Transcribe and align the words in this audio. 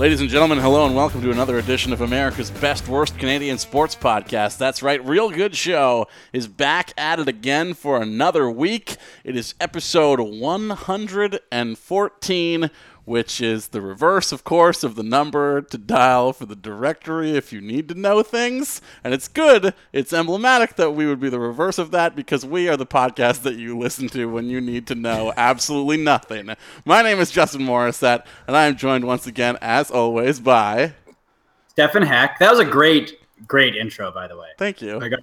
Ladies 0.00 0.22
and 0.22 0.30
gentlemen, 0.30 0.58
hello 0.58 0.86
and 0.86 0.96
welcome 0.96 1.20
to 1.20 1.30
another 1.30 1.58
edition 1.58 1.92
of 1.92 2.00
America's 2.00 2.50
Best 2.50 2.88
Worst 2.88 3.18
Canadian 3.18 3.58
Sports 3.58 3.94
Podcast. 3.94 4.56
That's 4.56 4.82
right, 4.82 5.06
Real 5.06 5.28
Good 5.28 5.54
Show 5.54 6.06
is 6.32 6.48
back 6.48 6.94
at 6.96 7.20
it 7.20 7.28
again 7.28 7.74
for 7.74 8.00
another 8.00 8.50
week. 8.50 8.96
It 9.24 9.36
is 9.36 9.54
episode 9.60 10.18
114 10.18 12.70
which 13.10 13.40
is 13.40 13.68
the 13.68 13.80
reverse, 13.80 14.30
of 14.30 14.44
course, 14.44 14.84
of 14.84 14.94
the 14.94 15.02
number 15.02 15.60
to 15.60 15.76
dial 15.76 16.32
for 16.32 16.46
the 16.46 16.54
directory 16.54 17.32
if 17.32 17.52
you 17.52 17.60
need 17.60 17.88
to 17.88 17.94
know 17.96 18.22
things. 18.22 18.80
And 19.02 19.12
it's 19.12 19.26
good, 19.26 19.74
it's 19.92 20.12
emblematic 20.12 20.76
that 20.76 20.92
we 20.92 21.06
would 21.06 21.18
be 21.18 21.28
the 21.28 21.40
reverse 21.40 21.76
of 21.80 21.90
that 21.90 22.14
because 22.14 22.46
we 22.46 22.68
are 22.68 22.76
the 22.76 22.86
podcast 22.86 23.42
that 23.42 23.56
you 23.56 23.76
listen 23.76 24.08
to 24.10 24.26
when 24.26 24.46
you 24.46 24.60
need 24.60 24.86
to 24.86 24.94
know 24.94 25.32
absolutely 25.36 25.96
nothing. 25.96 26.54
My 26.84 27.02
name 27.02 27.18
is 27.18 27.32
Justin 27.32 27.62
Morissette, 27.62 28.26
and 28.46 28.56
I 28.56 28.66
am 28.66 28.76
joined 28.76 29.04
once 29.04 29.26
again, 29.26 29.58
as 29.60 29.90
always, 29.90 30.38
by 30.38 30.92
Stefan 31.66 32.02
Heck. 32.02 32.38
That 32.38 32.52
was 32.52 32.60
a 32.60 32.64
great, 32.64 33.18
great 33.44 33.74
intro, 33.74 34.12
by 34.12 34.28
the 34.28 34.38
way. 34.38 34.50
Thank 34.56 34.80
you. 34.80 35.00
I 35.00 35.08
got, 35.08 35.18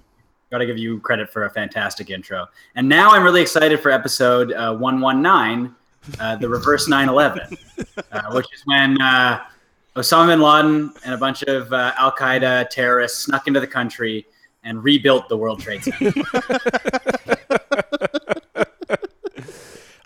got 0.50 0.58
to 0.58 0.66
give 0.66 0.76
you 0.76 1.00
credit 1.00 1.30
for 1.30 1.46
a 1.46 1.50
fantastic 1.50 2.10
intro. 2.10 2.48
And 2.74 2.86
now 2.86 3.12
I'm 3.12 3.24
really 3.24 3.40
excited 3.40 3.80
for 3.80 3.90
episode 3.90 4.52
uh, 4.52 4.76
119 4.76 5.74
uh, 6.20 6.36
the 6.36 6.48
reverse 6.48 6.88
9/11, 6.88 7.56
uh, 8.12 8.22
which 8.32 8.46
is 8.54 8.62
when 8.64 9.00
uh, 9.00 9.44
Osama 9.96 10.28
bin 10.28 10.40
Laden 10.40 10.92
and 11.04 11.14
a 11.14 11.18
bunch 11.18 11.42
of 11.44 11.72
uh, 11.72 11.92
Al 11.98 12.12
Qaeda 12.12 12.70
terrorists 12.70 13.24
snuck 13.24 13.46
into 13.46 13.60
the 13.60 13.66
country 13.66 14.26
and 14.64 14.82
rebuilt 14.82 15.28
the 15.28 15.36
World 15.36 15.60
Trade 15.60 15.84
Center. 15.84 16.12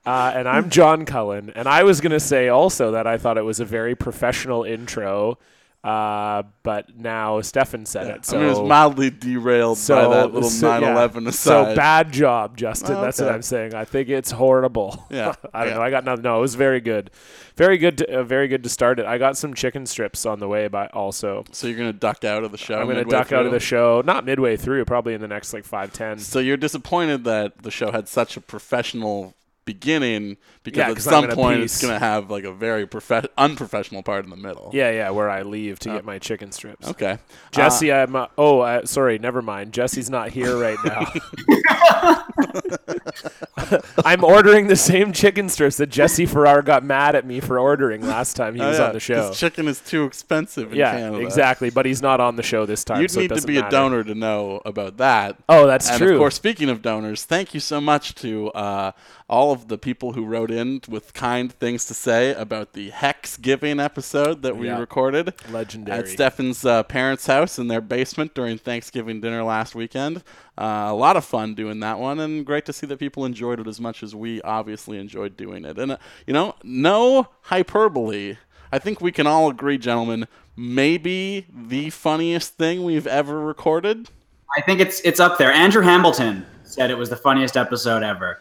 Uh, 0.05 0.33
and 0.35 0.49
I'm 0.49 0.69
John 0.69 1.05
Cullen, 1.05 1.51
and 1.55 1.69
I 1.69 1.85
was 1.85 2.01
going 2.01 2.11
to 2.11 2.19
say 2.19 2.49
also 2.49 2.91
that 2.91 3.07
I 3.07 3.19
thought 3.19 3.39
it 3.39 3.45
was 3.45 3.61
a 3.61 3.65
very 3.65 3.95
professional 3.95 4.65
intro 4.65 5.39
uh, 5.85 6.45
but 6.63 6.97
now 6.97 7.41
Stefan 7.41 7.87
said 7.87 8.07
Yeah. 8.07 8.15
it. 8.15 8.25
So 8.27 8.37
I 8.37 8.41
mean, 8.41 8.47
it 8.49 8.59
was 8.61 8.69
mildly 8.69 9.11
derailed 9.11 9.79
so 9.79 9.97
by 10.09 10.15
that 10.17 10.33
little 10.33 10.49
so, 10.49 10.69
9/11 10.81 11.23
yeah. 11.23 11.29
aside. 11.31 11.33
So 11.71 11.75
bad 11.75 12.13
job, 12.13 12.57
Justin. 12.57 12.97
Oh, 12.97 13.03
That's 13.03 13.21
what. 13.21 13.33
I'm 13.33 13.43
saying. 13.43 13.75
I 13.75 13.85
think 13.85 14.09
it's 14.09 14.31
horrible. 14.31 15.05
Yeah. 15.11 15.35
I 15.55 15.61
don't 15.65 15.69
Yeah. 15.71 15.75
know. 15.79 15.83
I 15.83 15.91
got 15.91 16.05
nothing. 16.05 16.23
No, 16.23 16.39
it 16.39 16.41
was 16.41 16.55
very 16.55 16.81
good, 16.81 17.11
very 17.57 17.79
good, 17.79 17.99
to, 17.99 18.21
uh, 18.21 18.23
very 18.23 18.47
good 18.47 18.63
to 18.63 18.69
start 18.69 19.01
it. 19.01 19.07
I 19.07 19.19
got 19.19 19.37
some 19.37 19.55
chicken 19.55 19.85
strips 19.87 20.25
on 20.25 20.39
the 20.39 20.47
way, 20.47 20.69
but 20.69 20.93
also 20.95 21.45
So 21.51 21.67
you're 21.67 21.79
gonna 21.79 21.93
duck 21.93 22.23
out 22.25 22.45
of 22.45 22.53
the 22.53 22.59
show. 22.59 22.75
I'm 22.75 22.85
going 22.85 22.97
to 22.97 23.01
midway 23.05 23.19
duck 23.19 23.33
out 23.33 23.45
of 23.47 23.51
the 23.53 23.59
show. 23.61 24.03
Not 24.05 24.25
midway 24.25 24.57
through, 24.57 24.85
probably 24.85 25.15
in 25.15 25.21
the 25.21 25.29
next 25.29 25.53
like 25.53 25.65
five 25.65 25.93
ten. 25.93 26.19
So 26.19 26.39
you're 26.39 26.57
disappointed 26.57 27.25
that 27.25 27.59
the 27.63 27.71
show 27.73 27.91
had 27.91 28.07
such 28.09 28.37
a 28.37 28.41
professional 28.41 29.35
beginning 29.65 30.37
because 30.63 30.79
Yeah, 30.79 30.89
at 30.91 30.95
'cause 30.95 31.07
I'm 31.09 31.13
some 31.13 31.23
gonna 31.25 31.35
point 31.35 31.61
piece. 31.63 31.75
it's 31.75 31.83
gonna 31.83 31.99
have 31.99 32.31
like 32.31 32.45
a 32.45 32.53
very 32.53 32.87
profe- 32.87 33.27
unprofessional 33.37 34.03
part 34.03 34.25
in 34.25 34.31
the 34.31 34.37
middle. 34.37 34.71
Yeah, 34.73 34.91
yeah, 34.91 35.11
where 35.11 35.29
I 35.31 35.43
leave 35.43 35.79
to 35.81 35.89
get 35.91 36.05
my 36.05 36.19
chicken 36.19 36.53
strips. 36.53 36.87
Okay. 36.89 37.19
Jesse, 37.51 37.93
I'm. 37.93 38.15
Uh, 38.15 38.27
oh, 38.39 38.61
uh, 38.61 38.87
sorry, 38.87 39.19
never 39.19 39.43
mind. 39.43 39.73
Jesse's 39.73 40.09
not 40.11 40.31
here 40.31 40.57
right 40.57 40.79
now. 40.85 41.13
I'm 44.05 44.25
ordering 44.25 44.67
the 44.67 44.77
same 44.77 45.13
chicken 45.13 45.49
strips 45.49 45.77
that 45.79 45.89
Jesse 45.89 46.27
Farrar 46.27 46.63
got 46.63 46.85
mad 46.85 47.15
at 47.15 47.27
me 47.27 47.41
for 47.41 47.59
ordering 47.59 48.07
last 48.07 48.37
time 48.37 48.55
he 48.55 48.61
Uh, 48.61 48.69
was 48.69 48.79
oh, 48.79 48.83
yeah, 48.83 48.89
on 48.89 48.93
the 48.95 49.01
show. 49.01 49.29
'cause 49.29 49.39
chicken 49.39 49.69
is 49.69 49.81
too 49.81 50.05
expensive 50.05 50.73
in 50.73 50.79
yeah, 50.79 50.93
Canada. 50.93 51.19
exactly. 51.25 51.71
But 51.71 51.87
he's 51.87 52.03
not 52.03 52.21
on 52.21 52.37
the 52.37 52.43
show 52.43 52.67
this 52.67 52.85
time. 52.85 53.01
You'd 53.01 53.11
so 53.11 53.21
it 53.21 53.23
need 53.25 53.29
to 53.29 53.35
doesn't 53.35 53.47
be 53.49 53.57
a 53.59 53.63
matter. 53.63 53.71
donor 53.77 54.05
to 54.05 54.15
know 54.15 54.61
about 54.65 54.97
that. 54.99 55.37
Oh, 55.49 55.67
that's 55.67 55.89
and 55.89 55.99
true. 55.99 56.13
of 56.13 56.19
course, 56.19 56.35
speaking 56.35 56.69
of 56.69 56.83
donors, 56.83 57.25
thank 57.25 57.55
you 57.55 57.61
so 57.61 57.81
much 57.81 58.15
to 58.17 58.51
uh, 58.51 58.93
all 59.29 59.53
of 59.53 59.69
the 59.69 59.79
people 59.79 60.13
who 60.13 60.25
wrote 60.25 60.51
in 60.53 60.81
with 60.89 61.13
kind 61.15 61.51
things 61.53 61.85
to 61.87 61.95
say 61.95 62.33
about 62.35 62.73
the 62.75 62.91
Hecksgiving 62.91 63.83
episode 63.83 64.43
that 64.43 64.57
we 64.57 64.67
Yeah. 64.67 64.79
recorded 64.79 65.33
Legendary. 65.51 65.99
at 65.99 66.09
Stefan's 66.09 66.65
uh, 66.65 66.83
parents' 66.85 67.27
house 67.27 67.59
in 67.59 67.69
their 67.69 67.81
basement 67.81 68.35
during 68.35 68.59
Thanksgiving 68.59 69.21
dinner 69.21 69.43
last 69.43 69.75
weekend. 69.75 70.19
Uh, 70.59 70.87
a 70.89 70.95
lot 70.95 71.17
of 71.17 71.25
fun 71.25 71.55
doing 71.55 71.81
that 71.81 71.99
one, 71.99 72.21
and 72.21 72.45
great 72.47 72.67
to 72.67 72.73
see 72.73 72.87
that 72.87 72.99
people 72.99 73.25
enjoyed 73.25 73.59
it 73.59 73.67
as 73.67 73.81
much 73.81 74.03
as 74.03 74.15
we 74.15 74.41
obviously 74.43 74.99
enjoyed 74.99 75.37
doing 75.37 75.65
it. 75.65 75.79
And 75.79 75.93
uh, 75.93 75.97
you 76.27 76.33
know, 76.35 76.55
no 76.63 77.29
hyperbole. 77.43 78.37
I 78.71 78.79
think 78.79 79.01
we 79.01 79.13
can 79.13 79.27
all 79.27 79.51
agree, 79.51 79.79
gentlemen. 79.79 80.29
Maybe 80.57 81.47
the 81.53 81.91
funniest 81.91 82.55
thing 82.59 82.85
we've 82.85 83.07
ever 83.07 83.41
recorded. 83.41 84.09
I 84.57 84.61
think 84.61 84.81
it's 84.81 85.01
it's 85.01 85.19
up 85.21 85.39
there. 85.39 85.51
Andrew 85.51 85.83
Hamilton 85.83 86.45
said 86.65 86.91
it 86.91 86.99
was 86.99 87.09
the 87.11 87.17
funniest 87.17 87.57
episode 87.57 88.03
ever. 88.03 88.41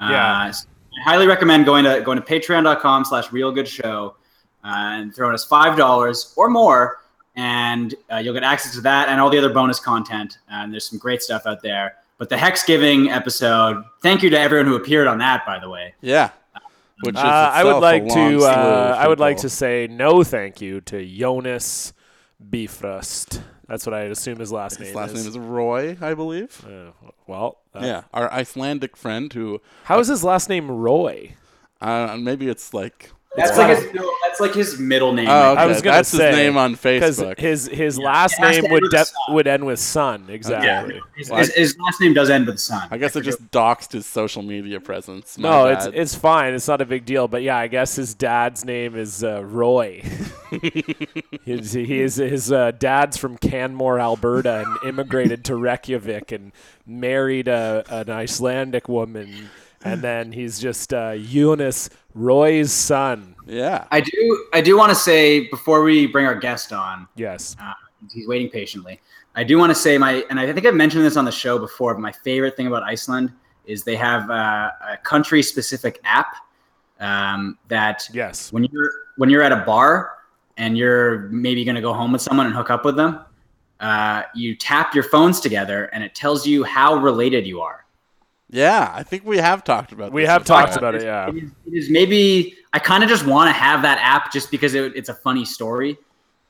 Yeah. 0.00 0.46
Uh, 0.48 0.52
so 0.52 0.66
I 0.98 1.02
highly 1.02 1.26
recommend 1.26 1.64
going 1.64 1.84
to 1.84 2.00
going 2.02 2.16
to 2.20 2.24
patreon.com 2.24 3.04
slash 3.04 3.32
real 3.32 3.50
good 3.52 3.68
show 3.68 4.16
uh, 4.64 4.68
and 4.98 5.14
throwing 5.14 5.34
us 5.34 5.44
five 5.44 5.76
dollars 5.76 6.32
or 6.36 6.48
more 6.48 7.00
and 7.36 7.94
uh, 8.12 8.16
you'll 8.18 8.34
get 8.34 8.44
access 8.44 8.74
to 8.74 8.80
that 8.82 9.08
and 9.08 9.20
all 9.20 9.28
the 9.28 9.38
other 9.38 9.52
bonus 9.52 9.80
content 9.80 10.38
and 10.50 10.72
there's 10.72 10.88
some 10.88 10.98
great 10.98 11.20
stuff 11.22 11.42
out 11.46 11.60
there 11.62 11.96
but 12.18 12.28
the 12.28 12.36
Hecksgiving 12.36 13.10
episode 13.10 13.84
thank 14.02 14.22
you 14.22 14.30
to 14.30 14.38
everyone 14.38 14.66
who 14.66 14.76
appeared 14.76 15.06
on 15.06 15.18
that 15.18 15.44
by 15.44 15.58
the 15.58 15.68
way 15.68 15.94
Yeah. 16.00 16.30
Which 17.02 17.16
is 17.16 17.20
Uh, 17.20 17.50
I 17.52 17.64
would 17.64 17.80
like 17.80 18.06
to. 18.06 18.44
Uh, 18.44 18.96
I 18.96 19.08
would 19.08 19.18
like 19.18 19.38
to 19.38 19.48
say 19.50 19.88
no, 19.90 20.22
thank 20.22 20.60
you 20.60 20.80
to 20.82 21.04
Jonas 21.04 21.92
Bifrost. 22.40 23.42
That's 23.68 23.86
what 23.86 23.94
I 23.94 24.02
assume 24.02 24.38
his 24.38 24.52
last 24.52 24.78
name. 24.78 24.84
Is. 24.84 24.88
His 24.88 24.96
last 24.96 25.12
is. 25.12 25.24
name 25.24 25.28
is 25.30 25.38
Roy, 25.38 25.96
I 26.00 26.14
believe. 26.14 26.64
Uh, 26.66 26.90
well, 27.26 27.58
yeah, 27.80 28.02
our 28.12 28.30
Icelandic 28.32 28.96
friend 28.96 29.32
who 29.32 29.60
How 29.84 29.98
is 29.98 30.08
his 30.08 30.22
last 30.22 30.48
name 30.48 30.70
Roy? 30.70 31.34
uh, 31.80 32.16
maybe 32.18 32.48
it's 32.48 32.72
like 32.74 33.10
that's 33.36 33.58
like 33.58 33.76
his 33.78 33.92
no, 33.94 34.10
that's 34.26 34.40
like 34.40 34.54
his 34.54 34.78
middle 34.78 35.12
name 35.12 35.26
Oh, 35.28 35.52
okay. 35.52 35.60
I 35.62 35.66
was 35.66 35.82
gonna 35.82 35.96
That's 35.98 36.08
say 36.08 36.28
his 36.28 36.36
name 36.36 36.56
on 36.56 36.76
Facebook. 36.76 37.38
his 37.38 37.66
his 37.66 37.98
Yeah, 37.98 38.04
last 38.04 38.34
it 38.34 38.38
has 38.44 38.56
to 38.56 38.62
name 38.62 38.70
would 38.72 38.82
with 38.82 38.92
de- 38.92 39.04
would 39.32 39.46
end 39.46 39.66
with 39.66 39.78
son. 39.78 40.26
Exactly. 40.28 41.00
his, 41.16 41.28
his, 41.28 41.54
his 41.54 41.76
last 41.78 42.00
name 42.00 42.14
does 42.14 42.30
end 42.30 42.46
with 42.46 42.60
son 42.60 42.86
I 42.90 42.98
guess 42.98 43.16
I 43.16 43.20
just 43.20 43.50
doxed 43.50 43.92
his 43.92 44.06
social 44.06 44.42
media 44.42 44.80
presence. 44.80 45.36
My 45.38 45.48
No, 45.48 45.66
it's 45.66 45.86
it's 45.86 46.14
fine. 46.14 46.54
It's 46.54 46.68
not 46.68 46.80
a 46.80 46.86
big 46.86 47.04
deal. 47.04 47.28
But 47.28 47.42
yeah, 47.42 47.56
I 47.56 47.66
guess 47.68 47.96
his 47.96 48.14
dad's 48.14 48.64
name 48.64 48.96
is 48.96 49.24
uh, 49.24 49.42
Roy. 49.44 50.02
his, 51.44 51.72
he 51.72 52.00
is 52.00 52.16
his 52.16 52.52
uh, 52.52 52.70
dad's 52.72 53.16
from 53.16 53.36
Canmore, 53.38 53.98
Alberta, 54.00 54.64
and 54.66 54.88
immigrated 54.88 55.44
to 55.46 55.56
Reykjavik 55.56 56.32
and 56.32 56.52
married 56.86 57.48
a, 57.48 57.84
an 57.88 58.10
Icelandic 58.10 58.88
woman. 58.88 59.48
And 59.86 60.00
then 60.00 60.32
he's 60.32 60.58
just 60.60 60.94
uh, 60.94 61.10
Eunice 61.10 61.90
Roy's 62.14 62.72
son. 62.72 63.34
yeah. 63.46 63.86
I 63.90 64.00
do 64.00 64.46
I 64.52 64.60
do 64.60 64.76
want 64.78 64.90
to 64.90 64.94
say 64.94 65.48
before 65.48 65.82
we 65.82 66.06
bring 66.06 66.26
our 66.26 66.34
guest 66.34 66.72
on 66.72 67.06
Yes. 67.16 67.56
Uh, 67.60 67.72
he's 68.12 68.26
waiting 68.28 68.48
patiently. 68.48 69.00
I 69.36 69.42
do 69.42 69.58
want 69.58 69.70
to 69.70 69.74
say 69.74 69.98
my, 69.98 70.24
and 70.30 70.38
I 70.38 70.52
think 70.52 70.64
I've 70.64 70.74
mentioned 70.74 71.04
this 71.04 71.16
on 71.16 71.24
the 71.24 71.32
show 71.32 71.58
before. 71.58 71.92
But 71.94 72.00
my 72.00 72.12
favorite 72.12 72.56
thing 72.56 72.68
about 72.68 72.84
Iceland 72.84 73.32
is 73.66 73.82
they 73.82 73.96
have 73.96 74.30
uh, 74.30 74.70
a 74.92 74.96
country-specific 75.02 75.98
app 76.04 76.36
um, 77.00 77.58
that 77.68 78.08
Yes. 78.12 78.52
when 78.52 78.64
you're 78.64 78.90
when 79.16 79.28
you're 79.30 79.42
at 79.42 79.50
a 79.52 79.64
bar 79.64 80.18
and 80.56 80.78
you're 80.78 81.22
maybe 81.30 81.64
going 81.64 81.74
to 81.74 81.80
go 81.80 81.92
home 81.92 82.12
with 82.12 82.22
someone 82.22 82.46
and 82.46 82.54
hook 82.54 82.70
up 82.70 82.84
with 82.84 82.94
them, 82.94 83.24
uh, 83.80 84.22
you 84.36 84.54
tap 84.54 84.94
your 84.94 85.02
phones 85.04 85.40
together 85.40 85.86
and 85.86 86.04
it 86.04 86.14
tells 86.14 86.46
you 86.46 86.62
how 86.62 86.94
related 86.94 87.44
you 87.44 87.60
are. 87.60 87.83
Yeah, 88.54 88.92
I 88.94 89.02
think 89.02 89.24
we 89.24 89.38
have 89.38 89.64
talked 89.64 89.90
about 89.92 90.12
We 90.12 90.22
this 90.22 90.30
have 90.30 90.42
before. 90.42 90.62
talked 90.62 90.76
about 90.76 90.94
it. 90.94 91.02
Yeah. 91.02 91.28
It 91.28 91.36
is, 91.36 91.50
it 91.66 91.74
is 91.74 91.90
maybe 91.90 92.54
I 92.72 92.78
kind 92.78 93.02
of 93.02 93.08
just 93.10 93.26
want 93.26 93.48
to 93.48 93.52
have 93.52 93.82
that 93.82 93.98
app 94.00 94.32
just 94.32 94.50
because 94.50 94.74
it, 94.74 94.94
it's 94.94 95.08
a 95.08 95.14
funny 95.14 95.44
story. 95.44 95.98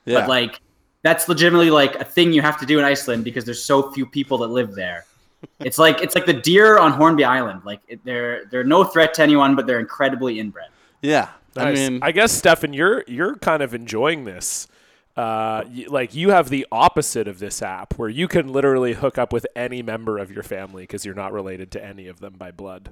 Yeah. 0.05 0.19
But 0.21 0.29
like 0.29 0.61
that's 1.01 1.27
legitimately 1.27 1.71
like 1.71 1.95
a 1.95 2.03
thing 2.05 2.31
you 2.31 2.41
have 2.43 2.59
to 2.59 2.65
do 2.65 2.77
in 2.79 2.85
Iceland 2.85 3.23
because 3.23 3.43
there's 3.43 3.63
so 3.63 3.91
few 3.91 4.05
people 4.05 4.37
that 4.39 4.47
live 4.47 4.75
there. 4.75 5.05
It's 5.59 5.77
like 5.77 6.01
it's 6.01 6.15
like 6.15 6.25
the 6.25 6.33
deer 6.33 6.77
on 6.79 6.91
Hornby 6.91 7.23
Island. 7.23 7.61
Like 7.65 7.79
it, 7.87 8.03
they're 8.03 8.45
they're 8.45 8.63
no 8.63 8.83
threat 8.83 9.13
to 9.15 9.21
anyone, 9.23 9.55
but 9.55 9.67
they're 9.67 9.79
incredibly 9.79 10.39
inbred. 10.39 10.69
yeah. 11.01 11.29
I 11.57 11.71
mean, 11.71 11.99
I 12.01 12.11
guess 12.11 12.31
Stefan, 12.33 12.73
you're 12.73 13.03
you're 13.07 13.35
kind 13.37 13.63
of 13.63 13.73
enjoying 13.73 14.25
this. 14.25 14.67
Uh, 15.15 15.63
like 15.87 16.13
you 16.13 16.31
have 16.31 16.49
the 16.49 16.67
opposite 16.71 17.27
of 17.27 17.39
this 17.39 17.61
app, 17.61 17.97
where 17.97 18.09
you 18.09 18.27
can 18.27 18.51
literally 18.51 18.93
hook 18.93 19.17
up 19.17 19.31
with 19.31 19.47
any 19.55 19.81
member 19.81 20.17
of 20.17 20.29
your 20.29 20.43
family 20.43 20.83
because 20.83 21.05
you're 21.05 21.15
not 21.15 21.31
related 21.31 21.71
to 21.71 21.83
any 21.83 22.07
of 22.07 22.19
them 22.19 22.33
by 22.33 22.51
blood. 22.51 22.91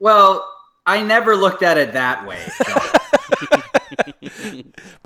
Well, 0.00 0.48
I 0.84 1.02
never 1.02 1.36
looked 1.36 1.62
at 1.62 1.78
it 1.78 1.92
that 1.92 2.26
way. 2.26 2.42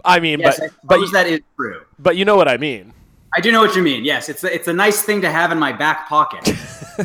I 0.05 0.21
mean, 0.21 0.41
yes, 0.41 0.59
but 0.59 0.65
I 0.65 0.71
but 0.85 1.01
you, 1.01 1.11
that 1.11 1.27
is 1.27 1.41
true. 1.57 1.83
but 1.99 2.17
you 2.17 2.25
know 2.25 2.37
what 2.37 2.49
I 2.49 2.57
mean. 2.57 2.95
I 3.37 3.41
do 3.41 3.53
know 3.53 3.61
what 3.61 3.77
you 3.77 3.83
mean. 3.83 4.05
Yes, 4.05 4.31
it's 4.31 4.45
a, 4.45 4.55
it's 4.55 4.69
a 4.69 4.73
nice 4.73 5.03
thing 5.03 5.21
to 5.21 5.31
have 5.31 5.53
in 5.53 5.59
my 5.59 5.73
back 5.73 6.09
pocket. 6.09 6.57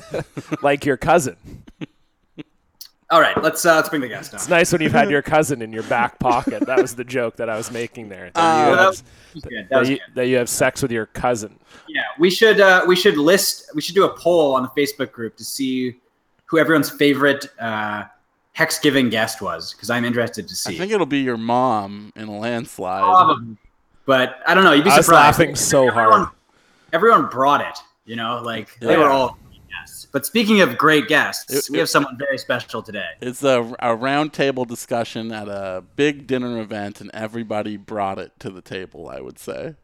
like 0.61 0.85
your 0.85 0.95
cousin. 0.95 1.35
All 3.11 3.19
right, 3.19 3.39
let's 3.43 3.65
uh, 3.65 3.75
let's 3.75 3.89
bring 3.89 4.01
the 4.01 4.07
guest 4.07 4.33
It's 4.33 4.47
nice 4.47 4.71
when 4.71 4.81
you've 4.81 4.93
had 4.93 5.11
your 5.11 5.21
cousin 5.35 5.61
in 5.61 5.73
your 5.73 5.83
back 5.83 6.17
pocket. 6.17 6.65
That 6.65 6.81
was 6.81 6.95
the 6.95 7.03
joke 7.03 7.35
that 7.35 7.49
I 7.49 7.57
was 7.57 7.69
making 7.69 8.07
there. 8.07 8.31
That, 8.33 8.39
Uh, 8.39 8.69
you, 8.69 8.77
have. 8.77 9.03
That 9.33 9.67
that 9.69 9.87
you, 9.89 9.99
that 10.15 10.27
you 10.27 10.37
have 10.37 10.47
sex 10.47 10.81
with 10.81 10.93
your 10.93 11.07
cousin. 11.07 11.59
Yeah, 11.89 12.03
we 12.17 12.29
should 12.29 12.61
uh, 12.61 12.85
we 12.87 12.95
should 12.95 13.17
list 13.17 13.69
we 13.75 13.81
should 13.81 13.95
do 13.95 14.05
a 14.05 14.17
poll 14.17 14.55
on 14.55 14.63
the 14.63 14.69
Facebook 14.69 15.11
group 15.11 15.35
to 15.35 15.43
see 15.43 15.97
who 16.45 16.57
everyone's 16.57 16.89
favorite 16.89 17.47
uh, 17.59 18.05
Hecksgiving 18.57 19.11
guest 19.11 19.41
was 19.41 19.73
because 19.73 19.89
I'm 19.89 20.05
interested 20.05 20.47
to 20.47 20.55
see. 20.55 20.75
I 20.75 20.77
think 20.77 20.93
it'll 20.93 21.05
be 21.05 21.19
your 21.19 21.37
mom 21.37 22.13
in 22.15 22.29
a 22.29 22.37
landslide. 22.37 23.03
Probably. 23.03 23.57
But 24.05 24.39
I 24.47 24.53
don't 24.53 24.63
know. 24.63 24.71
You'd 24.71 24.85
be 24.85 24.89
surprised. 24.89 25.09
I 25.11 25.27
was 25.27 25.37
laughing 25.39 25.55
so 25.55 25.87
everyone, 25.87 26.11
hard. 26.11 26.29
Everyone 26.93 27.27
brought 27.27 27.61
it. 27.61 27.77
You 28.05 28.15
know, 28.15 28.41
like 28.41 28.79
they 28.79 28.97
were 28.97 29.09
all 29.09 29.29
great 29.29 29.40
guests. 29.79 30.07
But 30.11 30.25
speaking 30.25 30.61
of 30.61 30.77
great 30.77 31.07
guests, 31.07 31.53
It- 31.67 31.71
we 31.71 31.77
have 31.79 31.89
someone 31.89 32.17
very 32.17 32.37
special 32.37 32.81
today. 32.83 33.09
It's 33.21 33.43
a, 33.43 33.73
a 33.79 33.95
round 33.95 34.33
table 34.33 34.65
discussion 34.65 35.31
at 35.31 35.47
a 35.47 35.83
big 35.95 36.27
dinner 36.27 36.59
event, 36.59 37.01
and 37.01 37.09
everybody 37.13 37.77
brought 37.77 38.19
it 38.19 38.33
to 38.39 38.49
the 38.49 38.61
table. 38.61 39.09
I 39.09 39.21
would 39.21 39.39
say. 39.39 39.75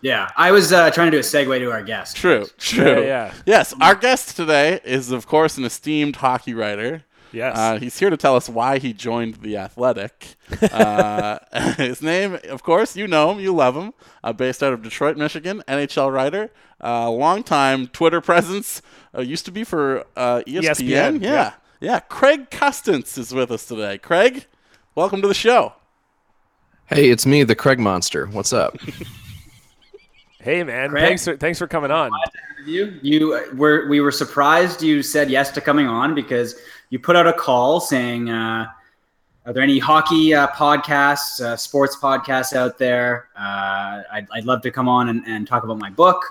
Yeah, 0.00 0.28
I 0.36 0.50
was 0.50 0.72
uh, 0.72 0.90
trying 0.90 1.12
to 1.12 1.16
do 1.16 1.18
a 1.18 1.20
segue 1.20 1.56
to 1.60 1.70
our 1.70 1.82
guest. 1.84 2.16
True. 2.16 2.46
True. 2.58 3.02
Yeah, 3.02 3.06
yeah. 3.06 3.34
Yes, 3.46 3.72
our 3.80 3.94
guest 3.94 4.34
today 4.36 4.80
is, 4.84 5.12
of 5.12 5.28
course, 5.28 5.56
an 5.58 5.64
esteemed 5.64 6.16
hockey 6.16 6.54
writer. 6.54 7.04
Yes. 7.32 7.56
Uh, 7.56 7.78
he's 7.78 7.96
here 7.98 8.10
to 8.10 8.16
tell 8.16 8.34
us 8.36 8.48
why 8.48 8.78
he 8.78 8.92
joined 8.92 9.36
the 9.36 9.56
Athletic. 9.56 10.34
Uh, 10.60 11.38
his 11.76 12.02
name, 12.02 12.38
of 12.50 12.62
course, 12.62 12.96
you 12.96 13.06
know 13.06 13.30
him, 13.30 13.38
you 13.40 13.54
love 13.54 13.76
him. 13.76 13.94
Uh, 14.24 14.32
based 14.32 14.62
out 14.62 14.72
of 14.72 14.82
Detroit, 14.82 15.16
Michigan, 15.16 15.62
NHL 15.68 16.12
writer, 16.12 16.50
uh, 16.82 17.08
longtime 17.08 17.86
Twitter 17.86 18.20
presence. 18.20 18.82
Uh, 19.16 19.20
used 19.20 19.44
to 19.44 19.52
be 19.52 19.64
for 19.64 20.04
uh, 20.16 20.42
ESPN. 20.46 20.62
ESPN, 20.62 21.22
Yeah. 21.22 21.30
yeah. 21.32 21.52
yeah, 21.80 22.00
Craig 22.00 22.50
Custance 22.50 23.18
is 23.18 23.34
with 23.34 23.50
us 23.50 23.66
today. 23.66 23.98
Craig, 23.98 24.46
welcome 24.94 25.20
to 25.22 25.28
the 25.28 25.34
show. 25.34 25.74
Hey, 26.86 27.10
it's 27.10 27.26
me, 27.26 27.42
the 27.42 27.54
Craig 27.54 27.78
Monster. 27.78 28.26
What's 28.26 28.52
up? 28.52 28.76
hey 30.40 30.62
man, 30.64 30.90
Craig? 30.90 31.04
thanks 31.04 31.24
for 31.24 31.36
thanks 31.36 31.58
for 31.58 31.66
coming 31.66 31.90
on. 31.90 32.10
You, 32.66 32.98
you 33.02 33.34
uh, 33.34 33.54
were 33.54 33.86
we 33.88 34.00
were 34.00 34.12
surprised 34.12 34.82
you 34.82 35.02
said 35.02 35.30
yes 35.30 35.50
to 35.52 35.60
coming 35.60 35.86
on 35.88 36.14
because 36.14 36.54
you 36.90 36.98
put 36.98 37.16
out 37.16 37.26
a 37.26 37.32
call 37.32 37.80
saying, 37.80 38.28
uh, 38.30 38.66
"Are 39.46 39.52
there 39.52 39.62
any 39.62 39.78
hockey 39.78 40.34
uh, 40.34 40.46
podcasts, 40.48 41.40
uh, 41.40 41.56
sports 41.56 41.96
podcasts 42.00 42.54
out 42.54 42.78
there? 42.78 43.28
Uh, 43.36 44.02
I'd, 44.12 44.26
I'd 44.32 44.44
love 44.44 44.62
to 44.62 44.70
come 44.70 44.88
on 44.88 45.08
and, 45.08 45.24
and 45.26 45.46
talk 45.46 45.64
about 45.64 45.78
my 45.78 45.90
book, 45.90 46.22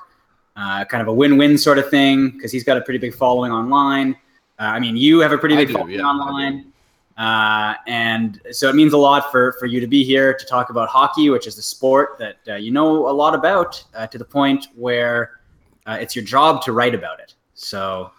uh, 0.56 0.86
kind 0.86 1.02
of 1.02 1.08
a 1.08 1.14
win-win 1.14 1.58
sort 1.58 1.78
of 1.78 1.90
thing 1.90 2.32
because 2.32 2.52
he's 2.52 2.64
got 2.64 2.78
a 2.78 2.82
pretty 2.82 3.00
big 3.00 3.14
following 3.14 3.52
online. 3.52 4.14
Uh, 4.60 4.64
I 4.64 4.80
mean, 4.80 4.96
you 4.98 5.20
have 5.20 5.32
a 5.32 5.38
pretty 5.38 5.56
big 5.56 5.68
do, 5.70 5.74
following 5.74 5.94
yeah, 6.00 6.04
online." 6.04 6.72
Uh, 7.18 7.76
and 7.88 8.42
so 8.52 8.70
it 8.70 8.76
means 8.76 8.94
a 8.94 8.98
lot 8.98 9.32
for, 9.32 9.54
for 9.60 9.66
you 9.66 9.80
to 9.80 9.88
be 9.88 10.04
here 10.04 10.34
to 10.34 10.46
talk 10.46 10.70
about 10.70 10.90
hockey, 10.90 11.30
which 11.30 11.46
is 11.46 11.56
the 11.56 11.62
sport 11.62 12.18
that 12.18 12.38
uh, 12.48 12.56
you 12.56 12.72
know 12.72 13.08
a 13.10 13.12
lot 13.12 13.36
about, 13.36 13.84
uh, 13.94 14.08
to 14.08 14.18
the 14.18 14.26
point 14.26 14.68
where 14.76 15.40
uh, 15.86 15.98
it's 16.00 16.16
your 16.16 16.26
job 16.26 16.64
to 16.64 16.72
write 16.72 16.96
about 16.96 17.20
it. 17.20 17.36
So, 17.54 18.12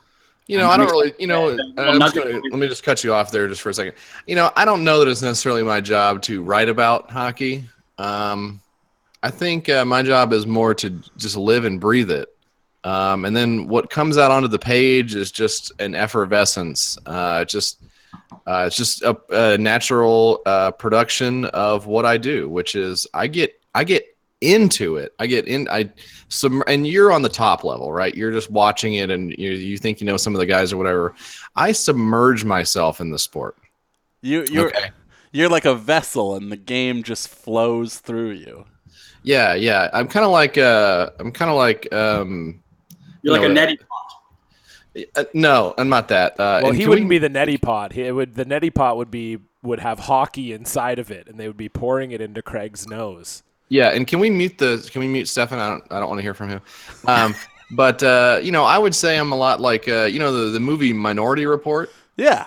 You 0.46 0.58
know, 0.58 0.66
I'm 0.66 0.72
I 0.80 0.84
don't 0.84 0.90
really, 0.92 1.14
you 1.18 1.26
know, 1.26 1.56
to- 1.56 1.74
I'm 1.78 1.98
just 1.98 2.14
Well, 2.14 2.24
gonna, 2.24 2.40
let 2.50 2.58
me 2.60 2.68
just 2.68 2.84
cut 2.84 3.02
you 3.02 3.12
off 3.12 3.32
there 3.32 3.48
just 3.48 3.60
for 3.62 3.70
a 3.70 3.74
second. 3.74 3.94
You 4.26 4.36
know, 4.36 4.52
I 4.56 4.64
don't 4.64 4.84
know 4.84 4.98
that 5.00 5.08
it's 5.08 5.22
necessarily 5.22 5.62
my 5.62 5.80
job 5.80 6.22
to 6.22 6.42
write 6.42 6.68
about 6.68 7.10
hockey. 7.10 7.64
Um, 7.98 8.60
I 9.22 9.30
think 9.30 9.68
uh, 9.68 9.84
my 9.84 10.02
job 10.02 10.32
is 10.32 10.46
more 10.46 10.74
to 10.74 10.90
just 11.16 11.36
live 11.36 11.64
and 11.64 11.80
breathe 11.80 12.10
it. 12.10 12.28
Um, 12.84 13.24
and 13.24 13.36
then 13.36 13.68
what 13.68 13.90
comes 13.90 14.18
out 14.18 14.30
onto 14.32 14.48
the 14.48 14.58
page 14.58 15.14
is 15.14 15.30
just 15.30 15.70
an 15.78 15.94
effervescence. 15.94 16.98
Uh, 17.06 17.44
just, 17.44 17.80
uh, 18.46 18.64
it's 18.66 18.76
just 18.76 19.02
a, 19.02 19.16
a 19.30 19.56
natural 19.58 20.42
uh, 20.46 20.72
production 20.72 21.44
of 21.46 21.86
what 21.86 22.04
I 22.04 22.18
do, 22.18 22.48
which 22.48 22.74
is 22.74 23.06
I 23.14 23.28
get, 23.28 23.60
I 23.74 23.84
get 23.84 24.04
into 24.40 24.96
it. 24.96 25.14
I 25.20 25.28
get 25.28 25.46
in, 25.46 25.68
I, 25.70 25.90
some, 26.28 26.64
and 26.66 26.84
you're 26.84 27.12
on 27.12 27.22
the 27.22 27.28
top 27.28 27.62
level, 27.62 27.92
right? 27.92 28.12
You're 28.12 28.32
just 28.32 28.50
watching 28.50 28.94
it, 28.94 29.10
and 29.10 29.32
you 29.38 29.52
you 29.52 29.78
think 29.78 30.00
you 30.00 30.06
know 30.06 30.16
some 30.16 30.34
of 30.34 30.40
the 30.40 30.46
guys 30.46 30.72
or 30.72 30.76
whatever. 30.78 31.14
I 31.54 31.70
submerge 31.70 32.44
myself 32.44 33.00
in 33.00 33.10
the 33.10 33.18
sport. 33.18 33.56
You, 34.22 34.44
you're 34.50 34.68
Okay. 34.68 34.90
you're 35.30 35.48
like 35.48 35.64
a 35.66 35.76
vessel, 35.76 36.34
and 36.34 36.50
the 36.50 36.56
game 36.56 37.04
just 37.04 37.28
flows 37.28 37.98
through 37.98 38.30
you. 38.32 38.64
Yeah, 39.22 39.54
yeah. 39.54 39.88
I'm 39.92 40.08
kind 40.08 40.24
of 40.24 40.32
like, 40.32 40.58
uh, 40.58 41.10
I'm 41.18 41.32
kind 41.32 41.50
of 41.50 41.56
like, 41.56 41.92
um, 41.94 42.60
you're 43.22 43.32
like 43.38 43.42
No, 43.42 43.62
a 43.62 43.66
neti 43.66 43.78
pot. 43.78 45.06
uh, 45.16 45.24
no, 45.32 45.74
I'm 45.78 45.88
not 45.88 46.08
that. 46.08 46.32
Uh, 46.38 46.60
Well, 46.64 46.72
he 46.72 46.86
wouldn't 46.86 47.08
we- 47.08 47.18
be 47.18 47.28
the 47.28 47.30
neti 47.30 47.60
pot. 47.60 47.92
He 47.92 48.02
it 48.02 48.12
would 48.12 48.34
the 48.34 48.44
neti 48.44 48.74
pot 48.74 48.96
would 48.96 49.10
be 49.10 49.38
would 49.62 49.78
have 49.78 50.00
hockey 50.00 50.52
inside 50.52 50.98
of 50.98 51.10
it, 51.12 51.28
and 51.28 51.38
they 51.38 51.46
would 51.46 51.56
be 51.56 51.68
pouring 51.68 52.10
it 52.10 52.20
into 52.20 52.42
Craig's 52.42 52.86
nose. 52.88 53.44
Yeah, 53.68 53.88
and 53.90 54.06
can 54.06 54.18
we 54.18 54.28
mute 54.28 54.58
the? 54.58 54.86
Can 54.92 55.00
we 55.00 55.06
mute 55.08 55.28
Stefan? 55.28 55.58
I 55.60 55.68
don't. 55.70 55.84
I 55.92 56.00
don't 56.00 56.08
want 56.08 56.18
to 56.18 56.22
hear 56.22 56.34
from 56.34 56.48
him. 56.48 56.60
Um, 57.06 57.34
but 57.70 58.02
uh, 58.02 58.40
you 58.42 58.50
know, 58.52 58.64
I 58.64 58.76
would 58.76 58.94
say 58.94 59.18
I'm 59.18 59.30
a 59.32 59.36
lot 59.36 59.60
like 59.60 59.88
uh, 59.88 60.04
you 60.04 60.18
know 60.18 60.32
the 60.32 60.50
the 60.50 60.60
movie 60.60 60.92
Minority 60.92 61.46
Report. 61.46 61.90
Yeah, 62.16 62.46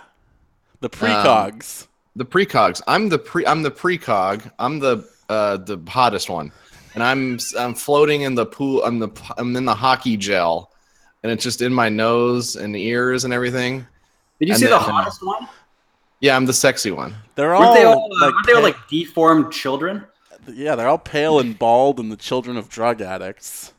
the 0.81 0.89
precogs. 0.89 1.87
the 2.17 2.25
precogs. 2.25 2.81
I'm 2.85 3.07
the 3.09 3.17
pre. 3.17 3.45
I'm 3.47 3.63
the 3.63 3.71
precog. 3.71 4.51
I'm 4.59 4.77
the 4.79 5.07
uh, 5.29 5.57
the 5.57 5.79
hottest 5.87 6.29
one, 6.29 6.51
and 6.95 7.03
I'm 7.03 7.37
I'm 7.57 7.75
floating 7.75 8.21
in 8.21 8.35
the 8.35 8.45
pool. 8.45 8.83
I'm 8.83 8.99
the 8.99 9.09
I'm 9.37 9.55
in 9.55 9.65
the 9.65 9.75
hockey 9.75 10.17
gel, 10.17 10.71
and 11.23 11.31
it's 11.31 11.43
just 11.43 11.61
in 11.61 11.73
my 11.73 11.89
nose 11.89 12.55
and 12.55 12.75
ears 12.75 13.25
and 13.25 13.33
everything. 13.33 13.85
Did 14.39 14.47
you 14.47 14.53
and 14.53 14.61
see 14.61 14.67
the 14.67 14.79
hottest 14.79 15.23
one? 15.23 15.47
Yeah, 16.21 16.35
I'm 16.35 16.45
the 16.45 16.53
sexy 16.53 16.91
one. 16.91 17.13
they're 17.35 17.53
all, 17.53 17.61
Weren't 17.61 17.75
they 17.75 17.83
all, 17.83 18.09
uh, 18.11 18.25
like, 18.25 18.33
weren't 18.33 18.47
they 18.47 18.53
all 18.53 18.63
like 18.63 18.87
deformed 18.89 19.51
children? 19.51 20.05
yeah, 20.47 20.75
they're 20.75 20.87
all 20.87 20.97
pale 20.97 21.39
and 21.39 21.57
bald, 21.57 21.99
and 21.99 22.11
the 22.11 22.17
children 22.17 22.57
of 22.57 22.69
drug 22.69 23.01
addicts. 23.01 23.73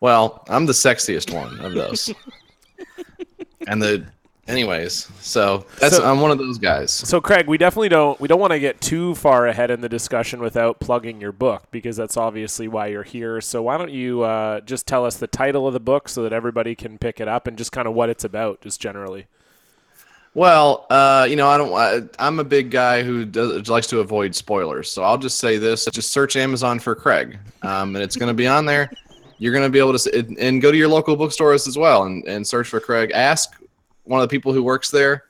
Well, 0.00 0.44
I'm 0.48 0.66
the 0.66 0.72
sexiest 0.72 1.32
one 1.32 1.60
of 1.60 1.74
those. 1.74 2.12
and 3.68 3.80
the, 3.82 4.06
anyways, 4.48 5.08
so 5.20 5.64
that's 5.78 5.96
So- 5.96 6.04
I'm 6.04 6.20
one 6.20 6.30
of 6.30 6.38
those 6.38 6.58
guys. 6.58 6.90
So, 6.90 7.20
Craig, 7.20 7.46
we 7.46 7.58
definitely 7.58 7.88
don't 7.88 8.20
we 8.20 8.28
don't 8.28 8.40
want 8.40 8.52
to 8.52 8.58
get 8.58 8.80
too 8.80 9.14
far 9.14 9.46
ahead 9.46 9.70
in 9.70 9.80
the 9.80 9.88
discussion 9.88 10.40
without 10.40 10.80
plugging 10.80 11.20
your 11.20 11.32
book 11.32 11.64
because 11.70 11.96
that's 11.96 12.16
obviously 12.16 12.68
why 12.68 12.88
you're 12.88 13.02
here. 13.02 13.40
So, 13.40 13.62
why 13.62 13.78
don't 13.78 13.92
you 13.92 14.22
uh, 14.22 14.60
just 14.60 14.86
tell 14.86 15.04
us 15.04 15.16
the 15.16 15.26
title 15.26 15.66
of 15.66 15.72
the 15.72 15.80
book 15.80 16.08
so 16.08 16.22
that 16.22 16.32
everybody 16.32 16.74
can 16.74 16.98
pick 16.98 17.20
it 17.20 17.28
up 17.28 17.46
and 17.46 17.56
just 17.56 17.72
kind 17.72 17.86
of 17.88 17.94
what 17.94 18.08
it's 18.08 18.24
about, 18.24 18.60
just 18.60 18.80
generally. 18.80 19.26
Well, 20.34 20.86
uh, 20.88 21.26
you 21.28 21.36
know, 21.36 21.46
I 21.46 21.58
don't. 21.58 21.72
I, 21.74 22.00
I'm 22.18 22.38
a 22.38 22.44
big 22.44 22.70
guy 22.70 23.02
who 23.02 23.26
does, 23.26 23.68
likes 23.68 23.86
to 23.88 24.00
avoid 24.00 24.34
spoilers, 24.34 24.90
so 24.90 25.02
I'll 25.02 25.18
just 25.18 25.38
say 25.38 25.58
this: 25.58 25.86
just 25.92 26.10
search 26.10 26.36
Amazon 26.36 26.78
for 26.78 26.94
Craig, 26.94 27.38
um, 27.62 27.94
and 27.94 28.02
it's 28.02 28.16
going 28.16 28.28
to 28.28 28.34
be 28.34 28.46
on 28.46 28.64
there. 28.64 28.90
You're 29.36 29.52
going 29.52 29.64
to 29.64 29.70
be 29.70 29.78
able 29.78 29.98
to, 29.98 30.36
and 30.38 30.62
go 30.62 30.70
to 30.70 30.78
your 30.78 30.88
local 30.88 31.16
bookstores 31.16 31.66
as 31.66 31.76
well, 31.76 32.04
and, 32.04 32.24
and 32.26 32.46
search 32.46 32.68
for 32.68 32.80
Craig. 32.80 33.10
Ask 33.12 33.60
one 34.04 34.20
of 34.20 34.28
the 34.28 34.32
people 34.32 34.52
who 34.52 34.62
works 34.62 34.90
there. 34.90 35.24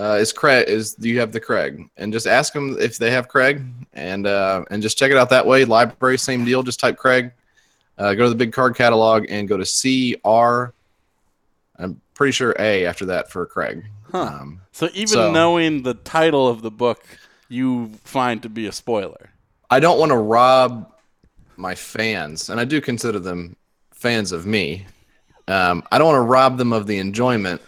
Uh, 0.00 0.18
is 0.20 0.32
Craig? 0.32 0.68
Is 0.68 0.94
do 0.94 1.08
you 1.08 1.20
have 1.20 1.30
the 1.30 1.38
Craig? 1.40 1.88
And 1.96 2.12
just 2.12 2.26
ask 2.26 2.52
them 2.52 2.76
if 2.80 2.98
they 2.98 3.10
have 3.12 3.28
Craig, 3.28 3.62
and 3.92 4.26
uh, 4.26 4.64
and 4.70 4.82
just 4.82 4.98
check 4.98 5.10
it 5.12 5.16
out 5.16 5.30
that 5.30 5.46
way. 5.46 5.64
Library, 5.64 6.18
same 6.18 6.44
deal. 6.44 6.62
Just 6.64 6.80
type 6.80 6.96
Craig. 6.96 7.30
Uh, 7.96 8.12
go 8.14 8.24
to 8.24 8.28
the 8.28 8.34
big 8.34 8.52
card 8.52 8.74
catalog 8.74 9.26
and 9.28 9.46
go 9.48 9.56
to 9.56 9.64
C 9.64 10.16
R. 10.24 10.74
I'm 11.78 12.00
pretty 12.14 12.32
sure 12.32 12.54
A 12.58 12.86
after 12.86 13.06
that 13.06 13.30
for 13.30 13.46
Craig. 13.46 13.84
Huh. 14.10 14.22
Um, 14.22 14.60
So 14.72 14.88
even 14.94 15.08
So- 15.08 15.30
knowing 15.32 15.82
the 15.82 15.94
title 15.94 16.48
of 16.48 16.62
the 16.62 16.70
book, 16.72 17.04
you 17.48 17.92
find 18.02 18.42
to 18.42 18.48
be 18.48 18.66
a 18.66 18.72
spoiler. 18.72 19.30
I 19.70 19.78
don't 19.78 19.98
want 20.00 20.10
to 20.10 20.16
rob 20.18 20.92
my 21.56 21.76
fans, 21.76 22.50
and 22.50 22.58
I 22.60 22.64
do 22.64 22.80
consider 22.80 23.20
them 23.20 23.54
fans 23.92 24.32
of 24.32 24.44
me. 24.44 24.86
Um, 25.46 25.84
I 25.92 25.98
don't 25.98 26.08
want 26.08 26.16
to 26.16 26.22
rob 26.28 26.58
them 26.58 26.72
of 26.72 26.86
the 26.88 26.98
enjoyment 26.98 27.60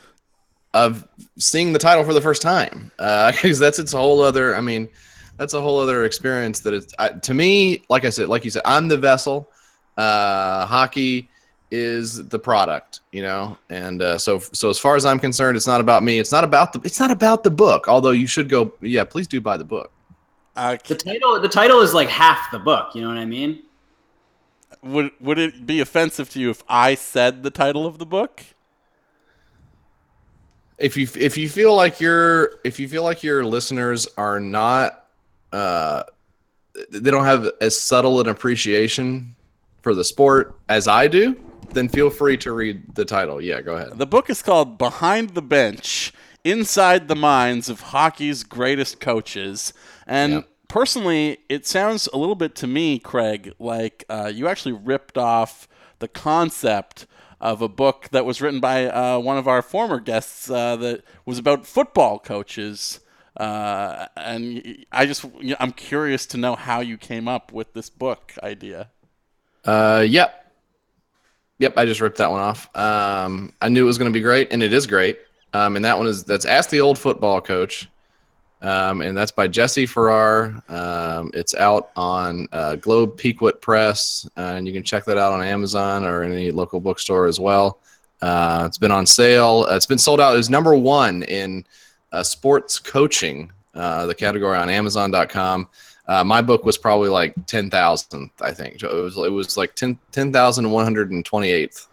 of 0.76 1.06
seeing 1.38 1.72
the 1.72 1.78
title 1.78 2.04
for 2.04 2.12
the 2.14 2.20
first 2.20 2.42
time, 2.42 2.90
because 2.98 3.58
that's 3.58 3.78
its 3.78 3.94
a 3.94 3.98
whole 3.98 4.20
other. 4.20 4.54
I 4.54 4.60
mean, 4.60 4.88
that's 5.36 5.54
a 5.54 5.60
whole 5.60 5.78
other 5.80 6.04
experience. 6.04 6.60
That 6.60 6.74
it's 6.74 6.94
I, 6.98 7.08
to 7.10 7.34
me, 7.34 7.82
like 7.88 8.04
I 8.04 8.10
said, 8.10 8.28
like 8.28 8.44
you 8.44 8.50
said, 8.50 8.62
I'm 8.64 8.88
the 8.88 8.96
vessel. 8.96 9.50
Uh, 9.96 10.66
hockey 10.66 11.28
is 11.70 12.28
the 12.28 12.38
product, 12.38 13.00
you 13.12 13.22
know, 13.22 13.58
and 13.70 14.02
uh, 14.02 14.18
so 14.18 14.38
so 14.38 14.70
as 14.70 14.78
far 14.78 14.96
as 14.96 15.04
I'm 15.04 15.18
concerned, 15.18 15.56
it's 15.56 15.66
not 15.66 15.80
about 15.80 16.02
me. 16.02 16.18
It's 16.18 16.32
not 16.32 16.44
about 16.44 16.72
the. 16.72 16.80
It's 16.84 17.00
not 17.00 17.10
about 17.10 17.42
the 17.42 17.50
book. 17.50 17.88
Although 17.88 18.10
you 18.12 18.26
should 18.26 18.48
go. 18.48 18.72
Yeah, 18.80 19.04
please 19.04 19.26
do 19.26 19.40
buy 19.40 19.56
the 19.56 19.64
book. 19.64 19.90
Uh, 20.54 20.76
The 20.86 20.94
title 20.94 21.40
the 21.40 21.48
title 21.48 21.80
is 21.80 21.92
like 21.94 22.08
half 22.08 22.50
the 22.50 22.58
book. 22.58 22.94
You 22.94 23.02
know 23.02 23.08
what 23.08 23.18
I 23.18 23.24
mean? 23.26 23.62
would 24.82 25.10
would 25.20 25.38
it 25.38 25.66
be 25.66 25.80
offensive 25.80 26.30
to 26.30 26.40
you 26.40 26.50
if 26.50 26.62
I 26.68 26.94
said 26.94 27.42
the 27.42 27.50
title 27.50 27.86
of 27.86 27.98
the 27.98 28.06
book? 28.06 28.42
If 30.78 30.96
you 30.96 31.08
if 31.16 31.36
you 31.36 31.48
feel 31.48 31.74
like 31.74 32.00
your 32.00 32.52
if 32.64 32.78
you 32.78 32.88
feel 32.88 33.02
like 33.02 33.22
your 33.22 33.44
listeners 33.44 34.06
are 34.16 34.38
not 34.40 35.06
uh 35.52 36.02
they 36.90 37.10
don't 37.10 37.24
have 37.24 37.48
as 37.60 37.78
subtle 37.78 38.20
an 38.20 38.28
appreciation 38.28 39.34
for 39.80 39.94
the 39.94 40.04
sport 40.04 40.54
as 40.68 40.86
I 40.88 41.06
do, 41.08 41.34
then 41.72 41.88
feel 41.88 42.10
free 42.10 42.36
to 42.38 42.52
read 42.52 42.94
the 42.94 43.04
title. 43.04 43.40
Yeah, 43.40 43.62
go 43.62 43.76
ahead. 43.76 43.96
The 43.96 44.06
book 44.06 44.28
is 44.28 44.42
called 44.42 44.76
Behind 44.76 45.30
the 45.30 45.40
Bench 45.42 46.12
Inside 46.44 47.08
the 47.08 47.16
Minds 47.16 47.68
of 47.70 47.80
Hockey's 47.80 48.42
Greatest 48.44 49.00
Coaches. 49.00 49.72
And 50.06 50.32
Yeah. 50.32 50.40
personally, 50.68 51.38
it 51.48 51.66
sounds 51.66 52.08
a 52.12 52.18
little 52.18 52.34
bit 52.34 52.54
to 52.56 52.66
me, 52.66 52.98
Craig, 52.98 53.54
like 53.58 54.04
uh, 54.10 54.30
you 54.32 54.46
actually 54.48 54.72
ripped 54.72 55.16
off 55.16 55.66
the 55.98 56.08
concept 56.08 57.06
of 57.40 57.62
a 57.62 57.68
book 57.68 58.08
that 58.12 58.24
was 58.24 58.40
written 58.40 58.60
by 58.60 58.86
uh, 58.86 59.18
one 59.18 59.36
of 59.38 59.46
our 59.46 59.62
former 59.62 60.00
guests 60.00 60.50
uh, 60.50 60.76
that 60.76 61.04
was 61.24 61.38
about 61.38 61.66
football 61.66 62.18
coaches. 62.18 63.00
Uh, 63.36 64.06
and 64.16 64.86
I 64.90 65.04
just, 65.06 65.24
I'm 65.60 65.72
curious 65.72 66.26
to 66.26 66.38
know 66.38 66.54
how 66.54 66.80
you 66.80 66.96
came 66.96 67.28
up 67.28 67.52
with 67.52 67.74
this 67.74 67.90
book 67.90 68.32
idea. 68.42 68.90
Uh, 69.64 70.04
yep. 70.06 70.42
Yep, 71.58 71.76
I 71.76 71.84
just 71.86 72.00
ripped 72.00 72.18
that 72.18 72.30
one 72.30 72.40
off. 72.40 72.74
Um, 72.76 73.52
I 73.60 73.68
knew 73.68 73.82
it 73.82 73.86
was 73.86 73.98
going 73.98 74.10
to 74.10 74.16
be 74.16 74.22
great, 74.22 74.52
and 74.52 74.62
it 74.62 74.72
is 74.72 74.86
great. 74.86 75.18
Um, 75.52 75.76
and 75.76 75.84
that 75.84 75.96
one 75.96 76.06
is 76.06 76.24
that's 76.24 76.44
Ask 76.44 76.68
the 76.68 76.80
Old 76.80 76.98
Football 76.98 77.40
Coach, 77.40 77.88
um, 78.62 79.02
and 79.02 79.16
that's 79.16 79.32
by 79.32 79.46
Jesse 79.48 79.86
Farrar. 79.86 80.62
Um, 80.68 81.30
it's 81.34 81.54
out 81.54 81.90
on 81.96 82.48
uh, 82.52 82.76
Globe 82.76 83.16
Pequot 83.16 83.60
Press, 83.60 84.28
uh, 84.36 84.40
and 84.40 84.66
you 84.66 84.72
can 84.72 84.82
check 84.82 85.04
that 85.04 85.18
out 85.18 85.32
on 85.32 85.42
Amazon 85.42 86.04
or 86.04 86.22
any 86.22 86.50
local 86.50 86.80
bookstore 86.80 87.26
as 87.26 87.38
well. 87.38 87.80
Uh, 88.22 88.64
it's 88.66 88.78
been 88.78 88.90
on 88.90 89.04
sale. 89.04 89.66
Uh, 89.68 89.76
it's 89.76 89.86
been 89.86 89.98
sold 89.98 90.20
out 90.20 90.32
It 90.32 90.38
was 90.38 90.48
number 90.48 90.74
one 90.74 91.22
in 91.24 91.66
uh, 92.12 92.22
sports 92.22 92.78
coaching, 92.78 93.52
uh, 93.74 94.06
the 94.06 94.14
category 94.14 94.56
on 94.56 94.70
Amazon.com. 94.70 95.68
My 96.24 96.40
book 96.40 96.64
was 96.64 96.78
probably 96.78 97.10
like 97.10 97.34
ten 97.46 97.68
thousand, 97.68 98.30
I 98.40 98.52
think. 98.52 98.82
It 98.82 98.90
was 98.90 99.18
it 99.18 99.32
was 99.32 99.56
like 99.56 99.74
10 99.74 99.98
10,128th 100.12 101.86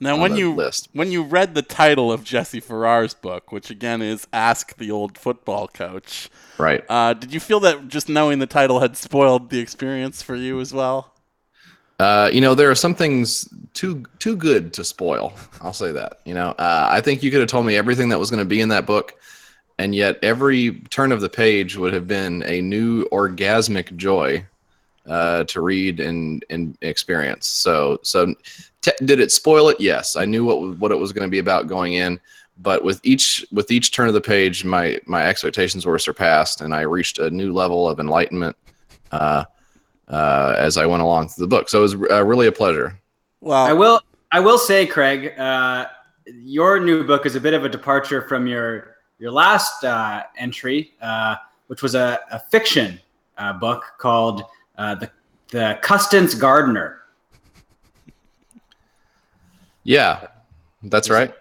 Now, 0.00 0.16
when 0.20 0.36
you 0.36 0.54
list. 0.54 0.88
when 0.92 1.10
you 1.10 1.22
read 1.22 1.54
the 1.54 1.62
title 1.62 2.12
of 2.12 2.22
Jesse 2.22 2.60
Farrar's 2.60 3.14
book, 3.14 3.50
which 3.50 3.68
again 3.70 4.00
is 4.00 4.26
"Ask 4.32 4.76
the 4.76 4.90
Old 4.90 5.18
Football 5.18 5.66
Coach," 5.68 6.30
Right. 6.56 6.84
uh, 6.88 7.14
did 7.14 7.32
you 7.34 7.40
feel 7.40 7.58
that 7.60 7.88
just 7.88 8.08
knowing 8.08 8.38
the 8.38 8.46
title 8.46 8.80
had 8.80 8.96
spoiled 8.96 9.50
the 9.50 9.58
experience 9.58 10.22
for 10.22 10.36
you 10.36 10.60
as 10.60 10.72
well? 10.72 11.14
Uh, 11.98 12.30
you 12.32 12.40
know, 12.40 12.54
there 12.54 12.70
are 12.70 12.76
some 12.76 12.94
things 12.94 13.48
too 13.74 14.04
too 14.20 14.36
good 14.36 14.72
to 14.74 14.84
spoil. 14.84 15.32
I'll 15.60 15.72
say 15.72 15.90
that. 15.90 16.20
You 16.24 16.34
know, 16.34 16.50
uh, 16.50 16.88
I 16.90 17.00
think 17.00 17.24
you 17.24 17.30
could 17.32 17.40
have 17.40 17.48
told 17.48 17.66
me 17.66 17.76
everything 17.76 18.08
that 18.10 18.20
was 18.20 18.30
going 18.30 18.38
to 18.38 18.44
be 18.48 18.60
in 18.60 18.68
that 18.68 18.86
book, 18.86 19.14
and 19.78 19.96
yet 19.96 20.16
every 20.22 20.78
turn 20.90 21.10
of 21.10 21.20
the 21.20 21.28
page 21.28 21.76
would 21.76 21.92
have 21.92 22.06
been 22.06 22.44
a 22.46 22.60
new 22.60 23.04
orgasmic 23.06 23.96
joy 23.96 24.44
uh, 25.08 25.42
to 25.44 25.60
read 25.60 25.98
and 25.98 26.44
and 26.50 26.78
experience. 26.82 27.48
So 27.48 27.98
so, 28.04 28.32
t- 28.82 28.92
did 29.04 29.20
it 29.20 29.32
spoil 29.32 29.68
it? 29.68 29.80
Yes, 29.80 30.16
I 30.16 30.24
knew 30.24 30.44
what 30.44 30.78
what 30.78 30.92
it 30.92 30.98
was 30.98 31.12
going 31.12 31.26
to 31.26 31.30
be 31.30 31.38
about 31.38 31.66
going 31.66 31.94
in, 31.94 32.20
but 32.58 32.84
with 32.84 33.00
each 33.04 33.44
with 33.52 33.70
each 33.70 33.92
turn 33.92 34.08
of 34.08 34.14
the 34.14 34.20
page, 34.20 34.64
my 34.64 35.00
my 35.06 35.26
expectations 35.26 35.86
were 35.86 35.98
surpassed, 35.98 36.60
and 36.60 36.74
I 36.74 36.82
reached 36.82 37.18
a 37.18 37.30
new 37.30 37.52
level 37.52 37.88
of 37.88 38.00
enlightenment. 38.00 38.56
Uh, 39.10 39.44
uh, 40.08 40.54
as 40.58 40.76
I 40.76 40.86
went 40.86 41.02
along 41.02 41.28
through 41.28 41.44
the 41.44 41.48
book. 41.48 41.68
So 41.68 41.80
it 41.80 41.82
was 41.82 41.94
uh, 41.94 42.24
really 42.24 42.46
a 42.46 42.52
pleasure. 42.52 42.98
Well, 43.40 43.64
I 43.64 43.72
will. 43.72 44.00
I 44.30 44.40
will 44.40 44.58
say, 44.58 44.86
Craig, 44.86 45.38
uh, 45.38 45.86
your 46.26 46.80
new 46.80 47.04
book 47.04 47.24
is 47.24 47.34
a 47.34 47.40
bit 47.40 47.54
of 47.54 47.64
a 47.64 47.68
departure 47.68 48.22
from 48.22 48.46
your 48.46 48.96
your 49.18 49.30
last 49.30 49.84
uh, 49.84 50.24
entry, 50.36 50.92
uh, 51.00 51.36
which 51.66 51.82
was 51.82 51.94
a, 51.94 52.20
a 52.30 52.38
fiction 52.38 53.00
uh, 53.38 53.52
book 53.52 53.84
called 53.98 54.44
uh, 54.76 54.94
the 54.96 55.10
the 55.50 55.78
Custance 55.82 56.34
Gardener. 56.34 57.00
Yeah, 59.88 60.26
that's 60.82 61.08
right. 61.08 61.32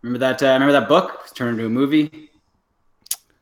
Remember 0.00 0.18
that? 0.20 0.42
Uh, 0.42 0.46
remember 0.54 0.72
that 0.72 0.88
book? 0.88 1.20
It's 1.24 1.32
turned 1.34 1.50
into 1.58 1.66
a 1.66 1.68
movie. 1.68 2.30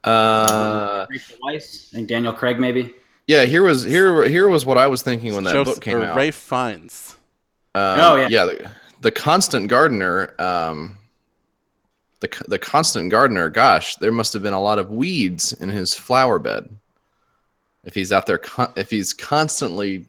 Uh, 0.02 1.06
Rachel 1.08 1.36
Weisz, 1.44 1.92
I 1.92 1.96
think 1.96 2.08
Daniel 2.08 2.32
Craig, 2.32 2.58
maybe. 2.58 2.92
yeah, 3.28 3.44
here 3.44 3.62
was 3.62 3.84
here 3.84 4.24
here 4.28 4.48
was 4.48 4.66
what 4.66 4.78
I 4.78 4.88
was 4.88 5.02
thinking 5.02 5.34
when 5.34 5.44
that 5.44 5.52
Joseph- 5.52 5.76
book 5.76 5.82
came 5.84 5.98
or 5.98 6.04
out. 6.06 6.16
Ralph 6.16 6.34
Fiennes. 6.34 7.16
Um, 7.76 8.00
Oh, 8.00 8.16
yeah. 8.16 8.28
yeah. 8.28 8.44
The, 8.46 8.70
the 9.00 9.10
constant 9.12 9.68
gardener. 9.68 10.34
Um, 10.40 10.98
the 12.18 12.28
the 12.48 12.58
constant 12.58 13.10
gardener. 13.10 13.48
Gosh, 13.48 13.94
there 13.96 14.10
must 14.12 14.32
have 14.32 14.42
been 14.42 14.54
a 14.54 14.60
lot 14.60 14.80
of 14.80 14.90
weeds 14.90 15.52
in 15.52 15.68
his 15.68 15.94
flower 15.94 16.40
bed. 16.40 16.68
If 17.84 17.94
he's 17.94 18.10
out 18.12 18.26
there, 18.26 18.38
con- 18.38 18.72
if 18.76 18.90
he's 18.90 19.12
constantly, 19.12 20.06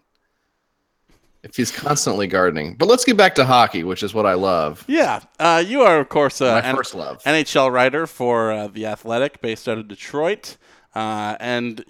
if 1.44 1.56
he's 1.58 1.72
constantly 1.72 2.26
gardening. 2.26 2.76
But 2.76 2.88
let's 2.88 3.04
get 3.04 3.18
back 3.18 3.36
to 3.36 3.46
hockey, 3.46 3.84
which 3.84 4.02
is 4.02 4.14
what 4.14 4.26
I 4.26 4.34
love. 4.34 4.84
Yeah, 4.88 5.20
uh, 5.40 5.64
you 5.66 5.82
are 5.82 6.00
of 6.00 6.10
course 6.10 6.42
uh, 6.42 6.62
My 6.62 6.70
an 6.70 6.76
first 6.76 6.96
love. 6.96 7.22
NHL 7.24 7.72
writer 7.72 8.08
for 8.08 8.52
uh, 8.52 8.68
the 8.68 8.86
Athletic, 8.86 9.42
based 9.42 9.68
out 9.68 9.78
of 9.78 9.88
Detroit, 9.88 10.58
uh, 10.96 11.36
and 11.40 11.84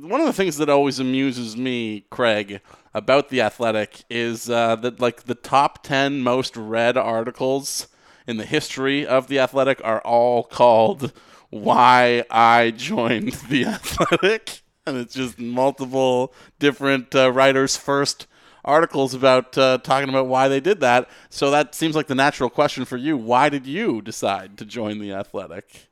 one 0.00 0.20
of 0.20 0.26
the 0.26 0.32
things 0.32 0.56
that 0.56 0.68
always 0.68 0.98
amuses 0.98 1.56
me, 1.56 2.06
Craig, 2.10 2.60
about 2.94 3.28
the 3.28 3.40
Athletic 3.40 4.04
is 4.10 4.50
uh, 4.50 4.76
that 4.76 5.00
like 5.00 5.24
the 5.24 5.34
top 5.34 5.82
ten 5.82 6.20
most 6.20 6.56
read 6.56 6.96
articles 6.96 7.88
in 8.26 8.38
the 8.38 8.46
history 8.46 9.06
of 9.06 9.28
the 9.28 9.38
Athletic 9.38 9.80
are 9.84 10.00
all 10.00 10.42
called 10.42 11.12
"Why 11.50 12.24
I 12.30 12.72
Joined 12.72 13.32
the 13.50 13.64
Athletic," 13.66 14.62
and 14.84 14.96
it's 14.96 15.14
just 15.14 15.38
multiple 15.38 16.34
different 16.58 17.14
uh, 17.14 17.30
writers' 17.30 17.76
first 17.76 18.26
articles 18.66 19.14
about 19.14 19.56
uh, 19.56 19.78
talking 19.78 20.08
about 20.08 20.26
why 20.26 20.48
they 20.48 20.60
did 20.60 20.80
that. 20.80 21.08
So 21.30 21.50
that 21.50 21.74
seems 21.74 21.96
like 21.96 22.08
the 22.08 22.14
natural 22.14 22.50
question 22.50 22.84
for 22.84 22.96
you. 22.96 23.16
Why 23.16 23.48
did 23.48 23.66
you 23.66 24.02
decide 24.02 24.58
to 24.58 24.64
join 24.64 24.98
the 24.98 25.12
Athletic? 25.12 25.88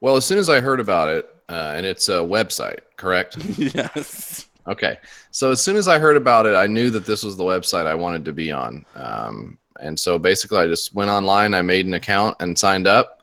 Well, 0.00 0.16
as 0.16 0.24
soon 0.24 0.38
as 0.38 0.50
I 0.50 0.60
heard 0.60 0.80
about 0.80 1.08
it, 1.08 1.28
uh, 1.48 1.74
and 1.76 1.86
it's 1.86 2.08
a 2.08 2.14
website, 2.14 2.80
correct? 2.96 3.36
yes. 3.56 4.48
Okay. 4.66 4.98
So 5.30 5.50
as 5.50 5.62
soon 5.62 5.76
as 5.76 5.88
I 5.88 5.98
heard 5.98 6.16
about 6.16 6.46
it, 6.46 6.54
I 6.54 6.66
knew 6.66 6.90
that 6.90 7.06
this 7.06 7.22
was 7.22 7.36
the 7.36 7.44
website 7.44 7.86
I 7.86 7.94
wanted 7.94 8.24
to 8.24 8.32
be 8.32 8.50
on. 8.50 8.84
Um, 8.94 9.58
and 9.80 9.98
so 9.98 10.18
basically, 10.18 10.58
I 10.58 10.66
just 10.66 10.94
went 10.94 11.10
online, 11.10 11.54
I 11.54 11.62
made 11.62 11.86
an 11.86 11.94
account, 11.94 12.36
and 12.40 12.58
signed 12.58 12.86
up. 12.86 13.21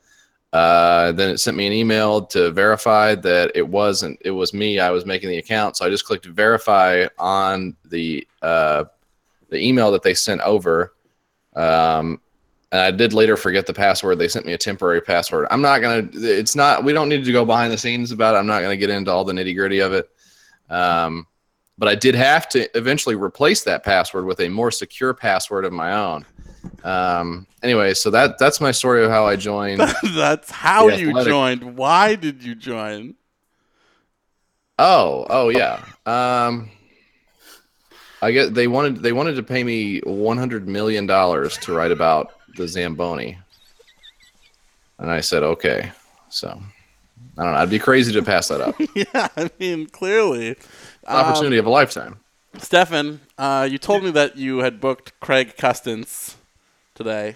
Uh, 0.51 1.12
then 1.12 1.29
it 1.29 1.38
sent 1.38 1.56
me 1.56 1.68
an 1.68 1.74
email 1.74 2.24
to 2.25 2.50
verify 2.50 3.13
that 3.13 3.51
it 3.53 3.68
wasn't 3.68 4.20
it 4.22 4.32
was 4.32 4.53
me. 4.53 4.79
I 4.79 4.89
was 4.89 5.06
making 5.06 5.29
the 5.29 5.38
account, 5.38 5.77
so 5.77 5.86
I 5.86 5.89
just 5.89 6.06
clicked 6.06 6.25
verify 6.25 7.06
on 7.20 7.75
the 7.86 8.27
uh, 8.41 8.86
the 9.50 9.60
email 9.60 9.91
that 9.91 10.01
they 10.01 10.13
sent 10.13 10.41
over. 10.41 10.94
Um, 11.56 12.20
and 12.72 12.82
I 12.82 12.91
did 12.91 13.13
later 13.13 13.36
forget 13.36 13.65
the 13.65 13.74
password. 13.74 14.20
They 14.20 14.27
sent 14.27 14.46
me 14.46 14.53
a 14.53 14.58
temporary 14.58 15.01
password. 15.01 15.48
I'm 15.51 15.62
not 15.62 15.79
gonna. 15.79 16.08
It's 16.13 16.56
not. 16.56 16.84
We 16.84 16.94
don't 16.94 17.10
need 17.10 17.25
to 17.25 17.32
go 17.32 17.46
behind 17.46 17.72
the 17.72 17.77
scenes 17.77 18.12
about 18.12 18.36
it. 18.36 18.39
I'm 18.39 18.48
not 18.48 18.62
gonna 18.62 18.77
get 18.77 18.89
into 18.89 19.12
all 19.12 19.24
the 19.24 19.34
nitty 19.34 19.56
gritty 19.56 19.79
of 19.79 19.94
it. 19.94 20.10
Um, 20.70 21.27
but 21.77 21.88
I 21.88 21.96
did 21.96 22.13
have 22.15 22.50
to 22.50 22.77
eventually 22.77 23.15
replace 23.15 23.63
that 23.63 23.84
password 23.84 24.25
with 24.25 24.39
a 24.41 24.50
more 24.50 24.72
secure 24.72 25.13
password 25.13 25.65
of 25.65 25.74
my 25.74 25.94
own. 25.94 26.25
Um, 26.84 27.48
anyway, 27.63 27.94
so 27.94 28.10
that 28.12 28.38
that's 28.38 28.62
my 28.62 28.72
story 28.72 29.04
of 29.04 29.12
how 29.12 29.25
I 29.25 29.36
joined. 29.36 29.82
That's 30.04 30.50
how 30.50 30.88
you 30.88 31.10
Athletic. 31.10 31.30
joined. 31.30 31.78
Why 31.78 32.16
did 32.16 32.44
you 32.44 32.56
join? 32.56 33.16
Oh, 34.78 35.25
oh 35.30 35.50
yeah. 35.50 35.84
Um, 36.06 36.70
I 38.22 38.32
get 38.32 38.54
they 38.54 38.68
wanted 38.68 38.98
they 38.98 39.12
wanted 39.12 39.36
to 39.36 39.44
pay 39.44 39.63
me 39.63 40.00
100 40.00 40.68
million 40.68 41.06
dollars 41.06 41.58
to 41.60 41.74
write 41.74 41.92
about 41.92 42.34
the 42.56 42.68
Zamboni, 42.68 43.38
and 44.98 45.10
I 45.10 45.22
said 45.22 45.44
okay. 45.44 45.92
So 46.30 46.50
I 47.38 47.44
don't 47.44 47.54
know. 47.54 47.60
I'd 47.60 47.70
be 47.70 47.80
crazy 47.80 48.13
to 48.13 48.22
pass 48.22 48.48
that 48.50 48.62
up. 48.62 48.75
yeah, 48.96 49.28
I 49.36 49.50
mean, 49.60 49.88
clearly. 49.88 50.51
Um, 51.06 51.25
Opportunity 51.25 51.58
of 51.58 51.66
a 51.66 51.70
lifetime. 51.70 52.20
Stefan, 52.58 53.22
uh, 53.38 53.68
you 53.70 53.78
told 53.78 54.04
me 54.04 54.12
that 54.12 54.38
you 54.38 54.60
had 54.60 54.82
booked 54.82 55.18
Craig 55.20 55.56
Custance 55.56 56.36
today. 57.00 57.34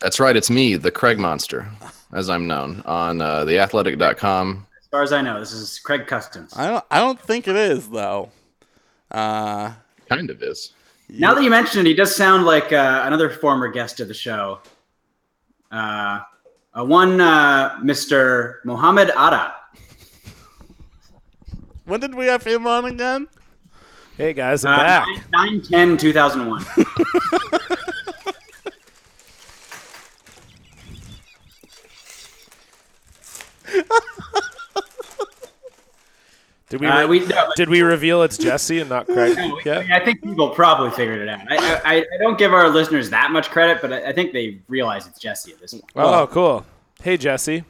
That's 0.00 0.20
right. 0.20 0.36
It's 0.36 0.50
me, 0.50 0.76
the 0.76 0.90
Craig 0.90 1.18
Monster, 1.18 1.66
as 2.12 2.28
I'm 2.28 2.46
known 2.46 2.82
on 2.84 3.22
uh, 3.22 3.44
theathletic.com. 3.46 4.66
As 4.78 4.86
far 4.88 5.02
as 5.02 5.10
I 5.10 5.22
know, 5.22 5.40
this 5.40 5.52
is 5.52 5.78
Craig 5.78 6.06
Custance. 6.06 6.54
I 6.56 6.68
don't. 6.68 6.84
I 6.90 6.98
don't 7.00 7.18
think 7.18 7.48
it 7.48 7.56
is 7.56 7.88
though. 7.88 8.30
Uh, 9.10 9.72
Kind 10.10 10.28
of 10.28 10.42
is. 10.42 10.74
Now 11.08 11.32
that 11.32 11.42
you 11.42 11.48
mention 11.48 11.80
it, 11.80 11.86
he 11.86 11.94
does 11.94 12.14
sound 12.14 12.44
like 12.44 12.72
uh, 12.74 13.02
another 13.06 13.30
former 13.30 13.68
guest 13.68 14.00
of 14.00 14.08
the 14.08 14.14
show. 14.14 14.60
Uh, 15.72 16.20
uh, 16.74 16.84
one 16.84 17.20
uh, 17.22 17.78
Mr. 17.82 18.56
Mohammed 18.66 19.10
Atta. 19.16 19.54
when 21.86 22.00
did 22.00 22.14
we 22.14 22.26
have 22.26 22.44
him 22.44 22.66
on 22.66 22.84
again? 22.84 23.28
Hey 24.18 24.34
guys, 24.34 24.64
I'm 24.66 24.78
Uh, 24.78 24.82
back. 24.82 25.06
9 25.32 25.62
10 25.62 25.96
2001. 25.96 26.64
Did 36.74 36.80
we? 36.80 36.86
Uh, 36.88 37.06
we, 37.06 37.20
no, 37.20 37.50
did 37.54 37.68
we 37.68 37.82
reveal 37.82 38.24
it's 38.24 38.36
Jesse 38.36 38.80
and 38.80 38.90
not 38.90 39.06
Craig? 39.14 39.36
no, 39.36 39.60
yeah. 39.64 39.86
I 39.92 40.04
think 40.04 40.24
people 40.24 40.50
probably 40.50 40.90
figured 40.90 41.20
it 41.20 41.28
out. 41.28 41.40
I, 41.48 41.74
I, 41.84 41.94
I 41.98 42.18
don't 42.18 42.36
give 42.36 42.52
our 42.52 42.68
listeners 42.68 43.10
that 43.10 43.30
much 43.30 43.50
credit, 43.50 43.78
but 43.80 43.92
I, 43.92 44.06
I 44.08 44.12
think 44.12 44.32
they 44.32 44.58
realize 44.66 45.06
it's 45.06 45.20
Jesse 45.20 45.52
at 45.52 45.60
this 45.60 45.70
point. 45.72 45.84
Oh, 45.94 46.26
cool. 46.26 46.66
Hey, 47.00 47.16
Jesse. 47.16 47.62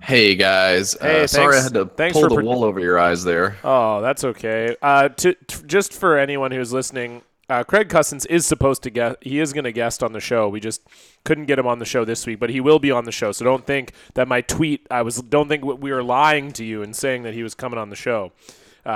Hey 0.00 0.34
guys, 0.34 0.96
Hey, 1.00 1.22
uh, 1.22 1.26
sorry 1.28 1.56
I 1.56 1.62
had 1.62 1.74
to 1.74 1.86
thanks 1.86 2.12
pull 2.14 2.24
for 2.24 2.28
the 2.28 2.34
pre- 2.34 2.44
wool 2.44 2.64
over 2.64 2.80
your 2.80 2.98
eyes 2.98 3.22
there. 3.22 3.56
Oh, 3.62 4.00
that's 4.02 4.24
okay. 4.24 4.76
Uh, 4.82 5.10
to, 5.10 5.32
t- 5.32 5.62
just 5.66 5.94
for 5.94 6.18
anyone 6.18 6.50
who's 6.50 6.72
listening, 6.72 7.22
uh, 7.48 7.62
Craig 7.64 7.88
Custance 7.88 8.24
is 8.26 8.46
supposed 8.46 8.82
to 8.84 8.90
guest. 8.90 9.16
He 9.20 9.38
is 9.40 9.52
going 9.52 9.64
to 9.64 9.72
guest 9.72 10.02
on 10.02 10.12
the 10.12 10.20
show. 10.20 10.48
We 10.48 10.60
just 10.60 10.82
couldn't 11.24 11.46
get 11.46 11.58
him 11.58 11.66
on 11.66 11.78
the 11.78 11.84
show 11.84 12.04
this 12.04 12.26
week, 12.26 12.38
but 12.40 12.50
he 12.50 12.60
will 12.60 12.78
be 12.78 12.90
on 12.90 13.04
the 13.04 13.12
show. 13.12 13.32
So 13.32 13.44
don't 13.44 13.66
think 13.66 13.92
that 14.14 14.28
my 14.28 14.40
tweet. 14.40 14.86
I 14.90 15.02
was. 15.02 15.16
Don't 15.16 15.48
think 15.48 15.64
we 15.64 15.92
were 15.92 16.02
lying 16.02 16.52
to 16.52 16.64
you 16.64 16.82
and 16.82 16.94
saying 16.96 17.22
that 17.24 17.34
he 17.34 17.42
was 17.42 17.54
coming 17.54 17.78
on 17.78 17.90
the 17.90 17.96
show. 17.96 18.32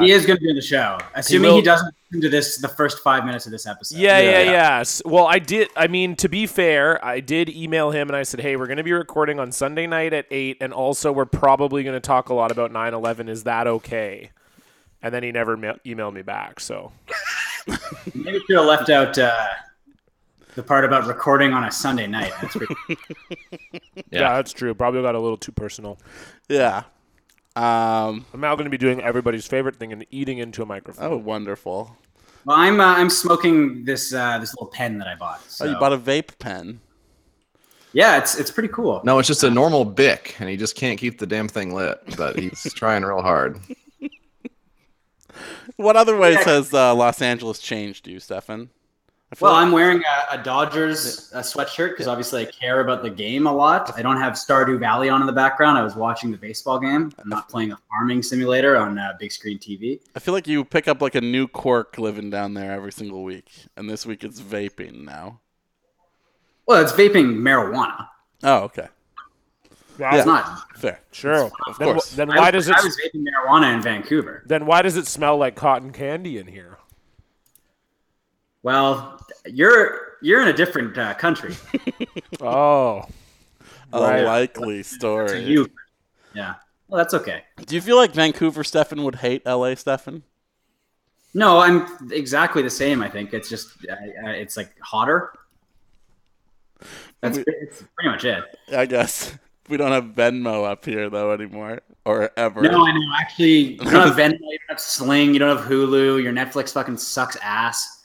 he 0.00 0.12
is 0.12 0.26
going 0.26 0.36
to 0.38 0.42
be 0.42 0.50
on 0.50 0.56
the 0.56 0.60
show, 0.62 0.98
assuming 1.14 1.48
will- 1.50 1.56
he, 1.56 1.62
doesn't 1.62 1.94
listen 2.10 2.20
to 2.22 2.28
this 2.28 2.58
the 2.58 2.68
first 2.68 2.98
five 3.00 3.24
minutes 3.24 3.46
of 3.46 3.52
this 3.52 3.66
episode. 3.66 3.98
Yeah, 3.98 4.18
yeah, 4.18 4.42
Yeah. 4.42 4.50
yeah. 4.80 4.84
Well, 5.04 5.26
I 5.26 5.38
did. 5.38 5.68
I 5.76 5.86
mean, 5.86 6.14
to 6.16 6.28
be 6.28 6.46
fair, 6.46 7.02
I 7.04 7.20
did 7.20 7.48
email 7.48 7.90
him 7.90 8.08
and 8.08 8.16
I 8.16 8.22
said, 8.22 8.40
"Hey, 8.40 8.56
we're 8.56 8.66
going 8.66 8.76
to 8.78 8.82
be 8.84 8.92
recording 8.92 9.38
on 9.40 9.50
Sunday 9.52 9.86
night 9.86 10.12
at 10.12 10.26
eight, 10.30 10.58
and 10.60 10.72
also 10.72 11.10
we're 11.12 11.24
probably 11.26 11.82
going 11.84 11.96
to 11.96 12.00
talk 12.06 12.28
a 12.28 12.34
lot 12.34 12.50
about 12.50 12.70
9/11. 12.72 13.28
Is 13.28 13.44
that 13.44 13.66
okay?" 13.66 14.30
And 15.02 15.14
then 15.14 15.22
he 15.22 15.30
never 15.32 15.56
ma- 15.56 15.74
emailed 15.86 16.12
me 16.14 16.22
back. 16.22 16.60
So 16.60 16.92
Maybe 18.14 18.40
should 18.46 18.56
have 18.56 18.66
left 18.66 18.90
out 18.90 19.18
uh, 19.18 19.46
the 20.54 20.62
part 20.62 20.84
about 20.84 21.06
recording 21.06 21.52
on 21.52 21.64
a 21.64 21.70
Sunday 21.70 22.06
night. 22.06 22.32
That's 22.40 22.56
pretty, 22.56 22.74
yeah, 24.10 24.34
that's 24.34 24.52
true. 24.52 24.74
Probably 24.74 25.02
got 25.02 25.14
a 25.14 25.20
little 25.20 25.36
too 25.36 25.52
personal. 25.52 25.98
Yeah. 26.48 26.84
Um, 27.56 28.24
I'm 28.32 28.40
now 28.40 28.54
going 28.54 28.64
to 28.64 28.70
be 28.70 28.78
doing 28.78 29.00
everybody's 29.02 29.46
favorite 29.46 29.76
thing 29.76 29.92
and 29.92 30.06
eating 30.10 30.38
into 30.38 30.62
a 30.62 30.66
microphone. 30.66 31.12
oh, 31.12 31.16
wonderful. 31.16 31.96
well, 32.44 32.56
I'm 32.56 32.80
uh, 32.80 32.94
I'm 32.94 33.10
smoking 33.10 33.84
this 33.84 34.12
uh, 34.14 34.38
this 34.38 34.54
little 34.54 34.68
pen 34.68 34.98
that 34.98 35.08
I 35.08 35.16
bought. 35.16 35.42
So. 35.50 35.66
Oh, 35.66 35.70
you 35.70 35.78
bought 35.78 35.92
a 35.92 35.98
vape 35.98 36.38
pen. 36.38 36.80
yeah, 37.92 38.16
it's 38.16 38.38
it's 38.38 38.50
pretty 38.50 38.68
cool. 38.68 39.00
No, 39.04 39.18
it's 39.18 39.26
just 39.26 39.42
a 39.42 39.50
normal 39.50 39.84
Bic, 39.84 40.36
and 40.38 40.48
he 40.48 40.56
just 40.56 40.76
can't 40.76 40.98
keep 41.00 41.18
the 41.18 41.26
damn 41.26 41.48
thing 41.48 41.74
lit. 41.74 41.98
But 42.16 42.38
he's 42.38 42.72
trying 42.74 43.04
real 43.04 43.22
hard. 43.22 43.60
What 45.76 45.96
other 45.96 46.16
ways 46.16 46.42
has 46.44 46.72
uh, 46.74 46.94
Los 46.94 47.22
Angeles 47.22 47.58
changed 47.58 48.08
you, 48.08 48.18
Stefan? 48.20 48.70
Well, 49.40 49.52
like- 49.52 49.62
I'm 49.66 49.72
wearing 49.72 50.02
a, 50.30 50.40
a 50.40 50.42
Dodgers 50.42 51.30
uh 51.34 51.40
sweatshirt 51.40 51.90
because 51.90 52.06
obviously 52.06 52.46
I 52.46 52.50
care 52.50 52.80
about 52.80 53.02
the 53.02 53.10
game 53.10 53.46
a 53.46 53.52
lot. 53.52 53.92
I 53.96 54.00
don't 54.00 54.16
have 54.16 54.32
Stardew 54.32 54.78
Valley 54.80 55.10
on 55.10 55.20
in 55.20 55.26
the 55.26 55.32
background. 55.34 55.76
I 55.76 55.82
was 55.82 55.94
watching 55.94 56.30
the 56.30 56.38
baseball 56.38 56.78
game. 56.80 57.12
I'm 57.18 57.28
not 57.28 57.48
playing 57.50 57.72
a 57.72 57.78
farming 57.90 58.22
simulator 58.22 58.76
on 58.78 58.98
uh, 58.98 59.12
big 59.20 59.30
screen 59.30 59.58
TV. 59.58 60.00
I 60.16 60.18
feel 60.18 60.32
like 60.32 60.48
you 60.48 60.64
pick 60.64 60.88
up 60.88 61.02
like 61.02 61.14
a 61.14 61.20
new 61.20 61.46
quirk 61.46 61.98
living 61.98 62.30
down 62.30 62.54
there 62.54 62.72
every 62.72 62.92
single 62.92 63.22
week, 63.22 63.50
and 63.76 63.88
this 63.90 64.06
week 64.06 64.24
it's 64.24 64.40
vaping 64.40 65.04
now. 65.04 65.40
Well, 66.66 66.82
it's 66.82 66.92
vaping 66.92 67.36
marijuana. 67.36 68.08
Oh, 68.42 68.60
okay, 68.64 68.88
Wow. 69.98 70.14
It's 70.16 70.26
not. 70.26 70.78
fair. 70.78 71.00
Sure. 71.10 71.50
Of 71.66 71.78
then, 71.78 71.92
course. 71.94 72.10
then 72.12 72.28
why 72.28 72.50
was- 72.50 72.66
does 72.66 72.68
it? 72.68 72.76
I 72.76 72.84
was 72.84 72.96
vaping 73.04 73.24
marijuana 73.24 73.74
in 73.74 73.82
Vancouver. 73.82 74.42
then 74.46 74.64
why 74.66 74.82
does 74.82 74.96
it 74.96 75.06
smell 75.06 75.36
like 75.36 75.56
cotton 75.56 75.90
candy 75.92 76.38
in 76.38 76.46
here? 76.46 76.78
Well, 78.62 79.24
you're 79.46 80.16
you're 80.22 80.42
in 80.42 80.48
a 80.48 80.52
different 80.52 80.96
uh, 80.98 81.14
country. 81.14 81.54
Oh, 82.40 83.04
A 83.92 84.00
Right. 84.00 84.22
likely 84.24 84.78
To 84.78 84.84
story. 84.84 85.40
you. 85.44 85.68
Yeah. 86.34 86.54
Well, 86.86 86.98
that's 86.98 87.14
okay. 87.14 87.42
Do 87.66 87.74
you 87.74 87.80
feel 87.80 87.96
like 87.96 88.12
Vancouver 88.12 88.62
Stefan 88.62 89.02
would 89.02 89.16
hate 89.16 89.44
LA 89.44 89.74
Stefan? 89.74 90.22
No, 91.34 91.58
I'm 91.58 91.86
exactly 92.12 92.62
the 92.62 92.70
same. 92.70 93.02
I 93.02 93.08
think 93.10 93.34
it's 93.34 93.48
just 93.48 93.70
uh, 93.90 93.92
uh, 93.94 94.30
it's 94.30 94.56
like 94.56 94.70
hotter. 94.80 95.32
That's 97.20 97.38
We- 97.38 97.44
it's 97.48 97.82
pretty 97.96 98.10
much 98.10 98.24
it. 98.24 98.44
I 98.76 98.86
guess 98.86 99.36
we 99.68 99.76
don't 99.76 99.92
have 99.92 100.04
Venmo 100.14 100.64
up 100.64 100.84
here 100.84 101.08
though 101.10 101.32
anymore, 101.32 101.80
or 102.04 102.30
ever. 102.36 102.62
No, 102.62 102.86
I 102.86 102.92
know. 102.92 103.00
Actually, 103.20 103.72
you 103.74 103.76
don't 103.78 103.92
have 103.92 104.16
Venmo, 104.16 104.38
you 104.40 104.58
don't 104.58 104.68
have 104.70 104.80
Sling, 104.80 105.32
you 105.32 105.38
don't 105.38 105.56
have 105.56 105.66
Hulu. 105.66 106.22
Your 106.22 106.32
Netflix 106.32 106.72
fucking 106.72 106.96
sucks 106.98 107.36
ass. 107.42 108.04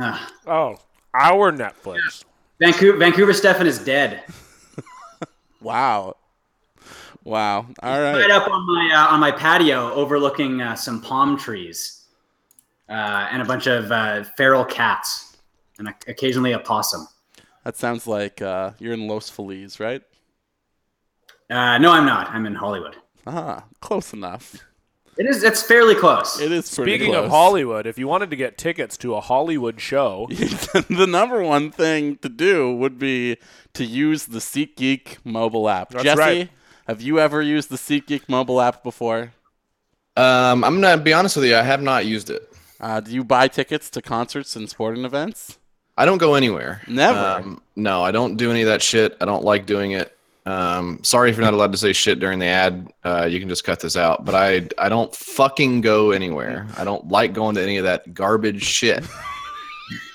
Ugh. 0.00 0.20
oh, 0.46 0.78
our 1.14 1.50
Netflix. 1.52 2.24
Vancouver, 2.60 2.98
Vancouver 2.98 3.32
Stefan 3.32 3.66
is 3.66 3.78
dead. 3.78 4.22
Wow. 5.62 6.16
Wow. 7.22 7.66
All 7.82 8.00
Right 8.00 8.14
right. 8.14 8.30
up 8.30 8.48
on 8.48 8.66
my 8.66 8.94
uh, 8.94 9.12
on 9.12 9.20
my 9.20 9.30
patio, 9.30 9.92
overlooking 9.92 10.62
uh, 10.62 10.74
some 10.74 11.02
palm 11.02 11.36
trees, 11.36 12.06
uh, 12.88 13.28
and 13.30 13.42
a 13.42 13.44
bunch 13.44 13.66
of 13.66 13.92
uh, 13.92 14.24
feral 14.38 14.64
cats, 14.64 15.36
and 15.78 15.88
occasionally 16.08 16.52
a 16.52 16.58
possum. 16.58 17.06
That 17.64 17.76
sounds 17.76 18.06
like 18.06 18.40
uh, 18.40 18.70
you're 18.78 18.94
in 18.94 19.06
Los 19.06 19.28
Feliz, 19.28 19.78
right? 19.78 20.00
Uh, 21.50 21.78
no, 21.78 21.90
I'm 21.90 22.06
not. 22.06 22.30
I'm 22.30 22.46
in 22.46 22.54
Hollywood. 22.54 22.96
Ah, 23.26 23.64
close 23.80 24.12
enough. 24.12 24.56
It 25.18 25.26
is. 25.26 25.42
It's 25.42 25.62
fairly 25.62 25.94
close. 25.94 26.40
It 26.40 26.52
is 26.52 26.66
Speaking 26.66 27.10
close. 27.12 27.24
of 27.26 27.30
Hollywood, 27.30 27.86
if 27.86 27.98
you 27.98 28.06
wanted 28.08 28.30
to 28.30 28.36
get 28.36 28.56
tickets 28.56 28.96
to 28.98 29.14
a 29.16 29.20
Hollywood 29.20 29.80
show, 29.80 30.26
the 30.30 31.06
number 31.08 31.42
one 31.42 31.70
thing 31.70 32.16
to 32.18 32.28
do 32.28 32.74
would 32.74 32.98
be 32.98 33.36
to 33.74 33.84
use 33.84 34.26
the 34.26 34.38
SeatGeek 34.38 35.18
mobile 35.24 35.68
app. 35.68 35.90
That's 35.90 36.04
Jesse, 36.04 36.18
right. 36.20 36.48
have 36.86 37.02
you 37.02 37.18
ever 37.18 37.42
used 37.42 37.68
the 37.68 37.76
SeatGeek 37.76 38.28
mobile 38.28 38.60
app 38.60 38.82
before? 38.82 39.32
Um, 40.16 40.64
I'm 40.64 40.80
gonna 40.80 40.96
be 41.02 41.12
honest 41.12 41.36
with 41.36 41.44
you. 41.46 41.56
I 41.56 41.62
have 41.62 41.82
not 41.82 42.06
used 42.06 42.30
it. 42.30 42.50
Uh, 42.80 43.00
do 43.00 43.10
you 43.10 43.24
buy 43.24 43.48
tickets 43.48 43.90
to 43.90 44.00
concerts 44.00 44.56
and 44.56 44.70
sporting 44.70 45.04
events? 45.04 45.58
I 45.98 46.06
don't 46.06 46.18
go 46.18 46.34
anywhere. 46.34 46.80
Never? 46.86 47.18
Um, 47.18 47.62
no, 47.76 48.02
I 48.02 48.10
don't 48.10 48.36
do 48.36 48.50
any 48.50 48.62
of 48.62 48.68
that 48.68 48.80
shit. 48.80 49.16
I 49.20 49.26
don't 49.26 49.44
like 49.44 49.66
doing 49.66 49.92
it. 49.92 50.16
Um, 50.50 51.02
sorry 51.04 51.30
if 51.30 51.36
you're 51.36 51.44
not 51.44 51.54
allowed 51.54 51.72
to 51.72 51.78
say 51.78 51.92
shit 51.92 52.18
during 52.18 52.38
the 52.38 52.46
ad. 52.46 52.92
Uh, 53.04 53.26
you 53.30 53.38
can 53.38 53.48
just 53.48 53.64
cut 53.64 53.80
this 53.80 53.96
out. 53.96 54.24
But 54.24 54.34
I, 54.34 54.68
I 54.78 54.88
don't 54.88 55.14
fucking 55.14 55.80
go 55.80 56.10
anywhere. 56.10 56.66
I 56.76 56.84
don't 56.84 57.08
like 57.08 57.32
going 57.32 57.54
to 57.54 57.62
any 57.62 57.76
of 57.76 57.84
that 57.84 58.14
garbage 58.14 58.62
shit. 58.62 59.04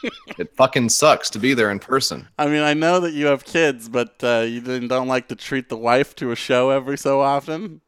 it 0.37 0.53
fucking 0.55 0.89
sucks 0.89 1.29
to 1.31 1.39
be 1.39 1.53
there 1.53 1.71
in 1.71 1.79
person. 1.79 2.27
I 2.37 2.47
mean, 2.47 2.63
I 2.63 2.73
know 2.73 2.99
that 2.99 3.13
you 3.13 3.27
have 3.27 3.45
kids, 3.45 3.87
but 3.87 4.15
uh, 4.23 4.41
you 4.41 4.61
don't 4.61 5.07
like 5.07 5.29
to 5.29 5.35
treat 5.35 5.69
the 5.69 5.77
wife 5.77 6.15
to 6.17 6.31
a 6.31 6.35
show 6.35 6.69
every 6.69 6.97
so 6.97 7.21
often. 7.21 7.81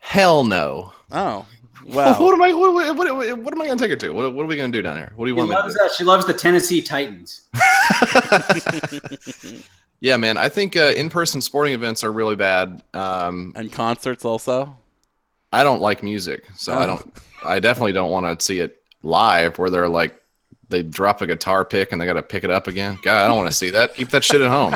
Hell 0.00 0.44
no. 0.44 0.92
Oh, 1.10 1.46
what 1.84 2.18
well. 2.18 2.32
am 2.32 2.42
I? 2.42 2.52
What, 2.52 2.74
what, 2.74 2.96
what, 2.96 3.38
what 3.38 3.54
am 3.54 3.62
I 3.62 3.66
gonna 3.66 3.78
take 3.78 3.90
her 3.90 3.96
to? 3.96 4.10
What, 4.10 4.34
what 4.34 4.42
are 4.42 4.46
we 4.46 4.56
gonna 4.56 4.72
do 4.72 4.82
down 4.82 4.96
here? 4.96 5.12
What 5.16 5.26
do 5.26 5.30
you 5.30 5.36
She 5.36 5.38
want 5.38 5.50
me 5.50 5.56
to 5.56 5.62
loves, 5.62 5.74
do? 5.74 5.80
uh, 5.84 5.88
she 5.96 6.04
loves 6.04 6.26
the 6.26 6.34
Tennessee 6.34 6.82
Titans. 6.82 7.42
Yeah, 10.04 10.18
man. 10.18 10.36
I 10.36 10.50
think 10.50 10.76
uh, 10.76 10.92
in-person 10.94 11.40
sporting 11.40 11.72
events 11.72 12.04
are 12.04 12.12
really 12.12 12.36
bad. 12.36 12.82
Um, 12.92 13.54
and 13.56 13.72
concerts 13.72 14.22
also. 14.22 14.76
I 15.50 15.62
don't 15.64 15.80
like 15.80 16.02
music, 16.02 16.44
so 16.56 16.74
I 16.74 16.82
Oh. 16.84 16.86
don't. 16.88 17.12
I 17.44 17.58
definitely 17.58 17.92
don't 17.94 18.10
want 18.10 18.38
to 18.38 18.44
see 18.44 18.60
it 18.60 18.82
live 19.02 19.58
where 19.58 19.70
they're 19.70 19.88
like 19.88 20.20
they 20.68 20.82
drop 20.82 21.22
a 21.22 21.26
guitar 21.26 21.64
pick 21.64 21.90
and 21.90 21.98
they 21.98 22.04
got 22.04 22.14
to 22.14 22.22
pick 22.22 22.44
it 22.44 22.50
up 22.50 22.66
again. 22.66 22.98
God, 23.02 23.24
I 23.24 23.28
don't 23.28 23.38
want 23.38 23.48
to 23.50 23.56
see 23.56 23.70
that. 23.70 23.94
Keep 23.94 24.10
that 24.10 24.24
shit 24.24 24.42
at 24.42 24.50
home. 24.50 24.74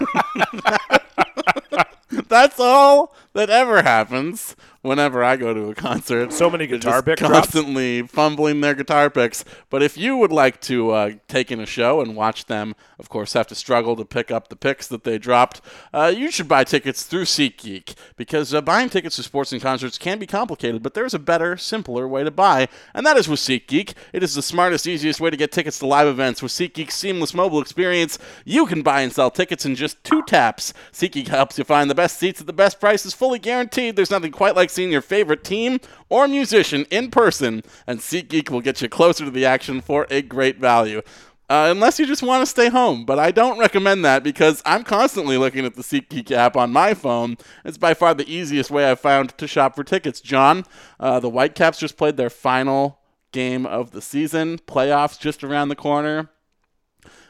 That's 2.29 2.59
all 2.59 3.15
that 3.39 3.51
ever 3.51 3.83
happens 3.83 4.57
whenever 4.83 5.25
I 5.25 5.37
go 5.37 5.53
to 5.53 5.71
a 5.71 5.75
concert. 5.75 6.33
So 6.33 6.51
many 6.51 6.67
guitar 6.67 6.95
just 6.95 7.05
pick 7.05 7.19
drops. 7.19 7.33
constantly 7.33 8.03
fumbling 8.03 8.61
their 8.61 8.75
guitar 8.75 9.11
picks. 9.11 9.45
But 9.71 9.83
if 9.83 9.97
you 9.97 10.17
would 10.17 10.33
like 10.33 10.61
to 10.63 10.91
uh, 10.91 11.11
take 11.27 11.51
in 11.51 11.61
a 11.61 11.67
show 11.67 12.01
and 12.01 12.17
watch 12.17 12.47
them, 12.47 12.75
of 12.99 13.09
course, 13.09 13.33
have 13.33 13.47
to 13.49 13.55
struggle 13.55 13.97
to 13.97 14.05
pick 14.05 14.31
up 14.31 14.49
the 14.49 14.57
picks 14.57 14.87
that 14.89 15.05
they 15.05 15.19
dropped, 15.19 15.61
uh, 15.93 16.13
you 16.15 16.31
should 16.31 16.49
buy 16.49 16.65
tickets 16.65 17.05
through 17.05 17.25
SeatGeek 17.25 17.95
because 18.17 18.55
uh, 18.55 18.61
buying 18.61 18.89
tickets 18.89 19.17
to 19.17 19.23
sports 19.23 19.53
and 19.53 19.61
concerts 19.61 19.99
can 19.99 20.19
be 20.19 20.27
complicated. 20.27 20.83
But 20.83 20.95
there's 20.95 21.15
a 21.15 21.19
better, 21.19 21.57
simpler 21.57 22.07
way 22.07 22.25
to 22.25 22.31
buy, 22.31 22.69
and 22.95 23.05
that 23.05 23.17
is 23.17 23.29
with 23.29 23.41
SeatGeek. 23.41 23.95
It 24.13 24.23
is 24.23 24.35
the 24.35 24.43
smartest, 24.43 24.87
easiest 24.87 25.21
way 25.21 25.31
to 25.31 25.37
get 25.37 25.53
tickets 25.53 25.79
to 25.81 25.87
live 25.87 26.09
events. 26.09 26.43
With 26.43 26.53
SeatGeek's 26.53 26.95
seamless 26.95 27.35
mobile 27.35 27.61
experience, 27.61 28.19
you 28.45 28.67
can 28.67 28.83
buy 28.83 29.03
and 29.03 29.13
sell 29.13 29.31
tickets 29.31 29.67
in 29.67 29.75
just 29.75 30.03
two 30.05 30.23
taps. 30.23 30.73
SeatGeek 30.93 31.29
helps 31.29 31.59
you 31.59 31.65
find 31.65 31.91
the 31.91 31.95
best 31.95 32.19
seats 32.19 32.41
at 32.41 32.47
the 32.47 32.53
best 32.53 32.81
prices, 32.81 33.13
fully 33.29 33.39
guaranteed. 33.39 33.95
There's 33.95 34.11
nothing 34.11 34.33
quite 34.33 34.57
like 34.57 34.71
seeing 34.71 34.91
your 34.91 35.03
favorite 35.03 35.45
team 35.45 35.81
or 36.09 36.27
musician 36.27 36.87
in 36.91 37.11
person, 37.11 37.63
and 37.87 37.99
SeatGeek 37.99 38.49
will 38.49 38.63
get 38.63 38.81
you 38.81 38.89
closer 38.89 39.27
to 39.27 39.31
the 39.31 39.45
action 39.45 39.83
for 39.83 40.07
a 40.09 40.23
great 40.23 40.57
value. 40.57 41.03
Uh, 41.51 41.69
unless 41.71 41.99
you 41.99 42.07
just 42.07 42.23
want 42.23 42.41
to 42.41 42.47
stay 42.47 42.71
home, 42.71 43.05
but 43.05 43.19
I 43.19 43.31
don't 43.31 43.59
recommend 43.59 44.03
that 44.07 44.23
because 44.23 44.63
I'm 44.65 44.83
constantly 44.83 45.37
looking 45.37 45.67
at 45.67 45.75
the 45.75 45.83
SeatGeek 45.83 46.31
app 46.31 46.57
on 46.57 46.73
my 46.73 46.95
phone. 46.95 47.37
It's 47.67 47.77
by 47.77 47.93
far 47.93 48.15
the 48.15 48.31
easiest 48.33 48.71
way 48.71 48.91
I've 48.91 49.01
found 49.01 49.37
to 49.37 49.47
shop 49.47 49.77
for 49.77 49.85
tickets. 49.85 50.23
John, 50.23 50.65
uh, 50.99 51.21
the 51.21 51.29
Whitecaps 51.29 51.79
just 51.79 51.99
played 51.99 52.17
their 52.17 52.31
final 52.31 52.99
game 53.31 53.67
of 53.67 53.91
the 53.91 54.01
season. 54.01 54.59
Playoffs 54.67 55.21
just 55.21 55.45
around 55.45 55.69
the 55.69 55.77
corner. 55.77 56.31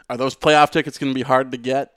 Are 0.09 0.17
those 0.17 0.37
playoff 0.37 0.71
tickets 0.71 0.97
going 0.97 1.11
to 1.11 1.19
be 1.19 1.23
hard 1.23 1.51
to 1.51 1.59
get? 1.59 1.91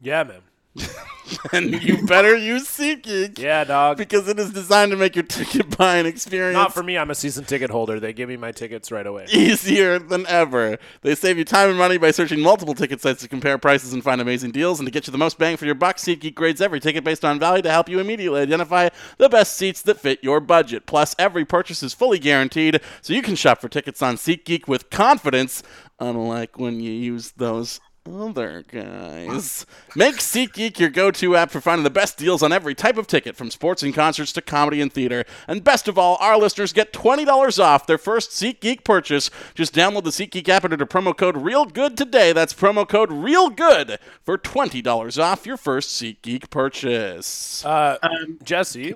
Yeah, 0.00 0.22
man. 0.24 0.40
and 1.52 1.82
you 1.82 2.04
better 2.06 2.36
use 2.36 2.68
SeatGeek 2.68 3.38
Yeah, 3.38 3.64
dog. 3.64 3.96
because 3.96 4.28
it 4.28 4.38
is 4.38 4.52
designed 4.52 4.90
to 4.92 4.96
make 4.96 5.16
your 5.16 5.24
ticket 5.24 5.76
buying 5.78 6.06
experience 6.06 6.54
Not 6.54 6.72
for 6.74 6.82
me. 6.82 6.96
I'm 6.96 7.10
a 7.10 7.14
season 7.14 7.44
ticket 7.44 7.70
holder. 7.70 7.98
They 8.00 8.12
give 8.12 8.28
me 8.28 8.36
my 8.36 8.52
tickets 8.52 8.90
right 8.92 9.06
away. 9.06 9.26
easier 9.32 9.98
than 9.98 10.26
ever. 10.26 10.78
They 11.02 11.14
save 11.14 11.38
you 11.38 11.44
time 11.44 11.68
and 11.70 11.78
money 11.78 11.98
by 11.98 12.10
searching 12.12 12.40
multiple 12.40 12.74
ticket 12.74 13.00
sites 13.00 13.22
to 13.22 13.28
compare 13.28 13.58
prices 13.58 13.92
and 13.92 14.02
find 14.02 14.20
amazing 14.20 14.52
deals. 14.52 14.78
And 14.80 14.86
to 14.86 14.92
get 14.92 15.06
you 15.06 15.10
the 15.12 15.18
most 15.18 15.38
bang 15.38 15.56
for 15.56 15.66
your 15.66 15.74
buck, 15.74 15.96
SeatGeek 15.96 16.34
grades 16.34 16.60
every 16.60 16.80
ticket 16.80 17.04
based 17.04 17.24
on 17.24 17.38
value 17.38 17.62
to 17.62 17.70
help 17.70 17.88
you 17.88 17.98
immediately 17.98 18.40
identify 18.40 18.88
the 19.18 19.28
best 19.28 19.54
seats 19.56 19.82
that 19.82 20.00
fit 20.00 20.22
your 20.22 20.40
budget. 20.40 20.86
Plus, 20.86 21.14
every 21.18 21.44
purchase 21.44 21.82
is 21.82 21.94
fully 21.94 22.18
guaranteed, 22.18 22.80
so 23.02 23.12
you 23.12 23.22
can 23.22 23.34
shop 23.34 23.60
for 23.60 23.68
tickets 23.68 24.02
on 24.02 24.16
SeatGeek 24.16 24.68
with 24.68 24.90
confidence, 24.90 25.62
unlike 25.98 26.58
when 26.58 26.80
you 26.80 26.92
use 26.92 27.32
those 27.32 27.80
other 28.06 28.64
guys. 28.68 29.66
Make 29.94 30.16
SeatGeek 30.16 30.78
your 30.78 30.90
go-to 30.90 31.36
app 31.36 31.50
for 31.50 31.60
finding 31.60 31.84
the 31.84 31.90
best 31.90 32.16
deals 32.16 32.42
on 32.42 32.52
every 32.52 32.74
type 32.74 32.96
of 32.96 33.06
ticket, 33.06 33.36
from 33.36 33.50
sports 33.50 33.82
and 33.82 33.94
concerts 33.94 34.32
to 34.32 34.42
comedy 34.42 34.80
and 34.80 34.92
theater. 34.92 35.24
And 35.46 35.64
best 35.64 35.88
of 35.88 35.98
all, 35.98 36.16
our 36.20 36.38
listeners 36.38 36.72
get 36.72 36.92
$20 36.92 37.62
off 37.62 37.86
their 37.86 37.98
first 37.98 38.30
SeatGeek 38.30 38.84
purchase. 38.84 39.30
Just 39.54 39.74
download 39.74 40.04
the 40.04 40.10
SeatGeek 40.10 40.48
app 40.48 40.64
and 40.64 40.72
enter 40.72 40.86
promo 40.86 41.16
code 41.16 41.36
REALGOOD 41.36 41.96
today. 41.96 42.32
That's 42.32 42.54
promo 42.54 42.88
code 42.88 43.10
REALGOOD 43.10 43.98
for 44.22 44.38
$20 44.38 45.22
off 45.22 45.46
your 45.46 45.56
first 45.56 46.00
SeatGeek 46.00 46.50
purchase. 46.50 47.64
Uh, 47.64 47.98
Jesse, 48.42 48.94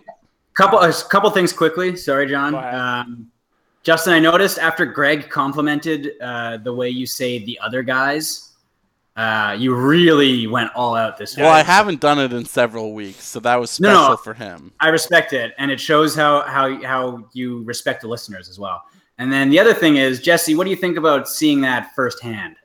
Couple 0.55 0.79
a 0.79 0.93
couple 1.11 1.29
things 1.31 1.53
quickly. 1.53 1.97
Sorry, 1.97 2.29
John. 2.29 2.55
Um, 2.55 3.31
Justin, 3.83 4.15
I 4.15 4.21
noticed 4.21 4.59
after 4.61 4.87
Greg 4.87 5.29
complimented 5.29 6.13
uh, 6.23 6.59
the 6.59 6.73
way 6.73 6.89
you 6.89 7.07
say 7.07 7.45
the 7.45 7.59
other 7.61 7.83
guys, 7.83 8.54
uh, 9.17 9.57
you 9.59 9.75
really 9.75 10.47
went 10.47 10.71
all 10.75 10.97
out 10.97 11.17
this 11.17 11.37
well, 11.37 11.53
I 11.53 11.63
haven't 11.63 12.01
done 12.01 12.19
it 12.19 12.33
in 12.33 12.45
several 12.45 12.93
weeks, 12.95 13.23
so 13.25 13.39
that 13.41 13.57
was 13.57 13.79
No, 13.79 13.89
special 13.89 14.09
no. 14.11 14.17
for 14.17 14.35
him. 14.35 14.73
I 14.81 14.89
respect 14.89 15.33
it, 15.33 15.55
and 15.59 15.71
it 15.71 15.79
shows 15.81 16.15
how 16.17 16.43
how 16.43 16.83
how 16.83 17.29
you 17.33 17.63
respect 17.63 18.03
the 18.03 18.09
listeners 18.09 18.49
as 18.49 18.59
well. 18.59 18.83
And 19.19 19.33
then 19.33 19.51
the 19.51 19.61
other 19.61 19.73
thing 19.75 19.97
is, 19.97 20.21
Jesse, 20.21 20.57
what 20.57 20.65
do 20.65 20.71
you 20.71 20.77
think 20.77 20.97
about 20.97 21.29
seeing 21.29 21.61
that 21.61 21.95
firsthand? 21.95 22.57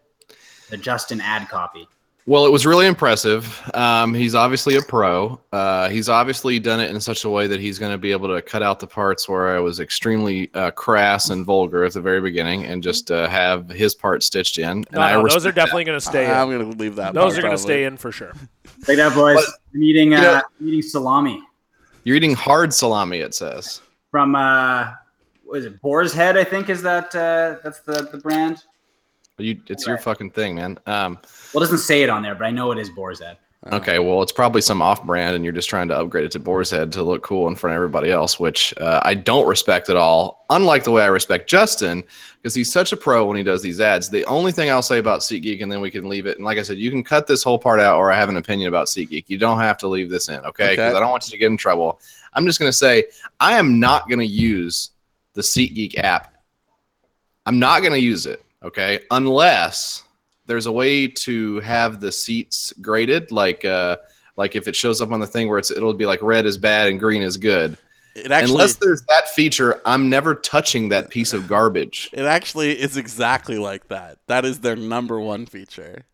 The 0.71 0.77
Justin 0.77 1.21
ad 1.21 1.47
copy. 1.49 1.87
Well, 2.29 2.45
it 2.45 2.51
was 2.51 2.63
really 2.63 2.85
impressive. 2.85 3.59
Um, 3.73 4.13
he's 4.13 4.35
obviously 4.35 4.75
a 4.75 4.83
pro. 4.83 5.41
Uh, 5.51 5.89
he's 5.89 6.09
obviously 6.09 6.59
done 6.59 6.79
it 6.79 6.91
in 6.91 7.01
such 7.01 7.23
a 7.25 7.29
way 7.29 7.47
that 7.47 7.59
he's 7.59 7.79
going 7.79 7.91
to 7.91 7.97
be 7.97 8.11
able 8.11 8.27
to 8.27 8.39
cut 8.39 8.61
out 8.61 8.79
the 8.79 8.85
parts 8.85 9.27
where 9.27 9.55
I 9.55 9.59
was 9.59 9.79
extremely 9.79 10.53
uh, 10.53 10.69
crass 10.69 11.31
and 11.31 11.43
vulgar 11.43 11.83
at 11.83 11.93
the 11.93 12.01
very 12.01 12.21
beginning 12.21 12.65
and 12.65 12.83
just 12.83 13.09
uh, 13.09 13.27
have 13.27 13.67
his 13.67 13.95
part 13.95 14.21
stitched 14.21 14.59
in. 14.59 14.69
And 14.69 14.87
no, 14.91 15.01
I 15.01 15.13
no, 15.13 15.27
those 15.27 15.47
are 15.47 15.51
definitely 15.51 15.85
going 15.85 15.97
to 15.97 16.05
stay 16.05 16.25
in. 16.25 16.29
I'm 16.29 16.51
going 16.51 16.71
to 16.71 16.77
leave 16.77 16.97
that. 16.97 17.15
Those 17.15 17.33
part, 17.33 17.39
are 17.39 17.41
going 17.41 17.55
to 17.55 17.57
stay 17.57 17.85
in 17.85 17.97
for 17.97 18.11
sure. 18.11 18.33
Like 18.87 18.97
that, 18.97 19.15
boys. 19.15 19.37
But- 19.37 19.55
I'm 19.73 19.81
eating 19.81 20.13
uh, 20.13 20.17
You 20.17 20.23
know- 20.67 20.71
eating 20.71 20.81
salami 20.83 21.41
You're 22.03 22.15
eating 22.15 22.35
hard 22.35 22.71
salami, 22.75 23.21
it 23.21 23.33
says. 23.33 23.81
from 24.11 24.35
uh, 24.35 24.91
what 25.45 25.57
is 25.57 25.65
it? 25.65 25.81
Boar's 25.81 26.13
Head, 26.13 26.37
I 26.37 26.43
think 26.43 26.69
is 26.69 26.83
that 26.83 27.07
uh, 27.15 27.55
that's 27.63 27.79
the 27.79 28.07
the 28.11 28.19
brand. 28.19 28.63
You, 29.39 29.59
it's 29.67 29.87
your 29.87 29.97
fucking 29.97 30.31
thing, 30.31 30.55
man. 30.55 30.77
Um, 30.85 31.17
Well, 31.53 31.63
it 31.63 31.67
doesn't 31.67 31.79
say 31.79 32.03
it 32.03 32.09
on 32.09 32.21
there, 32.21 32.35
but 32.35 32.45
I 32.45 32.51
know 32.51 32.71
it 32.71 32.77
is 32.77 32.89
Boar's 32.89 33.19
Head. 33.21 33.37
Okay, 33.73 33.99
well, 33.99 34.21
it's 34.21 34.31
probably 34.31 34.61
some 34.61 34.81
off-brand, 34.81 35.35
and 35.35 35.43
you're 35.43 35.53
just 35.53 35.67
trying 35.69 35.89
to 35.89 35.97
upgrade 35.97 36.23
it 36.23 36.31
to 36.31 36.39
Boar's 36.39 36.71
Head 36.71 36.93
to 36.93 37.03
look 37.03 37.23
cool 37.23 37.49
in 37.49 37.57
front 37.57 37.73
of 37.73 37.75
everybody 37.75 38.09
else, 38.09 38.39
which 38.39 38.73
uh, 38.77 39.01
I 39.03 39.15
don't 39.15 39.45
respect 39.49 39.89
at 39.89 39.97
all. 39.97 40.45
Unlike 40.49 40.85
the 40.85 40.91
way 40.91 41.03
I 41.03 41.07
respect 41.07 41.49
Justin, 41.49 42.01
because 42.41 42.55
he's 42.55 42.71
such 42.71 42.93
a 42.93 42.97
pro 42.97 43.25
when 43.25 43.35
he 43.35 43.43
does 43.43 43.61
these 43.61 43.81
ads. 43.81 44.09
The 44.09 44.23
only 44.25 44.53
thing 44.53 44.69
I'll 44.69 44.81
say 44.81 44.97
about 44.97 45.19
SeatGeek, 45.19 45.61
and 45.61 45.69
then 45.69 45.81
we 45.81 45.91
can 45.91 46.07
leave 46.07 46.25
it. 46.25 46.37
And 46.37 46.45
like 46.45 46.57
I 46.57 46.61
said, 46.61 46.77
you 46.77 46.89
can 46.89 47.03
cut 47.03 47.27
this 47.27 47.43
whole 47.43 47.59
part 47.59 47.81
out, 47.81 47.97
or 47.97 48.13
I 48.13 48.15
have 48.15 48.29
an 48.29 48.37
opinion 48.37 48.69
about 48.69 48.87
SeatGeek. 48.87 49.25
You 49.27 49.37
don't 49.37 49.59
have 49.59 49.77
to 49.79 49.89
leave 49.89 50.09
this 50.09 50.29
in, 50.29 50.39
okay? 50.45 50.69
Because 50.71 50.91
Okay. 50.91 50.97
I 50.97 50.99
don't 51.01 51.11
want 51.11 51.25
you 51.27 51.31
to 51.31 51.37
get 51.37 51.47
in 51.47 51.57
trouble. 51.57 51.99
I'm 52.33 52.45
just 52.45 52.59
going 52.59 52.71
to 52.71 52.77
say 52.77 53.05
I 53.41 53.59
am 53.59 53.77
not 53.77 54.07
going 54.07 54.19
to 54.19 54.25
use 54.25 54.91
the 55.33 55.41
SeatGeek 55.41 55.97
app. 55.97 56.33
I'm 57.45 57.59
not 57.59 57.81
going 57.81 57.91
to 57.93 57.99
use 57.99 58.25
it, 58.25 58.41
okay? 58.63 59.01
Unless 59.11 60.03
there's 60.49 60.65
a 60.65 60.71
way 60.71 61.07
to 61.07 61.59
have 61.59 62.01
the 62.01 62.11
seats 62.11 62.73
graded 62.81 63.31
like 63.31 63.63
uh 63.63 63.95
like 64.35 64.55
if 64.55 64.67
it 64.67 64.75
shows 64.75 64.99
up 64.99 65.11
on 65.11 65.19
the 65.19 65.27
thing 65.27 65.47
where 65.47 65.59
it's 65.59 65.69
it'll 65.69 65.93
be 65.93 66.07
like 66.07 66.21
red 66.23 66.45
is 66.45 66.57
bad 66.57 66.87
and 66.89 66.99
green 66.99 67.21
is 67.21 67.37
good 67.37 67.77
It 68.15 68.31
actually, 68.31 68.53
unless 68.53 68.75
there's 68.77 69.03
that 69.03 69.29
feature 69.29 69.79
i'm 69.85 70.09
never 70.09 70.33
touching 70.33 70.89
that 70.89 71.11
piece 71.11 71.33
of 71.33 71.47
garbage 71.47 72.09
it 72.13 72.25
actually 72.25 72.71
is 72.71 72.97
exactly 72.97 73.59
like 73.59 73.87
that. 73.89 74.17
That 74.25 74.43
is 74.43 74.59
their 74.59 74.75
number 74.75 75.19
one 75.19 75.45
feature. 75.45 76.05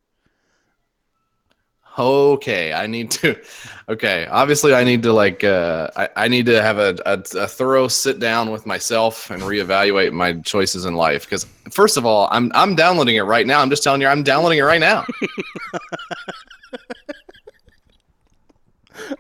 Okay 1.98 2.74
i 2.74 2.88
need 2.88 3.10
to 3.10 3.40
okay 3.90 4.26
obviously 4.28 4.74
i 4.74 4.84
need 4.84 5.04
to 5.04 5.14
like 5.14 5.44
uh 5.44 5.90
i, 5.96 6.10
I 6.16 6.28
need 6.28 6.46
to 6.48 6.62
have 6.62 6.78
a, 6.78 6.98
a, 7.06 7.24
a 7.38 7.48
thorough 7.48 7.88
sit 7.88 8.20
down 8.20 8.52
with 8.52 8.66
myself 8.66 9.30
and 9.30 9.42
reevaluate 9.42 10.12
my 10.12 10.34
choices 10.34 10.86
in 10.86 10.96
life 10.96 11.26
because 11.26 11.46
first 11.72 11.98
of 11.98 12.06
all 12.06 12.28
i'm 12.32 12.52
i'm 12.56 12.76
downloading 12.76 13.16
it 13.16 13.22
right 13.22 13.48
now. 13.48 13.62
I'm 13.62 13.70
just 13.70 13.84
telling 13.84 14.02
you 14.02 14.08
i'm 14.08 14.24
downloading 14.24 14.60
it 14.60 14.64
right 14.64 14.82
now 14.82 15.06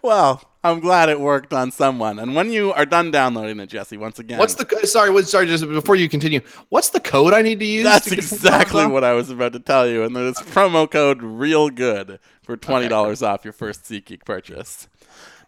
Well, 0.02 0.42
I'm 0.64 0.80
glad 0.80 1.10
it 1.10 1.20
worked 1.20 1.54
on 1.54 1.72
someone. 1.72 2.18
And 2.20 2.34
when 2.36 2.52
you 2.52 2.74
are 2.74 2.86
done 2.86 3.12
downloading 3.12 3.60
it, 3.60 3.68
Jesse, 3.68 3.98
once 3.98 4.20
again, 4.20 4.40
what's 4.40 4.56
the 4.56 4.66
sorry 4.88 5.12
what 5.12 5.28
sorry 5.28 5.46
just 5.46 5.68
before 5.68 5.96
you 5.96 6.10
continue 6.10 6.42
what's 6.70 6.90
the 6.90 7.00
code 7.00 7.34
i 7.34 7.42
need 7.42 7.60
to 7.60 7.66
use 7.66 7.84
That's 7.84 8.10
to 8.10 8.16
exactly 8.16 8.86
what 8.86 9.04
I 9.04 9.14
was 9.14 9.30
about 9.30 9.54
to 9.54 9.60
tell 9.60 9.88
you. 9.88 10.04
And 10.04 10.16
there's 10.16 10.36
promo 10.36 10.90
code 10.90 11.22
real 11.22 11.70
good 11.70 12.20
for 12.42 12.58
twenty 12.58 12.88
dollars 12.88 13.22
off 13.22 13.44
your 13.44 13.54
first 13.54 13.84
SeatGeek 13.84 14.26
purchase. 14.26 14.88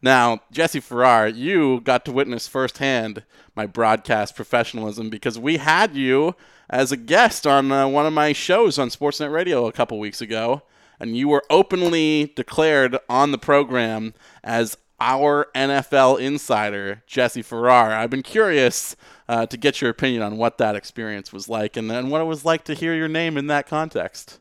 Now, 0.01 0.41
Jesse 0.51 0.79
Farrar, 0.79 1.27
you 1.27 1.81
got 1.81 2.05
to 2.05 2.11
witness 2.11 2.47
firsthand 2.47 3.23
my 3.55 3.65
broadcast 3.65 4.35
professionalism 4.35 5.09
because 5.09 5.39
we 5.39 5.57
had 5.57 5.95
you 5.95 6.35
as 6.69 6.91
a 6.91 6.97
guest 6.97 7.47
on 7.47 7.71
uh, 7.71 7.87
one 7.87 8.05
of 8.05 8.13
my 8.13 8.33
shows 8.33 8.77
on 8.77 8.89
Sportsnet 8.89 9.31
Radio 9.31 9.65
a 9.65 9.71
couple 9.71 9.97
weeks 9.99 10.21
ago, 10.21 10.61
and 10.99 11.15
you 11.15 11.27
were 11.27 11.43
openly 11.49 12.33
declared 12.35 12.97
on 13.09 13.31
the 13.31 13.37
program 13.37 14.13
as 14.43 14.77
our 14.99 15.47
NFL 15.53 16.19
insider, 16.19 17.03
Jesse 17.05 17.41
Farrar. 17.41 17.93
I've 17.93 18.09
been 18.09 18.23
curious 18.23 18.95
uh, 19.29 19.45
to 19.45 19.57
get 19.57 19.81
your 19.81 19.91
opinion 19.91 20.23
on 20.23 20.37
what 20.37 20.57
that 20.57 20.75
experience 20.75 21.31
was 21.31 21.47
like 21.47 21.77
and, 21.77 21.91
and 21.91 22.09
what 22.09 22.21
it 22.21 22.25
was 22.25 22.45
like 22.45 22.63
to 22.65 22.73
hear 22.73 22.95
your 22.95 23.07
name 23.07 23.37
in 23.37 23.47
that 23.47 23.67
context. 23.67 24.39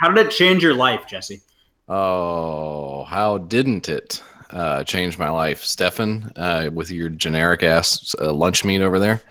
How 0.00 0.10
did 0.10 0.26
it 0.26 0.30
change 0.30 0.62
your 0.62 0.74
life, 0.74 1.06
Jesse? 1.06 1.40
Oh, 1.88 3.04
how 3.04 3.38
didn't 3.38 3.88
it 3.88 4.22
uh, 4.50 4.82
change 4.84 5.18
my 5.18 5.28
life, 5.28 5.62
Stefan? 5.62 6.32
Uh, 6.34 6.70
with 6.72 6.90
your 6.90 7.08
generic 7.08 7.62
ass 7.62 8.14
uh, 8.20 8.32
lunch 8.32 8.64
meat 8.64 8.80
over 8.80 8.98
there. 8.98 9.22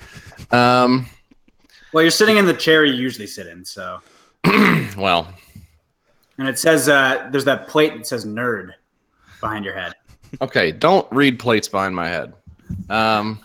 Um, 0.51 1.07
Well, 1.91 2.03
you're 2.03 2.11
sitting 2.11 2.37
in 2.37 2.45
the 2.45 2.53
chair 2.53 2.85
you 2.85 2.93
usually 2.93 3.27
sit 3.27 3.47
in, 3.47 3.65
so 3.65 3.99
well, 4.97 5.27
and 6.37 6.47
it 6.47 6.57
says 6.59 6.89
uh, 6.89 7.29
there's 7.31 7.45
that 7.45 7.67
plate 7.67 7.93
that 7.95 8.07
says 8.07 8.25
"nerd" 8.25 8.71
behind 9.39 9.65
your 9.65 9.73
head. 9.73 9.93
okay. 10.41 10.71
Don't 10.71 11.09
read 11.11 11.39
plates 11.39 11.67
behind 11.67 11.95
my 11.95 12.07
head. 12.07 12.33
Um, 12.89 13.39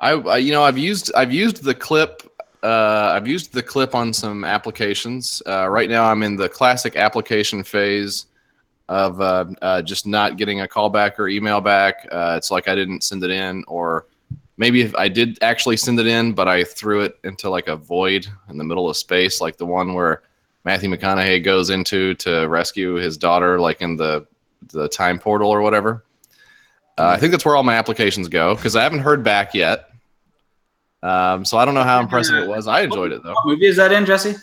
I, 0.00 0.12
I 0.12 0.36
you 0.38 0.52
know 0.52 0.62
I've 0.62 0.78
used 0.78 1.12
I've 1.14 1.32
used 1.32 1.62
the 1.62 1.74
clip. 1.74 2.22
Uh, 2.62 3.12
I've 3.14 3.28
used 3.28 3.52
the 3.52 3.62
clip 3.62 3.94
on 3.94 4.12
some 4.12 4.44
applications. 4.44 5.42
Uh, 5.46 5.68
right 5.68 5.88
now, 5.88 6.10
I'm 6.10 6.22
in 6.22 6.36
the 6.36 6.48
classic 6.48 6.96
application 6.96 7.62
phase 7.62 8.26
of 8.88 9.20
uh, 9.20 9.44
uh, 9.62 9.82
just 9.82 10.06
not 10.06 10.36
getting 10.36 10.62
a 10.62 10.68
call 10.68 10.88
back 10.90 11.18
or 11.20 11.28
email 11.28 11.60
back. 11.60 12.06
Uh, 12.10 12.34
it's 12.36 12.50
like 12.50 12.68
I 12.68 12.74
didn't 12.74 13.02
send 13.02 13.22
it 13.22 13.30
in, 13.30 13.64
or 13.66 14.06
maybe 14.56 14.82
if 14.82 14.94
I 14.94 15.08
did 15.08 15.38
actually 15.42 15.76
send 15.76 16.00
it 16.00 16.06
in, 16.06 16.32
but 16.32 16.48
I 16.48 16.64
threw 16.64 17.02
it 17.02 17.18
into 17.24 17.50
like 17.50 17.68
a 17.68 17.76
void 17.76 18.26
in 18.48 18.58
the 18.58 18.64
middle 18.64 18.88
of 18.88 18.96
space, 18.96 19.40
like 19.40 19.56
the 19.56 19.66
one 19.66 19.94
where 19.94 20.22
Matthew 20.64 20.88
McConaughey 20.90 21.42
goes 21.44 21.70
into 21.70 22.14
to 22.14 22.46
rescue 22.46 22.94
his 22.94 23.16
daughter, 23.16 23.60
like 23.60 23.80
in 23.82 23.96
the 23.96 24.26
the 24.72 24.88
time 24.88 25.18
portal 25.18 25.50
or 25.50 25.60
whatever. 25.60 26.04
Uh, 26.96 27.08
I 27.08 27.18
think 27.18 27.32
that's 27.32 27.44
where 27.44 27.54
all 27.56 27.62
my 27.62 27.74
applications 27.74 28.28
go 28.28 28.54
because 28.54 28.76
I 28.76 28.82
haven't 28.82 29.00
heard 29.00 29.22
back 29.22 29.52
yet. 29.54 29.90
Um, 31.02 31.44
so 31.44 31.58
I 31.58 31.64
don't 31.66 31.74
know 31.74 31.82
how 31.82 32.00
impressive 32.00 32.36
it 32.36 32.48
was. 32.48 32.66
I 32.66 32.82
enjoyed 32.82 33.12
it 33.12 33.22
though. 33.22 33.34
What 33.34 33.46
movie 33.46 33.66
is 33.66 33.76
that 33.76 33.92
in, 33.92 34.06
Jesse? 34.06 34.36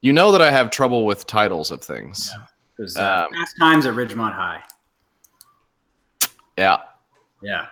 You 0.00 0.14
know 0.14 0.32
that 0.32 0.40
I 0.40 0.50
have 0.50 0.70
trouble 0.70 1.04
with 1.04 1.26
titles 1.26 1.70
of 1.70 1.82
things. 1.82 2.32
It 2.78 2.82
was 2.82 2.96
uh, 2.96 3.26
Um, 3.28 3.34
Fast 3.38 3.56
Times 3.58 3.84
at 3.84 3.92
Ridgemont 3.94 4.32
High. 4.34 4.62
Yeah, 6.56 6.78
Yeah. 7.42 7.66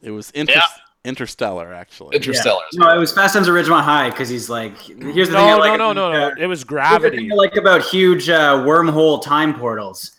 It 0.00 0.10
was 0.10 0.30
interesting. 0.34 0.62
Yeah. 0.76 0.83
Interstellar, 1.04 1.72
actually. 1.74 2.16
Interstellar. 2.16 2.62
No, 2.74 2.94
it 2.94 2.98
was 2.98 3.12
Fast 3.12 3.34
Times 3.34 3.46
at 3.48 3.52
Ridgemont 3.52 3.82
High 3.84 4.10
because 4.10 4.28
he's 4.28 4.48
like, 4.48 4.76
here's 4.78 5.28
the 5.28 5.34
thing. 5.36 5.46
No, 5.46 5.58
like 5.58 5.78
no, 5.78 5.92
no, 5.92 6.10
no, 6.10 6.12
no. 6.12 6.26
uh, 6.28 6.34
It 6.38 6.46
was 6.46 6.60
here's 6.60 6.60
the 6.60 6.66
gravity. 6.66 7.16
thing 7.18 7.32
I 7.32 7.34
like 7.34 7.56
about 7.56 7.82
huge 7.84 8.28
uh, 8.30 8.56
wormhole 8.64 9.22
time 9.22 9.54
portals. 9.54 10.12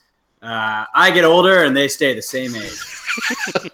Uh, 0.43 0.86
I 0.93 1.10
get 1.12 1.24
older 1.26 1.63
and 1.63 1.76
they 1.76 1.88
stay 1.88 2.13
the 2.13 2.21
same 2.21 2.56
age. 2.56 2.80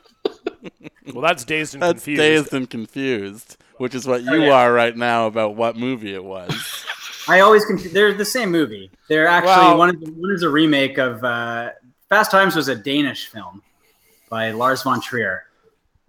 Well, 1.13 1.23
that's 1.23 1.43
dazed 1.43 1.73
and 1.73 1.83
That's 1.83 1.93
confused. 2.05 2.19
dazed 2.21 2.53
and 2.53 2.69
confused, 2.69 3.57
which 3.77 3.95
is 3.95 4.07
what 4.07 4.21
you 4.23 4.31
Oh, 4.31 4.35
yeah. 4.35 4.51
are 4.53 4.71
right 4.71 4.95
now 4.95 5.27
about 5.27 5.55
what 5.55 5.75
movie 5.75 6.13
it 6.13 6.23
was. 6.23 6.85
I 7.27 7.41
always 7.41 7.65
conf- 7.65 7.91
they're 7.91 8.13
the 8.13 8.23
same 8.23 8.49
movie. 8.51 8.89
They're 9.09 9.27
actually 9.27 9.49
Well- 9.49 9.77
one. 9.77 9.89
Is, 10.01 10.09
one 10.11 10.31
is 10.31 10.43
a 10.43 10.49
remake 10.49 10.97
of 10.99 11.21
uh, 11.23 11.71
Fast 12.07 12.31
Times 12.31 12.55
was 12.55 12.69
a 12.69 12.75
Danish 12.75 13.27
film 13.27 13.61
by 14.29 14.51
Lars 14.51 14.83
von 14.83 15.01
Trier, 15.01 15.47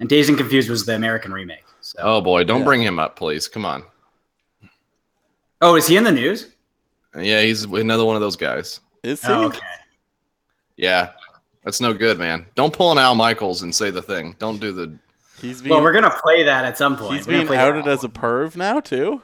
and 0.02 0.08
Dazed 0.08 0.28
and 0.30 0.36
Confused 0.36 0.68
was 0.68 0.84
the 0.84 0.96
American 0.96 1.32
remake. 1.32 1.62
So, 1.80 1.96
Oh 2.02 2.20
boy, 2.20 2.42
don't 2.42 2.58
Yeah. 2.60 2.64
bring 2.64 2.82
him 2.82 2.98
up, 2.98 3.14
please. 3.14 3.46
Come 3.46 3.64
on. 3.64 3.84
oh, 5.60 5.76
is 5.76 5.86
he 5.86 5.96
in 5.96 6.02
the 6.02 6.10
news? 6.10 6.48
Yeah, 7.16 7.40
he's 7.42 7.62
another 7.64 8.04
one 8.04 8.16
of 8.16 8.20
those 8.20 8.34
guys. 8.36 8.80
Is 9.04 9.22
he? 9.24 9.32
Oh, 9.32 9.44
okay. 9.44 9.60
Yeah, 10.76 11.10
that's 11.62 11.80
no 11.80 11.94
good, 11.94 12.18
man. 12.18 12.46
Don't 12.56 12.72
pull 12.72 12.90
an 12.90 12.98
Al 12.98 13.14
Michaels 13.14 13.62
and 13.62 13.72
say 13.72 13.90
the 13.90 14.02
thing. 14.02 14.34
Don't 14.40 14.60
do 14.60 14.72
the. 14.72 14.98
He's 15.40 15.62
being, 15.62 15.70
Well, 15.74 15.82
we're 15.82 15.92
gonna 15.92 16.16
play 16.22 16.42
that 16.42 16.64
at 16.64 16.76
some 16.76 16.96
point. 16.96 17.14
he's 17.18 17.26
We're 17.28 17.34
being 17.34 17.46
play 17.46 17.58
outed 17.58 17.86
as 17.86 18.02
a 18.02 18.08
perv 18.08 18.56
now 18.56 18.80
too. 18.80 19.22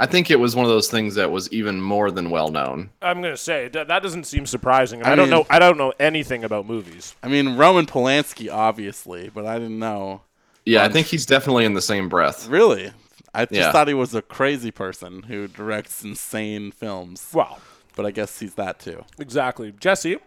I 0.00 0.06
think 0.06 0.30
it 0.30 0.36
was 0.38 0.54
one 0.54 0.64
of 0.64 0.70
those 0.70 0.88
things 0.88 1.16
that 1.16 1.30
was 1.32 1.50
even 1.52 1.80
more 1.80 2.10
than 2.10 2.30
well 2.30 2.48
known. 2.50 2.90
I'm 3.02 3.20
gonna 3.20 3.36
say 3.36 3.68
that, 3.68 3.88
that 3.88 4.02
doesn't 4.02 4.24
seem 4.24 4.46
surprising. 4.46 5.02
I 5.02 5.12
I, 5.12 5.14
don't 5.16 5.28
mean- 5.28 5.38
know. 5.38 5.46
I 5.50 5.58
don't 5.58 5.76
know 5.76 5.92
anything 5.98 6.44
about 6.44 6.66
movies. 6.66 7.16
I 7.22 7.28
mean 7.28 7.56
Roman 7.56 7.86
Polanski, 7.86 8.52
obviously, 8.52 9.28
but 9.28 9.44
I 9.46 9.58
didn't 9.58 9.78
know. 9.78 10.22
Yeah, 10.64 10.82
I 10.82 10.86
Um, 10.86 10.92
think 10.92 11.06
he's 11.08 11.26
definitely 11.26 11.64
in 11.64 11.74
the 11.74 11.82
same 11.82 12.08
breath. 12.08 12.46
Really, 12.48 12.92
I 13.34 13.46
just 13.46 13.54
Yeah. 13.54 13.72
thought 13.72 13.88
he 13.88 13.94
was 13.94 14.14
a 14.14 14.22
crazy 14.22 14.70
person 14.70 15.24
who 15.24 15.48
directs 15.48 16.04
insane 16.04 16.70
films. 16.70 17.26
Wow, 17.32 17.58
But 17.96 18.06
I 18.06 18.10
guess 18.12 18.38
he's 18.38 18.54
that 18.54 18.78
too. 18.78 19.04
exactly. 19.18 19.72
Jesse, 19.72 20.18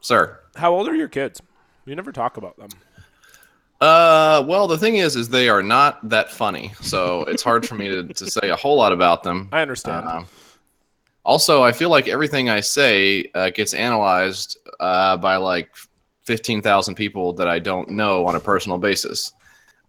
Sir. 0.00 0.40
how 0.56 0.72
old 0.72 0.88
are 0.88 0.94
your 0.94 1.08
kids? 1.08 1.40
You 1.84 1.94
never 1.94 2.12
talk 2.12 2.36
about 2.36 2.56
them. 2.58 2.70
Uh, 3.80 4.44
well, 4.46 4.66
the 4.68 4.76
thing 4.76 4.96
is, 4.96 5.16
is 5.16 5.28
they 5.28 5.48
are 5.48 5.62
not 5.62 6.06
that 6.08 6.30
funny, 6.30 6.72
so 6.80 7.22
it's 7.24 7.42
hard 7.42 7.66
for 7.66 7.74
me 7.74 7.88
to, 7.88 8.04
to 8.04 8.30
say 8.30 8.50
a 8.50 8.56
whole 8.56 8.76
lot 8.76 8.92
about 8.92 9.22
them. 9.22 9.48
I 9.52 9.62
understand. 9.62 10.06
Um, 10.06 10.26
also, 11.24 11.62
I 11.62 11.72
feel 11.72 11.88
like 11.88 12.06
everything 12.06 12.50
I 12.50 12.60
say 12.60 13.30
uh, 13.34 13.50
gets 13.50 13.72
analyzed 13.72 14.58
uh, 14.80 15.16
by 15.16 15.36
like 15.36 15.70
15,000 16.24 16.94
people 16.94 17.32
that 17.34 17.48
I 17.48 17.58
don't 17.58 17.90
know 17.90 18.26
on 18.26 18.36
a 18.36 18.40
personal 18.40 18.78
basis. 18.78 19.32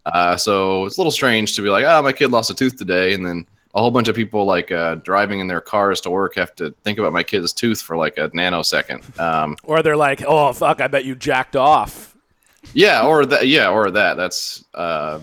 Uh, 0.06 0.36
so 0.36 0.86
it's 0.86 0.97
a 0.97 0.99
little 0.99 1.12
strange 1.12 1.56
to 1.56 1.62
be 1.62 1.69
like, 1.69 1.86
oh, 1.86 2.01
my 2.01 2.13
kid 2.13 2.32
lost 2.32 2.49
a 2.49 2.56
tooth 2.56 2.77
today. 2.77 3.13
And 3.13 3.25
then 3.25 3.45
a 3.73 3.80
whole 3.80 3.91
bunch 3.91 4.08
of 4.08 4.15
people 4.15 4.45
like 4.45 4.71
uh, 4.71 4.95
driving 4.95 5.39
in 5.39 5.47
their 5.47 5.62
cars 5.62 6.01
to 6.01 6.10
work 6.10 6.36
have 6.36 6.56
to 6.56 6.71
think 6.84 6.97
about 6.97 7.13
my 7.13 7.23
kid's 7.23 7.54
tooth 7.54 7.82
for 7.82 7.95
like 7.97 8.17
a 8.17 8.30
nanosecond. 8.30 9.19
Um, 9.19 9.58
or 9.63 9.82
they're 9.82 9.97
like, 9.97 10.23
"Oh 10.27 10.51
fuck, 10.54 10.82
I 10.82 10.88
bet 10.88 11.06
you 11.06 11.15
jacked 11.15 11.56
off." 11.56 12.00
Yeah, 12.73 13.05
or 13.05 13.25
that. 13.25 13.47
Yeah, 13.47 13.69
or 13.69 13.91
that. 13.91 14.17
That's 14.17 14.63
uh, 14.73 15.19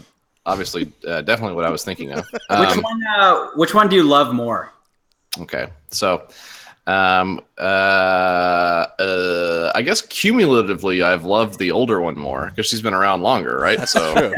obviously 0.46 0.92
uh, 1.06 1.22
definitely 1.22 1.54
what 1.56 1.64
I 1.64 1.70
was 1.70 1.84
thinking 1.84 2.12
of. 2.12 2.26
Which 2.32 2.42
Um, 2.50 2.82
one? 2.82 3.00
Uh, 3.18 3.46
which 3.56 3.74
one 3.74 3.88
do 3.88 3.96
you 3.96 4.02
love 4.04 4.34
more? 4.34 4.72
Okay, 5.40 5.68
so 5.90 6.26
um, 6.86 7.40
uh, 7.58 7.62
uh, 8.98 9.72
I 9.74 9.82
guess 9.82 10.00
cumulatively, 10.02 11.02
I've 11.02 11.24
loved 11.24 11.58
the 11.58 11.70
older 11.70 12.00
one 12.00 12.18
more 12.18 12.46
because 12.50 12.66
she's 12.66 12.82
been 12.82 12.94
around 12.94 13.22
longer, 13.22 13.58
right? 13.58 13.86
So 13.88 14.14
True. 14.14 14.34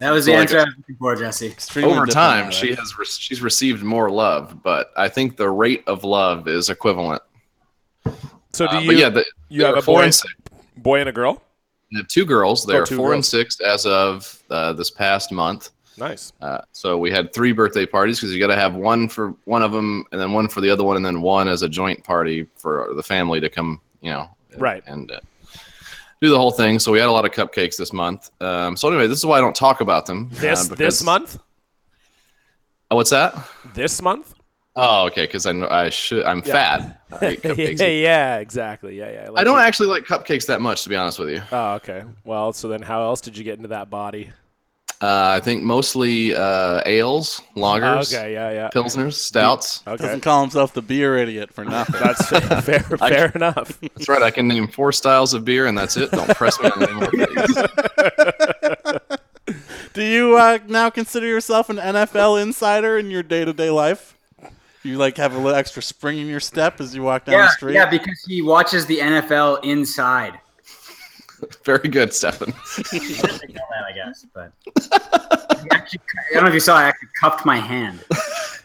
That 0.00 0.10
was 0.12 0.24
So 0.24 0.30
the 0.32 0.38
like 0.38 0.40
answer 0.42 0.58
a- 0.58 0.60
I 0.62 0.64
was 0.64 0.74
looking 0.78 0.96
for, 0.96 1.14
Jesse. 1.16 1.46
Extremely 1.48 1.92
over 1.92 2.06
time, 2.06 2.46
diplomatic. 2.50 2.52
she 2.68 2.74
has 2.74 2.98
re- 2.98 3.04
she's 3.06 3.42
received 3.42 3.82
more 3.82 4.10
love, 4.10 4.62
but 4.62 4.90
I 4.96 5.08
think 5.08 5.36
the 5.36 5.50
rate 5.50 5.84
of 5.86 6.04
love 6.04 6.48
is 6.48 6.70
equivalent. 6.70 7.20
So 8.52 8.66
do 8.66 8.76
Uh, 8.76 8.80
you? 8.80 8.86
but 8.88 8.96
yeah, 8.96 9.08
the, 9.10 9.24
you 9.50 9.64
have 9.64 9.76
a 9.76 9.82
boy, 9.82 10.04
and 10.04 10.20
boy 10.78 11.00
and 11.00 11.08
a 11.08 11.12
girl. 11.12 11.42
Have 11.96 12.08
two 12.08 12.24
girls. 12.24 12.64
They're 12.64 12.82
Oh, 12.82 12.86
four 12.86 13.14
and 13.14 13.24
six 13.24 13.58
as 13.60 13.84
of 13.86 14.40
uh, 14.50 14.72
this 14.74 14.90
past 14.90 15.32
month. 15.32 15.70
Nice. 15.96 16.32
Uh, 16.40 16.60
so 16.72 16.96
we 16.96 17.10
had 17.10 17.32
three 17.32 17.52
birthday 17.52 17.84
parties 17.84 18.18
because 18.20 18.32
you 18.32 18.38
got 18.40 18.46
to 18.46 18.56
have 18.56 18.74
one 18.74 19.08
for 19.08 19.34
one 19.44 19.62
of 19.62 19.72
them, 19.72 20.04
and 20.12 20.20
then 20.20 20.32
one 20.32 20.48
for 20.48 20.60
the 20.60 20.70
other 20.70 20.84
one, 20.84 20.96
and 20.96 21.04
then 21.04 21.20
one 21.20 21.48
as 21.48 21.62
a 21.62 21.68
joint 21.68 22.02
party 22.04 22.46
for 22.56 22.92
the 22.94 23.02
family 23.02 23.40
to 23.40 23.48
come, 23.48 23.80
you 24.00 24.10
know, 24.10 24.30
Right. 24.56 24.82
and 24.86 25.10
uh, 25.10 25.18
do 26.22 26.30
the 26.30 26.38
whole 26.38 26.52
thing. 26.52 26.78
So 26.78 26.92
we 26.92 27.00
had 27.00 27.08
a 27.08 27.12
lot 27.12 27.24
of 27.24 27.32
cupcakes 27.32 27.76
this 27.76 27.92
month. 27.92 28.30
Um, 28.40 28.76
so 28.76 28.88
anyway, 28.88 29.08
this 29.08 29.18
is 29.18 29.26
why 29.26 29.38
I 29.38 29.40
don't 29.40 29.54
talk 29.56 29.80
about 29.80 30.06
them. 30.06 30.30
uh, 30.36 30.40
This 30.40 30.68
because- 30.68 30.78
this 30.78 31.02
month. 31.04 31.38
Oh, 32.92 32.96
what's 32.96 33.10
that? 33.10 33.34
This 33.74 34.00
month. 34.00 34.34
Oh, 34.76 35.06
okay, 35.06 35.24
because 35.26 35.46
I 35.46 35.52
know 35.52 35.68
I 35.68 35.90
should. 35.90 36.24
I'm 36.24 36.42
fat. 36.42 37.02
I 37.20 37.38
yeah, 37.42 37.86
yeah, 37.86 38.36
exactly. 38.38 38.96
Yeah, 38.96 39.10
yeah. 39.10 39.30
I 39.34 39.42
don't 39.42 39.56
like- 39.56 39.66
actually 39.66 39.88
like 39.88 40.04
cupcakes 40.04 40.46
that 40.46 40.60
much, 40.60 40.84
to 40.84 40.88
be 40.88 40.96
honest 40.96 41.18
with 41.18 41.30
you. 41.30 41.42
Oh, 41.50 41.72
okay. 41.74 42.04
Well, 42.24 42.52
so 42.52 42.68
then 42.68 42.82
how 42.82 43.02
else 43.02 43.20
did 43.20 43.36
you 43.36 43.42
get 43.44 43.56
into 43.56 43.68
that 43.68 43.90
body? 43.90 44.30
Uh, 45.02 45.32
I 45.36 45.40
think 45.40 45.62
mostly 45.62 46.36
uh, 46.36 46.82
ales, 46.84 47.40
lagers, 47.56 48.14
okay, 48.14 48.34
yeah, 48.34 48.50
yeah. 48.50 48.68
pilsners, 48.68 49.14
stouts. 49.14 49.82
Okay, 49.86 50.04
Doesn't 50.04 50.20
call 50.20 50.42
himself 50.42 50.74
the 50.74 50.82
beer 50.82 51.16
idiot 51.16 51.54
for 51.54 51.64
nothing. 51.64 51.96
that's 52.00 52.28
fair. 52.28 52.40
Fair, 52.62 52.80
fair 52.82 53.32
enough. 53.34 53.80
That's 53.80 54.10
right. 54.10 54.22
I 54.22 54.30
can 54.30 54.46
name 54.46 54.68
four 54.68 54.92
styles 54.92 55.32
of 55.32 55.42
beer, 55.42 55.66
and 55.66 55.76
that's 55.78 55.96
it. 55.96 56.10
Don't 56.10 56.28
press 56.36 56.60
me 56.60 56.68
on 56.70 56.82
any 56.82 56.92
more 56.92 57.06
things. 57.10 57.56
Do 59.94 60.04
you 60.04 60.36
uh, 60.36 60.58
now 60.68 60.90
consider 60.90 61.26
yourself 61.26 61.70
an 61.70 61.78
NFL 61.78 62.40
insider 62.42 62.98
in 62.98 63.10
your 63.10 63.22
day 63.22 63.44
to 63.46 63.54
day 63.54 63.70
life? 63.70 64.18
You 64.82 64.96
like 64.96 65.16
have 65.18 65.34
a 65.34 65.36
little 65.36 65.54
extra 65.54 65.82
spring 65.82 66.18
in 66.18 66.26
your 66.26 66.40
step 66.40 66.80
as 66.80 66.94
you 66.94 67.02
walk 67.02 67.26
down 67.26 67.34
Yeah, 67.34 67.42
the 67.46 67.52
street. 67.52 67.74
yeah, 67.74 67.88
because 67.88 68.24
he 68.26 68.40
watches 68.42 68.86
the 68.86 68.98
NFL 68.98 69.62
inside. 69.64 70.40
Very 71.64 71.88
good, 71.88 72.12
Stefan. 72.14 72.52
I 72.52 72.82
didn't 72.98 73.38
think 73.38 73.56
all 73.60 73.68
that, 73.72 73.84
I 73.88 73.92
guess, 73.94 74.26
but 74.34 74.52
I, 74.92 75.66
actually, 75.72 76.00
I 76.30 76.34
don't 76.34 76.42
know 76.44 76.48
if 76.48 76.54
you 76.54 76.60
saw. 76.60 76.76
I 76.76 76.84
actually 76.84 77.08
cupped 77.20 77.44
my 77.44 77.56
hand. 77.58 78.04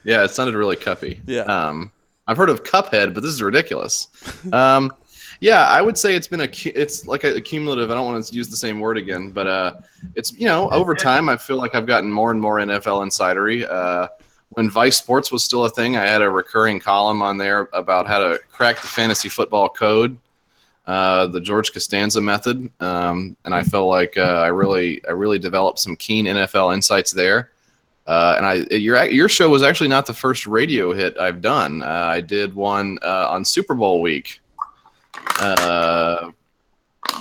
Yeah, 0.08 0.24
it 0.24 0.30
sounded 0.30 0.54
really 0.54 0.76
cuppy. 0.76 1.20
Yeah. 1.26 1.42
Um, 1.46 1.92
I've 2.28 2.38
heard 2.38 2.52
of 2.52 2.62
Cuphead, 2.62 3.16
but 3.16 3.24
this 3.24 3.32
is 3.32 3.42
ridiculous. 3.42 4.08
Um, 4.54 4.94
yeah, 5.40 5.66
I 5.66 5.82
would 5.82 5.98
say 5.98 6.16
it's 6.16 6.28
been 6.28 6.42
a. 6.42 6.50
It's 6.80 7.08
like 7.08 7.24
a, 7.24 7.42
cumulative. 7.42 7.90
I 7.90 7.96
don't 7.96 8.06
want 8.06 8.24
to 8.24 8.36
use 8.36 8.48
the 8.48 8.56
same 8.56 8.80
word 8.80 9.00
again, 9.00 9.32
but 9.32 9.48
uh, 9.48 9.74
it's 10.14 10.32
you 10.34 10.46
know 10.46 10.70
over 10.70 10.94
time 10.94 11.28
I 11.28 11.38
feel 11.38 11.58
like 11.58 11.74
I've 11.74 11.88
gotten 11.88 12.12
more 12.12 12.30
and 12.30 12.40
more 12.40 12.58
NFL 12.58 13.04
insidery. 13.04 13.68
Uh, 13.68 14.08
when 14.50 14.70
Vice 14.70 14.98
Sports 14.98 15.32
was 15.32 15.44
still 15.44 15.66
a 15.66 15.70
thing, 15.70 15.98
I 15.98 16.06
had 16.06 16.22
a 16.22 16.30
recurring 16.30 16.80
column 16.80 17.22
on 17.22 17.38
there 17.38 17.70
about 17.74 18.08
how 18.08 18.20
to 18.20 18.40
crack 18.52 18.82
the 18.82 18.88
fantasy 18.88 19.30
football 19.30 19.70
code, 19.70 20.18
uh, 20.88 21.28
the 21.28 21.42
George 21.42 21.74
Costanza 21.74 22.22
method, 22.22 22.70
um, 22.80 23.36
and 23.46 23.54
I 23.54 23.64
felt 23.64 23.90
like 23.90 24.18
uh, 24.18 24.22
I 24.22 24.48
really 24.48 25.06
I 25.06 25.12
really 25.12 25.40
developed 25.40 25.80
some 25.80 25.96
keen 25.96 26.26
NFL 26.26 26.74
insights 26.74 27.12
there. 27.12 27.52
Uh, 28.08 28.36
and 28.38 28.46
I 28.46 28.54
your 28.76 29.04
your 29.06 29.28
show 29.28 29.50
was 29.50 29.64
actually 29.64 29.90
not 29.90 30.06
the 30.06 30.14
first 30.14 30.46
radio 30.46 30.94
hit 30.94 31.18
I've 31.18 31.42
done. 31.42 31.82
Uh, 31.82 31.86
I 31.86 32.22
did 32.22 32.54
one 32.54 33.00
uh, 33.02 33.28
on 33.30 33.44
Super 33.44 33.74
Bowl 33.74 34.00
week. 34.00 34.42
Uh, 35.40 36.30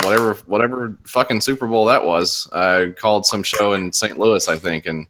whatever 0.02 0.34
whatever 0.46 0.98
fucking 1.04 1.40
Super 1.40 1.66
Bowl 1.66 1.86
that 1.86 2.04
was. 2.04 2.48
I 2.52 2.92
called 2.98 3.24
some 3.24 3.42
show 3.42 3.72
in 3.72 3.92
St. 3.92 4.18
Louis, 4.18 4.46
I 4.46 4.56
think, 4.56 4.84
and 4.84 5.06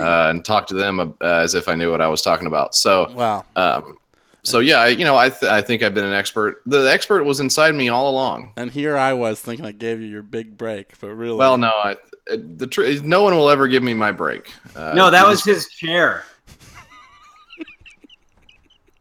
uh, 0.00 0.30
and 0.30 0.44
talked 0.44 0.68
to 0.68 0.74
them 0.74 1.00
uh, 1.00 1.14
as 1.20 1.54
if 1.54 1.68
I 1.68 1.74
knew 1.74 1.90
what 1.90 2.00
I 2.00 2.08
was 2.08 2.22
talking 2.22 2.46
about. 2.46 2.74
So 2.74 3.10
Wow. 3.12 3.44
um, 3.56 3.98
so 4.42 4.60
yeah, 4.60 4.76
I, 4.80 4.88
you 4.88 5.04
know, 5.04 5.16
I 5.16 5.28
th- 5.30 5.50
I 5.50 5.60
think 5.60 5.82
I've 5.82 5.94
been 5.94 6.04
an 6.04 6.12
expert. 6.12 6.62
The 6.66 6.90
expert 6.90 7.24
was 7.24 7.40
inside 7.40 7.74
me 7.74 7.88
all 7.88 8.08
along. 8.10 8.52
And 8.56 8.70
here 8.70 8.96
I 8.96 9.12
was 9.12 9.40
thinking 9.40 9.66
I 9.66 9.72
gave 9.72 10.00
you 10.00 10.06
your 10.06 10.22
big 10.22 10.56
break, 10.56 10.92
but 11.00 11.08
really, 11.08 11.36
Well, 11.36 11.58
no, 11.58 11.68
I, 11.68 11.96
the 12.28 12.66
tr- 12.66 12.84
no 13.02 13.22
one 13.22 13.34
will 13.36 13.50
ever 13.50 13.66
give 13.66 13.82
me 13.82 13.92
my 13.94 14.12
break. 14.12 14.52
Uh, 14.76 14.92
No, 14.94 15.10
that 15.10 15.26
was 15.26 15.44
his 15.44 15.68
chair. 15.68 16.24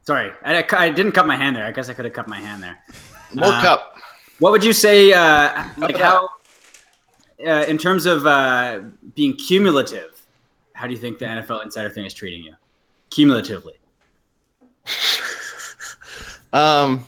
Sorry, 0.06 0.32
I, 0.44 0.64
I 0.72 0.90
didn't 0.92 1.14
cut 1.14 1.26
my 1.26 1.36
hand 1.36 1.56
there. 1.56 1.66
I 1.66 1.72
guess 1.72 1.90
I 1.90 1.94
could 1.94 2.06
have 2.06 2.14
cut 2.14 2.28
my 2.28 2.40
hand 2.40 2.62
there. 2.62 2.78
more 3.34 3.46
uh, 3.52 3.62
cup. 3.62 3.96
What 4.40 4.52
would 4.52 4.64
you 4.64 4.74
say, 4.74 5.14
uh, 5.14 5.64
like 5.78 5.98
how, 5.98 6.30
uh, 7.46 7.66
in 7.68 7.78
terms 7.78 8.06
of 8.06 8.26
uh, 8.28 8.82
being 9.16 9.34
cumulative, 9.34 10.22
how 10.76 10.88
do 10.88 10.94
you 10.94 11.00
think 11.00 11.20
the 11.20 11.26
NFL 11.26 11.64
insider 11.64 11.90
thing 11.90 12.06
is 12.06 12.14
treating 12.14 12.44
you? 12.44 12.54
Cumulatively. 13.10 13.74
Um, 16.54 17.06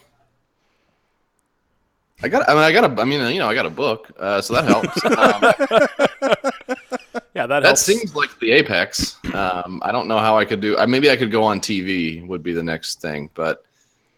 I 2.21 2.27
got. 2.27 2.49
I 2.49 2.53
mean, 2.53 2.63
I 2.63 2.71
got 2.73 2.83
a. 2.83 3.01
I 3.01 3.05
mean, 3.05 3.21
you 3.31 3.39
know, 3.39 3.47
I 3.47 3.53
got 3.55 3.65
a 3.65 3.69
book, 3.69 4.11
uh, 4.19 4.41
so 4.41 4.55
that 4.55 4.65
helps. 4.65 5.05
um, 5.15 5.41
Yeah, 7.33 7.45
that, 7.45 7.59
that 7.61 7.67
helps. 7.67 7.81
seems 7.81 8.13
like 8.15 8.37
the 8.39 8.51
apex. 8.51 9.15
Um, 9.33 9.79
I 9.85 9.91
don't 9.93 10.07
know 10.07 10.17
how 10.17 10.37
I 10.37 10.43
could 10.43 10.59
do. 10.59 10.75
Uh, 10.75 10.85
maybe 10.87 11.09
I 11.11 11.15
could 11.15 11.31
go 11.31 11.43
on 11.43 11.61
TV 11.61 12.25
would 12.27 12.41
be 12.43 12.51
the 12.51 12.63
next 12.63 12.99
thing, 12.99 13.29
but 13.35 13.63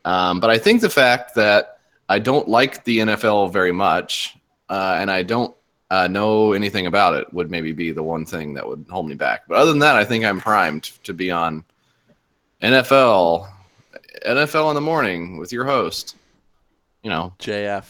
um, 0.06 0.40
but 0.40 0.50
I 0.50 0.58
think 0.58 0.80
the 0.82 0.90
fact 0.90 1.36
that 1.36 1.80
I 2.08 2.18
don't 2.18 2.48
like 2.48 2.84
the 2.86 3.00
NFL 3.00 3.52
very 3.52 3.74
much, 3.74 4.36
uh, 4.70 4.96
and 5.00 5.12
I 5.12 5.22
don't 5.22 5.54
uh, 5.92 6.08
know 6.08 6.54
anything 6.54 6.86
about 6.86 7.16
it 7.16 7.32
would 7.34 7.50
maybe 7.50 7.72
be 7.72 7.92
the 7.92 8.04
one 8.04 8.26
thing 8.26 8.54
that 8.54 8.68
would 8.68 8.86
hold 8.90 9.08
me 9.08 9.16
back. 9.16 9.42
But 9.48 9.58
other 9.58 9.72
than 9.72 9.80
that, 9.80 9.96
I 9.96 10.06
think 10.06 10.24
I'm 10.26 10.40
primed 10.40 10.84
to 11.04 11.14
be 11.14 11.32
on 11.32 11.64
NFL, 12.62 13.50
NFL 14.26 14.70
in 14.70 14.76
the 14.76 14.82
morning 14.82 15.38
with 15.38 15.52
your 15.52 15.66
host. 15.66 16.16
You 17.04 17.10
know, 17.10 17.34
JF. 17.40 17.86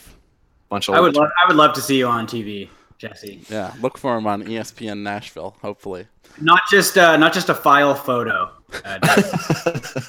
bunch 0.70 0.88
of 0.88 0.96
I 0.96 1.00
would 1.00 1.16
love, 1.16 1.30
I 1.44 1.48
would 1.48 1.58
love 1.58 1.74
to 1.74 1.82
see 1.82 1.98
you 1.98 2.08
on 2.08 2.28
TV. 2.28 2.70
Jesse. 3.00 3.42
Yeah, 3.50 3.74
look 3.82 3.98
for 3.98 4.18
him 4.18 4.28
on 4.28 4.44
ESPN 4.44 5.02
Nashville. 5.04 5.56
Hopefully. 5.62 6.06
Not 6.42 6.62
just 6.70 6.98
uh, 6.98 7.16
not 7.16 7.34
just 7.34 7.48
a 7.48 7.56
file 7.56 7.96
photo. 7.96 8.52
Uh, 8.84 9.00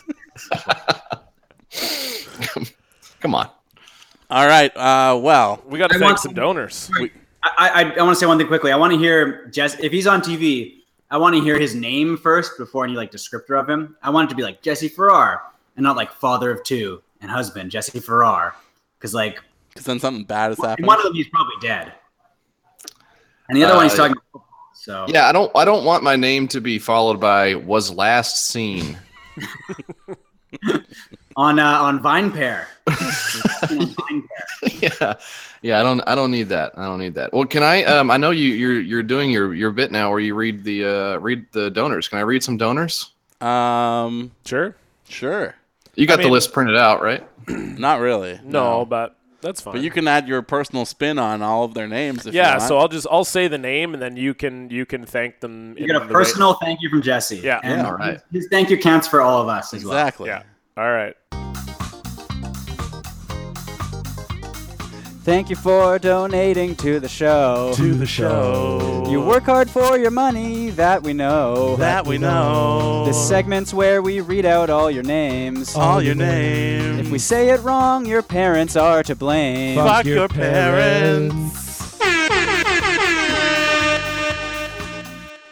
Come 3.20 3.34
on. 3.34 3.48
All 4.28 4.46
right. 4.46 4.76
Uh, 4.76 5.18
well, 5.22 5.62
We 5.66 5.78
got 5.78 5.90
to 5.90 5.98
thank 5.98 6.04
want- 6.04 6.18
some 6.20 6.34
donors. 6.34 6.90
I, 7.42 7.50
I, 7.58 7.82
I 7.98 8.02
want 8.02 8.14
to 8.14 8.20
say 8.20 8.26
one 8.26 8.38
thing 8.38 8.46
quickly. 8.46 8.72
I 8.72 8.76
want 8.76 8.92
to 8.92 8.98
hear 8.98 9.46
Jess. 9.46 9.78
If 9.80 9.92
he's 9.92 10.06
on 10.06 10.20
TV, 10.20 10.80
I 11.10 11.16
want 11.16 11.34
to 11.34 11.42
hear 11.42 11.58
his 11.58 11.74
name 11.74 12.16
first 12.16 12.58
before 12.58 12.84
any 12.84 12.94
like 12.94 13.10
descriptor 13.10 13.58
of 13.58 13.68
him. 13.68 13.96
I 14.02 14.10
want 14.10 14.28
it 14.28 14.30
to 14.30 14.36
be 14.36 14.42
like 14.42 14.62
Jesse 14.62 14.88
Farrar 14.88 15.42
and 15.76 15.82
not 15.82 15.96
like 15.96 16.12
father 16.12 16.50
of 16.50 16.62
two 16.62 17.02
and 17.20 17.30
husband 17.30 17.70
Jesse 17.70 18.00
Farrar, 18.00 18.54
because 18.98 19.14
like 19.14 19.40
because 19.70 19.86
then 19.86 19.98
something 19.98 20.24
bad 20.24 20.52
is 20.52 20.58
happening. 20.58 20.86
one 20.86 20.98
of 20.98 21.04
them 21.04 21.14
he's 21.14 21.28
probably 21.28 21.54
dead, 21.62 21.92
and 23.48 23.56
the 23.56 23.64
other 23.64 23.74
one 23.74 23.84
he's 23.84 23.94
Uh, 23.94 24.08
talking. 24.08 24.16
About 24.34 24.44
so 24.74 25.06
Yeah, 25.08 25.28
I 25.28 25.32
don't 25.32 25.50
I 25.54 25.64
don't 25.64 25.84
want 25.84 26.02
my 26.02 26.16
name 26.16 26.48
to 26.48 26.60
be 26.60 26.78
followed 26.78 27.20
by 27.20 27.54
was 27.54 27.90
last 27.90 28.46
seen. 28.46 28.98
on 31.36 31.58
uh, 31.58 31.64
on 31.82 32.00
Vine 32.00 32.30
Pair. 32.32 32.66
On 32.88 32.96
Vine 33.86 34.22
Pair. 34.62 34.70
yeah. 35.00 35.14
Yeah, 35.62 35.78
I 35.80 35.82
don't 35.82 36.00
I 36.06 36.14
don't 36.14 36.30
need 36.30 36.48
that. 36.48 36.72
I 36.76 36.84
don't 36.86 36.98
need 36.98 37.14
that. 37.14 37.32
Well, 37.32 37.44
can 37.44 37.62
I 37.62 37.84
um 37.84 38.10
I 38.10 38.16
know 38.16 38.30
you 38.30 38.48
you're 38.54 38.80
you're 38.80 39.02
doing 39.02 39.30
your 39.30 39.54
your 39.54 39.70
bit 39.70 39.92
now 39.92 40.10
where 40.10 40.18
you 40.20 40.34
read 40.34 40.64
the 40.64 40.84
uh 40.86 41.18
read 41.18 41.46
the 41.52 41.70
donors. 41.70 42.08
Can 42.08 42.18
I 42.18 42.22
read 42.22 42.42
some 42.42 42.56
donors? 42.56 43.12
Um, 43.40 44.32
Sure. 44.44 44.74
sure. 45.08 45.54
You 45.94 46.06
got 46.06 46.18
mean- 46.18 46.28
the 46.28 46.32
list 46.32 46.52
printed 46.52 46.76
out, 46.76 47.02
right? 47.02 47.26
Not 47.48 48.00
really. 48.00 48.40
No, 48.42 48.84
but 48.84 49.16
that's 49.40 49.60
fine. 49.60 49.74
But 49.74 49.82
you 49.82 49.90
can 49.90 50.06
add 50.08 50.26
your 50.28 50.42
personal 50.42 50.84
spin 50.84 51.18
on 51.18 51.42
all 51.42 51.64
of 51.64 51.74
their 51.74 51.86
names. 51.88 52.26
If 52.26 52.34
yeah, 52.34 52.52
you 52.54 52.58
want. 52.58 52.62
so 52.68 52.78
I'll 52.78 52.88
just 52.88 53.06
I'll 53.10 53.24
say 53.24 53.46
the 53.48 53.58
name 53.58 53.92
and 53.94 54.02
then 54.02 54.16
you 54.16 54.34
can 54.34 54.68
you 54.70 54.84
can 54.86 55.04
thank 55.06 55.40
them. 55.40 55.74
You 55.76 55.84
in 55.84 55.86
get 55.88 55.96
a 55.96 56.00
the 56.00 56.06
way- 56.06 56.12
personal 56.12 56.54
thank 56.54 56.80
you 56.82 56.88
from 56.88 57.02
Jesse. 57.02 57.36
Yeah. 57.38 57.60
and 57.62 57.86
All 57.86 57.94
right. 57.94 58.20
His 58.32 58.48
thank 58.50 58.68
you 58.70 58.78
counts 58.78 59.06
for 59.06 59.20
all 59.20 59.40
of 59.42 59.48
us 59.48 59.72
as 59.74 59.84
well. 59.84 59.92
exactly. 59.96 60.28
Yeah. 60.28 60.42
All 60.80 60.90
right. 60.90 61.14
Thank 65.24 65.50
you 65.50 65.56
for 65.56 65.98
donating 65.98 66.74
to 66.76 66.98
the 66.98 67.08
show. 67.08 67.74
To 67.76 67.92
the 67.92 68.06
show. 68.06 69.06
You 69.10 69.20
work 69.20 69.42
hard 69.42 69.68
for 69.68 69.98
your 69.98 70.10
money, 70.10 70.70
that 70.70 71.02
we 71.02 71.12
know. 71.12 71.76
That 71.76 72.06
we 72.06 72.16
know. 72.16 73.04
This 73.04 73.28
segment's 73.28 73.74
where 73.74 74.00
we 74.00 74.22
read 74.22 74.46
out 74.46 74.70
all 74.70 74.90
your 74.90 75.02
names. 75.02 75.76
all 75.76 76.00
your 76.00 76.14
names. 76.14 77.00
If 77.00 77.10
we 77.12 77.18
say 77.18 77.50
it 77.50 77.60
wrong, 77.60 78.06
your 78.06 78.22
parents 78.22 78.74
are 78.74 79.02
to 79.02 79.14
blame. 79.14 79.76
fuck 79.76 80.06
your 80.06 80.28
parents. 80.28 81.59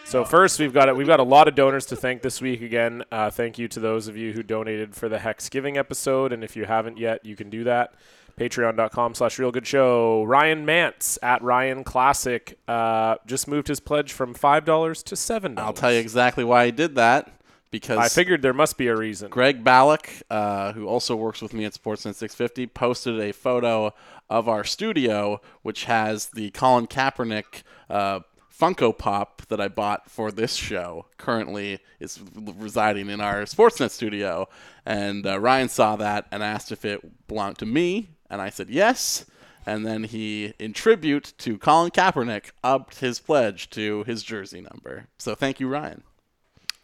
So 0.08 0.24
first, 0.24 0.58
we've 0.58 0.72
got 0.72 0.88
it. 0.88 0.96
We've 0.96 1.06
got 1.06 1.20
a 1.20 1.24
lot 1.24 1.48
of 1.48 1.54
donors 1.54 1.84
to 1.86 1.96
thank 1.96 2.22
this 2.22 2.40
week. 2.40 2.62
Again, 2.62 3.04
uh, 3.12 3.28
thank 3.28 3.58
you 3.58 3.68
to 3.68 3.78
those 3.78 4.08
of 4.08 4.16
you 4.16 4.32
who 4.32 4.42
donated 4.42 4.94
for 4.94 5.06
the 5.06 5.18
Hecksgiving 5.18 5.76
episode, 5.76 6.32
and 6.32 6.42
if 6.42 6.56
you 6.56 6.64
haven't 6.64 6.96
yet, 6.96 7.26
you 7.26 7.36
can 7.36 7.50
do 7.50 7.64
that. 7.64 7.92
Patreon.com/slash 8.38 9.38
Real 9.38 9.50
Good 9.50 9.66
Show. 9.66 10.24
Ryan 10.24 10.64
Mance 10.64 11.18
at 11.22 11.42
Ryan 11.42 11.84
Classic 11.84 12.58
uh, 12.66 13.16
just 13.26 13.48
moved 13.48 13.68
his 13.68 13.80
pledge 13.80 14.14
from 14.14 14.32
five 14.32 14.64
dollars 14.64 15.02
to 15.02 15.14
seven 15.14 15.56
dollars. 15.56 15.66
I'll 15.66 15.72
tell 15.74 15.92
you 15.92 16.00
exactly 16.00 16.42
why 16.42 16.64
he 16.64 16.72
did 16.72 16.94
that. 16.94 17.30
Because 17.70 17.98
I 17.98 18.08
figured 18.08 18.40
there 18.40 18.54
must 18.54 18.78
be 18.78 18.86
a 18.86 18.96
reason. 18.96 19.28
Greg 19.28 19.62
Ballack, 19.62 20.22
uh, 20.30 20.72
who 20.72 20.86
also 20.88 21.14
works 21.16 21.42
with 21.42 21.52
me 21.52 21.66
at 21.66 21.74
Sportsnet 21.74 22.14
650, 22.14 22.66
posted 22.68 23.20
a 23.20 23.30
photo 23.32 23.92
of 24.30 24.48
our 24.48 24.64
studio, 24.64 25.42
which 25.60 25.84
has 25.84 26.28
the 26.28 26.50
Colin 26.52 26.86
Kaepernick 26.86 27.62
uh, 27.90 28.20
Funko 28.58 28.96
Pop 28.96 29.42
that 29.48 29.60
I 29.60 29.68
bought 29.68 30.10
for 30.10 30.32
this 30.32 30.54
show. 30.54 31.06
Currently, 31.16 31.78
is 32.00 32.20
residing 32.34 33.08
in 33.08 33.20
our 33.20 33.42
Sportsnet 33.42 33.90
studio, 33.90 34.48
and 34.84 35.26
uh, 35.26 35.38
Ryan 35.38 35.68
saw 35.68 35.96
that 35.96 36.26
and 36.30 36.42
asked 36.42 36.72
if 36.72 36.84
it 36.84 37.28
belonged 37.28 37.58
to 37.58 37.66
me, 37.66 38.10
and 38.28 38.40
I 38.40 38.50
said 38.50 38.70
yes. 38.70 39.24
And 39.66 39.84
then 39.84 40.04
he, 40.04 40.54
in 40.58 40.72
tribute 40.72 41.34
to 41.38 41.58
Colin 41.58 41.90
Kaepernick, 41.90 42.52
upped 42.64 43.00
his 43.00 43.20
pledge 43.20 43.68
to 43.70 44.02
his 44.04 44.22
jersey 44.22 44.62
number. 44.62 45.08
So 45.18 45.34
thank 45.34 45.60
you, 45.60 45.68
Ryan. 45.68 46.02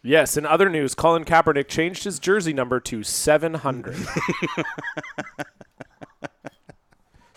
Yes. 0.02 0.36
In 0.36 0.44
other 0.44 0.68
news, 0.68 0.94
Colin 0.94 1.24
Kaepernick 1.24 1.66
changed 1.66 2.04
his 2.04 2.18
jersey 2.18 2.52
number 2.52 2.78
to 2.80 3.02
seven 3.02 3.54
hundred. 3.54 3.96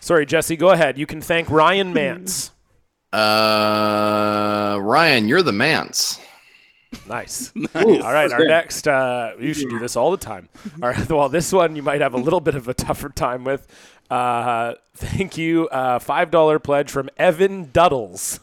Sorry, 0.01 0.25
Jesse. 0.25 0.57
Go 0.57 0.71
ahead. 0.71 0.97
You 0.97 1.05
can 1.05 1.21
thank 1.21 1.49
Ryan 1.49 1.93
Mance. 1.93 2.51
Uh 3.13 4.77
Ryan, 4.81 5.27
you're 5.27 5.41
the 5.41 5.53
manse. 5.53 6.19
Nice. 7.07 7.51
all 7.75 8.13
right, 8.13 8.31
our 8.31 8.45
next. 8.45 8.87
Uh, 8.87 9.33
you 9.39 9.53
should 9.53 9.69
do 9.69 9.79
this 9.79 9.95
all 9.95 10.11
the 10.11 10.17
time. 10.17 10.47
All 10.81 10.89
right. 10.89 11.09
Well, 11.09 11.27
this 11.29 11.51
one 11.51 11.75
you 11.75 11.83
might 11.83 11.99
have 12.01 12.13
a 12.13 12.17
little 12.17 12.39
bit 12.39 12.55
of 12.55 12.67
a 12.67 12.73
tougher 12.73 13.09
time 13.09 13.43
with. 13.43 13.67
Uh, 14.09 14.73
thank 14.95 15.37
you. 15.37 15.67
Uh, 15.67 15.99
Five 15.99 16.31
dollar 16.31 16.59
pledge 16.59 16.89
from 16.89 17.09
Evan 17.17 17.67
Duddles. 17.67 18.39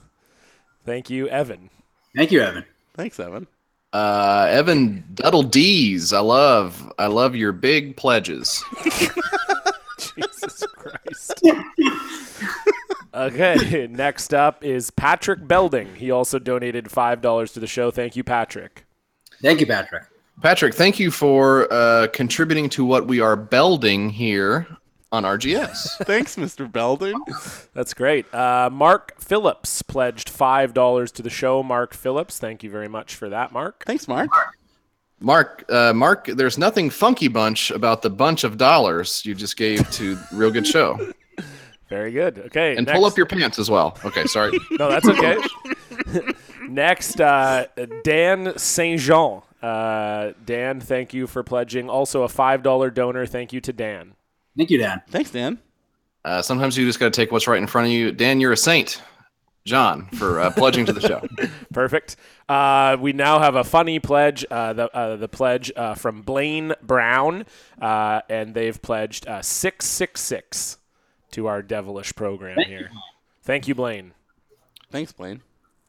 Thank 0.85 1.09
you, 1.09 1.27
Evan. 1.29 1.70
Thank 2.14 2.33
you, 2.33 2.42
Evan. 2.42 2.64
Thanks, 2.94 3.18
Evan. 3.18 3.46
Uh 3.92 4.48
Evan 4.50 5.05
Duddle 5.14 5.48
D's. 5.48 6.12
I 6.12 6.18
love 6.18 6.92
I 6.98 7.07
love 7.07 7.37
your 7.37 7.53
big 7.53 7.96
pledges. 7.96 8.62
Jesus 9.98 10.64
Christ. 10.74 11.42
Okay. 13.14 13.87
Next 13.90 14.35
up 14.35 14.64
is 14.64 14.90
Patrick 14.90 15.46
Belding. 15.46 15.94
He 15.94 16.11
also 16.11 16.38
donated 16.38 16.90
five 16.90 17.20
dollars 17.20 17.53
to 17.53 17.61
the 17.61 17.66
show. 17.66 17.90
Thank 17.90 18.16
you, 18.16 18.24
Patrick. 18.24 18.85
Thank 19.40 19.61
you, 19.61 19.66
Patrick. 19.66 20.05
Patrick, 20.42 20.74
thank 20.74 20.98
you 20.98 21.11
for 21.11 21.72
uh, 21.72 22.09
contributing 22.12 22.68
to 22.70 22.85
what 22.85 23.07
we 23.07 23.20
are 23.20 23.37
belding 23.37 24.11
here 24.11 24.66
on 25.12 25.22
RGS. 25.22 25.98
Thanks, 26.07 26.35
Mr. 26.35 26.70
Belding. 26.70 27.16
That's 27.72 27.94
great. 27.94 28.33
Uh, 28.35 28.68
Mark 28.70 29.14
Phillips 29.20 29.81
pledged 29.83 30.29
five 30.29 30.74
dollars 30.74 31.12
to 31.12 31.22
the 31.22 31.31
show. 31.31 31.62
Mark 31.62 31.94
Phillips, 31.94 32.38
thank 32.38 32.62
you 32.64 32.70
very 32.70 32.88
much 32.88 33.14
for 33.14 33.29
that, 33.29 33.53
Mark. 33.53 33.85
Thanks, 33.87 34.09
Mark. 34.09 34.29
Mark, 35.20 35.64
uh, 35.70 35.92
Mark, 35.94 36.27
there's 36.27 36.59
nothing 36.59 36.90
funky 36.90 37.29
bunch 37.29 37.70
about 37.70 38.03
the 38.03 38.11
bunch 38.11 38.44
of 38.44 38.59
dollars 38.59 39.24
you 39.24 39.35
just 39.35 39.57
gave 39.57 39.88
to 39.92 40.18
Real 40.33 40.50
Good 40.50 40.66
Show. 40.66 41.12
Very 41.94 42.11
good. 42.11 42.40
Okay, 42.46 42.74
And 42.76 42.87
next- 42.87 42.96
pull 42.96 43.04
up 43.04 43.16
your 43.16 43.26
pants 43.26 43.57
as 43.61 43.70
well. 43.70 43.96
Okay, 44.04 44.24
sorry. 44.26 44.59
No, 44.72 44.90
that's 44.90 45.09
okay. 45.09 45.37
Next, 46.68 47.20
uh, 47.20 47.66
Dan 48.02 48.59
Saint 48.59 49.00
Jean. 49.00 49.42
Uh, 49.62 50.33
Dan, 50.44 50.80
thank 50.80 51.14
you 51.14 51.28
for 51.28 51.44
pledging. 51.44 51.88
Also, 51.88 52.24
a 52.24 52.28
five 52.28 52.64
dollar 52.64 52.90
donor. 52.90 53.26
Thank 53.26 53.52
you 53.52 53.61
to 53.61 53.72
Dan. 53.72 54.14
Thank 54.57 54.70
you, 54.70 54.78
Dan. 54.78 55.02
Thanks, 55.09 55.30
Dan. 55.30 55.61
Uh, 56.24 56.42
sometimes 56.42 56.76
you 56.76 56.85
just 56.85 56.98
got 56.98 57.12
to 57.12 57.16
take 57.20 57.30
what's 57.30 57.46
right 57.46 57.59
in 57.62 57.68
front 57.68 57.87
of 57.87 57.92
you. 57.92 58.11
Dan, 58.11 58.40
you're 58.40 58.52
a 58.52 58.57
saint. 58.57 59.00
John, 59.64 60.07
for 60.09 60.40
uh, 60.40 60.50
pledging 60.50 60.85
to 60.87 60.92
the 60.92 61.00
show. 61.00 61.22
Perfect. 61.72 62.16
Uh, 62.48 62.96
we 63.00 63.12
now 63.12 63.38
have 63.38 63.54
a 63.54 63.62
funny 63.64 64.00
pledge. 64.00 64.44
Uh, 64.50 64.72
the 64.72 64.94
uh, 64.96 65.14
the 65.16 65.28
pledge 65.28 65.70
uh, 65.76 65.94
from 65.94 66.22
Blaine 66.22 66.72
Brown, 66.83 67.46
uh, 67.80 68.20
and 68.28 68.52
they've 68.52 68.80
pledged 68.83 69.28
uh, 69.28 69.40
six 69.42 69.87
six 69.87 70.20
six 70.20 70.78
to 71.35 71.47
our 71.47 71.62
devilish 71.62 72.14
program 72.14 72.59
here. 72.66 72.90
Thank 73.42 73.68
you, 73.68 73.75
Blaine. 73.75 74.12
Thanks, 74.90 75.12
Blaine. 75.12 75.42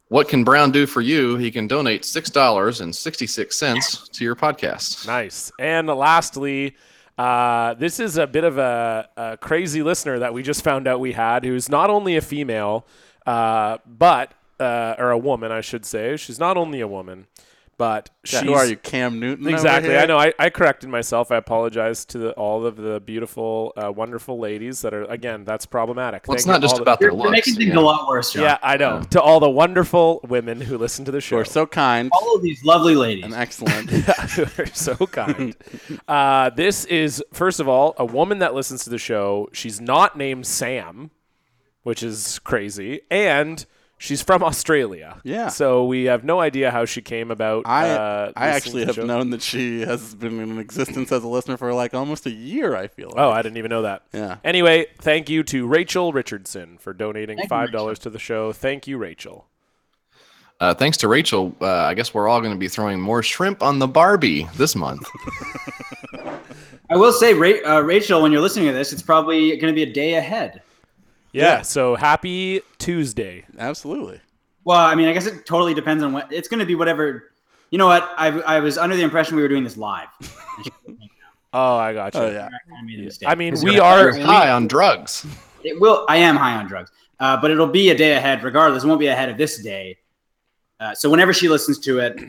What 0.10 0.30
can 0.30 0.44
Brown 0.44 0.72
do 0.72 0.86
for 0.86 1.02
you? 1.02 1.36
He 1.38 1.50
can 1.50 1.68
donate 1.68 2.04
$6.66 2.04 4.12
to 4.12 4.24
your 4.24 4.36
podcast. 4.36 5.08
Nice. 5.08 5.52
And 5.60 5.88
lastly, 5.88 6.76
uh, 7.18 7.74
this 7.76 8.00
is 8.00 8.18
a 8.18 8.28
bit 8.28 8.44
of 8.44 8.58
a, 8.58 9.10
a 9.18 9.38
crazy 9.38 9.82
listener 9.82 10.20
that 10.20 10.34
we 10.34 10.44
just 10.44 10.64
found 10.64 10.88
out 10.88 11.00
we 11.00 11.14
had, 11.14 11.46
who's 11.46 11.70
not 11.70 11.90
only 11.90 12.18
a 12.18 12.22
female, 12.22 12.86
uh, 13.26 13.78
but 13.86 14.34
uh, 14.60 14.96
or 14.98 15.12
a 15.12 15.18
woman, 15.18 15.52
I 15.52 15.62
should 15.62 15.86
say. 15.86 16.18
She's 16.18 16.40
not 16.40 16.58
only 16.58 16.82
a 16.82 16.88
woman, 16.88 17.28
but 17.78 18.10
Yeah, 18.32 18.40
she's 18.40 18.48
who 18.48 18.54
are 18.54 18.66
you, 18.66 18.78
Cam 18.78 19.20
Newton? 19.20 19.46
over 19.48 19.56
Exactly. 19.56 19.90
here? 19.92 20.00
I 20.00 20.06
know. 20.06 20.18
I, 20.18 20.34
I 20.40 20.50
corrected 20.50 20.90
myself. 20.90 21.30
I 21.32 21.36
apologize 21.36 22.06
to 22.06 22.18
the, 22.18 22.32
all 22.34 22.66
of 22.66 22.78
the 22.78 23.02
beautiful, 23.02 23.74
uh, 23.76 23.92
wonderful 23.92 24.40
ladies 24.40 24.82
that 24.82 24.94
are. 24.94 25.04
Again, 25.06 25.44
that's 25.44 25.66
problematic. 25.66 26.24
Well, 26.28 26.36
it's 26.36 26.46
not 26.46 26.62
just 26.62 26.74
all 26.74 26.78
the- 26.78 26.84
about 26.84 27.02
You're, 27.02 27.12
their 27.12 27.20
you're 27.20 27.32
making 27.32 27.56
things 27.56 27.74
yeah. 27.74 27.80
a 27.80 27.82
lot 27.82 28.08
worse, 28.08 28.32
John. 28.32 28.44
Yeah, 28.44 28.58
I 28.64 28.78
know. 28.78 29.02
To 29.12 29.22
all 29.22 29.40
the 29.42 29.50
wonderful 29.50 30.22
women 30.28 30.62
who 30.62 30.78
listen 30.78 31.04
to 31.06 31.12
the 31.12 31.18
Who 31.18 31.22
show. 31.22 31.38
are 31.40 31.46
so 31.46 31.66
kind 31.66 32.10
All 32.14 32.36
of 32.36 32.42
these 32.42 32.64
lovely 32.64 32.96
ladies. 32.96 33.26
and 33.26 33.34
excellent. 33.34 33.92
You're 34.58 34.66
so 34.68 34.96
kind. 35.08 35.56
uh, 36.08 36.52
this 36.52 36.86
is, 36.86 37.22
first 37.34 37.60
of 37.60 37.68
all, 37.68 37.94
a 37.98 38.06
woman 38.06 38.40
that 38.40 38.54
listens 38.54 38.84
to 38.86 38.90
the 38.90 38.98
show. 38.98 39.50
She's 39.52 39.82
not 39.82 40.18
named 40.18 40.48
Sam, 40.48 41.12
which 41.84 42.02
is 42.04 42.40
crazy. 42.40 43.02
And 43.12 43.66
She's 43.98 44.22
from 44.22 44.44
Australia. 44.44 45.22
Yeah. 45.24 45.48
So 45.48 45.86
we 45.86 46.06
have 46.06 46.24
no 46.24 46.42
idea 46.42 46.70
how 46.70 46.86
she 46.86 47.02
came 47.02 47.32
about. 47.32 47.66
I 47.66 47.92
uh, 47.92 48.32
I 48.36 48.48
actually 48.50 48.86
have 48.86 48.96
show. 48.96 49.06
known 49.06 49.30
that 49.30 49.42
she 49.42 49.82
has 49.82 50.14
been 50.14 50.40
in 50.40 50.60
existence 50.60 51.12
as 51.12 51.24
a 51.24 51.28
listener 51.28 51.56
for 51.56 51.74
like 51.74 51.94
almost 51.94 52.26
a 52.26 52.32
year. 52.32 52.76
I 52.76 52.88
feel. 52.88 53.08
Like. 53.10 53.18
Oh, 53.18 53.32
I 53.32 53.42
didn't 53.42 53.58
even 53.58 53.70
know 53.70 53.84
that. 53.84 54.04
Yeah. 54.12 54.38
Anyway, 54.44 54.88
thank 55.00 55.30
you 55.30 55.44
to 55.44 55.66
Rachel 55.66 56.12
Richardson 56.12 56.78
for 56.78 56.94
donating 56.94 57.38
Thank 57.38 57.50
five 57.50 57.72
dollars 57.72 57.98
to 58.00 58.10
the 58.10 58.20
show. 58.20 58.52
Thank 58.52 58.86
you, 58.86 58.98
Rachel. 58.98 59.48
Uh, 60.60 60.74
thanks 60.74 60.96
to 60.98 61.08
Rachel, 61.10 61.54
uh, 61.60 61.68
I 61.68 61.94
guess 61.94 62.14
we're 62.14 62.30
all 62.30 62.40
going 62.40 62.54
to 62.54 62.60
be 62.60 62.70
throwing 62.70 63.00
more 63.02 63.22
shrimp 63.22 63.62
on 63.62 63.78
the 63.78 63.88
Barbie 63.88 64.48
this 64.56 64.74
month. 64.74 65.06
I 66.90 66.96
will 66.96 67.12
say, 67.12 67.34
Ra- 67.34 67.66
uh, 67.66 67.82
Rachel, 67.82 68.22
when 68.22 68.32
you're 68.32 68.42
listening 68.42 68.68
to 68.68 68.74
this, 68.74 68.94
it's 68.94 69.02
probably 69.02 69.58
going 69.58 69.74
to 69.74 69.74
be 69.74 69.84
a 69.84 69.92
day 69.92 70.14
ahead. 70.14 70.62
Yeah. 71.36 71.62
So 71.62 71.96
happy 71.96 72.62
Tuesday. 72.78 73.46
Absolutely. 73.58 74.20
Well, 74.64 74.80
I 74.80 74.96
mean, 74.96 75.08
I 75.08 75.14
guess 75.14 75.26
it 75.28 75.46
totally 75.46 75.74
depends 75.74 76.04
on 76.04 76.12
what 76.14 76.32
it's 76.32 76.48
going 76.48 76.60
to 76.60 76.66
be. 76.66 76.76
Whatever. 76.76 77.32
You 77.72 77.78
know 77.78 77.88
what? 77.88 78.10
I, 78.18 78.28
I 78.42 78.60
was 78.60 78.78
under 78.78 78.96
the 78.96 79.04
impression 79.04 79.36
we 79.36 79.42
were 79.42 79.48
doing 79.48 79.64
this 79.64 79.78
live. 79.78 80.08
Oh, 81.58 81.78
I 81.78 81.94
got 81.94 82.14
you. 82.14 82.20
Oh 82.20 82.30
yeah. 82.30 82.50
I 82.78 82.84
made 82.84 83.00
a 83.00 83.04
mistake. 83.04 83.30
I 83.30 83.36
mean, 83.36 83.54
'Cause 83.54 83.64
we 83.64 83.76
you're- 83.76 84.22
High 84.22 84.50
on 84.52 84.68
drugs. 84.68 85.26
It 85.64 85.80
will. 85.80 86.06
I 86.10 86.18
am 86.18 86.36
high 86.36 86.56
on 86.56 86.68
drugs, 86.68 86.92
uh, 87.22 87.38
but 87.40 87.50
it'll 87.50 87.66
be 87.68 87.92
a 87.92 87.96
day 87.98 88.12
ahead 88.14 88.44
regardless. 88.44 88.84
It 88.84 88.88
won't 88.88 89.00
be 89.00 89.08
ahead 89.08 89.30
of 89.30 89.38
this 89.38 89.64
day. 89.64 89.98
Uh, 90.82 90.94
so 90.94 91.10
whenever 91.10 91.32
she 91.32 91.48
listens 91.48 91.80
to 91.80 92.00
it, 92.00 92.20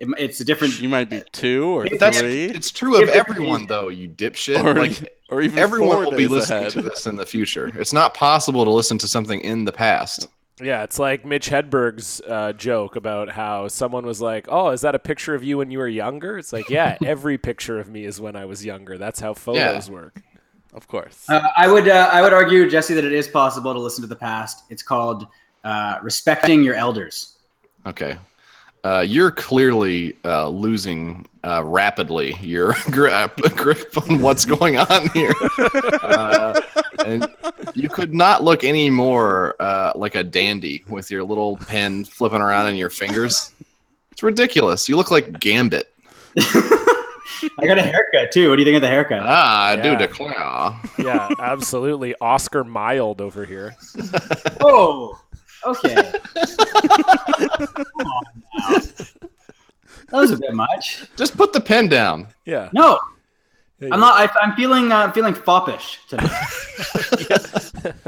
it 0.00 0.08
it's 0.18 0.40
a 0.40 0.44
different. 0.44 0.78
You 0.82 0.90
might 0.90 1.08
be 1.08 1.22
two 1.32 1.64
or 1.64 1.84
But 1.88 1.98
That's 1.98 2.20
three, 2.20 2.44
it's 2.44 2.70
true 2.70 3.02
of 3.02 3.08
everyone 3.08 3.64
though, 3.66 3.88
you 3.88 4.06
dipshit. 4.06 4.62
or, 4.62 4.74
like 4.74 5.15
or 5.28 5.42
even 5.42 5.58
everyone 5.58 6.04
will 6.04 6.12
be 6.12 6.28
listening 6.28 6.60
ahead. 6.60 6.72
to 6.72 6.82
this 6.82 7.06
in 7.06 7.16
the 7.16 7.26
future. 7.26 7.72
It's 7.74 7.92
not 7.92 8.14
possible 8.14 8.64
to 8.64 8.70
listen 8.70 8.98
to 8.98 9.08
something 9.08 9.40
in 9.40 9.64
the 9.64 9.72
past. 9.72 10.28
Yeah, 10.60 10.84
it's 10.84 10.98
like 10.98 11.26
Mitch 11.26 11.50
Hedberg's 11.50 12.22
uh, 12.22 12.52
joke 12.54 12.96
about 12.96 13.28
how 13.28 13.68
someone 13.68 14.06
was 14.06 14.22
like, 14.22 14.46
"Oh, 14.48 14.70
is 14.70 14.80
that 14.80 14.94
a 14.94 14.98
picture 14.98 15.34
of 15.34 15.44
you 15.44 15.58
when 15.58 15.70
you 15.70 15.78
were 15.78 15.88
younger?" 15.88 16.38
It's 16.38 16.52
like, 16.52 16.70
yeah, 16.70 16.96
every 17.04 17.36
picture 17.36 17.78
of 17.78 17.90
me 17.90 18.04
is 18.04 18.20
when 18.20 18.36
I 18.36 18.46
was 18.46 18.64
younger. 18.64 18.96
That's 18.96 19.20
how 19.20 19.34
photos 19.34 19.90
work. 19.90 20.22
Of 20.72 20.88
course. 20.88 21.28
Uh, 21.28 21.40
I 21.56 21.70
would 21.70 21.88
uh, 21.88 22.08
I 22.10 22.22
would 22.22 22.32
argue, 22.32 22.70
Jesse, 22.70 22.94
that 22.94 23.04
it 23.04 23.12
is 23.12 23.28
possible 23.28 23.74
to 23.74 23.80
listen 23.80 24.02
to 24.02 24.08
the 24.08 24.16
past. 24.16 24.64
It's 24.70 24.82
called 24.82 25.26
uh, 25.64 25.98
respecting 26.02 26.62
your 26.62 26.74
elders. 26.74 27.38
Okay. 27.84 28.16
Uh, 28.86 29.00
you're 29.00 29.32
clearly 29.32 30.16
uh, 30.24 30.48
losing 30.48 31.26
uh, 31.42 31.60
rapidly 31.64 32.36
your 32.40 32.72
grip, 32.92 33.34
grip 33.56 33.96
on 34.08 34.20
what's 34.20 34.44
going 34.44 34.76
on 34.78 35.08
here. 35.08 35.32
Uh, 36.02 36.60
and 37.04 37.26
you 37.74 37.88
could 37.88 38.14
not 38.14 38.44
look 38.44 38.62
any 38.62 38.88
more 38.88 39.56
uh, 39.60 39.90
like 39.96 40.14
a 40.14 40.22
dandy 40.22 40.84
with 40.88 41.10
your 41.10 41.24
little 41.24 41.56
pen 41.56 42.04
flipping 42.04 42.40
around 42.40 42.68
in 42.68 42.76
your 42.76 42.90
fingers. 42.90 43.50
It's 44.12 44.22
ridiculous. 44.22 44.88
You 44.88 44.96
look 44.96 45.10
like 45.10 45.40
Gambit. 45.40 45.92
I 46.38 47.66
got 47.66 47.78
a 47.78 47.82
haircut 47.82 48.30
too. 48.30 48.50
What 48.50 48.56
do 48.56 48.62
you 48.62 48.66
think 48.66 48.76
of 48.76 48.82
the 48.82 48.88
haircut? 48.88 49.20
Ah, 49.24 49.66
I 49.70 49.76
do 49.76 49.90
Yeah. 49.90 49.98
declare. 49.98 50.80
Yeah, 50.98 51.28
absolutely. 51.40 52.14
Oscar 52.20 52.62
Wilde 52.62 53.20
over 53.20 53.44
here. 53.44 53.74
Oh, 54.60 55.18
okay. 55.66 56.12
Come 57.54 58.06
on 58.06 58.42
now. 58.54 59.06
That 60.10 60.20
was 60.20 60.30
a 60.30 60.36
bit 60.38 60.54
much. 60.54 61.02
Just 61.16 61.36
put 61.36 61.52
the 61.52 61.60
pen 61.60 61.88
down. 61.88 62.28
Yeah. 62.44 62.70
No, 62.72 63.00
Yeah, 63.80 63.88
I'm 63.92 64.00
not. 64.00 64.14
I, 64.14 64.40
I'm 64.40 64.54
feeling 64.54 64.92
uh, 64.92 65.10
feeling 65.12 65.34
foppish 65.34 65.98
tonight. 66.08 66.32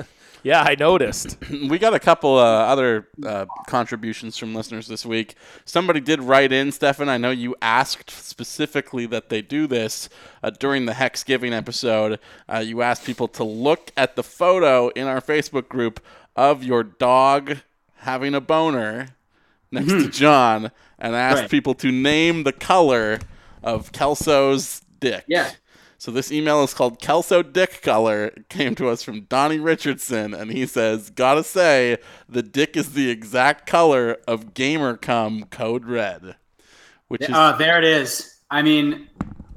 Yeah, 0.42 0.62
I 0.62 0.76
noticed. 0.76 1.36
we 1.68 1.78
got 1.78 1.94
a 1.94 1.98
couple 1.98 2.38
uh, 2.38 2.42
other 2.42 3.08
uh, 3.26 3.46
contributions 3.66 4.36
from 4.36 4.54
listeners 4.54 4.86
this 4.86 5.04
week. 5.04 5.34
Somebody 5.64 6.00
did 6.00 6.22
write 6.22 6.52
in, 6.52 6.72
Stefan. 6.72 7.08
I 7.08 7.18
know 7.18 7.30
you 7.30 7.56
asked 7.60 8.10
specifically 8.10 9.06
that 9.06 9.28
they 9.28 9.42
do 9.42 9.66
this 9.66 10.08
uh, 10.42 10.50
during 10.50 10.86
the 10.86 10.92
Hecksgiving 10.92 11.52
episode. 11.52 12.20
Uh, 12.48 12.58
you 12.58 12.82
asked 12.82 13.04
people 13.04 13.28
to 13.28 13.44
look 13.44 13.90
at 13.96 14.16
the 14.16 14.22
photo 14.22 14.88
in 14.88 15.06
our 15.06 15.20
Facebook 15.20 15.68
group 15.68 16.00
of 16.38 16.62
your 16.62 16.84
dog 16.84 17.58
having 17.96 18.32
a 18.32 18.40
boner 18.40 19.08
next 19.72 19.88
to 19.88 20.04
hmm. 20.04 20.10
John, 20.10 20.70
and 20.96 21.16
asked 21.16 21.42
Right. 21.42 21.50
people 21.50 21.74
to 21.74 21.90
name 21.90 22.44
the 22.44 22.52
color 22.52 23.18
of 23.60 23.90
Kelso's 23.90 24.82
dick. 25.00 25.24
Yeah. 25.26 25.50
So 25.98 26.12
this 26.12 26.30
email 26.30 26.62
is 26.62 26.72
called 26.72 27.00
Kelso 27.00 27.42
Dick 27.42 27.82
Color. 27.82 28.26
It 28.26 28.48
came 28.48 28.76
to 28.76 28.88
us 28.88 29.02
from 29.02 29.22
Donnie 29.22 29.58
Richardson, 29.58 30.32
and 30.32 30.52
he 30.52 30.64
says, 30.64 31.10
"Gotta 31.10 31.42
say, 31.42 31.98
the 32.28 32.42
dick 32.42 32.76
is 32.76 32.92
the 32.92 33.10
exact 33.10 33.66
color 33.66 34.18
of 34.28 34.54
Gamercom 34.54 35.50
Code 35.50 35.86
Red." 35.86 36.36
Which 37.08 37.22
is 37.22 37.30
Oh, 37.32 37.56
there 37.58 37.78
it 37.78 37.84
is. 37.84 38.36
I 38.48 38.62
mean, 38.62 39.08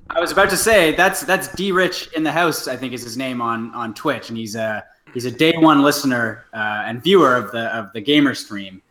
I 0.10 0.20
was 0.20 0.32
about 0.32 0.50
to 0.50 0.58
say 0.58 0.96
that's 0.96 1.22
that's 1.22 1.48
D 1.50 1.72
Rich 1.72 2.10
in 2.16 2.24
the 2.24 2.32
house. 2.32 2.68
I 2.68 2.76
think 2.76 2.94
is 2.94 3.04
his 3.04 3.18
name 3.18 3.40
on 3.40 3.72
on 3.76 3.94
Twitch, 3.94 4.30
and 4.30 4.38
he's 4.38 4.56
a 4.56 4.84
he's 5.14 5.26
a 5.26 5.32
day 5.32 5.54
one 5.58 5.82
listener 5.82 6.46
uh, 6.54 6.84
and 6.86 7.04
viewer 7.04 7.36
of 7.36 7.52
the 7.52 7.76
of 7.76 7.92
the 7.94 8.02
gamer 8.02 8.36
stream. 8.36 8.82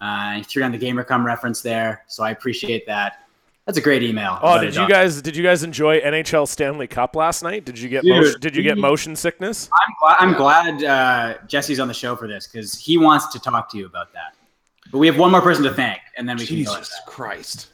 Uh, 0.00 0.34
he 0.34 0.42
threw 0.42 0.62
down 0.62 0.72
the 0.72 0.78
GamerCom 0.78 1.24
reference 1.24 1.60
there, 1.60 2.04
so 2.06 2.22
I 2.22 2.30
appreciate 2.30 2.86
that. 2.86 3.24
That's 3.66 3.76
a 3.76 3.82
great 3.82 4.02
email. 4.02 4.38
Oh, 4.40 4.58
did 4.58 4.74
you 4.74 4.80
dog. 4.80 4.88
guys 4.88 5.20
did 5.20 5.36
you 5.36 5.42
guys 5.42 5.62
enjoy 5.62 6.00
NHL 6.00 6.48
Stanley 6.48 6.86
Cup 6.86 7.14
last 7.14 7.42
night? 7.42 7.64
Did 7.64 7.78
you 7.78 7.88
get 7.88 8.02
Dude, 8.02 8.16
motion, 8.16 8.40
did 8.40 8.56
you 8.56 8.62
get 8.62 8.78
motion 8.78 9.14
sickness? 9.14 9.68
I'm 9.74 9.94
glad, 10.00 10.16
I'm 10.20 10.32
glad 10.34 10.84
uh, 10.84 11.38
Jesse's 11.46 11.78
on 11.78 11.88
the 11.88 11.94
show 11.94 12.16
for 12.16 12.26
this 12.26 12.46
because 12.46 12.78
he 12.78 12.96
wants 12.96 13.26
to 13.28 13.38
talk 13.38 13.70
to 13.72 13.78
you 13.78 13.86
about 13.86 14.12
that. 14.14 14.34
But 14.90 14.98
we 14.98 15.06
have 15.06 15.18
one 15.18 15.30
more 15.30 15.42
person 15.42 15.64
to 15.64 15.74
thank, 15.74 16.00
and 16.16 16.26
then 16.26 16.38
we 16.38 16.46
can 16.46 16.64
go. 16.64 16.76
Jesus 16.76 16.98
Christ. 17.06 17.68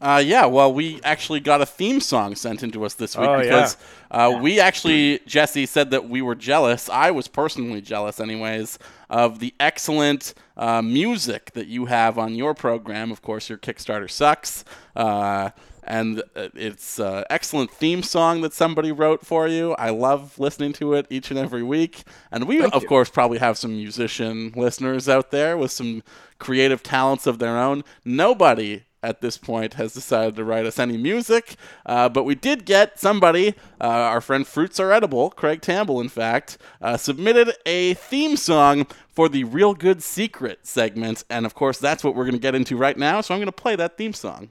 Uh, 0.00 0.22
yeah, 0.24 0.46
well, 0.46 0.72
we 0.72 0.98
actually 1.04 1.40
got 1.40 1.60
a 1.60 1.66
theme 1.66 2.00
song 2.00 2.34
sent 2.34 2.62
into 2.62 2.84
us 2.84 2.94
this 2.94 3.16
week 3.16 3.28
Oh, 3.28 3.36
yeah. 3.36 3.42
because 3.42 3.76
uh, 4.10 4.38
we 4.40 4.58
actually, 4.58 5.20
Jesse 5.26 5.66
said 5.66 5.90
that 5.90 6.08
we 6.08 6.22
were 6.22 6.34
jealous. 6.34 6.88
I 6.88 7.10
was 7.10 7.28
personally 7.28 7.82
jealous, 7.82 8.18
anyways, 8.18 8.78
of 9.10 9.40
the 9.40 9.52
excellent 9.60 10.32
uh, 10.56 10.80
music 10.80 11.52
that 11.52 11.66
you 11.66 11.84
have 11.84 12.18
on 12.18 12.34
your 12.34 12.54
program. 12.54 13.10
Of 13.12 13.20
course, 13.20 13.50
your 13.50 13.58
Kickstarter 13.58 14.10
sucks. 14.10 14.64
Uh, 14.96 15.50
and 15.84 16.22
uh, 16.36 16.48
it's 16.54 16.98
uh, 17.00 17.24
excellent 17.28 17.70
theme 17.70 18.02
song 18.02 18.40
that 18.42 18.52
somebody 18.54 18.92
wrote 18.92 19.26
for 19.26 19.48
you. 19.48 19.74
I 19.74 19.90
love 19.90 20.38
listening 20.38 20.72
to 20.74 20.94
it 20.94 21.06
each 21.10 21.30
and 21.30 21.38
every 21.38 21.62
week. 21.62 22.04
And 22.30 22.44
we, 22.44 22.62
of 22.62 22.86
course, 22.86 23.10
probably 23.10 23.38
have 23.38 23.58
some 23.58 23.72
musician 23.72 24.52
listeners 24.56 25.08
out 25.08 25.30
there 25.30 25.56
with 25.58 25.72
some 25.72 26.02
creative 26.38 26.82
talents 26.82 27.26
of 27.26 27.38
their 27.38 27.58
own. 27.58 27.82
Nobody 28.04 28.84
at 29.02 29.20
this 29.20 29.38
point 29.38 29.74
has 29.74 29.94
decided 29.94 30.36
to 30.36 30.44
write 30.44 30.66
us 30.66 30.78
any 30.78 30.96
music, 30.96 31.56
uh, 31.86 32.08
but 32.08 32.24
we 32.24 32.34
did 32.34 32.64
get 32.64 32.98
somebody, 32.98 33.54
uh, 33.80 33.84
our 33.84 34.20
friend 34.20 34.46
Fruits 34.46 34.78
Are 34.78 34.92
Edible, 34.92 35.30
Craig 35.30 35.60
Tamble, 35.60 36.00
in 36.00 36.08
fact, 36.08 36.58
uh, 36.82 36.96
submitted 36.96 37.54
a 37.66 37.94
theme 37.94 38.36
song 38.36 38.86
for 39.08 39.28
the 39.28 39.44
Real 39.44 39.74
Good 39.74 40.02
Secret 40.02 40.66
segment, 40.66 41.24
and 41.30 41.46
of 41.46 41.54
course 41.54 41.78
that's 41.78 42.04
what 42.04 42.14
we're 42.14 42.24
going 42.24 42.34
to 42.34 42.40
get 42.40 42.54
into 42.54 42.76
right 42.76 42.96
now, 42.96 43.20
so 43.20 43.34
I'm 43.34 43.40
going 43.40 43.46
to 43.46 43.52
play 43.52 43.76
that 43.76 43.96
theme 43.96 44.12
song. 44.12 44.50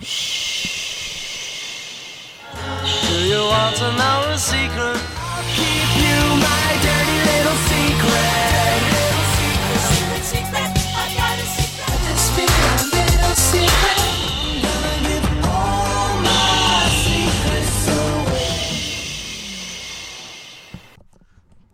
Do 0.00 0.06
you 3.24 3.40
want 3.40 3.76
to 3.76 3.92
know 3.96 4.24
a 4.28 4.38
secret? 4.38 5.00
I'll 5.20 5.44
keep 5.54 5.90
you 5.96 6.18
my 6.40 6.78
dirty 6.82 7.18
little 7.30 7.58
secret. 7.68 8.47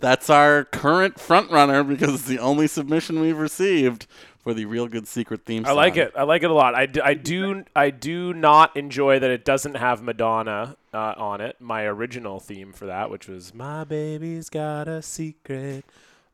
That's 0.05 0.29
our 0.29 0.65
current 0.65 1.17
frontrunner 1.17 1.87
because 1.89 2.13
it's 2.15 2.25
the 2.27 2.39
only 2.39 2.67
submission 2.67 3.21
we've 3.21 3.39
received 3.39 4.07
for 4.43 4.53
the 4.53 4.67
Real 4.67 4.87
Good 4.87 5.09
Secret 5.09 5.47
theme 5.47 5.65
song. 5.65 5.71
I 5.71 5.75
like 5.75 5.97
it. 5.97 6.13
I 6.15 6.25
like 6.25 6.43
it 6.43 6.51
a 6.51 6.53
lot. 6.53 6.75
I, 6.75 6.85
d- 6.85 7.01
I 7.01 7.15
do 7.15 7.65
I 7.75 7.89
do 7.89 8.35
not 8.35 8.77
enjoy 8.77 9.19
that 9.19 9.31
it 9.31 9.47
doesn't 9.47 9.77
have 9.77 10.03
Madonna 10.03 10.77
uh, 10.93 11.15
on 11.17 11.41
it. 11.41 11.57
My 11.59 11.85
original 11.85 12.39
theme 12.39 12.75
for 12.75 12.85
that, 12.85 13.09
which 13.11 13.29
was 13.29 13.55
"My 13.55 13.85
baby's 13.85 14.51
got 14.51 14.89
a 14.89 15.01
secret." 15.01 15.87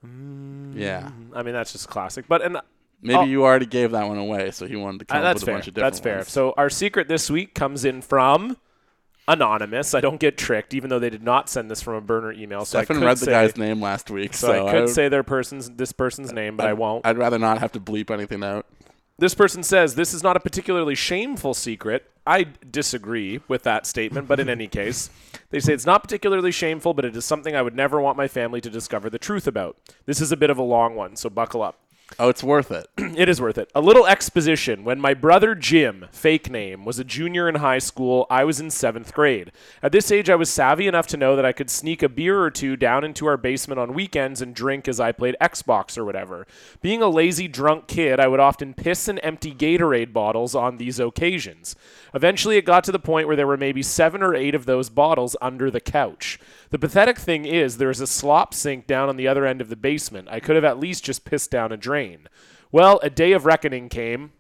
Mm. 0.04 0.72
Yeah. 0.74 1.10
I 1.34 1.42
mean 1.44 1.54
that's 1.54 1.70
just 1.72 1.88
classic. 1.88 2.26
But 2.28 2.42
and 2.42 2.58
Maybe 3.02 3.18
Oh. 3.18 3.22
you 3.24 3.44
already 3.44 3.64
gave 3.66 3.92
that 3.92 4.06
one 4.08 4.18
away, 4.18 4.50
so 4.50 4.66
he 4.66 4.76
wanted 4.76 4.98
to 4.98 5.04
come 5.06 5.22
uh, 5.22 5.28
up 5.28 5.34
with 5.34 5.42
a 5.44 5.46
fair. 5.46 5.54
bunch 5.54 5.68
of 5.68 5.74
different 5.74 5.92
That's 5.94 6.00
fair. 6.02 6.16
ones. 6.16 6.30
So 6.30 6.52
our 6.58 6.68
secret 6.68 7.08
this 7.08 7.30
week 7.30 7.54
comes 7.54 7.86
in 7.86 8.02
from 8.02 8.58
anonymous. 9.28 9.94
I 9.94 10.00
don't 10.00 10.20
get 10.20 10.36
tricked, 10.36 10.74
even 10.74 10.90
though 10.90 10.98
they 10.98 11.10
did 11.10 11.22
not 11.22 11.48
send 11.48 11.70
this 11.70 11.80
from 11.82 11.94
a 11.94 12.00
burner 12.00 12.32
email. 12.32 12.64
So 12.64 12.78
I 12.78 12.84
Stefan 12.84 13.00
could 13.00 13.06
read 13.06 13.16
the 13.18 13.24
say, 13.26 13.30
guy's 13.32 13.56
name 13.56 13.80
last 13.80 14.10
week, 14.10 14.34
So, 14.34 14.48
so, 14.48 14.66
I 14.66 14.70
could 14.72 14.80
would- 14.82 14.88
say 14.90 15.08
their 15.08 15.22
person's 15.22 15.70
this 15.70 15.92
person's 15.92 16.32
name, 16.32 16.56
but 16.56 16.66
I 16.66 16.72
won't. 16.72 17.06
I'd 17.06 17.18
rather 17.18 17.38
not 17.38 17.58
have 17.58 17.72
to 17.72 17.80
bleep 17.80 18.10
anything 18.10 18.42
out. 18.42 18.66
this 19.18 19.34
person 19.34 19.62
says 19.62 19.94
this 19.96 20.14
is 20.14 20.22
not 20.22 20.36
a 20.36 20.40
particularly 20.40 20.94
shameful 20.94 21.54
secret. 21.54 22.10
I 22.26 22.46
disagree 22.70 23.40
with 23.48 23.62
that 23.64 23.86
statement, 23.86 24.28
but 24.28 24.40
in 24.40 24.48
any 24.48 24.66
case, 24.80 25.10
they 25.50 25.60
say 25.60 25.72
it's 25.72 25.86
not 25.86 26.02
particularly 26.02 26.52
shameful, 26.52 26.94
but 26.94 27.04
it 27.04 27.16
is 27.16 27.24
something 27.24 27.54
I 27.56 27.62
would 27.62 27.74
never 27.74 28.00
want 28.00 28.16
my 28.16 28.28
family 28.28 28.60
to 28.60 28.70
discover 28.70 29.08
the 29.10 29.18
truth 29.18 29.46
about. 29.46 29.76
This 30.06 30.20
is 30.20 30.30
a 30.32 30.36
bit 30.36 30.50
of 30.50 30.58
a 30.58 30.62
long 30.62 30.94
one, 30.96 31.16
so 31.16 31.28
buckle 31.30 31.62
up. 31.62 31.78
Oh, 32.18 32.28
it's 32.28 32.42
worth 32.42 32.70
it. 32.70 32.88
It 33.20 33.28
is 33.28 33.40
worth 33.40 33.58
it. 33.58 33.70
A 33.74 33.80
little 33.80 34.06
exposition. 34.06 34.84
When 34.84 35.00
my 35.00 35.14
brother 35.14 35.54
Jim, 35.54 36.06
fake 36.12 36.48
name, 36.48 36.84
was 36.84 36.98
a 36.98 37.04
junior 37.04 37.48
in 37.48 37.56
high 37.56 37.80
school, 37.80 38.26
I 38.30 38.44
was 38.44 38.60
in 38.60 38.70
seventh 38.70 39.12
grade. 39.12 39.52
At 39.82 39.92
this 39.92 40.10
age, 40.10 40.30
I 40.30 40.36
was 40.36 40.48
savvy 40.48 40.86
enough 40.86 41.06
to 41.08 41.16
know 41.16 41.36
that 41.36 41.44
I 41.44 41.52
could 41.52 41.68
sneak 41.68 42.02
a 42.02 42.08
beer 42.08 42.40
or 42.40 42.50
two 42.50 42.76
down 42.76 43.04
into 43.04 43.26
our 43.26 43.36
basement 43.36 43.78
on 43.78 43.92
weekends 43.92 44.40
and 44.40 44.54
drink 44.54 44.88
as 44.88 45.00
I 45.00 45.12
played 45.12 45.36
Xbox 45.40 45.98
or 45.98 46.04
whatever. 46.04 46.46
Being 46.80 47.02
a 47.02 47.08
lazy, 47.08 47.48
drunk 47.48 47.88
kid, 47.88 48.20
I 48.20 48.28
would 48.28 48.40
often 48.40 48.74
piss 48.74 49.08
and 49.08 49.20
empty 49.22 49.52
Gatorade 49.52 50.12
bottles 50.12 50.54
on 50.54 50.76
these 50.76 50.98
occasions. 51.00 51.74
Eventually, 52.14 52.56
it 52.56 52.64
got 52.64 52.84
to 52.84 52.92
the 52.92 52.98
point 52.98 53.26
where 53.26 53.36
there 53.36 53.46
were 53.46 53.56
maybe 53.56 53.82
seven 53.82 54.22
or 54.22 54.34
eight 54.34 54.54
of 54.54 54.66
those 54.66 54.88
bottles 54.88 55.36
under 55.42 55.70
the 55.70 55.80
couch. 55.80 56.38
The 56.70 56.78
pathetic 56.78 57.18
thing 57.18 57.46
is, 57.46 57.76
there 57.76 57.90
is 57.90 58.00
a 58.00 58.06
slop 58.06 58.54
sink 58.54 58.86
down 58.86 59.08
on 59.08 59.16
the 59.16 59.26
other 59.26 59.44
end 59.44 59.60
of 59.60 59.68
the 59.68 59.76
basement. 59.76 60.28
I 60.30 60.38
could 60.38 60.54
have 60.54 60.64
at 60.64 60.78
least 60.78 61.04
just 61.04 61.24
pissed 61.24 61.50
down 61.50 61.72
a 61.72 61.76
drain. 61.76 62.28
Well, 62.70 63.00
a 63.02 63.10
day 63.10 63.32
of 63.32 63.44
reckoning 63.44 63.88
came. 63.88 64.30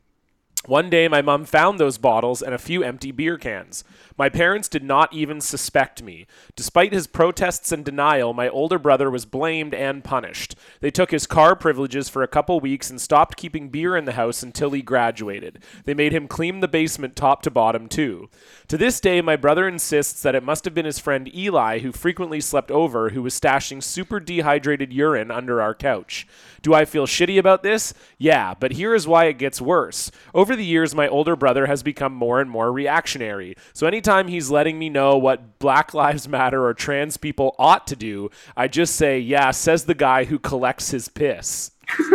One 0.66 0.90
day, 0.90 1.08
my 1.08 1.22
mom 1.22 1.46
found 1.46 1.80
those 1.80 1.96
bottles 1.96 2.42
and 2.42 2.54
a 2.54 2.58
few 2.58 2.82
empty 2.82 3.12
beer 3.12 3.38
cans. 3.38 3.82
My 4.18 4.28
parents 4.28 4.68
did 4.68 4.84
not 4.84 5.10
even 5.10 5.40
suspect 5.40 6.02
me. 6.02 6.26
Despite 6.54 6.92
his 6.92 7.06
protests 7.06 7.72
and 7.72 7.82
denial, 7.82 8.34
my 8.34 8.46
older 8.50 8.78
brother 8.78 9.10
was 9.10 9.24
blamed 9.24 9.72
and 9.72 10.04
punished. 10.04 10.54
They 10.80 10.90
took 10.90 11.12
his 11.12 11.26
car 11.26 11.56
privileges 11.56 12.10
for 12.10 12.22
a 12.22 12.28
couple 12.28 12.60
weeks 12.60 12.90
and 12.90 13.00
stopped 13.00 13.38
keeping 13.38 13.70
beer 13.70 13.96
in 13.96 14.04
the 14.04 14.12
house 14.12 14.42
until 14.42 14.72
he 14.72 14.82
graduated. 14.82 15.60
They 15.86 15.94
made 15.94 16.12
him 16.12 16.28
clean 16.28 16.60
the 16.60 16.68
basement 16.68 17.16
top 17.16 17.40
to 17.42 17.50
bottom, 17.50 17.88
too. 17.88 18.28
To 18.68 18.76
this 18.76 19.00
day, 19.00 19.22
my 19.22 19.36
brother 19.36 19.66
insists 19.66 20.20
that 20.20 20.34
it 20.34 20.44
must 20.44 20.66
have 20.66 20.74
been 20.74 20.84
his 20.84 20.98
friend 20.98 21.34
Eli, 21.34 21.78
who 21.78 21.90
frequently 21.90 22.42
slept 22.42 22.70
over, 22.70 23.08
who 23.08 23.22
was 23.22 23.40
stashing 23.40 23.82
super 23.82 24.20
dehydrated 24.20 24.92
urine 24.92 25.30
under 25.30 25.62
our 25.62 25.74
couch. 25.74 26.26
Do 26.60 26.74
I 26.74 26.84
feel 26.84 27.06
shitty 27.06 27.38
about 27.38 27.62
this? 27.62 27.94
Yeah, 28.18 28.52
but 28.52 28.72
here 28.72 28.94
is 28.94 29.08
why 29.08 29.24
it 29.24 29.38
gets 29.38 29.62
worse. 29.62 30.10
Over 30.34 30.49
the 30.56 30.64
years, 30.64 30.94
my 30.94 31.08
older 31.08 31.36
brother 31.36 31.66
has 31.66 31.82
become 31.82 32.12
more 32.12 32.40
and 32.40 32.50
more 32.50 32.72
reactionary. 32.72 33.56
So 33.72 33.86
anytime 33.86 34.28
he's 34.28 34.50
letting 34.50 34.78
me 34.78 34.88
know 34.88 35.16
what 35.16 35.58
Black 35.58 35.94
Lives 35.94 36.28
Matter 36.28 36.64
or 36.64 36.74
trans 36.74 37.16
people 37.16 37.54
ought 37.58 37.86
to 37.88 37.96
do, 37.96 38.30
I 38.56 38.68
just 38.68 38.96
say, 38.96 39.18
yeah, 39.18 39.50
says 39.50 39.84
the 39.84 39.94
guy 39.94 40.24
who 40.24 40.38
collects 40.38 40.90
his 40.90 41.08
piss. 41.08 41.72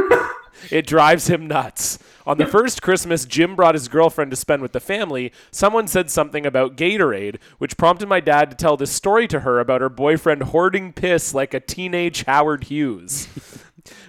It 0.72 0.88
drives 0.88 1.28
him 1.28 1.48
nuts. 1.48 2.00
On 2.26 2.38
the 2.38 2.46
first 2.46 2.82
Christmas 2.82 3.26
Jim 3.26 3.56
brought 3.56 3.76
his 3.76 3.88
girlfriend 3.88 4.32
to 4.32 4.38
spend 4.38 4.62
with 4.62 4.72
the 4.72 4.80
family, 4.80 5.32
someone 5.52 5.88
said 5.88 6.10
something 6.10 6.46
about 6.46 6.76
Gatorade, 6.76 7.38
which 7.60 7.78
prompted 7.78 8.08
my 8.08 8.20
dad 8.20 8.50
to 8.50 8.56
tell 8.56 8.78
this 8.78 8.92
story 8.92 9.28
to 9.28 9.42
her 9.42 9.60
about 9.60 9.82
her 9.82 9.90
boyfriend 9.90 10.44
hoarding 10.44 10.92
piss 10.92 11.34
like 11.34 11.54
a 11.54 11.60
teenage 11.60 12.24
Howard 12.24 12.66
Hughes. 12.66 13.28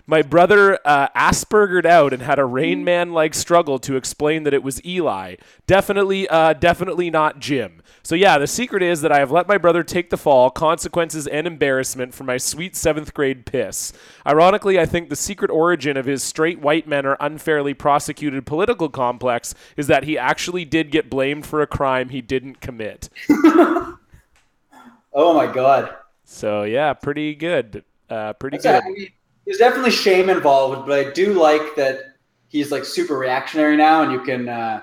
My 0.06 0.22
brother 0.22 0.78
uh, 0.84 1.08
Aspergered 1.08 1.84
out 1.84 2.12
and 2.12 2.22
had 2.22 2.38
a 2.38 2.44
Rain 2.44 2.84
Man 2.84 3.12
like 3.12 3.34
struggle 3.34 3.78
to 3.80 3.96
explain 3.96 4.44
that 4.44 4.54
it 4.54 4.62
was 4.62 4.84
Eli. 4.84 5.34
Definitely, 5.66 6.28
uh, 6.28 6.52
definitely 6.52 7.10
not 7.10 7.40
Jim. 7.40 7.82
So, 8.04 8.14
yeah, 8.14 8.38
the 8.38 8.46
secret 8.46 8.84
is 8.84 9.00
that 9.00 9.10
I 9.10 9.18
have 9.18 9.32
let 9.32 9.48
my 9.48 9.58
brother 9.58 9.82
take 9.82 10.10
the 10.10 10.16
fall, 10.16 10.48
consequences, 10.48 11.26
and 11.26 11.44
embarrassment 11.44 12.14
for 12.14 12.22
my 12.22 12.36
sweet 12.36 12.76
seventh 12.76 13.14
grade 13.14 13.46
piss. 13.46 13.92
Ironically, 14.24 14.78
I 14.78 14.86
think 14.86 15.08
the 15.08 15.16
secret 15.16 15.50
origin 15.50 15.96
of 15.96 16.06
his 16.06 16.22
straight 16.22 16.60
white 16.60 16.86
men 16.86 17.04
are 17.04 17.16
unfairly 17.18 17.74
prosecuted 17.74 18.46
political 18.46 18.88
complex 18.88 19.54
is 19.76 19.88
that 19.88 20.04
he 20.04 20.16
actually 20.16 20.64
did 20.64 20.92
get 20.92 21.10
blamed 21.10 21.46
for 21.46 21.62
a 21.62 21.66
crime 21.66 22.10
he 22.10 22.20
didn't 22.20 22.60
commit. 22.60 23.08
Oh 25.18 25.32
my 25.32 25.50
god. 25.50 25.94
So, 26.24 26.64
yeah, 26.64 26.92
pretty 26.92 27.34
good. 27.34 27.84
Uh, 28.10 28.34
pretty 28.34 28.58
That's 28.58 28.66
good. 28.66 28.82
I 28.84 28.86
mean, 28.86 29.08
there's 29.46 29.58
definitely 29.58 29.92
shame 29.92 30.28
involved, 30.28 30.86
but 30.86 31.06
I 31.06 31.12
do 31.12 31.34
like 31.34 31.76
that 31.76 32.16
he's 32.48 32.72
like 32.72 32.84
super 32.84 33.16
reactionary 33.16 33.76
now, 33.76 34.02
and 34.02 34.12
you 34.12 34.20
can 34.20 34.48
uh, 34.48 34.82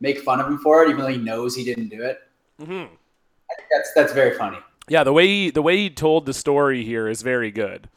make 0.00 0.20
fun 0.20 0.40
of 0.40 0.46
him 0.46 0.58
for 0.58 0.84
it, 0.84 0.90
even 0.90 1.00
though 1.00 1.08
he 1.08 1.18
knows 1.18 1.54
he 1.54 1.64
didn't 1.64 1.88
do 1.88 2.02
it. 2.02 2.20
Mm-hmm. 2.60 2.72
I 2.72 3.54
think 3.56 3.68
that's 3.70 3.92
that's 3.94 4.12
very 4.12 4.36
funny. 4.36 4.58
Yeah, 4.88 5.04
the 5.04 5.12
way 5.12 5.26
he, 5.26 5.50
the 5.50 5.62
way 5.62 5.76
he 5.78 5.90
told 5.90 6.26
the 6.26 6.34
story 6.34 6.84
here 6.84 7.08
is 7.08 7.22
very 7.22 7.50
good. 7.50 7.88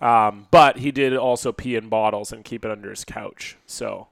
Um, 0.00 0.46
but 0.50 0.78
he 0.78 0.92
did 0.92 1.16
also 1.16 1.52
pee 1.52 1.74
in 1.74 1.88
bottles 1.88 2.32
and 2.32 2.44
keep 2.44 2.64
it 2.64 2.70
under 2.70 2.90
his 2.90 3.04
couch. 3.04 3.56
So 3.66 4.08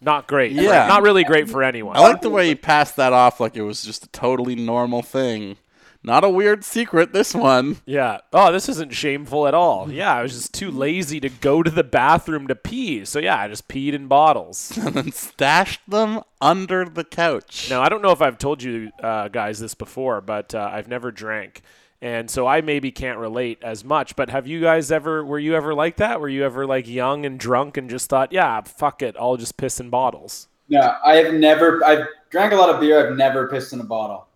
not 0.00 0.26
great. 0.26 0.52
Yeah. 0.52 0.86
Not 0.86 1.02
really 1.02 1.24
great 1.24 1.48
for 1.48 1.62
anyone. 1.62 1.96
I 1.96 2.00
like 2.00 2.22
the 2.22 2.30
way 2.30 2.48
he 2.48 2.54
passed 2.54 2.96
that 2.96 3.12
off 3.12 3.40
like 3.40 3.56
it 3.56 3.62
was 3.62 3.82
just 3.82 4.04
a 4.04 4.08
totally 4.08 4.54
normal 4.54 5.02
thing. 5.02 5.58
Not 6.02 6.24
a 6.24 6.30
weird 6.30 6.64
secret, 6.64 7.12
this 7.12 7.34
one. 7.34 7.76
yeah. 7.84 8.18
Oh, 8.32 8.50
this 8.50 8.68
isn't 8.70 8.94
shameful 8.94 9.46
at 9.46 9.52
all. 9.54 9.90
Yeah, 9.92 10.14
I 10.14 10.22
was 10.22 10.32
just 10.32 10.54
too 10.54 10.70
lazy 10.70 11.20
to 11.20 11.28
go 11.28 11.62
to 11.62 11.70
the 11.70 11.84
bathroom 11.84 12.46
to 12.48 12.54
pee. 12.54 13.04
So 13.04 13.18
yeah, 13.18 13.38
I 13.38 13.48
just 13.48 13.68
peed 13.68 13.92
in 13.92 14.06
bottles. 14.06 14.72
And 14.78 14.94
then 14.94 15.12
stashed 15.12 15.82
them 15.88 16.22
under 16.40 16.84
the 16.86 17.04
couch. 17.04 17.68
Now, 17.68 17.82
I 17.82 17.88
don't 17.90 18.00
know 18.02 18.12
if 18.12 18.22
I've 18.22 18.38
told 18.38 18.62
you 18.62 18.90
uh, 19.02 19.28
guys 19.28 19.58
this 19.60 19.74
before, 19.74 20.20
but 20.20 20.54
uh, 20.54 20.70
I've 20.72 20.88
never 20.88 21.10
drank. 21.12 21.62
And 22.02 22.30
so 22.30 22.46
I 22.46 22.62
maybe 22.62 22.90
can't 22.90 23.18
relate 23.18 23.58
as 23.62 23.84
much, 23.84 24.16
but 24.16 24.30
have 24.30 24.46
you 24.46 24.58
guys 24.62 24.90
ever, 24.90 25.22
were 25.22 25.38
you 25.38 25.54
ever 25.54 25.74
like 25.74 25.96
that? 25.96 26.18
Were 26.18 26.30
you 26.30 26.44
ever 26.46 26.64
like 26.66 26.88
young 26.88 27.26
and 27.26 27.38
drunk 27.38 27.76
and 27.76 27.90
just 27.90 28.08
thought, 28.08 28.32
yeah, 28.32 28.62
fuck 28.62 29.02
it, 29.02 29.16
I'll 29.20 29.36
just 29.36 29.58
piss 29.58 29.78
in 29.80 29.90
bottles? 29.90 30.48
No, 30.70 30.96
I 31.04 31.16
have 31.16 31.34
never. 31.34 31.84
I've 31.84 32.06
drank 32.30 32.52
a 32.52 32.56
lot 32.56 32.70
of 32.70 32.80
beer. 32.80 33.06
I've 33.06 33.16
never 33.16 33.48
pissed 33.48 33.72
in 33.74 33.80
a 33.80 33.84
bottle. 33.84 34.26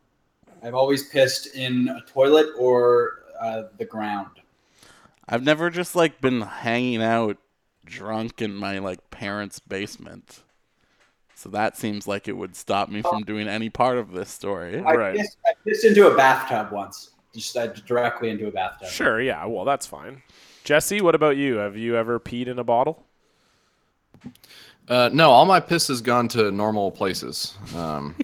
I've 0.65 0.75
always 0.75 1.09
pissed 1.09 1.55
in 1.55 1.89
a 1.89 2.01
toilet 2.11 2.49
or 2.59 3.25
uh, 3.41 3.65
the 3.79 3.85
ground. 3.85 4.31
I've 5.29 5.43
never 5.43 5.71
just 5.71 5.95
like 5.95 6.21
been 6.21 6.41
hanging 6.41 7.03
out 7.03 7.37
drunk 7.85 8.41
in 8.41 8.55
my 8.55 8.79
like 8.79 9.11
parents' 9.11 9.59
basement. 9.59 10.41
So 11.35 11.51
that 11.51 11.77
seems 11.77 12.07
like 12.07 12.29
it 12.29 12.37
would 12.37 12.57
stop 12.57 12.89
me 12.89 13.03
from 13.03 13.23
doing 13.23 13.49
any 13.49 13.69
part 13.69 13.99
of 13.99 14.12
this 14.12 14.31
story. 14.31 14.81
I, 14.81 14.95
Right. 14.95 15.17
pissed, 15.17 15.37
I 15.47 15.53
pissed 15.65 15.85
into 15.85 16.11
a 16.11 16.17
bathtub 16.17 16.73
once. 16.73 17.11
Just 17.35 17.57
uh, 17.57 17.67
directly 17.67 18.31
into 18.31 18.47
a 18.47 18.51
bathtub. 18.51 18.89
Sure, 18.89 19.21
yeah, 19.21 19.45
well, 19.45 19.65
that's 19.65 19.87
fine. 19.87 20.23
Jesse, 20.62 21.03
what 21.03 21.15
about 21.15 21.37
you? 21.37 21.57
Have 21.57 21.77
you 21.77 21.97
ever 21.97 22.19
peed 22.19 22.47
in 22.47 22.59
a 22.59 22.65
bottle? 22.65 23.05
Uh, 24.89 25.11
no, 25.12 25.31
all 25.31 25.45
my 25.45 25.61
piss 25.61 25.89
has 25.89 26.01
gone 26.01 26.29
to 26.29 26.51
normal 26.51 26.91
places. 26.91 27.57
Um, 27.77 28.15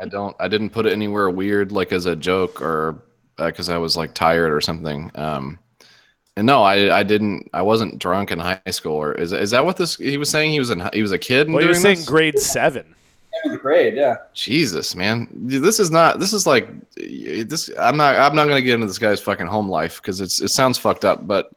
I 0.00 0.06
don't. 0.06 0.36
I 0.40 0.48
didn't 0.48 0.70
put 0.70 0.86
it 0.86 0.92
anywhere 0.92 1.30
weird, 1.30 1.72
like 1.72 1.92
as 1.92 2.06
a 2.06 2.16
joke 2.16 2.60
or 2.60 3.02
because 3.36 3.68
I 3.68 3.78
was 3.78 3.96
like 3.96 4.14
tired 4.14 4.52
or 4.52 4.60
something. 4.60 5.10
Um, 5.14 5.58
and 6.36 6.46
no, 6.46 6.62
I, 6.62 6.98
I 6.98 7.02
didn't. 7.02 7.50
I 7.52 7.62
wasn't 7.62 7.98
drunk 7.98 8.30
in 8.30 8.38
high 8.38 8.60
school. 8.70 8.94
Or 8.94 9.12
is 9.12 9.32
is 9.32 9.50
that 9.50 9.64
what 9.64 9.76
this 9.76 9.96
he 9.96 10.16
was 10.16 10.30
saying? 10.30 10.52
He 10.52 10.58
was 10.58 10.70
in. 10.70 10.88
He 10.92 11.02
was 11.02 11.12
a 11.12 11.18
kid. 11.18 11.50
Well, 11.50 11.60
you 11.60 11.68
were 11.68 11.74
doing 11.74 11.82
saying 11.82 11.96
this? 11.98 12.08
grade 12.08 12.38
seven. 12.38 12.94
Grade, 13.60 13.94
yeah. 13.94 14.16
Jesus, 14.34 14.94
man, 14.94 15.26
Dude, 15.46 15.64
this 15.64 15.80
is 15.80 15.90
not. 15.90 16.20
This 16.20 16.32
is 16.32 16.46
like 16.46 16.68
this. 16.96 17.70
I'm 17.78 17.96
not. 17.96 18.16
I'm 18.16 18.36
not 18.36 18.46
gonna 18.46 18.62
get 18.62 18.74
into 18.74 18.86
this 18.86 18.98
guy's 18.98 19.20
fucking 19.20 19.46
home 19.46 19.68
life 19.68 20.00
because 20.00 20.20
it's. 20.20 20.40
It 20.40 20.48
sounds 20.48 20.78
fucked 20.78 21.04
up. 21.04 21.26
But 21.26 21.50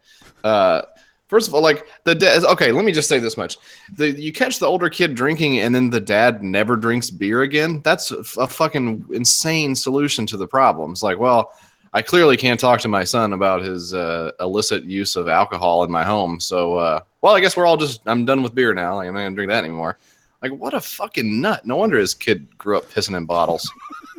uh, 0.43 0.83
first 1.27 1.47
of 1.47 1.53
all, 1.53 1.61
like 1.61 1.87
the 2.03 2.15
dad. 2.15 2.43
Okay, 2.43 2.71
let 2.71 2.85
me 2.85 2.91
just 2.91 3.09
say 3.09 3.19
this 3.19 3.37
much: 3.37 3.57
the 3.95 4.11
you 4.11 4.31
catch 4.31 4.59
the 4.59 4.65
older 4.65 4.89
kid 4.89 5.15
drinking, 5.15 5.59
and 5.59 5.73
then 5.73 5.89
the 5.89 5.99
dad 5.99 6.43
never 6.43 6.75
drinks 6.75 7.09
beer 7.09 7.41
again. 7.41 7.81
That's 7.83 8.11
a, 8.11 8.23
fucking 8.23 9.05
insane 9.11 9.75
solution 9.75 10.25
to 10.27 10.37
the 10.37 10.47
problems. 10.47 11.03
Like, 11.03 11.19
well. 11.19 11.53
I 11.93 12.01
clearly 12.01 12.35
can't 12.35 12.59
talk 12.59 12.81
to 12.81 12.89
my 12.89 13.05
son 13.05 13.31
about 13.31 13.61
his 13.61 13.93
uh, 13.93 14.31
illicit 14.41 14.83
use 14.83 15.15
of 15.15 15.29
alcohol 15.29 15.85
in 15.85 15.89
my 15.89 16.03
home. 16.03 16.41
So, 16.41 16.75
uh, 16.75 16.99
well, 17.21 17.35
I 17.35 17.39
guess 17.39 17.55
we're 17.55 17.65
all 17.65 17.77
just. 17.77 18.01
I'm 18.05 18.25
done 18.25 18.43
with 18.43 18.53
beer 18.53 18.73
now. 18.73 18.95
Like, 18.95 19.07
I'm 19.07 19.13
not 19.13 19.21
gonna 19.21 19.33
drink 19.33 19.49
that 19.49 19.63
anymore. 19.63 19.97
Like, 20.41 20.51
what 20.51 20.73
a 20.73 20.81
fucking 20.81 21.39
nut! 21.39 21.65
No 21.65 21.77
wonder 21.77 21.97
his 21.97 22.13
kid 22.13 22.49
grew 22.57 22.77
up 22.77 22.91
pissing 22.91 23.15
in 23.15 23.25
bottles. 23.25 23.71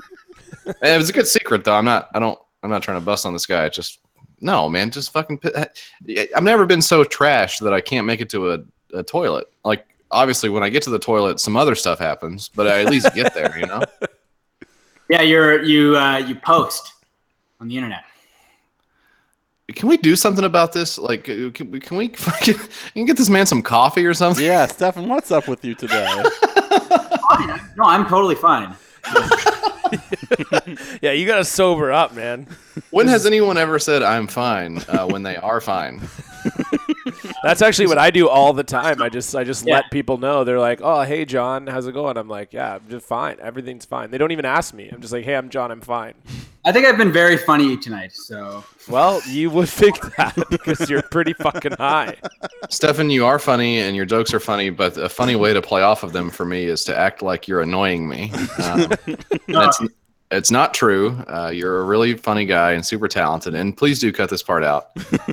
and 0.66 0.74
it 0.80 0.96
was 0.96 1.10
a 1.10 1.12
good 1.12 1.26
secret, 1.26 1.64
though. 1.64 1.74
I'm 1.74 1.84
not. 1.84 2.08
I 2.14 2.18
don't. 2.18 2.38
I'm 2.62 2.70
not 2.70 2.82
trying 2.82 2.98
to 2.98 3.04
bust 3.04 3.26
on 3.26 3.34
this 3.34 3.44
guy. 3.44 3.66
It's 3.66 3.76
just 3.76 4.00
no, 4.40 4.68
man. 4.68 4.90
Just 4.90 5.12
fucking. 5.12 5.40
I've 6.34 6.42
never 6.42 6.66
been 6.66 6.82
so 6.82 7.04
trashed 7.04 7.60
that 7.60 7.72
I 7.72 7.80
can't 7.80 8.06
make 8.06 8.20
it 8.20 8.28
to 8.30 8.52
a, 8.52 8.58
a 8.94 9.02
toilet. 9.02 9.46
Like, 9.64 9.86
obviously, 10.10 10.48
when 10.48 10.62
I 10.62 10.68
get 10.68 10.82
to 10.84 10.90
the 10.90 10.98
toilet, 10.98 11.40
some 11.40 11.56
other 11.56 11.74
stuff 11.74 11.98
happens, 11.98 12.48
but 12.54 12.66
I 12.66 12.82
at 12.82 12.90
least 12.90 13.14
get 13.14 13.34
there. 13.34 13.58
You 13.58 13.66
know. 13.66 13.82
Yeah, 15.08 15.22
you're 15.22 15.62
you 15.62 15.96
uh, 15.96 16.18
you 16.18 16.34
post 16.34 16.92
on 17.60 17.68
the 17.68 17.76
internet. 17.76 18.02
Can 19.74 19.88
we 19.88 19.96
do 19.98 20.16
something 20.16 20.44
about 20.44 20.72
this? 20.72 20.98
Like, 20.98 21.28
uh, 21.28 21.50
can, 21.54 21.70
we- 21.70 21.78
can 21.78 21.96
we 21.96 22.08
fucking 22.16 22.54
can 22.54 22.68
you 22.94 23.06
get 23.06 23.16
this 23.16 23.28
man 23.28 23.46
some 23.46 23.62
coffee 23.62 24.04
or 24.04 24.14
something? 24.14 24.44
Yeah, 24.44 24.66
Stefan, 24.66 25.08
what's 25.08 25.30
up 25.30 25.46
with 25.46 25.64
you 25.64 25.74
today? 25.76 26.22
No, 27.76 27.84
I'm 27.84 28.06
totally 28.06 28.34
fine. 28.36 28.74
Yeah, 31.02 31.12
you 31.12 31.26
gotta 31.26 31.44
sober 31.44 31.92
up, 31.92 32.14
man. 32.14 32.46
When 32.90 33.06
has 33.08 33.26
anyone 33.26 33.56
ever 33.56 33.78
said 33.78 34.02
"I'm 34.02 34.26
fine" 34.26 34.78
uh, 34.88 35.06
when 35.06 35.22
they 35.22 35.36
are 35.36 35.60
fine? 35.60 36.00
That's 37.42 37.62
actually 37.62 37.86
what 37.86 37.98
I 37.98 38.10
do 38.10 38.28
all 38.28 38.52
the 38.52 38.64
time. 38.64 39.00
I 39.02 39.08
just 39.08 39.34
I 39.36 39.44
just 39.44 39.66
Yeah. 39.66 39.74
let 39.74 39.90
people 39.90 40.18
know. 40.18 40.44
They're 40.44 40.58
like, 40.60 40.80
"Oh, 40.82 41.02
hey 41.02 41.24
John, 41.24 41.66
how's 41.66 41.86
it 41.86 41.92
going?" 41.92 42.16
I'm 42.16 42.28
like, 42.28 42.52
"Yeah, 42.52 42.74
I'm 42.76 42.88
just 42.88 43.06
fine. 43.06 43.36
Everything's 43.40 43.84
fine." 43.84 44.10
They 44.10 44.18
don't 44.18 44.32
even 44.32 44.44
ask 44.44 44.74
me. 44.74 44.88
I'm 44.88 45.00
just 45.00 45.12
like, 45.12 45.24
"Hey, 45.24 45.36
I'm 45.36 45.48
John. 45.50 45.70
I'm 45.70 45.80
fine." 45.80 46.14
I 46.66 46.72
think 46.72 46.84
I've 46.84 46.98
been 46.98 47.12
very 47.12 47.36
funny 47.36 47.76
tonight. 47.76 48.12
So 48.12 48.64
Well, 48.88 49.22
you 49.28 49.50
would 49.50 49.68
think 49.68 50.00
that 50.16 50.34
because 50.50 50.90
you're 50.90 51.02
pretty 51.02 51.32
fucking 51.34 51.74
high. 51.78 52.16
Stefan, 52.68 53.08
you 53.08 53.24
are 53.24 53.38
funny 53.38 53.78
and 53.78 53.94
your 53.94 54.04
jokes 54.04 54.34
are 54.34 54.40
funny, 54.40 54.70
but 54.70 54.96
a 54.96 55.08
funny 55.08 55.36
way 55.36 55.54
to 55.54 55.62
play 55.62 55.82
off 55.82 56.02
of 56.02 56.12
them 56.12 56.28
for 56.28 56.44
me 56.44 56.64
is 56.64 56.82
to 56.86 56.98
act 56.98 57.22
like 57.22 57.46
you're 57.46 57.60
annoying 57.60 58.08
me. 58.08 58.32
Um, 58.64 58.90
that's, 59.46 59.80
it's 60.32 60.50
not 60.50 60.74
true. 60.74 61.10
Uh, 61.28 61.52
you're 61.54 61.82
a 61.82 61.84
really 61.84 62.14
funny 62.14 62.44
guy 62.44 62.72
and 62.72 62.84
super 62.84 63.06
talented, 63.06 63.54
and 63.54 63.76
please 63.76 64.00
do 64.00 64.10
cut 64.10 64.28
this 64.28 64.42
part 64.42 64.64
out. 64.64 64.90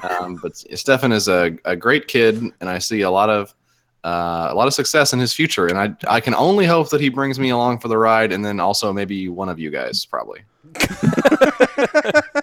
Um, 0.08 0.36
but 0.44 0.56
Stefan 0.56 1.12
is 1.12 1.28
a, 1.28 1.58
a 1.66 1.76
great 1.76 2.08
kid, 2.08 2.44
and 2.62 2.70
I 2.70 2.78
see 2.78 3.02
a 3.02 3.10
lot 3.10 3.32
of 3.32 3.56
uh, 4.04 4.50
a 4.52 4.54
lot 4.54 4.68
of 4.68 4.74
success 4.76 5.14
in 5.14 5.20
his 5.20 5.34
future, 5.34 5.66
and 5.66 5.80
I 5.80 5.96
I 6.08 6.20
can 6.20 6.36
only 6.36 6.68
hope 6.68 6.92
that 6.92 7.02
he 7.02 7.10
brings 7.10 7.40
me 7.40 7.50
along 7.50 7.80
for 7.80 7.88
the 7.88 7.98
ride, 7.98 8.32
and 8.32 8.46
then 8.46 8.60
also 8.60 8.94
maybe 8.94 9.30
one 9.30 9.50
of 9.50 9.58
you 9.58 9.72
guys 9.72 10.06
probably. 10.06 10.42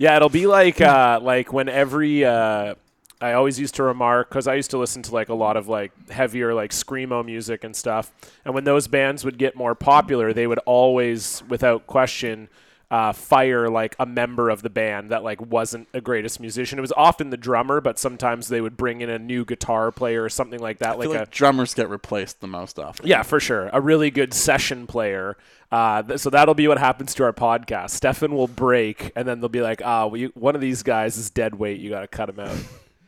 Yeah, 0.00 0.16
it'll 0.16 0.30
be 0.30 0.46
like 0.46 0.80
uh, 0.80 1.20
like 1.22 1.52
when 1.52 1.68
every 1.68 2.24
uh, 2.24 2.74
I 3.20 3.34
always 3.34 3.60
used 3.60 3.74
to 3.74 3.82
remark 3.82 4.30
because 4.30 4.46
I 4.46 4.54
used 4.54 4.70
to 4.70 4.78
listen 4.78 5.02
to 5.02 5.12
like 5.12 5.28
a 5.28 5.34
lot 5.34 5.58
of 5.58 5.68
like 5.68 5.92
heavier 6.08 6.54
like 6.54 6.70
screamo 6.70 7.22
music 7.22 7.64
and 7.64 7.76
stuff, 7.76 8.10
and 8.46 8.54
when 8.54 8.64
those 8.64 8.88
bands 8.88 9.26
would 9.26 9.36
get 9.36 9.56
more 9.56 9.74
popular, 9.74 10.32
they 10.32 10.46
would 10.46 10.58
always, 10.60 11.42
without 11.50 11.86
question, 11.86 12.48
uh, 12.90 13.12
fire 13.12 13.68
like 13.68 13.94
a 14.00 14.06
member 14.06 14.50
of 14.50 14.62
the 14.62 14.70
band 14.70 15.10
that 15.10 15.22
like 15.22 15.40
wasn't 15.40 15.86
a 15.94 16.00
greatest 16.00 16.40
musician. 16.40 16.78
It 16.78 16.82
was 16.82 16.92
often 16.96 17.30
the 17.30 17.36
drummer, 17.36 17.80
but 17.80 17.98
sometimes 17.98 18.48
they 18.48 18.60
would 18.60 18.76
bring 18.76 19.00
in 19.00 19.08
a 19.08 19.18
new 19.18 19.44
guitar 19.44 19.92
player 19.92 20.24
or 20.24 20.28
something 20.28 20.58
like 20.58 20.78
that, 20.78 20.96
I 20.96 21.00
feel 21.02 21.10
like 21.10 21.20
like 21.20 21.28
a 21.28 21.30
drummers 21.30 21.72
get 21.74 21.88
replaced 21.88 22.40
the 22.40 22.48
most 22.48 22.78
often. 22.78 23.06
yeah, 23.06 23.22
for 23.22 23.38
sure. 23.38 23.70
A 23.72 23.80
really 23.80 24.10
good 24.10 24.34
session 24.34 24.86
player. 24.88 25.36
Uh, 25.70 26.02
th- 26.02 26.18
so 26.18 26.30
that'll 26.30 26.54
be 26.54 26.66
what 26.66 26.78
happens 26.78 27.14
to 27.14 27.22
our 27.22 27.32
podcast. 27.32 27.90
Stefan 27.90 28.34
will 28.34 28.48
break, 28.48 29.12
and 29.14 29.28
then 29.28 29.38
they'll 29.38 29.48
be 29.48 29.62
like, 29.62 29.80
"Ah, 29.84 30.06
we 30.06 30.24
one 30.34 30.56
of 30.56 30.60
these 30.60 30.82
guys 30.82 31.16
is 31.16 31.30
dead 31.30 31.54
weight. 31.54 31.78
You 31.78 31.90
got 31.90 32.00
to 32.00 32.08
cut 32.08 32.28
him 32.28 32.40
out." 32.40 32.56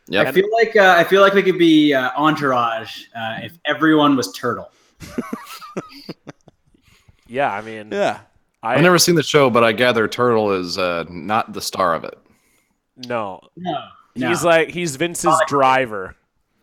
Yep. 0.07 0.27
I 0.29 0.33
feel 0.33 0.49
like 0.53 0.77
uh, 0.77 0.95
I 0.97 1.03
feel 1.05 1.23
like 1.23 1.33
we 1.35 1.43
could 1.43 1.59
be 1.59 1.93
uh, 1.93 2.11
Entourage 2.17 3.05
uh, 3.17 3.39
if 3.43 3.59
everyone 3.67 4.15
was 4.17 4.33
Turtle. 4.33 4.71
Yeah, 7.27 7.51
I 7.51 7.63
mean, 7.63 7.89
Yeah. 7.91 8.21
I 8.63 8.75
I've 8.75 8.83
never 8.83 8.99
seen 8.99 9.15
the 9.17 9.23
show, 9.23 9.51
but 9.51 9.65
I 9.65 9.73
gather 9.73 10.07
Turtle 10.09 10.53
is 10.53 10.79
uh, 10.79 11.05
not 11.09 11.53
the 11.53 11.61
star 11.61 11.95
of 11.95 12.05
it. 12.05 12.17
no. 12.97 13.41
No, 13.57 14.29
He's 14.29 14.43
no. 14.43 14.49
like 14.51 14.69
he's 14.71 14.97
Vince's 14.97 15.35
driver. 15.49 16.15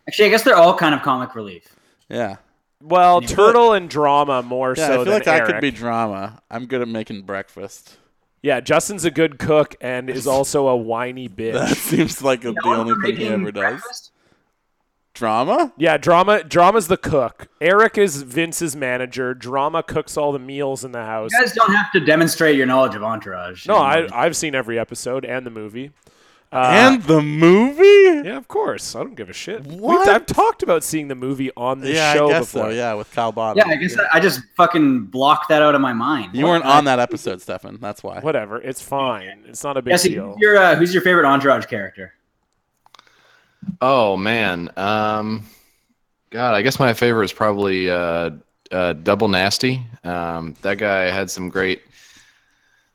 actually, 0.06 0.26
I 0.26 0.28
guess 0.28 0.44
they're 0.44 0.54
all 0.56 0.76
kind 0.76 0.94
of 0.94 1.02
comic 1.02 1.34
relief. 1.34 1.74
Yeah. 2.08 2.36
Well, 2.80 3.20
Yeah. 3.22 3.28
Turtle 3.28 3.72
and 3.72 3.90
drama 3.90 4.42
more 4.42 4.74
Yeah, 4.76 4.86
so 4.86 4.92
I 4.92 4.96
feel 4.96 5.04
than 5.04 5.12
like 5.14 5.26
I 5.28 5.40
could 5.40 5.60
be 5.60 5.70
drama. 5.72 6.40
I'm 6.50 6.66
good 6.66 6.80
at 6.80 6.86
making 6.88 7.22
breakfast. 7.22 7.96
Yeah, 8.42 8.60
Justin's 8.60 9.04
a 9.04 9.10
good 9.10 9.38
cook 9.40 9.74
and 9.80 10.08
is 10.08 10.26
also 10.28 10.68
a 10.68 10.76
whiny 10.76 11.28
bitch. 11.28 11.54
That 11.54 11.76
seems 11.76 12.22
like 12.22 12.42
the 12.42 12.54
only 12.64 12.94
thing 13.04 13.16
he 13.18 13.26
ever 13.28 13.50
does. 13.50 13.60
breakfast? 13.80 14.12
Drama? 15.24 15.70
Yeah, 15.76 15.98
drama. 15.98 16.42
Drama's 16.44 16.88
the 16.88 16.96
cook. 16.96 17.48
Eric 17.60 17.98
is 17.98 18.22
Vince's 18.22 18.74
manager. 18.74 19.34
Drama 19.34 19.82
cooks 19.82 20.16
all 20.16 20.32
the 20.32 20.38
meals 20.38 20.82
in 20.82 20.92
the 20.92 21.04
house. 21.04 21.30
You 21.34 21.40
guys 21.40 21.52
don't 21.52 21.74
have 21.74 21.92
to 21.92 22.00
demonstrate 22.00 22.56
your 22.56 22.64
knowledge 22.64 22.94
of 22.94 23.02
Entourage. 23.02 23.66
No, 23.66 23.76
I, 23.76 24.08
I've 24.14 24.34
seen 24.34 24.54
every 24.54 24.78
episode 24.78 25.26
and 25.26 25.44
the 25.44 25.50
movie. 25.50 25.90
Uh, 26.50 26.70
and 26.72 27.02
the 27.02 27.20
movie? 27.20 28.26
Yeah, 28.26 28.38
of 28.38 28.48
course. 28.48 28.96
I 28.96 29.00
don't 29.00 29.14
give 29.14 29.28
a 29.28 29.34
shit. 29.34 29.62
We- 29.66 29.76
What? 29.76 30.08
I've 30.08 30.24
talked 30.24 30.62
about 30.62 30.82
seeing 30.82 31.08
the 31.08 31.14
movie 31.14 31.50
on 31.54 31.80
this 31.80 31.96
yeah, 31.96 32.14
show 32.14 32.28
I 32.28 32.30
guess 32.30 32.50
before. 32.52 32.70
so. 32.70 32.74
Yeah, 32.76 32.94
with 32.94 33.12
Cal 33.12 33.30
Bottom. 33.30 33.58
yeah, 33.58 33.70
I 33.70 33.76
guess 33.76 33.98
I, 33.98 34.04
I 34.16 34.20
just 34.20 34.40
fucking 34.56 35.04
blocked 35.04 35.50
that 35.50 35.60
out 35.60 35.74
of 35.74 35.82
my 35.82 35.92
mind. 35.92 36.34
You 36.34 36.46
weren't 36.46 36.64
on 36.64 36.86
that 36.86 36.98
episode, 36.98 37.42
Stefan. 37.42 37.76
That's 37.78 38.02
why. 38.02 38.20
Whatever. 38.20 38.58
It's 38.62 38.80
fine. 38.80 39.44
It's 39.46 39.62
not 39.62 39.76
a 39.76 39.82
big 39.82 39.92
Jesse, 39.92 40.08
deal. 40.14 40.34
your 40.38 40.56
uh, 40.56 40.76
who's 40.76 40.94
your 40.94 41.02
favorite 41.02 41.26
Entourage 41.26 41.66
character? 41.66 42.14
Oh 43.82 44.16
man, 44.16 44.70
um, 44.76 45.46
God, 46.30 46.54
I 46.54 46.62
guess 46.62 46.78
my 46.78 46.92
favorite 46.92 47.24
is 47.24 47.32
probably 47.32 47.90
uh, 47.90 48.30
uh, 48.70 48.92
Double 48.92 49.28
Nasty. 49.28 49.82
Um, 50.04 50.54
that 50.62 50.76
guy 50.76 51.04
had 51.04 51.30
some 51.30 51.48
great 51.48 51.82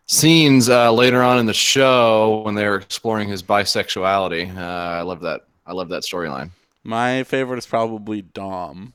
scenes 0.06 0.70
uh, 0.70 0.92
later 0.92 1.24
on 1.24 1.40
in 1.40 1.46
the 1.46 1.54
show 1.54 2.42
when 2.46 2.56
they 2.56 2.68
were 2.68 2.78
exploring 2.78 3.28
his 3.28 3.42
bisexuality. 3.42 4.56
Uh, 4.56 4.62
I 4.62 5.02
love 5.02 5.22
that. 5.22 5.42
I 5.66 5.74
love 5.74 5.90
that 5.90 6.04
storyline. 6.04 6.52
My 6.84 7.24
favorite 7.24 7.58
is 7.58 7.66
probably 7.66 8.22
Dom. 8.22 8.94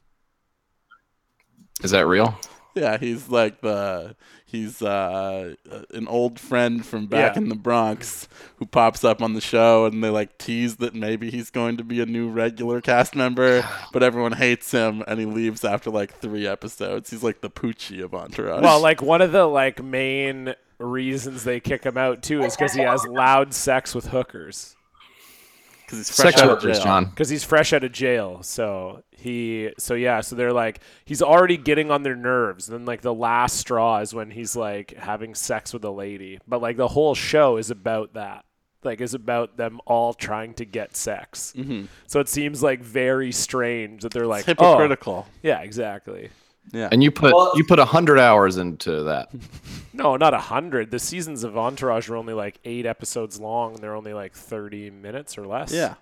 Is 1.83 1.91
that 1.91 2.07
real? 2.07 2.39
Yeah, 2.75 2.99
he's 2.99 3.29
like 3.29 3.61
the 3.61 4.15
he's 4.47 4.81
uh, 4.83 5.55
an 5.93 6.09
old 6.09 6.39
friend 6.39 6.85
from 6.85 7.07
back 7.07 7.35
Yeah. 7.37 7.43
in 7.43 7.49
the 7.49 7.55
Bronx 7.55 8.29
who 8.57 8.67
pops 8.67 9.05
up 9.05 9.21
on 9.23 9.35
the 9.35 9.41
show, 9.41 9.87
and 9.87 10.03
they 10.03 10.09
like 10.11 10.39
tease 10.39 10.77
that 10.77 10.95
maybe 10.95 11.31
he's 11.31 11.51
going 11.51 11.77
to 11.79 11.85
be 11.85 12.01
a 12.01 12.07
new 12.07 12.29
regular 12.29 12.81
cast 12.81 13.15
member, 13.17 13.65
but 13.93 14.03
everyone 14.03 14.33
hates 14.33 14.71
him, 14.71 15.03
and 15.07 15.19
he 15.21 15.27
leaves 15.27 15.65
after 15.65 15.91
like 15.91 16.19
three 16.21 16.47
episodes. 16.47 17.11
He's 17.11 17.23
like 17.23 17.41
the 17.41 17.51
Poochie 17.51 18.03
of 18.03 18.15
Entourage. 18.15 18.63
Well, 18.63 18.81
like 18.81 19.03
one 19.03 19.21
of 19.23 19.33
the 19.33 19.47
like 19.47 19.83
main 19.83 20.55
reasons 20.79 21.45
they 21.45 21.61
kick 21.61 21.85
him 21.85 21.99
out 21.99 22.23
too 22.23 22.43
is 22.43 22.57
because 22.57 22.73
he 22.73 22.81
has 22.83 23.05
loud 23.07 23.53
sex 23.53 23.95
with 23.95 24.07
hookers. 24.07 24.77
Because 25.91 26.07
he's 26.07 26.17
fresh 26.17 26.35
Sex 26.35 26.43
out 26.43 26.51
of 26.51 26.63
jail. 26.63 26.85
John. 26.85 27.05
because 27.07 27.29
he's 27.29 27.43
fresh 27.43 27.73
out 27.73 27.83
of 27.83 27.91
jail. 27.91 28.43
So 28.43 29.03
he, 29.11 29.73
so 29.77 29.95
yeah, 29.95 30.21
so 30.21 30.37
they're 30.37 30.53
like, 30.53 30.81
he's 31.05 31.21
already 31.21 31.57
getting 31.57 31.91
on 31.91 32.05
their 32.05 32.15
nerves. 32.15 32.69
And 32.69 32.79
then 32.79 32.85
like 32.87 33.01
the 33.01 33.13
last 33.13 33.57
straw 33.57 33.99
is 33.99 34.15
when 34.15 34.31
he's 34.31 34.55
like 34.55 34.95
having 34.97 35.35
sex 35.35 35.73
with 35.73 35.85
a 35.85 35.91
lady. 35.91 36.39
But 36.47 36.63
like 36.63 36.77
the 36.77 36.87
whole 36.89 37.17
show 37.17 37.57
is 37.57 37.71
about 37.71 38.15
that. 38.15 38.45
Like 38.85 39.01
is 39.01 39.13
about 39.13 39.57
them 39.57 39.81
all 39.85 40.15
trying 40.15 40.55
to 40.55 40.65
get 40.65 40.97
sex. 40.97 41.53
Mm-hmm. 41.57 41.87
So 42.07 42.21
it 42.21 42.29
seems 42.29 42.63
like 42.63 42.81
very 42.81 43.33
strange 43.33 44.03
that 44.03 44.13
they're 44.13 44.27
like 44.27 44.49
It's 44.49 44.61
oh, 44.63 44.79
hypocritical. 44.79 45.27
yeah, 45.43 45.61
exactly. 45.61 46.31
Yeah. 46.73 46.89
And 46.93 47.03
you 47.03 47.11
put 47.11 47.35
Well- 47.35 47.53
you 47.57 47.65
put 47.65 47.79
a 47.79 47.85
hundred 47.85 48.19
hours 48.19 48.57
into 48.57 49.03
that. 49.05 49.31
No, 49.93 50.17
not 50.17 50.33
a 50.33 50.39
hundred. 50.39 50.91
The 50.93 50.99
seasons 51.01 51.45
of 51.45 51.59
Entourage 51.59 52.09
are 52.09 52.17
only 52.17 52.33
like 52.33 52.59
eight 52.65 52.87
episodes 52.87 53.39
long. 53.39 53.75
They're 53.75 53.95
only 53.97 54.15
like 54.15 54.33
thirty 54.33 54.89
minutes 54.89 55.37
or 55.37 55.47
less. 55.47 55.73
yeah. 55.73 55.97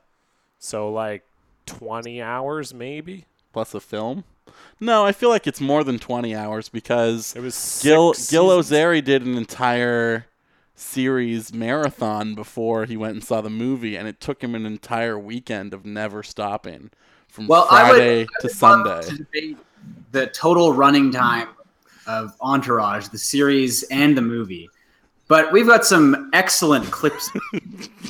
So 0.61 0.93
like 0.93 1.25
twenty 1.67 2.23
hours 2.23 2.73
maybe. 2.73 3.25
Plus 3.53 3.75
a 3.75 3.81
film. 3.81 4.23
No, 4.79 5.05
I 5.05 5.11
feel 5.13 5.31
like 5.31 5.47
it's 5.49 5.61
more 5.61 5.83
than 5.83 5.99
twenty 5.99 6.33
hours 6.35 6.69
because 6.69 7.35
It 7.35 7.41
was 7.41 7.81
Gil 7.83 8.13
six 8.15 8.31
Gil 8.31 8.51
seasons. 8.63 8.71
Ozeri 8.71 9.03
did 9.03 9.23
an 9.27 9.37
entire 9.37 10.27
series 10.77 11.53
marathon 11.53 12.35
before 12.35 12.85
he 12.85 12.97
went 12.97 13.15
and 13.15 13.25
saw 13.25 13.41
the 13.41 13.51
movie, 13.51 13.97
and 13.97 14.07
it 14.07 14.21
took 14.21 14.43
him 14.45 14.55
an 14.55 14.65
entire 14.67 15.19
weekend 15.19 15.75
of 15.75 15.85
never 15.85 16.23
stopping 16.23 16.91
from 17.27 17.47
Well, 17.49 17.67
I 17.71 17.91
would- 17.91 17.97
Friday 17.97 18.21
I 18.23 18.25
to 18.25 18.29
would 18.45 18.45
love 18.45 18.53
Sunday. 18.53 19.01
to 19.11 19.17
debate 19.17 19.57
the 20.11 20.27
total 20.29 20.73
running 20.73 21.11
time 21.13 21.49
of 22.07 22.35
Entourage, 22.41 23.09
the 23.09 23.19
series 23.19 23.83
and 23.85 24.17
the 24.17 24.23
movie. 24.23 24.69
But 25.29 25.53
we've 25.53 25.67
got 25.67 25.85
some 25.85 26.31
excellent 26.33 26.91
clips. 26.91 27.31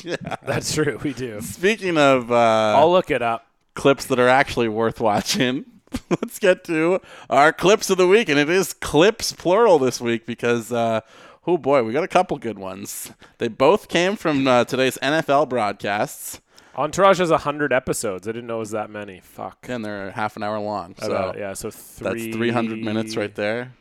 yeah, 0.05 0.17
That's 0.47 0.73
true. 0.73 0.99
We 1.03 1.13
do. 1.13 1.41
Speaking 1.41 1.99
of 1.99 2.31
uh, 2.31 2.75
I'll 2.77 2.93
look 2.93 3.11
it 3.11 3.23
up. 3.23 3.47
clips 3.75 4.07
that 4.07 4.19
are 4.21 4.29
actually 4.29 4.69
worth 4.69 5.01
watching. 5.01 5.65
Let's 6.11 6.39
get 6.39 6.65
to 6.65 7.01
our 7.29 7.53
clips 7.53 7.91
of 7.91 7.97
the 7.97 8.07
week, 8.07 8.29
and 8.29 8.39
it 8.39 8.49
is 8.51 8.73
clips 8.75 9.33
plural 9.33 9.79
this 9.79 10.01
week 10.01 10.27
because, 10.27 10.71
uh, 10.71 11.01
oh 11.47 11.57
boy, 11.57 11.83
we 11.83 11.93
got 11.95 12.05
a 12.05 12.09
couple 12.09 12.37
good 12.39 12.59
ones. 12.59 13.11
They 13.39 13.49
both 13.49 13.89
came 13.89 14.15
from 14.15 14.47
uh, 14.47 14.65
today's 14.65 14.99
NFL 15.03 15.49
broadcasts, 15.49 16.41
Entourage 16.79 17.19
has 17.19 17.31
hundred 17.31 17.73
episodes. 17.73 18.29
I 18.29 18.33
didn't 18.33 18.47
know 18.47 18.57
it 18.57 18.61
was 18.61 18.71
that 18.71 18.89
many. 18.89 19.21
Fuck. 19.21 19.67
and 19.69 19.85
they're 19.85 20.13
half 20.13 20.37
an 20.37 20.43
hour 20.43 20.59
long. 20.61 20.95
So 21.01 21.07
About- 21.11 21.39
yeah, 21.39 21.53
so 21.55 21.71
three, 21.71 22.27
that's 22.27 22.37
300 22.37 22.79
minutes 22.81 23.17
right 23.17 23.35
there. 23.35 23.73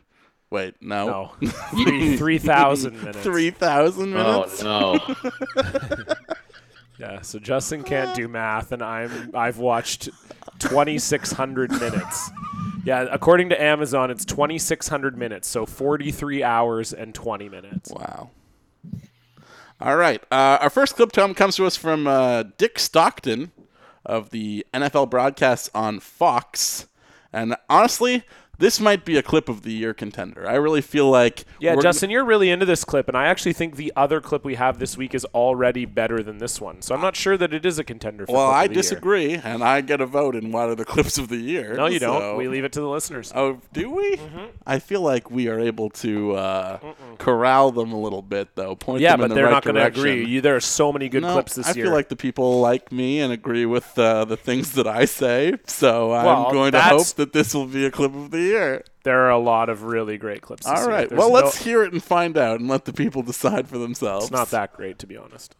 Wait, 0.50 0.74
no. 0.80 1.32
No, 1.40 1.48
three 1.70 2.16
three 2.16 2.38
thousand 2.38 2.96
minutes. 3.04 3.18
3,000 3.22 4.12
minutes? 4.12 4.62
Oh 4.64 4.98
no! 5.16 5.64
Yeah, 6.98 7.20
so 7.20 7.38
Justin 7.38 7.84
can't 7.84 8.12
do 8.16 8.26
math, 8.26 8.72
and 8.72 8.82
I'm 8.82 9.30
I've 9.32 9.58
watched 9.58 10.08
twenty 10.58 10.98
six 10.98 11.30
hundred 11.30 11.70
minutes. 11.70 12.28
Yeah, 12.84 13.06
according 13.12 13.50
to 13.50 13.62
Amazon, 13.62 14.10
it's 14.10 14.24
twenty 14.24 14.58
six 14.58 14.88
hundred 14.88 15.16
minutes, 15.16 15.46
so 15.46 15.64
forty 15.64 16.10
three 16.10 16.42
hours 16.42 16.92
and 16.92 17.14
twenty 17.14 17.48
minutes. 17.48 17.92
Wow. 17.92 18.30
All 19.80 19.96
right. 19.96 20.20
Uh, 20.30 20.58
our 20.60 20.70
first 20.70 20.96
clip 20.96 21.12
Tom 21.12 21.34
comes 21.34 21.54
to 21.56 21.64
us 21.64 21.76
from 21.76 22.08
uh, 22.08 22.42
Dick 22.56 22.80
Stockton 22.80 23.52
of 24.04 24.30
the 24.30 24.66
NFL 24.74 25.08
broadcasts 25.08 25.70
on 25.72 26.00
Fox. 26.00 26.88
And 27.32 27.54
honestly, 27.70 28.24
this 28.58 28.80
might 28.80 29.04
be 29.04 29.16
a 29.16 29.22
clip 29.22 29.48
of 29.48 29.62
the 29.62 29.70
year 29.72 29.94
contender. 29.94 30.48
I 30.48 30.54
really 30.56 30.80
feel 30.80 31.08
like 31.08 31.44
Yeah, 31.60 31.76
Justin, 31.76 32.10
you're 32.10 32.24
really 32.24 32.50
into 32.50 32.66
this 32.66 32.84
clip, 32.84 33.06
and 33.06 33.16
I 33.16 33.26
actually 33.26 33.52
think 33.52 33.76
the 33.76 33.92
other 33.94 34.20
clip 34.20 34.44
we 34.44 34.56
have 34.56 34.80
this 34.80 34.96
week 34.96 35.14
is 35.14 35.24
already 35.26 35.84
better 35.84 36.22
than 36.24 36.38
this 36.38 36.60
one. 36.60 36.82
So 36.82 36.94
I'm 36.94 37.00
not 37.00 37.14
sure 37.14 37.36
that 37.36 37.54
it 37.54 37.64
is 37.64 37.78
a 37.78 37.84
contender. 37.84 38.26
For 38.26 38.32
Well, 38.32 38.46
I 38.48 38.66
the 38.66 38.74
year. 38.74 38.82
disagree, 38.82 39.34
and 39.34 39.62
I 39.62 39.80
get 39.80 40.00
a 40.00 40.06
vote 40.06 40.34
in 40.34 40.50
one 40.50 40.70
of 40.70 40.76
the 40.76 40.84
clips 40.92 41.18
of 41.18 41.28
the 41.28 41.36
year. 41.36 41.74
No, 41.74 41.86
you 41.86 42.00
so- 42.00 42.18
don't. 42.18 42.36
We 42.36 42.48
leave 42.48 42.64
it 42.64 42.72
to 42.72 42.80
the 42.80 42.88
listeners. 42.88 43.32
Oh, 43.34 43.60
do 43.72 43.90
we? 43.90 44.16
Mm-hmm. 44.16 44.46
I 44.66 44.80
feel 44.80 45.02
like 45.02 45.30
we 45.30 45.48
are 45.48 45.60
able 45.60 45.90
to 45.90 46.34
uh, 46.34 46.78
corral 47.18 47.70
them 47.70 47.92
a 47.92 47.98
little 48.00 48.22
bit, 48.22 48.48
though. 48.56 48.74
Point 48.74 49.02
yeah, 49.02 49.12
them 49.12 49.20
but 49.20 49.24
in 49.26 49.28
the 49.30 49.34
they're 49.36 49.44
right 49.44 49.50
not 49.52 49.64
going 49.64 49.76
to 49.76 49.86
agree. 49.86 50.24
You, 50.24 50.40
there 50.40 50.56
are 50.56 50.60
so 50.60 50.92
many 50.92 51.08
good 51.08 51.22
no, 51.22 51.32
clips 51.32 51.54
this 51.54 51.68
I 51.68 51.74
year. 51.74 51.84
I 51.84 51.88
feel 51.88 51.94
like 51.94 52.08
the 52.08 52.16
people 52.16 52.60
like 52.60 52.90
me 52.90 53.20
and 53.20 53.32
agree 53.32 53.66
with 53.66 53.96
uh, 53.98 54.24
the 54.24 54.36
things 54.36 54.72
that 54.72 54.88
I 54.88 55.04
say, 55.04 55.54
so 55.66 56.10
Well, 56.10 56.46
I'm 56.46 56.52
going 56.52 56.72
to 56.72 56.80
hope 56.80 57.06
that 57.16 57.32
this 57.32 57.54
will 57.54 57.66
be 57.66 57.86
a 57.86 57.90
clip 57.90 58.14
of 58.14 58.32
the 58.32 58.40
year. 58.40 58.47
There 59.04 59.20
are 59.26 59.30
a 59.30 59.38
lot 59.38 59.68
of 59.68 59.82
really 59.84 60.18
great 60.18 60.42
clips. 60.42 60.64
This 60.66 60.78
All 60.78 60.84
year. 60.86 60.88
right, 60.94 61.08
There's 61.08 61.18
well, 61.18 61.28
no- 61.28 61.34
let's 61.34 61.56
hear 61.56 61.82
it 61.84 61.92
and 61.92 62.02
find 62.02 62.36
out, 62.36 62.60
and 62.60 62.68
let 62.68 62.84
the 62.84 62.92
people 62.92 63.22
decide 63.22 63.68
for 63.68 63.78
themselves. 63.78 64.26
It's 64.26 64.32
not 64.32 64.50
that 64.50 64.74
great, 64.74 64.98
to 65.00 65.06
be 65.06 65.16
honest. 65.16 65.54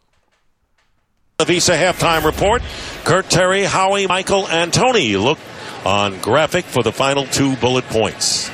The 1.38 1.44
Visa 1.44 1.72
halftime 1.76 2.24
report. 2.24 2.62
Kurt 3.04 3.30
Terry, 3.30 3.62
Howie, 3.62 4.06
Michael, 4.08 4.48
and 4.48 4.72
Tony 4.72 5.16
look 5.16 5.38
on 5.84 6.18
graphic 6.20 6.64
for 6.64 6.82
the 6.82 6.90
final 6.92 7.24
two 7.26 7.54
bullet 7.56 7.84
points. 7.86 8.50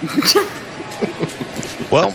Well, 1.90 2.14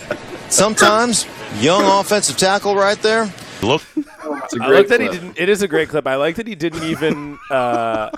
sometimes 0.50 1.26
young 1.58 1.82
offensive 1.84 2.36
tackle 2.36 2.76
right 2.76 2.98
there. 3.02 3.32
Look, 3.62 3.82
It's 3.96 4.54
a 4.54 4.62
I 4.62 4.66
great 4.68 4.76
like 4.78 4.88
that 4.88 5.00
he 5.00 5.08
didn't. 5.08 5.38
It 5.38 5.48
is 5.48 5.62
a 5.62 5.68
great 5.68 5.88
clip. 5.88 6.06
I 6.06 6.14
like 6.16 6.36
that 6.36 6.46
he 6.46 6.54
didn't 6.54 6.84
even. 6.84 7.38
Uh, 7.50 8.10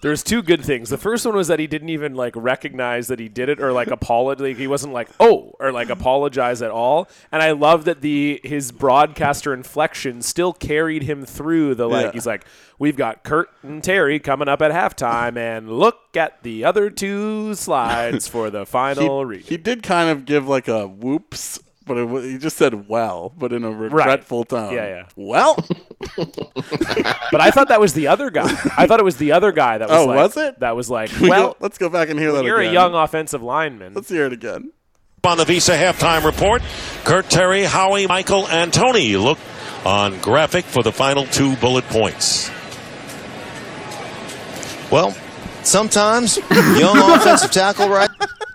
there's 0.00 0.22
two 0.22 0.42
good 0.42 0.64
things. 0.64 0.88
The 0.88 0.98
first 0.98 1.26
one 1.26 1.36
was 1.36 1.48
that 1.48 1.58
he 1.58 1.66
didn't 1.66 1.90
even 1.90 2.14
like 2.14 2.34
recognize 2.36 3.08
that 3.08 3.18
he 3.18 3.28
did 3.28 3.48
it 3.48 3.60
or 3.60 3.72
like 3.72 3.88
apologize. 3.88 4.42
Like, 4.42 4.56
he 4.56 4.66
wasn't 4.66 4.92
like 4.92 5.08
oh 5.20 5.54
or 5.60 5.72
like 5.72 5.90
apologize 5.90 6.62
at 6.62 6.70
all. 6.70 7.08
And 7.30 7.42
I 7.42 7.52
love 7.52 7.84
that 7.84 8.00
the 8.00 8.40
his 8.42 8.72
broadcaster 8.72 9.52
inflection 9.52 10.22
still 10.22 10.52
carried 10.52 11.02
him 11.02 11.24
through 11.24 11.74
the 11.74 11.86
like. 11.86 12.06
Yeah. 12.06 12.12
He's 12.12 12.26
like, 12.26 12.44
we've 12.78 12.96
got 12.96 13.22
Kurt 13.22 13.50
and 13.62 13.84
Terry 13.84 14.18
coming 14.18 14.48
up 14.48 14.62
at 14.62 14.72
halftime, 14.72 15.36
and 15.36 15.78
look 15.78 16.16
at 16.16 16.42
the 16.42 16.64
other 16.64 16.90
two 16.90 17.54
slides 17.54 18.26
for 18.26 18.50
the 18.50 18.60
he, 18.60 18.64
final 18.66 19.24
read. 19.24 19.42
he 19.42 19.56
did 19.56 19.82
kind 19.82 20.08
of 20.10 20.24
give 20.24 20.48
like 20.48 20.66
a 20.68 20.86
whoops, 20.86 21.60
but 21.86 21.96
it, 21.96 22.04
wa- 22.04 22.20
he 22.20 22.38
just 22.38 22.56
said 22.56 22.88
"well," 22.88 23.32
but 23.36 23.52
in 23.52 23.64
a 23.64 23.70
regretful 23.70 24.44
tone. 24.44 24.72
Yeah, 24.74 24.86
yeah. 24.86 25.06
Well, 25.16 25.56
But 26.16 27.40
I 27.40 27.50
thought 27.50 27.68
that 27.68 27.80
was 27.80 27.92
the 27.94 28.08
other 28.08 28.30
guy. 28.30 28.48
I 28.76 28.86
thought 28.86 29.00
it 29.00 29.04
was 29.04 29.16
the 29.16 29.32
other 29.32 29.52
guy 29.52 29.78
that 29.78 29.88
was 29.88 29.98
Oh, 29.98 30.06
like, 30.06 30.16
was 30.16 30.36
it? 30.36 30.60
That 30.60 30.74
was 30.76 30.90
like, 30.90 31.10
we 31.20 31.28
well, 31.30 31.48
go, 31.52 31.56
let's 31.60 31.78
go 31.78 31.88
back 31.88 32.08
and 32.10 32.18
hear 32.18 32.32
that 32.32 32.44
you're 32.44 32.58
again. 32.60 32.70
a 32.70 32.72
young 32.74 32.94
offensive 32.94 33.42
lineman. 33.42 33.94
Let's 33.94 34.08
hear 34.08 34.26
it 34.26 34.32
again. 34.32 34.72
on 35.24 35.36
the 35.38 35.44
Visa 35.44 35.72
halftime 35.76 36.24
report. 36.24 36.62
Kurt 37.04 37.28
Terry, 37.30 37.62
Howie, 37.64 38.06
Michael, 38.06 38.48
and 38.48 38.72
Tony 38.72 39.16
look 39.16 39.38
on 39.84 40.18
graphic 40.20 40.64
for 40.64 40.82
the 40.82 40.92
final 40.92 41.24
two 41.26 41.54
bullet 41.56 41.84
points. 41.86 42.50
Well, 44.90 45.12
sometimes 45.62 46.36
young 46.50 46.98
offensive 47.12 47.52
tackle 47.52 47.88
right. 47.88 48.10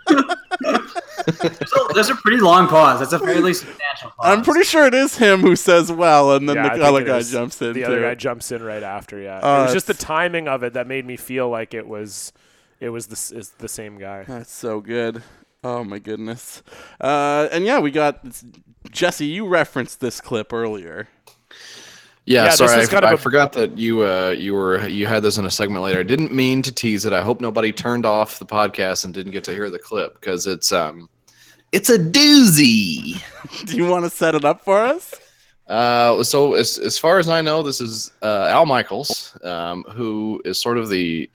So 0.07 1.87
there's 1.93 2.09
a 2.09 2.15
pretty 2.15 2.37
long 2.37 2.67
pause. 2.67 2.99
That's 2.99 3.13
a 3.13 3.19
fairly 3.19 3.53
substantial 3.53 4.11
pause. 4.11 4.15
I'm 4.21 4.43
pretty 4.43 4.63
sure 4.63 4.85
it 4.85 4.93
is 4.93 5.17
him 5.17 5.41
who 5.41 5.55
says 5.55 5.91
"well," 5.91 6.33
and 6.33 6.47
then 6.47 6.55
Yeah, 6.57 6.77
the 6.77 6.83
other 6.83 7.03
guy 7.03 7.21
jumps 7.23 7.61
in. 7.61 7.73
The 7.73 7.81
too. 7.81 7.85
other 7.85 8.01
guy 8.01 8.15
jumps 8.15 8.51
in 8.51 8.61
right 8.63 8.83
after. 8.83 9.19
Yeah, 9.19 9.39
Oh, 9.41 9.59
it 9.61 9.63
was 9.65 9.73
just 9.73 9.87
the 9.87 9.93
timing 9.95 10.47
of 10.47 10.63
it 10.63 10.73
that 10.73 10.87
made 10.87 11.05
me 11.05 11.17
feel 11.17 11.49
like 11.49 11.73
it 11.73 11.87
was, 11.87 12.31
it 12.79 12.89
was 12.89 13.07
the 13.07 13.37
is 13.37 13.49
the 13.57 13.67
same 13.67 13.97
guy. 13.97 14.23
That's 14.23 14.51
so 14.53 14.79
good. 14.81 15.23
Oh 15.63 15.83
my 15.83 15.97
goodness. 15.99 16.61
Uh, 17.01 17.47
and 17.51 17.65
yeah, 17.65 17.79
we 17.79 17.89
got 17.91 18.23
Jesse. 18.91 19.25
You 19.25 19.47
referenced 19.47 19.99
this 19.99 20.21
clip 20.21 20.53
earlier. 20.53 21.07
Yeah, 22.25 22.45
Yeah, 22.45 22.49
sorry, 22.51 22.81
I, 22.81 22.85
kind 22.87 23.05
of 23.05 23.11
I 23.11 23.13
a- 23.13 23.17
forgot 23.17 23.53
that 23.53 23.77
you 23.77 24.01
uh, 24.01 24.29
you 24.37 24.53
were 24.53 24.87
you 24.87 25.05
had 25.05 25.21
this 25.21 25.37
in 25.37 25.45
a 25.45 25.51
segment 25.51 25.83
later. 25.83 25.99
I 25.99 26.03
didn't 26.03 26.33
mean 26.33 26.61
to 26.63 26.71
tease 26.71 27.05
it. 27.05 27.13
I 27.13 27.21
hope 27.21 27.39
nobody 27.39 27.71
turned 27.71 28.05
off 28.05 28.39
the 28.39 28.45
podcast 28.45 29.05
and 29.05 29.13
didn't 29.13 29.31
get 29.31 29.43
to 29.45 29.51
hear 29.51 29.69
the 29.69 29.79
clip 29.79 30.19
because 30.19 30.47
it's 30.47 30.71
um 30.71 31.07
it's 31.71 31.89
a 31.89 31.99
doozy. 31.99 33.21
Do 33.65 33.77
you 33.77 33.87
want 33.87 34.05
to 34.05 34.09
set 34.09 34.33
it 34.33 34.43
up 34.43 34.63
for 34.63 34.79
us? 34.79 35.13
Uh, 35.67 36.23
so 36.23 36.53
as 36.55 36.77
as 36.79 36.97
far 36.97 37.19
as 37.19 37.29
I 37.29 37.41
know, 37.41 37.61
this 37.61 37.79
is 37.81 38.11
uh, 38.21 38.47
Al 38.49 38.65
Michaels, 38.65 39.37
um, 39.43 39.83
who 39.91 40.41
is 40.45 40.59
sort 40.59 40.77
of 40.77 40.89
the 40.89 41.29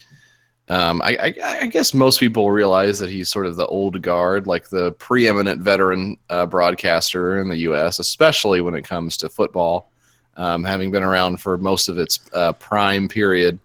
um, 0.68 1.02
I, 1.02 1.16
I, 1.16 1.58
I 1.62 1.66
guess 1.66 1.92
most 1.92 2.20
people 2.20 2.48
realize 2.52 3.00
that 3.00 3.10
he's 3.10 3.28
sort 3.28 3.46
of 3.46 3.56
the 3.56 3.66
old 3.66 4.00
guard, 4.02 4.46
like 4.46 4.68
the 4.68 4.92
preeminent 4.92 5.62
veteran 5.62 6.16
uh, 6.28 6.46
broadcaster 6.46 7.40
in 7.40 7.48
the 7.48 7.56
U.S., 7.58 7.98
especially 7.98 8.60
when 8.60 8.76
it 8.76 8.82
comes 8.84 9.16
to 9.16 9.28
football. 9.28 9.90
Um, 10.36 10.64
having 10.64 10.90
been 10.90 11.02
around 11.02 11.40
for 11.40 11.58
most 11.58 11.88
of 11.88 11.98
its 11.98 12.20
uh, 12.32 12.52
prime 12.54 13.08
period, 13.08 13.58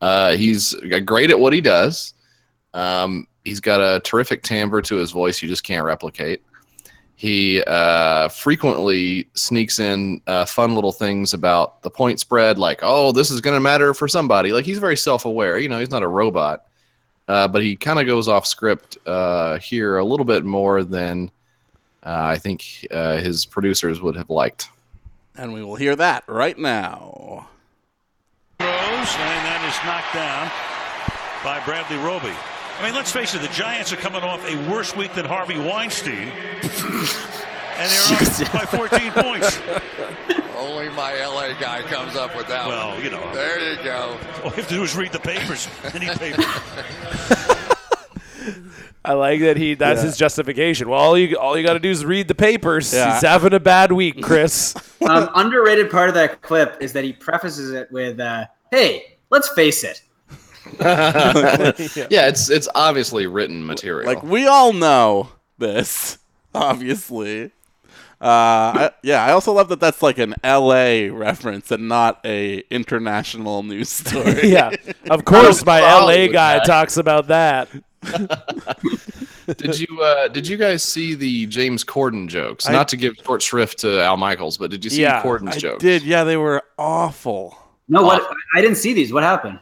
uh, 0.00 0.36
he's 0.36 0.74
great 1.04 1.30
at 1.30 1.38
what 1.40 1.52
he 1.52 1.60
does. 1.60 2.14
Um, 2.74 3.26
he's 3.44 3.60
got 3.60 3.80
a 3.80 4.00
terrific 4.00 4.42
timbre 4.42 4.82
to 4.82 4.96
his 4.96 5.10
voice 5.10 5.42
you 5.42 5.48
just 5.48 5.64
can't 5.64 5.84
replicate. 5.84 6.42
He 7.16 7.62
uh, 7.64 8.28
frequently 8.28 9.28
sneaks 9.34 9.80
in 9.80 10.20
uh, 10.28 10.44
fun 10.44 10.76
little 10.76 10.92
things 10.92 11.34
about 11.34 11.82
the 11.82 11.90
point 11.90 12.20
spread, 12.20 12.58
like, 12.58 12.78
oh, 12.82 13.10
this 13.10 13.32
is 13.32 13.40
going 13.40 13.56
to 13.56 13.60
matter 13.60 13.92
for 13.92 14.06
somebody. 14.06 14.52
Like, 14.52 14.64
he's 14.64 14.78
very 14.78 14.96
self 14.96 15.24
aware. 15.24 15.58
You 15.58 15.68
know, 15.68 15.80
he's 15.80 15.90
not 15.90 16.04
a 16.04 16.08
robot. 16.08 16.66
Uh, 17.26 17.48
but 17.48 17.62
he 17.62 17.74
kind 17.76 17.98
of 17.98 18.06
goes 18.06 18.28
off 18.28 18.46
script 18.46 18.98
uh, 19.06 19.58
here 19.58 19.98
a 19.98 20.04
little 20.04 20.24
bit 20.24 20.44
more 20.44 20.84
than 20.84 21.30
I 22.04 22.38
think 22.38 22.62
his 22.62 23.44
producers 23.44 24.00
would 24.00 24.16
have 24.16 24.30
liked. 24.30 24.70
And 25.38 25.52
we 25.52 25.62
will 25.64 25.76
hear 25.76 25.94
that 25.96 26.24
right 26.26 26.58
now. 26.58 27.46
Throws, 28.58 28.68
and 28.68 29.44
that 29.46 29.62
is 29.68 29.78
knocked 29.86 30.12
down 30.12 30.50
by 31.44 31.64
Bradley 31.64 31.96
Roby. 31.98 32.34
I 32.80 32.84
mean, 32.84 32.94
let's 32.94 33.12
face 33.12 33.34
it, 33.34 33.42
the 33.42 33.48
Giants 33.48 33.92
are 33.92 33.96
coming 33.96 34.22
off 34.22 34.44
a 34.48 34.56
worse 34.70 34.94
week 34.96 35.14
than 35.14 35.24
Harvey 35.24 35.58
Weinstein. 35.58 36.28
and 37.78 37.90
they're 37.90 38.46
up 38.46 38.52
by 38.52 38.64
14 38.66 39.12
points. 39.12 39.60
Only 40.56 40.88
my 40.90 41.14
LA 41.24 41.52
guy 41.60 41.82
comes 41.82 42.16
up 42.16 42.34
with 42.36 42.48
that 42.48 42.66
Well, 42.66 42.94
one. 42.94 43.04
you 43.04 43.10
know. 43.10 43.32
There 43.32 43.60
you 43.74 43.82
go. 43.84 44.18
All 44.42 44.50
you 44.50 44.56
have 44.56 44.66
to 44.68 44.74
do 44.74 44.82
is 44.82 44.96
read 44.96 45.12
the 45.12 45.20
papers. 45.20 45.68
Any 45.94 46.08
paper. 46.08 46.42
I 49.04 49.12
like 49.14 49.40
that 49.40 49.56
he 49.56 49.74
that's 49.74 50.02
his 50.02 50.16
justification. 50.16 50.88
Well, 50.88 51.00
all 51.00 51.16
you 51.16 51.36
all 51.38 51.56
you 51.56 51.64
got 51.64 51.74
to 51.74 51.78
do 51.78 51.90
is 51.90 52.04
read 52.04 52.28
the 52.28 52.34
papers. 52.34 52.92
Yeah. 52.92 53.14
He's 53.14 53.22
having 53.22 53.54
a 53.54 53.60
bad 53.60 53.92
week, 53.92 54.22
Chris. 54.22 54.74
um, 55.08 55.30
underrated 55.34 55.90
part 55.90 56.08
of 56.08 56.14
that 56.14 56.42
clip 56.42 56.76
is 56.80 56.92
that 56.92 57.04
he 57.04 57.12
prefaces 57.12 57.72
it 57.72 57.90
with, 57.90 58.20
uh, 58.20 58.46
"Hey, 58.70 59.18
let's 59.30 59.48
face 59.50 59.84
it." 59.84 60.02
yeah, 60.80 62.26
it's 62.28 62.50
it's 62.50 62.68
obviously 62.74 63.26
written 63.26 63.64
material. 63.64 64.06
Like 64.06 64.22
we 64.22 64.46
all 64.46 64.72
know 64.72 65.30
this, 65.56 66.18
obviously. 66.54 67.52
Uh, 68.20 68.90
I, 68.90 68.90
yeah, 69.04 69.24
I 69.24 69.30
also 69.30 69.52
love 69.52 69.68
that 69.68 69.78
that's 69.78 70.02
like 70.02 70.18
an 70.18 70.34
L.A. 70.42 71.08
reference 71.08 71.70
and 71.70 71.88
not 71.88 72.20
a 72.24 72.58
international 72.68 73.62
news 73.62 73.90
story. 73.90 74.50
yeah, 74.50 74.70
of 75.08 75.24
course, 75.24 75.64
my 75.64 75.80
LA 75.80 76.26
guy 76.26 76.54
that. 76.54 76.66
talks 76.66 76.96
about 76.96 77.28
that. 77.28 77.68
Did 79.56 79.78
you 79.80 80.00
uh, 80.02 80.28
did 80.28 80.46
you 80.46 80.56
guys 80.56 80.82
see 80.82 81.14
the 81.14 81.46
James 81.46 81.84
Corden 81.84 82.28
jokes? 82.28 82.68
I- 82.68 82.72
Not 82.72 82.88
to 82.88 82.96
give 82.96 83.16
short 83.24 83.42
shrift 83.42 83.78
to 83.80 84.00
Al 84.02 84.16
Michaels, 84.16 84.58
but 84.58 84.70
did 84.70 84.84
you 84.84 84.90
see 84.90 85.02
Yeah, 85.02 85.22
Corden's 85.22 85.56
I 85.56 85.58
jokes? 85.58 85.82
did. 85.82 86.02
Yeah, 86.02 86.24
they 86.24 86.36
were 86.36 86.62
awful. 86.78 87.56
No, 87.88 88.02
what? 88.02 88.22
I 88.54 88.60
didn't 88.60 88.76
see 88.76 88.92
these. 88.92 89.12
What 89.12 89.22
happened? 89.22 89.58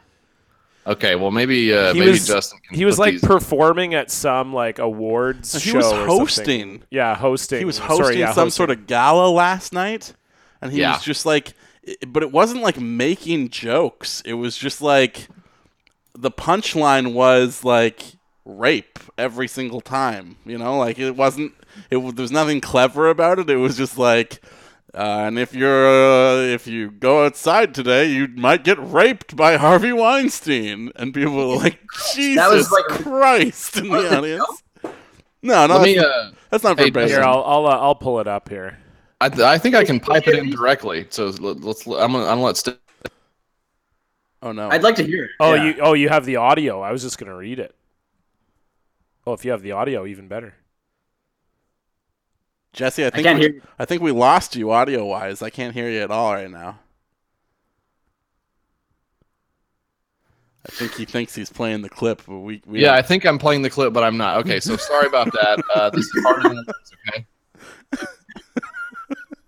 Okay, 0.86 1.16
well 1.16 1.30
maybe 1.32 1.72
uh, 1.74 1.94
maybe 1.94 2.10
was 2.10 2.26
Justin. 2.26 2.58
Can 2.68 2.76
he 2.76 2.84
was 2.84 2.96
put 2.96 3.02
like 3.02 3.12
these- 3.12 3.20
performing 3.22 3.94
at 3.94 4.10
some 4.10 4.52
like 4.52 4.78
awards 4.78 5.52
He 5.54 5.70
show. 5.70 5.76
was 5.78 5.92
or 5.92 6.06
hosting. 6.06 6.82
Yeah, 6.90 7.14
hosting. 7.16 7.58
He 7.58 7.64
was 7.64 7.76
Sorry, 7.76 7.88
hosting 7.88 8.18
yeah, 8.20 8.32
some 8.32 8.44
hosting. 8.46 8.50
sort 8.56 8.70
of 8.70 8.86
gala 8.86 9.28
last 9.30 9.72
night, 9.72 10.12
and 10.60 10.70
he 10.72 10.80
Yeah. 10.80 10.92
was 10.94 11.02
just 11.02 11.26
like, 11.26 11.54
but 12.06 12.22
it 12.22 12.30
wasn't 12.30 12.62
like 12.62 12.78
making 12.78 13.48
jokes. 13.50 14.22
It 14.24 14.34
was 14.34 14.56
just 14.56 14.80
like 14.80 15.26
the 16.16 16.30
punchline 16.30 17.12
was 17.14 17.64
like 17.64 18.02
rape 18.46 18.98
every 19.18 19.48
single 19.48 19.82
time. 19.82 20.36
You 20.46 20.56
know, 20.56 20.78
like 20.78 20.98
it 20.98 21.16
wasn't. 21.16 21.52
It 21.90 21.96
w- 21.96 22.12
there 22.12 22.26
nothing 22.30 22.62
clever 22.62 23.10
about 23.10 23.38
it. 23.38 23.50
It 23.50 23.56
was 23.56 23.76
just 23.76 23.98
like. 23.98 24.40
Uh, 24.94 25.24
and 25.26 25.38
if 25.38 25.52
you're 25.54 25.86
uh, 25.86 26.36
if 26.40 26.66
you 26.66 26.90
go 26.90 27.26
outside 27.26 27.74
today, 27.74 28.06
you 28.10 28.28
might 28.28 28.64
get 28.64 28.78
raped 28.78 29.36
by 29.36 29.58
Harvey 29.58 29.92
Weinstein, 29.92 30.90
and 30.96 31.12
people 31.12 31.34
were 31.34 31.56
like, 31.56 31.78
"Jesus 32.14 32.36
That 32.42 32.50
was 32.50 32.70
like- 32.72 33.02
Christ!" 33.02 33.76
in 33.76 33.90
the 33.90 34.16
audience. 34.16 34.62
No, 35.42 35.66
no, 35.66 35.74
that's, 35.74 35.84
me. 35.84 35.96
not, 35.96 36.06
Uh, 36.06 36.30
that's 36.48 36.64
not 36.64 36.78
hey, 36.78 36.86
verbatim. 36.86 37.10
Here, 37.10 37.22
I'll 37.22 37.42
I'll, 37.44 37.66
uh, 37.66 37.76
I'll 37.78 37.94
pull 37.94 38.20
it 38.20 38.26
up 38.26 38.48
here. 38.48 38.78
I, 39.20 39.26
I 39.26 39.58
think 39.58 39.74
I 39.74 39.84
can 39.84 40.00
pipe 40.00 40.26
it 40.28 40.34
in 40.38 40.48
directly. 40.50 41.06
So 41.10 41.26
let, 41.26 41.60
let's. 41.60 41.86
I'm 41.86 41.92
gonna. 42.12 42.20
I'm 42.20 42.24
gonna 42.38 42.42
let. 42.42 42.56
St- 42.56 42.78
Oh 44.42 44.52
no! 44.52 44.68
I'd 44.68 44.82
like 44.82 44.96
to 44.96 45.02
hear 45.02 45.24
it. 45.24 45.30
Oh, 45.40 45.54
Yeah. 45.54 45.64
you 45.64 45.74
oh 45.80 45.92
you 45.94 46.08
have 46.08 46.24
the 46.24 46.36
audio. 46.36 46.80
I 46.80 46.92
was 46.92 47.02
just 47.02 47.18
gonna 47.18 47.34
read 47.36 47.58
it. 47.58 47.74
Oh, 49.26 49.32
if 49.32 49.44
you 49.44 49.50
have 49.50 49.62
the 49.62 49.72
audio, 49.72 50.06
even 50.06 50.28
better. 50.28 50.54
Jesse, 52.72 53.04
I 53.06 53.10
think 53.10 53.24
can't 53.26 53.38
we, 53.38 53.44
hear 53.46 53.54
you. 53.54 53.62
I 53.78 53.84
think 53.86 54.02
we 54.02 54.12
lost 54.12 54.54
you 54.54 54.70
audio 54.70 55.04
wise. 55.06 55.42
I 55.42 55.50
can't 55.50 55.74
hear 55.74 55.88
you 55.90 56.00
at 56.00 56.10
all 56.10 56.32
right 56.34 56.50
now. 56.50 56.78
I 60.66 60.68
think 60.72 60.94
he 60.94 61.04
thinks 61.04 61.34
he's 61.34 61.48
playing 61.50 61.82
the 61.82 61.88
clip, 61.88 62.22
but 62.26 62.38
we, 62.40 62.60
we 62.66 62.82
Yeah, 62.82 62.92
I 62.92 62.96
don't- 62.96 63.06
think 63.06 63.24
I'm 63.24 63.38
playing 63.38 63.62
the 63.62 63.70
clip, 63.70 63.92
but 63.92 64.02
I'm 64.04 64.16
not. 64.16 64.38
Okay, 64.38 64.60
so 64.60 64.76
sorry 64.76 65.06
about 65.06 65.32
that. 65.32 65.62
Uh, 65.74 65.90
this 65.90 66.04
is 66.04 66.24
harder 66.24 66.48
than 66.48 66.58
it 66.58 66.66
looks. 66.66 66.92
Okay. 67.08 67.26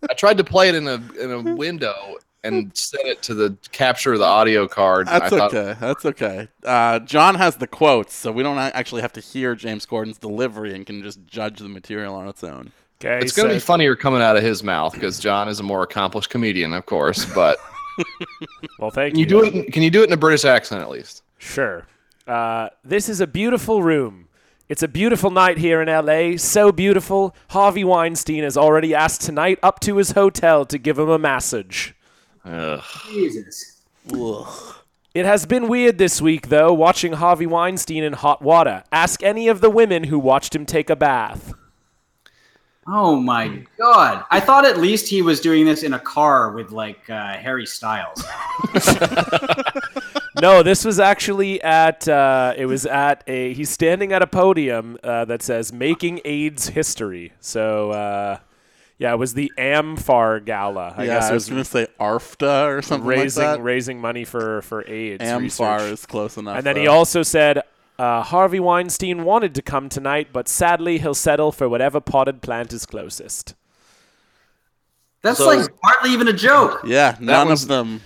I 0.09 0.15
tried 0.15 0.39
to 0.39 0.45
play 0.45 0.69
it 0.69 0.77
in 0.77 0.87
a 0.87 0.95
in 1.21 1.33
a 1.33 1.55
window 1.57 2.17
and 2.49 2.77
set 2.77 3.05
it 3.07 3.23
to 3.23 3.35
the 3.35 3.57
capture 3.73 4.13
of 4.13 4.19
the 4.19 4.25
audio 4.25 4.67
card. 4.67 5.07
That's 5.07 5.33
I 5.33 5.39
thought, 5.39 5.55
okay. 5.55 5.79
That's 5.81 6.05
okay. 6.07 6.49
Uh, 6.65 6.99
John 7.01 7.35
has 7.37 7.57
the 7.57 7.67
quotes, 7.67 8.15
so 8.15 8.33
we 8.33 8.43
don't 8.43 8.59
actually 8.59 9.03
have 9.03 9.13
to 9.15 9.21
hear 9.21 9.55
James 9.55 9.87
Corden's 9.87 10.19
delivery 10.19 10.75
and 10.75 10.85
can 10.85 11.03
just 11.03 11.25
judge 11.27 11.59
the 11.61 11.69
material 11.69 12.15
on 12.15 12.27
its 12.29 12.43
own. 12.43 12.73
Okay. 13.01 13.21
It's 13.25 13.33
going 13.33 13.49
to 13.49 13.55
be 13.55 13.61
funnier 13.61 13.95
coming 13.95 14.21
out 14.23 14.37
of 14.37 14.43
his 14.43 14.65
mouth 14.65 14.93
because 14.93 15.21
John 15.21 15.49
is 15.49 15.61
a 15.61 15.63
more 15.63 15.85
accomplished 15.85 16.31
comedian, 16.31 16.73
of 16.75 16.85
course. 16.87 17.25
But 17.33 17.59
Well, 18.79 18.91
thank 18.91 19.13
can 19.15 19.21
you 19.21 19.27
do 19.27 19.45
it? 19.45 19.55
in- 19.55 19.71
Can 19.71 19.83
you 19.83 19.91
do 19.91 20.03
it 20.03 20.07
in 20.09 20.13
a 20.13 20.17
British 20.17 20.45
accent 20.45 20.83
at 20.83 20.91
least? 20.91 21.23
Sure. 21.39 21.87
Uh, 22.27 22.69
this 22.85 23.09
is 23.09 23.21
a 23.21 23.27
beautiful 23.27 23.83
room. 23.83 24.29
It's 24.69 24.83
a 24.83 24.89
beautiful 24.89 25.31
night 25.31 25.57
here 25.59 25.81
in 25.81 25.89
LA. 25.89 26.37
So 26.37 26.73
beautiful. 26.73 27.35
Harvey 27.51 27.85
Weinstein 27.85 28.43
has 28.43 28.57
already 28.57 28.95
asked 28.95 29.23
tonight 29.23 29.59
up 29.63 29.81
to 29.81 29.97
his 29.97 30.11
hotel 30.11 30.67
to 30.67 30.77
give 30.77 30.99
him 30.99 31.09
a 31.09 31.19
massage. 31.19 31.93
Ugh. 32.49 32.83
Jesus. 33.11 33.83
It 35.15 35.27
has 35.27 35.45
been 35.47 35.69
weird 35.69 35.99
this 35.99 36.21
week, 36.21 36.49
though, 36.49 36.73
watching 36.73 37.15
Harvey 37.15 37.47
Weinstein 37.47 38.03
in 38.03 38.15
hot 38.15 38.41
water. 38.41 38.85
Ask 38.91 39.23
any 39.23 39.49
of 39.49 39.61
the 39.61 39.71
women 39.71 40.05
who 40.05 40.19
watched 40.19 40.55
him 40.55 40.65
take 40.65 40.89
a 40.89 40.97
bath. 40.97 41.53
Oh 42.91 43.17
my 43.17 43.65
god! 43.79 44.25
I 44.31 44.41
thought 44.41 44.65
at 44.65 44.79
least 44.79 45.09
he 45.09 45.21
was 45.21 45.41
doing 45.41 45.67
this 45.67 45.83
in 45.83 45.93
a 45.93 45.99
car 45.99 46.53
with 46.53 46.71
like 46.71 47.11
uh, 47.11 47.35
Harry 47.37 47.67
Styles. 47.67 48.25
no, 50.41 50.63
this 50.63 50.87
was 50.87 50.99
actually 50.99 51.61
at. 51.61 52.09
Uh, 52.09 52.55
it 52.57 52.65
was 52.65 52.87
at 52.87 53.25
a. 53.27 53.53
He's 53.53 53.69
standing 53.69 54.15
at 54.15 54.23
a 54.23 54.27
podium 54.27 54.97
uh, 55.05 55.27
that 55.27 55.43
says 55.43 55.71
"Making 55.71 56.23
AIDS 56.25 56.69
History." 56.69 57.35
So, 57.41 57.91
uh, 57.91 58.39
yeah, 58.99 59.13
it 59.13 59.17
was 59.17 59.35
the 59.35 59.53
AmFAR 59.57 60.45
Gala. 60.45 60.95
I 60.97 61.05
yeah, 61.05 61.15
guess 61.15 61.31
I 61.31 61.33
was 61.35 61.45
was 61.45 61.51
going 61.51 61.63
to 61.63 61.71
say 61.71 61.87
ARFTA 62.01 62.67
or 62.77 62.83
something 62.83 63.07
raising 63.07 63.45
like 63.45 63.57
that. 63.59 63.63
raising 63.63 64.01
money 64.01 64.25
for 64.25 64.63
for 64.63 64.85
AIDS. 64.89 65.23
AmFAR 65.23 65.41
research. 65.41 65.93
is 65.93 66.07
close 66.07 66.37
enough. 66.37 66.57
And 66.59 66.67
then 66.67 66.77
he 66.77 66.87
also 66.87 67.23
said 67.23 67.63
uh, 67.99 68.23
Harvey 68.23 68.61
Weinstein 68.61 69.25
wanted 69.25 69.55
to 69.57 69.63
come 69.63 69.89
tonight, 69.89 70.29
but 70.33 70.49
sadly 70.49 70.99
he'll 70.99 71.15
settle 71.15 71.53
for 71.53 71.69
whatever 71.69 72.01
potted 72.01 72.43
plant 72.43 72.73
is 72.73 72.87
closest. 72.87 73.55
That's 75.23 75.39
So- 75.39 75.47
like 75.47 75.69
hardly 75.83 76.11
even 76.13 76.29
a 76.29 76.33
joke. 76.33 76.83
Yeah, 76.85 77.17
none 77.21 77.49
was- 77.49 77.63
of 77.63 77.69
them. 77.69 78.01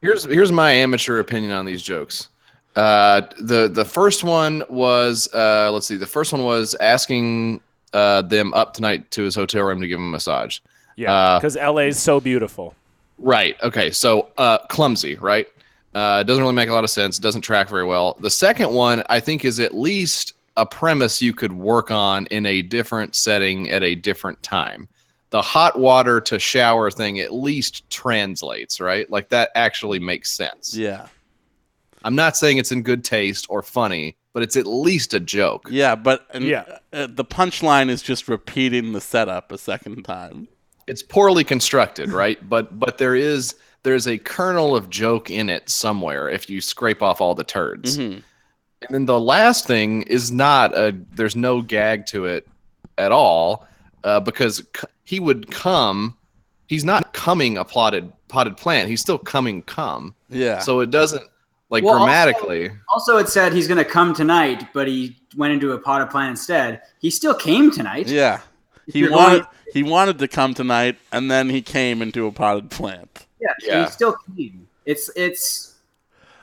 Here's 0.00 0.24
here's 0.24 0.52
my 0.52 0.70
amateur 0.72 1.18
opinion 1.18 1.52
on 1.52 1.64
these 1.64 1.82
jokes. 1.82 2.28
Uh, 2.76 3.22
the 3.40 3.68
the 3.68 3.84
first 3.86 4.22
one 4.24 4.62
was 4.68 5.32
uh, 5.32 5.70
let's 5.72 5.86
see. 5.86 5.96
The 5.96 6.06
first 6.06 6.30
one 6.32 6.42
was 6.44 6.74
asking 6.74 7.60
uh, 7.94 8.22
them 8.22 8.52
up 8.52 8.74
tonight 8.74 9.10
to 9.12 9.22
his 9.22 9.34
hotel 9.34 9.62
room 9.62 9.80
to 9.80 9.88
give 9.88 9.98
him 9.98 10.08
a 10.08 10.10
massage. 10.10 10.58
Yeah, 10.96 11.12
Uh, 11.12 11.38
because 11.38 11.56
LA 11.56 11.82
is 11.88 11.98
so 11.98 12.20
beautiful. 12.20 12.74
Right. 13.18 13.56
Okay. 13.62 13.90
So 13.90 14.28
uh, 14.36 14.58
clumsy, 14.68 15.14
right? 15.16 15.46
Uh, 15.94 16.22
doesn't 16.24 16.42
really 16.42 16.54
make 16.54 16.68
a 16.68 16.72
lot 16.72 16.84
of 16.84 16.90
sense. 16.90 17.18
Doesn't 17.18 17.42
track 17.42 17.68
very 17.68 17.84
well. 17.84 18.16
The 18.20 18.30
second 18.30 18.72
one, 18.72 19.02
I 19.08 19.20
think, 19.20 19.44
is 19.44 19.60
at 19.60 19.74
least 19.74 20.34
a 20.56 20.66
premise 20.66 21.22
you 21.22 21.32
could 21.32 21.52
work 21.52 21.90
on 21.90 22.26
in 22.26 22.46
a 22.46 22.62
different 22.62 23.14
setting 23.14 23.70
at 23.70 23.82
a 23.82 23.94
different 23.94 24.42
time. 24.42 24.88
The 25.30 25.42
hot 25.42 25.78
water 25.78 26.20
to 26.22 26.38
shower 26.38 26.90
thing 26.90 27.20
at 27.20 27.32
least 27.32 27.88
translates, 27.90 28.80
right? 28.80 29.08
Like 29.10 29.28
that 29.30 29.50
actually 29.54 29.98
makes 29.98 30.30
sense. 30.30 30.76
Yeah. 30.76 31.06
I'm 32.04 32.14
not 32.14 32.36
saying 32.36 32.58
it's 32.58 32.70
in 32.72 32.82
good 32.82 33.02
taste 33.02 33.46
or 33.48 33.62
funny, 33.62 34.16
but 34.34 34.42
it's 34.42 34.56
at 34.56 34.66
least 34.66 35.14
a 35.14 35.20
joke. 35.20 35.68
Yeah, 35.70 35.94
but 35.94 36.26
and, 36.34 36.44
Yeah. 36.44 36.64
uh, 36.92 37.06
the 37.08 37.24
punchline 37.24 37.88
is 37.88 38.02
just 38.02 38.28
repeating 38.28 38.92
the 38.92 39.00
setup 39.00 39.50
a 39.50 39.56
second 39.56 40.02
time. 40.04 40.48
it's 40.86 41.02
poorly 41.02 41.44
constructed, 41.44 42.10
right? 42.12 42.38
But 42.48 42.78
but 42.78 42.98
there 42.98 43.14
is 43.14 43.54
there's 43.84 44.06
a 44.06 44.18
kernel 44.18 44.76
of 44.76 44.90
joke 44.90 45.30
in 45.30 45.48
it 45.48 45.70
somewhere 45.70 46.28
if 46.28 46.50
you 46.50 46.60
scrape 46.60 47.02
off 47.02 47.22
all 47.22 47.34
the 47.34 47.44
turds. 47.44 47.96
Mhm. 47.96 48.22
And 48.82 48.90
then 48.90 49.06
the 49.06 49.18
last 49.20 49.66
thing 49.66 50.02
is 50.02 50.30
not 50.30 50.76
a 50.76 50.94
there's 51.14 51.36
no 51.36 51.62
gag 51.62 52.04
to 52.06 52.26
it 52.26 52.46
at 52.98 53.12
all 53.12 53.66
uh, 54.04 54.20
because 54.20 54.58
c- 54.76 54.86
he 55.04 55.20
would 55.20 55.50
come. 55.50 56.16
He's 56.66 56.84
not 56.84 57.12
coming 57.14 57.56
a 57.56 57.64
plotted 57.64 58.12
potted 58.28 58.56
plant. 58.58 58.88
He's 58.90 59.00
still 59.00 59.18
coming 59.18 59.62
come. 59.62 60.14
Yeah. 60.28 60.58
So 60.58 60.80
it 60.80 60.90
doesn't 60.90 61.24
like 61.70 61.82
Well, 61.84 61.94
also- 61.94 62.04
grammatically. 62.04 62.70
Also, 62.88 63.16
it 63.18 63.28
said 63.28 63.52
he's 63.52 63.66
going 63.68 63.78
to 63.78 63.84
come 63.84 64.14
tonight, 64.14 64.68
but 64.72 64.86
he 64.86 65.16
went 65.36 65.52
into 65.54 65.72
a 65.72 65.78
potted 65.78 66.10
plant 66.10 66.30
instead. 66.30 66.82
He 67.00 67.10
still 67.10 67.34
came 67.34 67.70
tonight. 67.70 68.06
yeah. 68.08 68.40
He 68.86 69.08
wanted 69.08 69.42
going- 69.42 69.46
he 69.72 69.82
wanted 69.82 70.18
to 70.18 70.28
come 70.28 70.52
tonight, 70.54 70.98
and 71.10 71.30
then 71.30 71.48
he 71.48 71.62
came 71.62 72.02
into 72.02 72.26
a 72.26 72.32
potted 72.32 72.70
plant. 72.70 73.26
Yeah, 73.40 73.48
Yeah. 73.62 73.84
he 73.86 73.90
still 73.90 74.14
came. 74.36 74.68
It's 74.84 75.10
it's. 75.16 75.72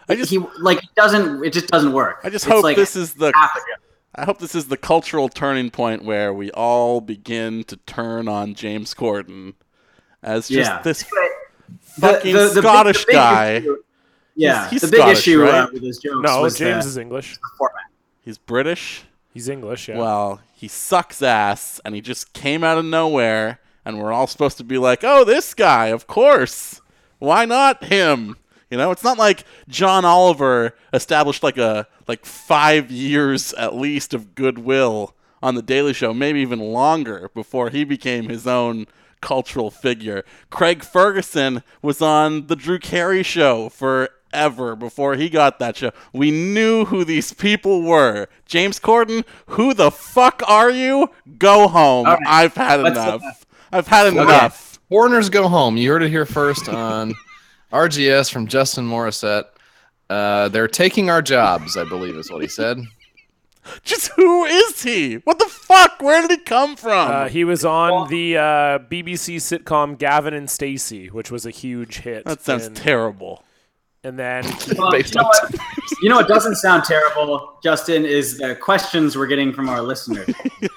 I 0.09 0.15
just 0.15 0.31
he 0.31 0.39
like 0.59 0.79
it 0.83 0.89
doesn't. 0.95 1.45
It 1.45 1.53
just 1.53 1.67
doesn't 1.67 1.93
work. 1.93 2.19
I 2.23 2.29
just 2.31 2.45
It's 2.45 2.53
hope 2.53 2.63
like 2.63 2.75
this 2.75 2.95
is 2.95 3.13
the. 3.13 3.31
I 4.15 4.25
hope 4.25 4.39
this 4.39 4.55
is 4.55 4.65
the 4.67 4.75
cultural 4.75 5.29
turning 5.29 5.69
point 5.69 6.03
where 6.03 6.33
we 6.33 6.49
all 6.51 6.99
begin 6.99 7.63
to 7.65 7.77
turn 7.77 8.27
on 8.27 8.55
James 8.55 8.93
Corden 8.95 9.53
as 10.23 10.47
just 10.49 10.69
Yeah. 10.69 10.81
this 10.81 11.03
The- 11.03 11.29
fucking 12.01 12.33
the- 12.35 12.47
the 12.49 12.53
big- 12.55 12.63
Scottish 12.63 12.99
the 13.01 13.05
big 13.07 13.15
guy. 13.15 13.51
issue- 13.57 13.77
yeah, 14.35 14.61
He's- 14.69 14.71
he's 14.71 14.81
the 14.81 14.87
big 14.87 14.99
Scottish, 15.01 15.19
issue 15.19 15.41
right? 15.43 15.53
uh, 15.53 15.67
with 15.73 15.83
his 15.83 15.97
jokes 15.97 16.17
No, 16.21 16.41
was 16.41 16.57
James 16.57 16.85
the, 16.85 16.89
is 16.89 16.97
English. 16.97 17.37
He's 18.23 18.37
British. 18.37 19.03
He's 19.33 19.47
English, 19.49 19.87
yeah. 19.87 19.97
Well, 19.97 20.41
he 20.53 20.67
sucks 20.67 21.21
ass, 21.21 21.79
and 21.85 21.95
he 21.95 22.01
just 22.01 22.33
came 22.33 22.63
out 22.63 22.77
of 22.77 22.85
nowhere, 22.85 23.59
and 23.85 23.97
we're 23.99 24.11
all 24.11 24.27
supposed 24.27 24.57
to 24.57 24.63
be 24.63 24.77
like, 24.77 25.03
"Oh, 25.03 25.23
this 25.23 25.53
guy, 25.53 25.87
of 25.87 26.05
course. 26.07 26.81
Why 27.19 27.45
not 27.45 27.85
him?" 27.85 28.35
You 28.69 28.77
know, 28.77 28.91
it's 28.91 29.03
not 29.03 29.17
like 29.17 29.43
John 29.67 30.05
Oliver 30.05 30.75
established 30.93 31.43
like 31.43 31.57
a 31.57 31.87
like 32.07 32.25
five 32.25 32.91
years 32.91 33.53
at 33.53 33.75
least 33.75 34.13
of 34.13 34.35
goodwill 34.35 35.15
on 35.41 35.55
the 35.55 35.61
Daily 35.61 35.93
Show, 35.93 36.13
maybe 36.13 36.41
even 36.41 36.59
longer 36.59 37.29
before 37.33 37.69
he 37.69 37.83
became 37.83 38.29
his 38.29 38.45
own 38.45 38.85
cultural 39.21 39.71
figure. 39.71 40.23
Craig 40.49 40.83
Ferguson 40.83 41.63
was 41.81 42.01
on 42.01 42.47
the 42.47 42.55
Drew 42.55 42.79
Carey 42.79 43.23
Show 43.23 43.69
forever 44.31 44.75
before 44.75 45.15
he 45.15 45.29
got 45.29 45.59
that 45.59 45.77
show. 45.77 45.91
We 46.13 46.31
knew 46.31 46.85
who 46.85 47.03
these 47.03 47.33
people 47.33 47.81
were. 47.81 48.27
James 48.45 48.79
Corden, 48.79 49.23
who 49.47 49.73
the 49.73 49.91
fuck 49.91 50.41
are 50.47 50.69
you? 50.69 51.09
Go 51.37 51.67
home. 51.67 52.07
All 52.07 52.13
right. 52.13 52.27
I've 52.27 52.55
had 52.55 52.81
Let's, 52.81 52.97
enough. 52.97 53.45
I've 53.71 53.87
had 53.87 54.07
enough. 54.07 54.79
Foreigners 54.89 55.29
go 55.29 55.47
home. 55.47 55.77
You 55.77 55.91
heard 55.91 56.03
it 56.03 56.09
here 56.09 56.25
first 56.25 56.67
on 56.67 57.13
RGS 57.73 58.31
from 58.31 58.47
Justin 58.47 58.87
Morissette. 58.87 59.45
Uh, 60.09 60.49
they're 60.49 60.67
taking 60.67 61.09
our 61.09 61.21
jobs, 61.21 61.77
I 61.77 61.85
believe, 61.85 62.15
is 62.15 62.29
what 62.29 62.41
he 62.41 62.47
said. 62.49 62.79
Just 63.83 64.11
who 64.15 64.43
is 64.43 64.81
he? 64.81 65.15
What 65.17 65.37
the 65.37 65.45
fuck? 65.45 66.01
Where 66.01 66.27
did 66.27 66.31
he 66.31 66.43
come 66.43 66.75
from? 66.75 67.11
Uh, 67.11 67.29
he 67.29 67.43
was 67.43 67.63
on 67.63 68.09
the 68.09 68.35
uh, 68.35 68.41
BBC 68.79 69.35
sitcom 69.37 69.97
Gavin 69.99 70.33
and 70.33 70.49
Stacey, 70.49 71.07
which 71.07 71.29
was 71.29 71.45
a 71.45 71.51
huge 71.51 71.99
hit. 71.99 72.25
that 72.25 72.41
sounds 72.41 72.65
and, 72.65 72.75
terrible. 72.75 73.43
And 74.03 74.17
then 74.17 74.43
Well, 74.77 74.91
Based 74.91 75.13
you, 75.13 75.21
know 75.21 75.27
on 75.27 75.51
what, 75.51 75.61
you 76.01 76.09
know 76.09 76.15
what 76.17 76.27
doesn't 76.27 76.55
sound 76.55 76.83
terrible, 76.83 77.57
Justin, 77.63 78.05
is 78.05 78.37
the 78.37 78.55
questions 78.55 79.17
we're 79.17 79.27
getting 79.27 79.53
from 79.53 79.69
our 79.69 79.81
listeners. 79.81 80.29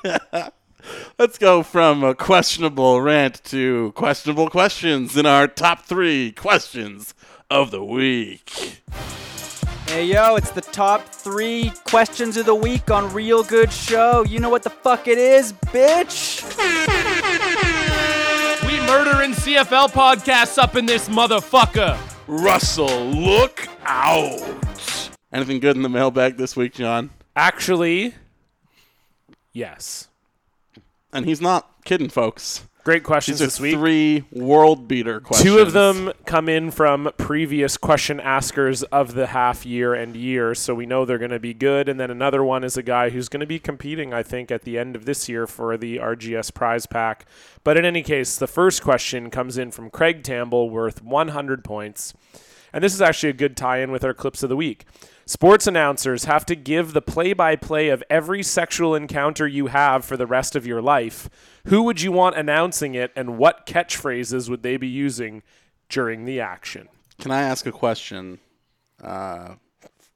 Let's 1.19 1.39
go 1.39 1.63
from 1.63 2.05
a 2.05 2.15
questionable 2.15 3.01
rant 3.01 3.43
to 3.45 3.93
questionable 3.93 4.51
questions 4.51 5.17
in 5.17 5.25
our 5.25 5.49
top 5.49 5.83
three 5.85 6.33
questions 6.33 7.15
of 7.51 7.71
the 7.71 7.83
week. 7.83 8.83
Hey 9.87 10.07
yo, 10.07 10.37
it's 10.37 10.51
the 10.51 10.61
top 10.61 11.09
three 11.09 11.73
questions 11.87 12.37
of 12.37 12.45
the 12.47 12.55
week 12.55 12.91
on 12.91 13.13
Real 13.15 13.43
Good 13.43 13.73
Show. 13.73 14.25
You 14.25 14.41
know 14.41 14.51
what 14.51 14.63
the 14.63 14.71
fuck 14.71 15.09
it 15.09 15.19
is, 15.19 15.53
bitch? 15.53 16.43
We 18.67 18.81
murdering 18.87 19.33
CFL 19.33 19.91
podcasts 19.91 20.59
up 20.59 20.77
in 20.77 20.85
this 20.85 21.09
motherfucker. 21.09 22.14
Russell, 22.27 23.07
look 23.07 23.69
out. 23.85 24.41
Anything 25.33 25.61
good 25.61 25.77
in 25.77 25.83
the 25.83 25.89
mailbag 25.89 26.37
this 26.37 26.57
week, 26.57 26.75
John? 26.75 27.11
actually, 27.37 28.15
yes. 29.53 30.09
And 31.13 31.27
he's 31.27 31.41
not 31.41 31.85
kidding, 31.85 32.09
folks. 32.09 32.65
Great 32.85 33.03
questions 33.03 33.39
These 33.39 33.47
this 33.47 33.61
week. 33.61 33.75
three 33.77 34.25
world 34.31 34.87
beater 34.87 35.19
questions. 35.19 35.51
Two 35.51 35.59
of 35.59 35.73
them 35.73 36.13
come 36.27 36.51
in 36.51 36.71
from 36.71 37.11
previous 37.17 37.79
question 37.79 38.21
askers 38.21 38.83
of 38.85 39.15
the 39.15 39.29
half 39.29 39.65
year 39.65 39.95
and 39.95 40.15
year, 40.15 40.55
so 40.55 40.75
we 40.75 40.85
know 40.85 41.07
they're 41.07 41.17
going 41.17 41.31
to 41.31 41.39
be 41.39 41.55
good. 41.55 41.89
And 41.89 41.99
then 41.99 42.11
another 42.11 42.45
one 42.45 42.63
is 42.63 42.77
a 42.77 42.83
guy 42.83 43.09
who's 43.09 43.31
going 43.31 43.41
to 43.41 43.47
be 43.47 43.59
competing, 43.59 44.13
I 44.13 44.23
think, 44.23 44.51
at 44.51 44.65
the 44.65 44.77
end 44.79 44.97
of 44.97 45.07
this 45.07 45.31
year 45.31 45.47
for 45.47 45.79
the 45.79 45.97
RGS 45.97 46.53
prize 46.53 46.85
pack. 46.85 47.25
But 47.65 47.79
in 47.79 47.87
any 47.87 48.03
case, 48.03 48.37
the 48.37 48.47
first 48.47 48.83
question 48.83 49.31
comes 49.31 49.57
in 49.57 49.71
from 49.71 49.89
Craig 49.89 50.23
Tamble, 50.23 50.69
worth 50.69 51.03
100 51.03 51.65
points. 51.65 52.13
And 52.71 52.85
this 52.85 52.93
is 52.93 53.01
actually 53.01 53.31
a 53.31 53.35
good 53.35 53.57
tie 53.57 53.79
in 53.79 53.93
with 53.93 54.05
our 54.05 54.13
clips 54.13 54.43
of 54.43 54.51
the 54.51 54.57
week. 54.57 54.85
Sports 55.27 55.67
announcers 55.67 56.25
have 56.25 56.45
to 56.47 56.55
give 56.55 56.93
the 56.93 57.01
play 57.03 57.33
by 57.33 57.57
play 57.57 57.89
of 57.89 58.03
every 58.11 58.43
sexual 58.43 58.95
encounter 58.95 59.47
you 59.47 59.69
have 59.69 60.05
for 60.05 60.17
the 60.17 60.27
rest 60.27 60.55
of 60.55 60.67
your 60.67 60.83
life. 60.83 61.31
Who 61.69 61.83
would 61.85 62.03
you 62.03 62.13
want 62.13 62.37
announcing 62.37 62.95
it, 62.95 63.11
and 63.17 63.39
what 63.39 63.65
catchphrases 63.67 64.51
would 64.51 64.63
they 64.63 64.77
be 64.77 64.89
using 64.89 65.43
during 65.89 66.25
the 66.27 66.41
action? 66.41 66.89
Can 67.19 67.31
I 67.31 67.41
ask 67.43 67.65
a 67.65 67.73
question 67.73 68.39
uh, 69.03 69.55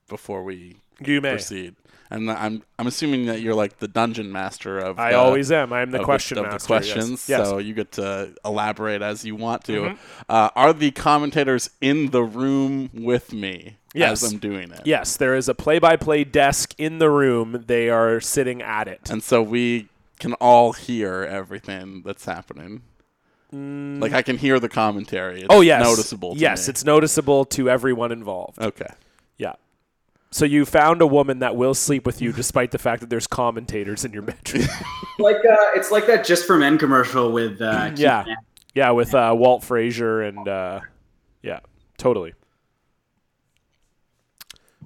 before 0.07 0.43
we 0.43 0.77
You 0.99 1.21
may. 1.21 1.31
proceed? 1.31 1.75
And 2.11 2.29
I'm 2.31 2.63
I'm 2.79 2.87
assuming 2.87 3.27
that 3.27 3.39
you're 3.41 3.53
like 3.53 3.77
the 3.77 3.87
dungeon 3.87 4.31
master 4.31 4.79
of. 4.79 4.97
I 4.99 5.11
the- 5.11 5.17
always 5.17 5.51
am. 5.51 5.71
I 5.73 5.81
am 5.81 5.91
the 5.91 6.03
question 6.03 6.37
of 6.39 6.45
master, 6.45 6.59
The 6.59 6.65
questions, 6.67 7.09
yes. 7.29 7.29
Yes. 7.29 7.47
so 7.49 7.57
you 7.59 7.73
get 7.75 7.91
to 7.93 8.33
elaborate 8.43 9.01
as 9.03 9.25
you 9.25 9.35
want 9.35 9.63
to. 9.65 9.81
Mhm. 9.81 9.97
Uh, 10.27 10.49
are 10.55 10.73
the 10.73 10.89
commentators 10.91 11.69
in 11.81 12.09
the 12.11 12.23
room 12.23 12.89
with 12.95 13.31
me 13.31 13.77
Yes. 13.93 14.23
as 14.23 14.31
I'm 14.31 14.39
doing 14.39 14.71
it? 14.71 14.81
Yes, 14.85 15.17
there 15.17 15.35
is 15.35 15.49
a 15.49 15.55
play 15.55 15.79
by 15.79 15.95
play 15.95 16.23
desk 16.23 16.75
in 16.77 16.99
the 16.99 17.09
room. 17.09 17.63
They 17.67 17.89
are 17.89 18.19
sitting 18.19 18.61
at 18.61 18.87
it. 18.87 19.09
And 19.09 19.23
so 19.23 19.41
we 19.41 19.89
can 20.19 20.33
all 20.33 20.73
hear 20.73 21.23
everything 21.23 22.03
that's 22.05 22.25
happening. 22.25 22.83
Like 23.51 24.13
I 24.13 24.21
can 24.21 24.37
hear 24.37 24.59
the 24.59 24.69
commentary. 24.69 25.39
It's 25.39 25.47
oh, 25.49 25.61
yes. 25.61 25.83
noticeable. 25.83 26.35
To 26.35 26.39
yes, 26.39 26.67
me. 26.67 26.71
it's 26.71 26.85
noticeable 26.85 27.45
to 27.45 27.67
everyone 27.69 28.11
involved. 28.11 28.59
Okay. 28.59 28.93
Yeah. 29.37 29.53
So 30.29 30.45
you 30.45 30.65
found 30.65 31.01
a 31.01 31.07
woman 31.07 31.39
that 31.39 31.55
will 31.55 31.73
sleep 31.73 32.05
with 32.05 32.21
you 32.21 32.31
despite 32.31 32.69
the 32.69 32.77
fact 32.77 33.01
that 33.01 33.09
there's 33.09 33.25
commentators 33.25 34.05
in 34.05 34.13
your 34.13 34.21
bedroom. 34.21 34.67
like 35.19 35.37
uh, 35.37 35.71
it's 35.73 35.89
like 35.89 36.05
that 36.05 36.25
just 36.25 36.45
for 36.45 36.57
men 36.57 36.77
commercial 36.77 37.31
with 37.31 37.59
uh, 37.59 37.91
yeah. 37.95 38.25
Yeah, 38.75 38.91
with 38.91 39.15
uh, 39.15 39.33
Walt 39.35 39.63
Frazier 39.63 40.21
and 40.21 40.47
uh, 40.47 40.81
yeah, 41.41 41.61
totally. 41.97 42.33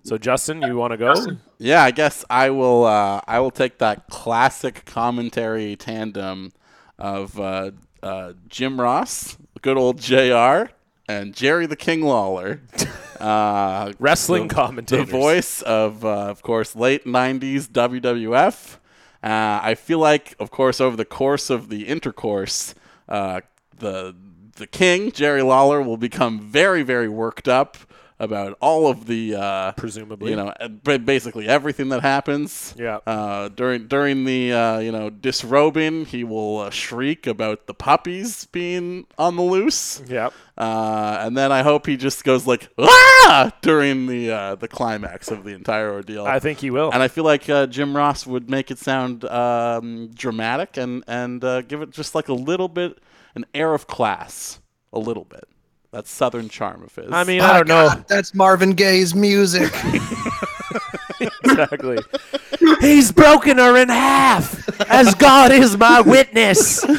So 0.03 0.17
Justin, 0.17 0.61
you 0.61 0.75
want 0.75 0.91
to 0.91 0.97
go? 0.97 1.13
Yeah, 1.59 1.81
I 1.81 1.91
guess 1.91 2.25
I 2.29 2.49
will. 2.49 2.83
Uh, 2.85 3.21
I 3.25 3.39
will 3.39 3.51
take 3.51 3.77
that 3.77 4.09
classic 4.09 4.83
commentary 4.85 5.77
tandem 5.77 6.51
of 6.99 7.39
uh, 7.39 7.71
uh, 8.01 8.33
Jim 8.49 8.81
Ross, 8.81 9.37
good 9.61 9.77
old 9.77 9.99
Jr., 9.99 10.73
and 11.07 11.33
Jerry 11.33 11.67
the 11.67 11.77
King 11.77 12.01
Lawler, 12.01 12.61
uh, 13.21 13.93
Wrestling 13.97 14.49
the, 14.49 14.53
commentators. 14.53 15.05
the 15.05 15.11
voice 15.11 15.61
of, 15.61 16.03
uh, 16.03 16.27
of 16.27 16.41
course, 16.41 16.75
late 16.75 17.05
'90s 17.05 17.69
WWF. 17.69 18.75
Uh, 19.23 19.61
I 19.63 19.75
feel 19.75 19.99
like, 19.99 20.35
of 20.37 20.51
course, 20.51 20.81
over 20.81 20.97
the 20.97 21.05
course 21.05 21.49
of 21.49 21.69
the 21.69 21.87
intercourse, 21.87 22.75
uh, 23.07 23.39
the 23.77 24.13
the 24.57 24.67
King 24.67 25.13
Jerry 25.13 25.41
Lawler 25.41 25.81
will 25.81 25.97
become 25.97 26.41
very, 26.41 26.83
very 26.83 27.07
worked 27.07 27.47
up 27.47 27.77
about 28.23 28.57
all 28.61 28.87
of 28.87 29.05
the 29.05 29.35
uh, 29.35 29.71
presumably 29.73 30.31
you 30.31 30.35
know 30.35 30.47
uh, 30.59 30.97
basically 30.97 31.47
everything 31.47 31.89
that 31.89 32.01
happens 32.01 32.73
Yeah. 32.77 32.99
uh, 33.05 33.49
during 33.49 33.87
during 33.87 34.25
the 34.25 34.51
uh, 34.53 34.79
you 34.79 34.91
know 34.91 35.09
disrobing 35.09 36.05
he 36.05 36.23
will 36.23 36.59
uh, 36.59 36.69
shriek 36.69 37.27
about 37.27 37.67
the 37.67 37.73
puppies 37.73 38.45
being 38.45 39.05
on 39.17 39.35
the 39.35 39.43
loose 39.43 40.01
Yep. 40.07 40.33
uh, 40.57 41.17
and 41.21 41.37
then 41.37 41.51
I 41.51 41.61
hope 41.63 41.85
he 41.85 41.97
just 41.97 42.23
goes 42.23 42.47
like 42.47 42.69
ah 42.79 43.51
during 43.61 44.07
the 44.07 44.31
uh, 44.31 44.55
the 44.55 44.67
climax 44.67 45.29
of 45.31 45.43
the 45.43 45.51
entire 45.53 45.91
ordeal 45.91 46.25
I 46.25 46.39
think 46.39 46.59
he 46.59 46.69
will. 46.71 46.91
and 46.91 47.03
I 47.03 47.07
feel 47.07 47.23
like 47.25 47.49
uh, 47.49 47.67
Jim 47.67 47.95
Ross 47.95 48.25
would 48.25 48.49
make 48.49 48.71
it 48.71 48.79
sound 48.79 49.25
um, 49.25 50.09
dramatic 50.13 50.77
and 50.77 51.03
and 51.07 51.43
uh, 51.43 51.61
give 51.61 51.81
it 51.81 51.89
just 51.91 52.15
like 52.15 52.29
a 52.29 52.33
little 52.33 52.67
bit 52.69 52.97
an 53.35 53.45
air 53.53 53.73
of 53.73 53.87
class 53.87 54.59
a 54.91 54.99
little 54.99 55.25
bit 55.25 55.45
that 55.93 56.07
southern 56.07 56.49
charm 56.49 56.83
of 56.83 56.93
his 56.95 57.11
I 57.11 57.23
mean, 57.23 57.39
I 57.39 57.53
don't 57.53 57.67
know. 57.67 58.03
That's 58.07 58.33
Marvin 58.33 58.71
Gaye's 58.71 59.13
music. 59.13 59.71
exactly. 61.19 61.99
He's 62.81 63.11
broken 63.11 63.59
her 63.59 63.77
in 63.77 63.89
half, 63.89 64.81
as 64.89 65.13
God 65.15 65.51
is 65.51 65.77
my 65.77 66.01
witness. 66.01 66.83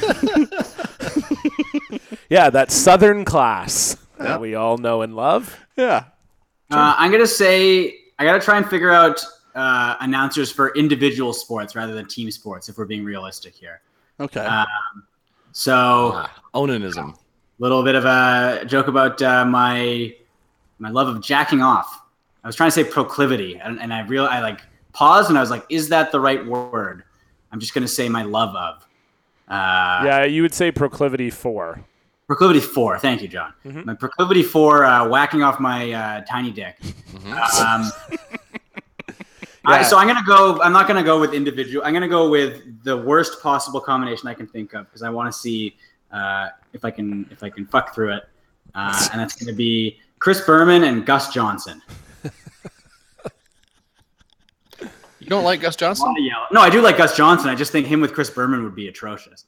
yeah, 2.31 2.51
that 2.51 2.71
Southern 2.71 3.25
class 3.25 3.97
that 4.19 4.41
we 4.41 4.55
all 4.55 4.79
know 4.79 5.03
and 5.03 5.17
love. 5.17 5.59
Yeah. 5.77 6.05
Uh, 6.71 6.95
I'm 6.97 7.11
gonna 7.11 7.27
say 7.27 7.99
I 8.19 8.25
gotta 8.25 8.41
try 8.41 8.59
and 8.59 8.69
figure 8.69 8.93
out 8.93 9.25
uh, 9.57 9.97
announcers 10.01 10.53
for 10.53 10.73
individual 10.77 11.33
sports 11.33 11.75
rather 11.75 11.95
than 11.95 12.07
team 12.07 12.31
sports. 12.31 12.69
If 12.69 12.79
we're 12.79 12.85
being 12.85 13.05
realistic 13.05 13.55
here. 13.55 13.81
Okay. 14.21 14.41
Um, 14.41 14.67
so 15.51 16.13
Ah, 16.15 16.43
onanism. 16.55 17.17
Little 17.59 17.83
bit 17.83 17.95
of 17.95 18.05
a 18.05 18.65
joke 18.67 18.89
about 18.89 19.21
uh, 19.23 19.45
my 19.45 20.15
my 20.79 20.91
love 20.91 21.09
of 21.09 21.23
jacking 21.23 21.63
off. 21.63 22.03
I 22.43 22.47
was 22.47 22.57
trying 22.57 22.69
to 22.69 22.75
say 22.75 22.85
proclivity, 22.85 23.57
and, 23.63 23.81
and 23.81 23.93
I 23.93 24.03
real 24.03 24.27
I 24.27 24.41
like 24.41 24.61
paused 24.93 25.29
and 25.29 25.39
I 25.39 25.41
was 25.41 25.51
like, 25.51 25.65
"Is 25.69 25.89
that 25.89 26.13
the 26.13 26.21
right 26.21 26.45
word?" 26.45 27.05
I'm 27.53 27.61
just 27.61 27.75
gonna 27.75 27.89
say 27.89 28.09
my 28.09 28.23
love 28.23 28.55
of. 28.55 28.87
Uh, 29.49 30.03
yeah, 30.05 30.25
you 30.25 30.43
would 30.43 30.55
say 30.55 30.71
proclivity 30.71 31.31
four. 31.31 31.81
Proclivity 32.27 32.61
four. 32.61 32.99
Thank 32.99 33.23
you, 33.23 33.29
John. 33.29 33.53
Mhm. 33.65 33.85
My 33.85 33.95
proclivity 33.95 34.43
for 34.43 34.85
uh, 34.85 35.07
whacking 35.07 35.43
off 35.43 35.61
my 35.61 35.93
uh, 35.93 36.21
tiny 36.23 36.51
dick. 36.51 36.79
Um, 37.27 37.91
I, 39.67 39.83
so 39.83 39.97
I'm 39.97 40.07
gonna 40.07 40.25
go. 40.27 40.61
I'm 40.61 40.73
not 40.73 40.87
gonna 40.89 41.03
go 41.03 41.21
with 41.21 41.33
individual. 41.33 41.85
I'm 41.85 41.95
gonna 41.95 42.09
go 42.09 42.29
with 42.29 42.83
the 42.85 42.97
worst 42.97 43.43
possible 43.43 43.81
combination 43.81 44.29
I 44.29 44.35
can 44.35 44.47
think 44.47 44.75
of 44.75 44.87
because 44.87 45.03
I 45.03 45.11
want 45.11 45.33
to 45.33 45.39
see 45.39 45.77
uh, 46.15 46.49
if 46.73 46.85
I 46.85 46.91
can 46.91 47.27
if 47.31 47.43
I 47.43 47.51
can 47.51 47.67
fuck 47.67 47.95
through 47.95 48.15
it. 48.15 48.23
Uh, 48.75 49.09
and 49.13 49.21
that's 49.21 49.35
gonna 49.35 49.57
be 49.57 49.99
Chris 50.19 50.41
Berman 50.41 50.85
and 50.85 51.05
Gus 51.05 51.33
Johnson. 51.33 51.83
You 55.25 55.31
don't 55.31 55.45
like 55.45 55.63
Gus 55.63 55.75
Johnson? 55.75 56.15
No, 56.53 56.61
I 56.61 56.69
do 56.69 56.83
like 56.83 56.99
Gus 56.99 57.17
Johnson. 57.17 57.49
I 57.49 57.55
just 57.55 57.73
think 57.73 57.87
him 57.87 58.03
with 58.03 58.13
Chris 58.13 58.29
Berman 58.29 58.63
would 58.63 58.75
be 58.75 58.89
atrocious. 58.89 59.47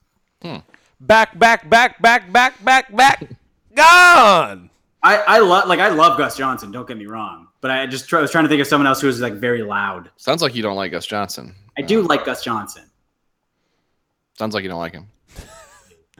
Back, 1.00 1.38
back, 1.38 1.68
back, 1.68 2.00
back, 2.00 2.32
back, 2.32 2.64
back, 2.64 2.96
back. 2.96 3.28
Gone. 3.74 4.70
I, 5.02 5.16
I 5.18 5.38
love 5.40 5.68
like 5.68 5.78
I 5.78 5.88
love 5.88 6.16
Gus 6.16 6.36
Johnson. 6.36 6.72
Don't 6.72 6.88
get 6.88 6.96
me 6.96 7.04
wrong, 7.04 7.48
but 7.60 7.70
I 7.70 7.86
just 7.86 8.08
try, 8.08 8.22
was 8.22 8.30
trying 8.30 8.44
to 8.44 8.48
think 8.48 8.62
of 8.62 8.66
someone 8.66 8.86
else 8.86 9.02
who 9.02 9.06
was 9.06 9.20
like 9.20 9.34
very 9.34 9.62
loud. 9.62 10.10
Sounds 10.16 10.40
like 10.40 10.54
you 10.54 10.62
don't 10.62 10.76
like 10.76 10.92
Gus 10.92 11.04
Johnson. 11.04 11.54
I 11.76 11.82
do 11.82 12.00
like 12.00 12.24
Gus 12.24 12.42
Johnson. 12.42 12.84
Sounds 14.38 14.54
like 14.54 14.62
you 14.62 14.70
don't 14.70 14.78
like 14.78 14.94
him. 14.94 15.08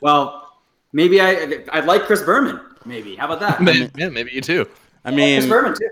Well, 0.00 0.60
maybe 0.92 1.20
I 1.20 1.64
I 1.72 1.80
like 1.80 2.02
Chris 2.02 2.22
Berman. 2.22 2.60
Maybe 2.84 3.16
how 3.16 3.26
about 3.26 3.40
that? 3.40 3.60
Maybe, 3.62 3.90
yeah, 3.96 4.08
maybe 4.10 4.30
you 4.32 4.40
too. 4.40 4.68
I 5.04 5.10
mean, 5.10 5.40
Chris 5.40 5.50
Berman 5.50 5.74
too. 5.74 5.88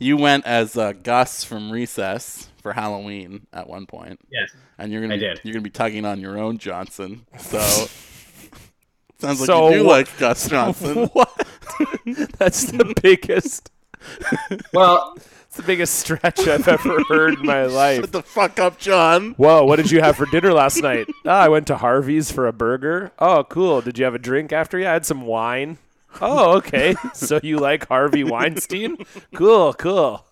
you 0.00 0.16
went 0.16 0.44
as 0.44 0.76
uh, 0.76 0.92
Gus 0.92 1.44
from 1.44 1.70
Recess 1.70 2.48
for 2.62 2.72
Halloween 2.72 3.46
at 3.52 3.68
one 3.68 3.86
point. 3.86 4.18
Yes. 4.30 4.50
And 4.78 4.90
you're 4.90 5.02
gonna 5.02 5.14
I 5.14 5.18
be, 5.18 5.20
did. 5.24 5.40
you're 5.44 5.52
gonna 5.54 5.62
be 5.62 5.70
tugging 5.70 6.04
on 6.04 6.20
your 6.20 6.38
own 6.38 6.58
Johnson. 6.58 7.24
So 7.38 7.58
sounds 9.18 9.40
like 9.40 9.46
So 9.46 9.68
you 9.70 9.78
do 9.78 9.84
wha- 9.84 9.92
like 9.92 10.18
Gus 10.18 10.48
Johnson. 10.48 11.06
what? 11.12 11.46
That's 12.38 12.64
the 12.64 12.92
biggest. 13.02 13.70
Well, 14.72 15.16
it's 15.52 15.58
the 15.58 15.62
biggest 15.64 15.96
stretch 15.96 16.40
I've 16.48 16.66
ever 16.66 17.02
heard 17.10 17.34
in 17.38 17.44
my 17.44 17.64
life. 17.66 18.00
Shut 18.00 18.12
the 18.12 18.22
fuck 18.22 18.58
up, 18.58 18.78
John. 18.78 19.32
Whoa, 19.32 19.64
what 19.66 19.76
did 19.76 19.90
you 19.90 20.00
have 20.00 20.16
for 20.16 20.24
dinner 20.26 20.50
last 20.50 20.80
night? 20.82 21.06
Oh, 21.26 21.30
I 21.30 21.48
went 21.48 21.66
to 21.66 21.76
Harvey's 21.76 22.32
for 22.32 22.46
a 22.46 22.54
burger. 22.54 23.12
Oh, 23.18 23.44
cool. 23.44 23.82
Did 23.82 23.98
you 23.98 24.06
have 24.06 24.14
a 24.14 24.18
drink 24.18 24.50
after? 24.50 24.78
Yeah, 24.78 24.90
I 24.90 24.92
had 24.94 25.04
some 25.04 25.22
wine. 25.26 25.76
Oh, 26.22 26.52
okay. 26.56 26.94
so 27.12 27.38
you 27.42 27.58
like 27.58 27.86
Harvey 27.88 28.24
Weinstein? 28.24 28.96
Cool, 29.34 29.74
cool. 29.74 30.24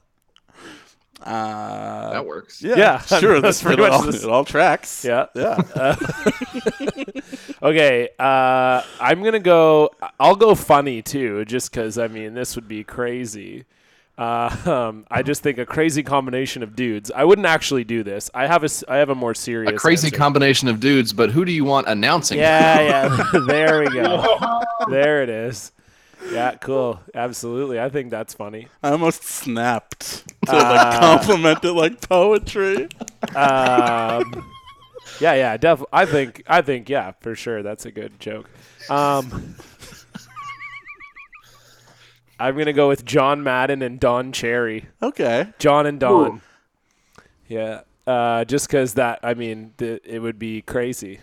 Uh, 1.22 2.12
That 2.14 2.24
works. 2.24 2.62
yeah, 2.62 2.76
Yeah, 2.76 2.98
sure. 3.00 3.42
that's 3.42 3.60
That's 3.60 3.62
pretty 3.62 3.82
it 3.82 3.86
much 3.90 3.92
all, 3.92 4.02
this- 4.06 4.24
it 4.24 4.30
all 4.30 4.44
tracks. 4.46 5.04
Yeah. 5.04 5.26
yeah. 5.34 5.60
Uh, 5.74 5.96
okay, 7.62 8.08
uh, 8.18 8.82
I'm 8.98 9.22
gonna 9.22 9.38
go. 9.38 9.90
I'll 10.18 10.34
go 10.36 10.54
funny 10.54 11.02
too, 11.02 11.44
just 11.44 11.70
because 11.70 11.98
I 11.98 12.08
mean 12.08 12.32
this 12.32 12.56
would 12.56 12.68
be 12.68 12.84
crazy. 12.84 13.66
Uh, 14.20 14.54
um, 14.90 15.06
I 15.10 15.22
just 15.22 15.42
think 15.42 15.56
a 15.58 15.64
crazy 15.66 16.02
combination 16.02 16.62
of 16.62 16.76
dudes. 16.76 17.10
I 17.10 17.24
wouldn't 17.24 17.46
actually 17.46 17.84
do 17.84 18.02
this. 18.02 18.30
I 18.34 18.46
have 18.46 18.62
a. 18.62 18.66
s- 18.66 18.84
I 18.86 18.96
have 18.96 19.08
a 19.08 19.14
more 19.14 19.34
serious. 19.34 19.72
A 19.72 19.76
crazy 19.76 20.08
answer. 20.08 20.16
combination 20.18 20.68
of 20.68 20.78
dudes, 20.78 21.12
but 21.14 21.30
who 21.30 21.44
do 21.44 21.52
you 21.52 21.64
want 21.64 21.88
announcing? 21.88 22.38
Yeah, 22.38 22.80
yeah. 22.80 23.24
there 23.46 23.80
we 23.80 23.88
go. 23.88 24.38
There 24.90 25.22
it 25.22 25.30
is. 25.30 25.72
Yeah, 26.30 26.54
cool. 26.56 27.00
Absolutely. 27.14 27.80
I 27.80 27.88
think 27.88 28.10
that's 28.10 28.34
funny. 28.34 28.68
I 28.82 28.90
almost 28.90 29.22
snapped 29.24 30.24
to 30.46 30.52
Uh, 30.54 30.74
like 30.76 31.00
compliment 31.00 31.64
it 31.64 31.72
like 31.72 32.06
poetry. 32.06 32.88
Um, 33.34 34.44
Yeah, 35.18 35.34
yeah, 35.34 35.56
def- 35.56 35.84
I 35.92 36.04
think, 36.06 36.42
I 36.46 36.60
think, 36.62 36.88
yeah, 36.90 37.12
for 37.20 37.34
sure, 37.34 37.62
that's 37.62 37.84
a 37.86 37.90
good 37.90 38.20
joke. 38.20 38.48
Um, 38.90 39.54
I'm 42.40 42.56
gonna 42.56 42.72
go 42.72 42.88
with 42.88 43.04
John 43.04 43.42
Madden 43.42 43.82
and 43.82 44.00
Don 44.00 44.32
Cherry. 44.32 44.86
Okay. 45.02 45.48
John 45.58 45.86
and 45.86 46.00
Don. 46.00 46.40
Yeah, 47.48 47.80
uh, 48.06 48.44
just 48.44 48.68
because 48.68 48.94
that, 48.94 49.18
I 49.22 49.34
mean, 49.34 49.72
the, 49.76 50.00
it 50.04 50.20
would 50.20 50.38
be 50.38 50.62
crazy. 50.62 51.20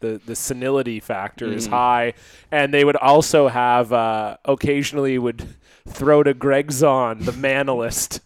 The 0.00 0.20
the 0.24 0.36
senility 0.36 1.00
factor 1.00 1.46
is 1.46 1.66
Mm. 1.68 1.70
high, 1.70 2.14
and 2.50 2.72
they 2.72 2.84
would 2.84 2.96
also 2.96 3.48
have 3.48 3.92
uh, 3.92 4.36
occasionally 4.44 5.18
would 5.18 5.46
throw 5.88 6.22
to 6.22 6.32
Greg 6.34 6.70
Zahn, 6.70 7.24
the 7.24 7.32
manalist, 7.32 8.20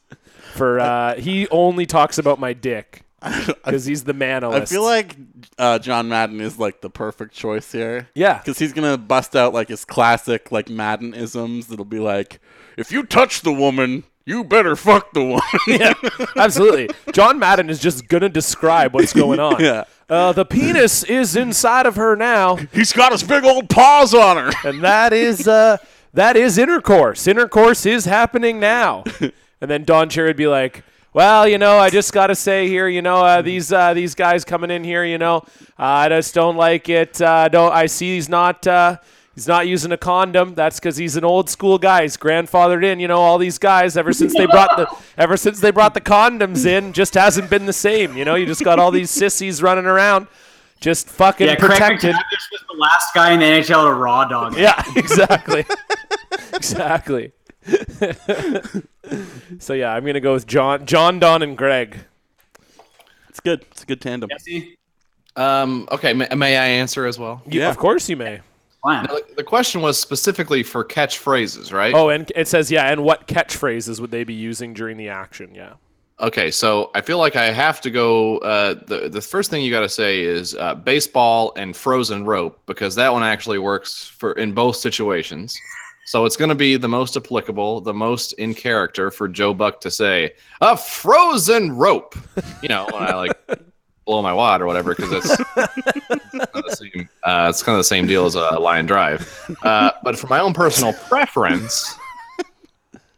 for 0.55 0.79
uh, 0.81 1.15
he 1.15 1.49
only 1.49 1.87
talks 1.87 2.19
about 2.19 2.39
my 2.39 2.53
dick 2.53 3.04
because 3.65 3.85
he's 3.85 4.05
the 4.05 4.15
manalist. 4.15 4.55
I 4.63 4.65
feel 4.67 4.85
like 4.85 5.17
uh, 5.59 5.79
John 5.79 6.09
Madden 6.09 6.41
is 6.41 6.59
like 6.59 6.81
the 6.81 6.91
perfect 6.91 7.33
choice 7.35 7.73
here. 7.73 8.09
Yeah. 8.15 8.39
because 8.39 8.59
he's 8.59 8.73
gonna 8.73 8.99
bust 8.99 9.35
out 9.37 9.53
like 9.55 9.69
his 9.69 9.85
classic 9.85 10.51
like 10.53 10.69
Madden 10.69 11.15
isms. 11.15 11.71
It'll 11.73 11.85
be 11.85 11.99
like, 11.99 12.41
if 12.77 12.91
you 12.93 13.05
touch 13.05 13.43
the 13.43 13.53
woman, 13.53 14.05
you 14.27 14.43
better 14.45 14.75
fuck 14.77 15.13
the 15.13 15.23
woman. 15.25 15.43
yeah, 15.67 15.95
absolutely. 16.37 16.89
John 17.13 17.39
Madden 17.39 17.69
is 17.71 17.79
just 17.79 18.09
gonna 18.09 18.29
describe 18.29 18.95
what's 18.95 19.13
going 19.13 19.41
on. 19.41 19.57
Yeah. 19.65 19.85
Uh, 20.09 20.33
the 20.33 20.45
penis 20.45 21.03
is 21.05 21.35
inside 21.35 21.87
of 21.87 21.97
her 21.97 22.15
now, 22.15 22.57
He's 22.57 22.93
got 22.93 23.11
his 23.13 23.23
big 23.23 23.43
old 23.43 23.71
paws 23.71 24.13
on 24.13 24.37
her. 24.37 24.51
and 24.69 24.83
that 24.85 25.15
is 25.15 25.49
uh, 25.49 25.79
that 26.13 26.37
is 26.37 26.59
intercourse. 26.59 27.27
Intercourse 27.27 27.87
is 27.87 28.05
happening 28.05 28.61
now. 28.61 29.05
And 29.63 29.71
then 29.71 29.85
Don 29.85 30.11
Cherry 30.11 30.29
would 30.29 30.37
be 30.37 30.47
like, 30.47 30.85
"Well, 31.15 31.49
you 31.49 31.57
know, 31.57 31.79
I 31.79 31.89
just 31.89 32.13
got 32.13 32.27
to 32.27 32.35
say 32.35 32.69
here, 32.69 32.89
you 32.89 33.01
know, 33.01 33.25
uh, 33.25 33.41
these 33.41 33.73
uh, 33.73 33.95
these 33.95 34.15
guys 34.15 34.45
coming 34.45 34.71
in 34.71 34.85
here, 34.85 35.05
you 35.05 35.17
know, 35.17 35.39
uh, 35.79 36.05
I 36.05 36.09
just 36.11 36.35
don't 36.35 36.57
like 36.57 36.91
it. 36.91 37.21
Uh, 37.23 37.49
don't 37.49 37.73
I 37.73 37.87
see 37.87 38.15
he's 38.17 38.29
not." 38.29 38.67
Uh, 38.67 38.99
He's 39.35 39.49
not 39.49 39.67
using 39.67 39.91
a 39.91 39.97
condom. 39.97 40.55
That's 40.55 40.79
because 40.79 40.97
he's 40.97 41.17
an 41.17 41.25
old 41.25 41.51
school 41.51 41.77
guy. 41.77 42.03
He's 42.03 42.17
grandfathered 42.17 42.85
in. 42.85 43.01
You 43.01 43.09
know, 43.09 43.19
all 43.19 43.37
these 43.37 43.59
guys 43.59 43.97
ever 43.97 44.13
since 44.13 44.33
they 44.33 44.47
brought 44.47 44.77
the 44.77 44.87
ever 45.19 45.37
since 45.37 45.59
they 45.59 45.73
brought 45.73 45.93
the 45.95 46.01
condoms 46.01 46.65
in, 46.65 46.93
just 46.93 47.15
hasn't 47.15 47.51
been 47.51 47.67
the 47.67 47.73
same. 47.73 48.17
You 48.17 48.25
know, 48.25 48.37
you 48.37 48.47
just 48.47 48.63
got 48.63 48.79
all 48.79 48.93
these 48.93 49.11
sissies 49.11 49.61
running 49.61 49.87
around, 49.87 50.29
just 50.79 51.09
fucking 51.09 51.49
Yeah, 51.49 51.57
Craig 51.57 51.73
protected. 51.73 52.15
MacTavish 52.15 52.53
was 52.53 52.65
the 52.71 52.79
last 52.79 53.13
guy 53.13 53.33
in 53.33 53.41
the 53.41 53.47
NHL 53.47 53.89
to 53.89 53.95
raw 53.95 54.25
dog. 54.25 54.57
Yeah, 54.57 54.81
exactly. 54.97 55.67
exactly. 56.53 57.33
So 59.59 59.73
yeah, 59.75 59.93
I'm 59.93 60.05
gonna 60.05 60.21
go 60.21 60.33
with 60.35 60.47
John, 60.47 60.87
John, 60.87 61.19
Don, 61.19 61.43
and 61.43 61.57
Greg. 61.57 61.99
It's 63.29 63.41
good. 63.41 63.65
It's 63.73 63.83
a 63.83 63.87
good 63.87 64.01
tandem. 64.01 64.31
Jesse? 64.31 64.79
Um, 65.37 65.89
okay, 65.91 66.13
may, 66.13 66.29
may 66.37 66.57
I 66.57 66.67
answer 66.67 67.07
as 67.07 67.19
well? 67.19 67.43
You- 67.47 67.65
Of 67.65 67.77
course 67.77 68.09
you 68.09 68.17
may. 68.17 68.41
Fine. 68.83 69.05
Now, 69.07 69.15
the- 69.15 69.25
the 69.37 69.43
question 69.43 69.81
was 69.83 69.99
specifically 69.99 70.63
for 70.63 70.85
catchphrases, 70.85 71.73
right? 71.73 71.95
Oh, 71.95 72.11
and 72.11 72.31
it 72.37 72.47
says 72.49 72.71
yeah, 72.71 72.91
and 72.93 73.03
what 73.03 73.27
catchphrases 73.27 73.99
would 74.01 74.11
they 74.11 74.25
be 74.25 74.35
using 74.35 74.75
during 74.75 74.97
the 74.97 75.09
action? 75.09 75.55
Yeah. 75.55 75.73
Okay, 76.21 76.53
so 76.53 76.93
I 76.95 77.01
feel 77.01 77.19
like 77.19 77.35
I 77.35 77.47
have 77.51 77.81
to 77.81 77.91
go. 77.91 78.39
Uh, 78.39 78.75
the 78.87 79.09
the 79.09 79.21
first 79.21 79.51
thing 79.51 79.63
you 79.65 79.73
got 79.73 79.81
to 79.81 79.89
say 79.89 80.23
is 80.23 80.55
uh, 80.55 80.77
baseball 80.77 81.53
and 81.57 81.75
frozen 81.77 82.25
rope 82.25 82.61
because 82.67 82.95
that 82.95 83.13
one 83.13 83.25
actually 83.25 83.59
works 83.59 84.05
for 84.07 84.33
in 84.35 84.53
both 84.53 84.77
situations. 84.77 85.59
So 86.07 86.27
it's 86.27 86.37
going 86.37 86.51
to 86.51 86.55
be 86.55 86.77
the 86.77 86.89
most 86.89 87.17
applicable, 87.17 87.81
the 87.81 87.95
most 87.95 88.33
in 88.35 88.55
character 88.55 89.11
for 89.11 89.27
Joe 89.27 89.55
Buck 89.55 89.81
to 89.81 89.91
say 89.91 90.35
a 90.61 90.77
frozen 90.77 91.73
rope. 91.73 92.15
You 92.63 92.69
know, 92.69 92.87
when 92.93 93.03
I 93.03 93.15
like 93.15 93.33
blow 94.05 94.21
my 94.23 94.33
wad 94.33 94.61
or 94.61 94.67
whatever 94.67 94.95
because 94.95 95.13
it's 95.13 95.37
kind 95.37 95.69
of 96.53 96.65
the 96.65 96.77
same. 96.77 97.09
Uh, 97.23 97.47
it's 97.49 97.63
kind 97.63 97.75
of 97.75 97.81
the 97.81 97.85
same 97.85 98.07
deal 98.07 98.27
as 98.27 98.35
a 98.35 98.51
line 98.59 98.87
drive. 98.87 99.51
Uh, 99.63 99.93
but 100.03 100.19
for 100.19 100.27
my 100.27 100.41
own 100.41 100.53
personal 100.53 100.93
preference. 100.93 101.97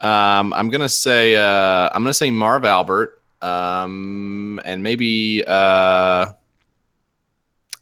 Um, 0.00 0.52
I'm 0.52 0.68
gonna 0.68 0.88
say 0.88 1.36
uh, 1.36 1.88
I'm 1.92 2.02
gonna 2.02 2.12
say 2.12 2.30
Marv 2.30 2.64
Albert, 2.64 3.22
um, 3.40 4.60
and 4.64 4.82
maybe 4.82 5.42
uh, 5.46 6.32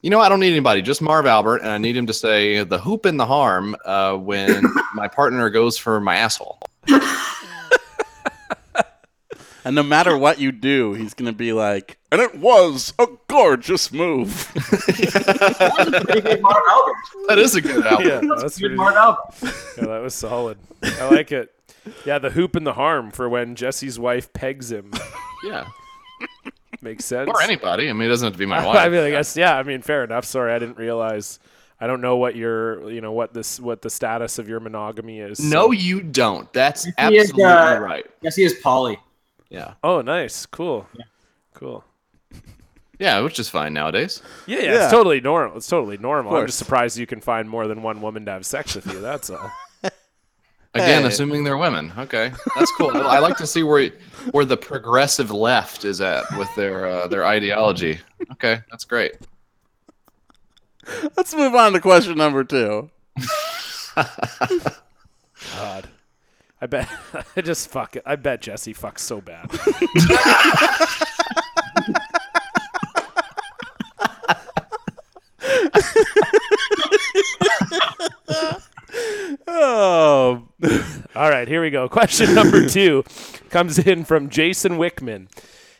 you 0.04 0.10
know 0.10 0.20
I 0.20 0.28
don't 0.28 0.38
need 0.40 0.50
anybody, 0.50 0.82
just 0.82 1.00
Marv 1.00 1.24
Albert, 1.24 1.62
and 1.62 1.68
I 1.70 1.78
need 1.78 1.96
him 1.96 2.06
to 2.08 2.12
say 2.12 2.62
the 2.62 2.78
hoop 2.78 3.06
and 3.06 3.18
the 3.18 3.24
harm 3.24 3.74
uh, 3.86 4.14
when 4.16 4.62
my 4.94 5.08
partner 5.08 5.48
goes 5.48 5.78
for 5.78 5.98
my 5.98 6.16
asshole. 6.16 6.60
And 9.66 9.74
no 9.74 9.82
matter 9.82 10.14
what 10.14 10.38
you 10.38 10.52
do, 10.52 10.92
he's 10.92 11.14
gonna 11.14 11.32
be 11.32 11.54
like, 11.54 11.96
and 12.12 12.20
it 12.20 12.34
was 12.34 12.92
a 12.98 13.06
gorgeous 13.28 13.90
move. 13.90 14.50
Pretty 14.54 16.20
good 16.20 16.42
Marv 16.42 16.62
Albert. 16.68 16.96
That 17.28 17.38
is 17.38 17.54
a 17.54 17.62
good 17.62 17.86
album. 17.86 18.06
Yeah, 18.06 18.20
That's 18.28 18.42
that's 18.42 18.58
good 18.58 18.76
pretty, 18.76 18.76
Marv 18.76 18.94
Albert. 18.94 19.34
yeah, 19.78 19.86
that 19.86 20.02
was 20.02 20.14
solid. 20.14 20.58
I 20.82 21.08
like 21.08 21.32
it. 21.32 21.50
Yeah, 22.04 22.18
the 22.18 22.28
hoop 22.28 22.56
and 22.56 22.66
the 22.66 22.74
harm 22.74 23.10
for 23.10 23.26
when 23.26 23.54
Jesse's 23.54 23.98
wife 23.98 24.34
pegs 24.34 24.70
him 24.70 24.92
Yeah, 25.44 25.66
makes 26.84 27.04
sense. 27.04 27.28
or 27.28 27.42
anybody. 27.42 27.88
I 27.90 27.92
mean, 27.92 28.06
it 28.06 28.10
doesn't 28.10 28.26
have 28.26 28.32
to 28.34 28.38
be 28.38 28.46
my 28.46 28.64
wife. 28.66 28.76
I 28.76 28.88
mean, 28.88 29.00
I 29.00 29.10
guess 29.10 29.36
yeah. 29.36 29.56
I 29.56 29.62
mean, 29.64 29.82
fair 29.82 30.04
enough. 30.04 30.24
Sorry, 30.24 30.52
I 30.52 30.58
didn't 30.60 30.76
realize. 30.78 31.40
I 31.80 31.88
don't 31.88 32.00
know 32.00 32.16
what 32.16 32.36
your, 32.36 32.88
you 32.88 33.00
know, 33.00 33.10
what 33.12 33.34
this, 33.34 33.58
what 33.58 33.82
the 33.82 33.90
status 33.90 34.38
of 34.38 34.48
your 34.48 34.60
monogamy 34.60 35.18
is. 35.18 35.38
so- 35.38 35.44
no, 35.44 35.70
you 35.72 36.00
don't. 36.02 36.50
That's 36.52 36.84
He 36.84 36.90
is, 36.90 36.96
absolutely 37.30 37.44
uh, 37.44 37.78
right. 37.80 38.06
he 38.36 38.44
is 38.44 38.54
Polly. 38.62 38.98
Yeah, 39.50 39.74
Oh, 39.82 40.00
nice, 40.00 40.46
cool, 40.46 40.86
cool. 41.52 41.84
yeah, 42.98 43.20
which 43.20 43.38
is 43.38 43.48
fine 43.48 43.72
nowadays. 43.74 44.22
Yeah, 44.46 44.58
yeah, 44.58 44.64
Yeah. 44.64 44.82
it's 44.84 44.92
totally 44.92 45.20
normal. 45.20 45.56
It's 45.56 45.66
totally 45.68 45.98
normal. 45.98 46.36
I'm 46.36 46.46
just 46.46 46.58
surprised 46.58 46.96
you 46.96 47.06
can 47.06 47.20
find 47.20 47.50
more 47.50 47.66
than 47.66 47.82
one 47.82 48.00
woman 48.00 48.24
to 48.26 48.30
have 48.30 48.46
sex 48.46 48.74
with 48.76 48.86
you. 48.86 49.00
That's 49.00 49.28
all. 49.30 49.50
Again, 51.04 51.12
assuming 51.12 51.44
they're 51.44 51.56
women. 51.58 51.92
Okay, 51.98 52.32
that's 52.56 52.72
cool. 52.72 52.96
I 52.96 53.18
like 53.18 53.36
to 53.38 53.46
see 53.46 53.62
where 53.62 53.90
where 54.30 54.44
the 54.44 54.56
progressive 54.56 55.30
left 55.30 55.84
is 55.84 56.00
at 56.00 56.24
with 56.38 56.54
their 56.56 56.86
uh, 56.86 57.06
their 57.08 57.24
ideology. 57.24 58.00
Okay, 58.32 58.60
that's 58.70 58.84
great. 58.84 59.16
Let's 61.16 61.34
move 61.34 61.54
on 61.54 61.72
to 61.72 61.80
question 61.80 62.16
number 62.16 62.44
two. 62.44 62.90
God, 63.96 65.88
I 66.60 66.66
bet. 66.66 66.88
I 67.36 67.40
just 67.40 67.68
fuck 67.68 67.96
it. 67.96 68.02
I 68.06 68.16
bet 68.16 68.42
Jesse 68.42 68.74
fucks 68.74 69.00
so 69.00 69.20
bad. 69.20 69.50
Oh, 79.46 80.48
All 81.14 81.30
right, 81.30 81.46
here 81.46 81.62
we 81.62 81.70
go. 81.70 81.88
Question 82.00 82.34
number 82.34 82.68
two 82.68 83.04
comes 83.50 83.78
in 83.78 84.04
from 84.04 84.28
Jason 84.28 84.72
Wickman. 84.72 85.28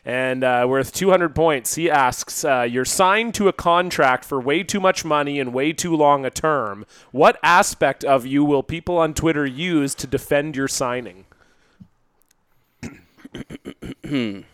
And 0.07 0.43
uh, 0.43 0.67
worth 0.69 0.93
200 0.93 1.33
points. 1.33 1.75
He 1.75 1.89
asks, 1.89 2.45
uh, 2.45 2.61
"You're 2.61 2.85
signed 2.85 3.33
to 3.35 3.47
a 3.47 3.53
contract 3.53 4.23
for 4.23 4.39
way 4.39 4.61
too 4.61 4.79
much 4.79 5.03
money 5.03 5.39
and 5.39 5.51
way 5.51 5.73
too 5.73 5.95
long 5.95 6.25
a 6.25 6.29
term. 6.29 6.85
What 7.11 7.39
aspect 7.41 8.03
of 8.03 8.23
you 8.23 8.45
will 8.45 8.61
people 8.61 8.99
on 8.99 9.15
Twitter 9.15 9.47
use 9.47 9.95
to 9.95 10.05
defend 10.05 10.55
your 10.55 10.67
signing?" 10.67 11.25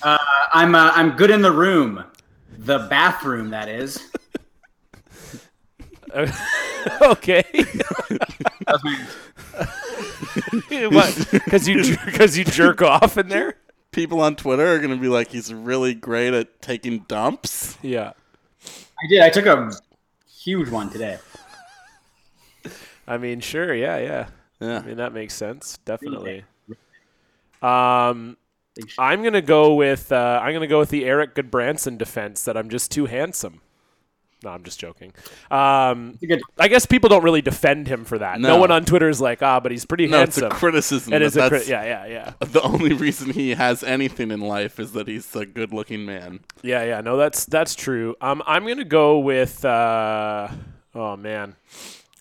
Uh, 0.00 0.16
I'm 0.52 0.76
uh, 0.76 0.92
I'm 0.94 1.16
good 1.16 1.30
in 1.30 1.42
the 1.42 1.50
room, 1.50 2.04
the 2.56 2.86
bathroom 2.88 3.50
that 3.50 3.68
is. 3.68 4.00
okay. 7.02 7.44
That 8.68 8.72
was 8.72 8.84
my- 8.84 9.06
what? 10.88 11.28
Because 11.32 11.66
you 11.66 11.96
because 12.04 12.38
you 12.38 12.44
jerk 12.44 12.82
off 12.82 13.18
in 13.18 13.28
there? 13.28 13.56
people 13.90 14.20
on 14.20 14.36
Twitter 14.36 14.74
are 14.74 14.78
gonna 14.78 14.96
be 14.96 15.08
like, 15.08 15.30
he's 15.30 15.52
really 15.52 15.94
great 15.94 16.34
at 16.34 16.60
taking 16.62 17.00
dumps. 17.08 17.76
Yeah. 17.82 18.12
I 18.64 19.06
did. 19.08 19.20
I 19.22 19.30
took 19.30 19.46
a 19.46 19.72
huge 20.42 20.68
one 20.68 20.90
today. 20.90 21.18
I 23.06 23.16
mean, 23.16 23.40
sure, 23.40 23.74
yeah, 23.74 23.98
yeah. 23.98 24.26
Yeah. 24.60 24.80
I 24.80 24.82
mean, 24.82 24.96
that 24.98 25.12
makes 25.12 25.34
sense, 25.34 25.78
definitely. 25.84 26.44
Um, 27.62 28.36
I'm 28.98 29.22
gonna 29.22 29.42
go 29.42 29.74
with 29.74 30.12
uh, 30.12 30.40
I'm 30.42 30.52
gonna 30.52 30.66
go 30.66 30.78
with 30.78 30.90
the 30.90 31.04
Erik 31.04 31.34
Gudbranson 31.34 31.98
defense 31.98 32.44
that 32.44 32.56
I'm 32.56 32.68
just 32.68 32.90
too 32.90 33.06
handsome. 33.06 33.60
No, 34.44 34.50
I'm 34.50 34.62
just 34.62 34.78
joking. 34.78 35.12
Um, 35.50 36.16
good- 36.24 36.40
I 36.58 36.68
guess 36.68 36.86
people 36.86 37.08
don't 37.08 37.24
really 37.24 37.42
defend 37.42 37.88
him 37.88 38.04
for 38.04 38.18
that. 38.18 38.40
No, 38.40 38.50
No. 38.50 38.58
one 38.58 38.70
on 38.70 38.84
Twitter 38.84 39.08
is 39.08 39.20
like, 39.20 39.42
ah, 39.42 39.58
but 39.58 39.72
he's 39.72 39.84
pretty 39.84 40.06
No, 40.06 40.22
it's 40.22 40.36
handsome. 40.36 40.52
a 40.52 40.54
criticism. 40.54 41.12
It 41.12 41.18
that 41.18 41.24
is 41.24 41.36
a 41.36 41.48
cri- 41.48 41.64
yeah, 41.66 41.84
yeah, 41.84 42.06
yeah, 42.06 42.32
The 42.46 42.62
only 42.62 42.92
reason 42.92 43.30
he 43.30 43.54
has 43.54 43.82
anything 43.82 44.30
in 44.30 44.40
life 44.40 44.78
is 44.78 44.92
that 44.92 45.08
he's 45.08 45.34
a 45.34 45.44
good-looking 45.44 46.06
man. 46.06 46.40
yeah, 46.62 46.84
yeah. 46.84 47.00
No, 47.00 47.16
that's 47.16 47.46
that's 47.46 47.74
true. 47.74 48.14
Um, 48.20 48.42
I'm 48.46 48.64
gonna 48.66 48.84
go 48.84 49.18
with. 49.18 49.64
Uh, 49.64 50.48
oh 50.94 51.16
man, 51.16 51.56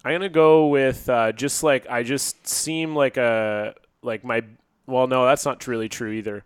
I'm 0.03 0.13
gonna 0.13 0.27
go 0.29 0.67
with 0.67 1.07
uh, 1.09 1.31
just 1.33 1.61
like 1.61 1.87
I 1.87 2.01
just 2.01 2.47
seem 2.47 2.95
like 2.95 3.17
a 3.17 3.75
like 4.01 4.23
my. 4.23 4.41
Well, 4.87 5.05
no, 5.05 5.25
that's 5.25 5.45
not 5.45 5.67
really 5.67 5.89
true 5.89 6.11
either. 6.13 6.43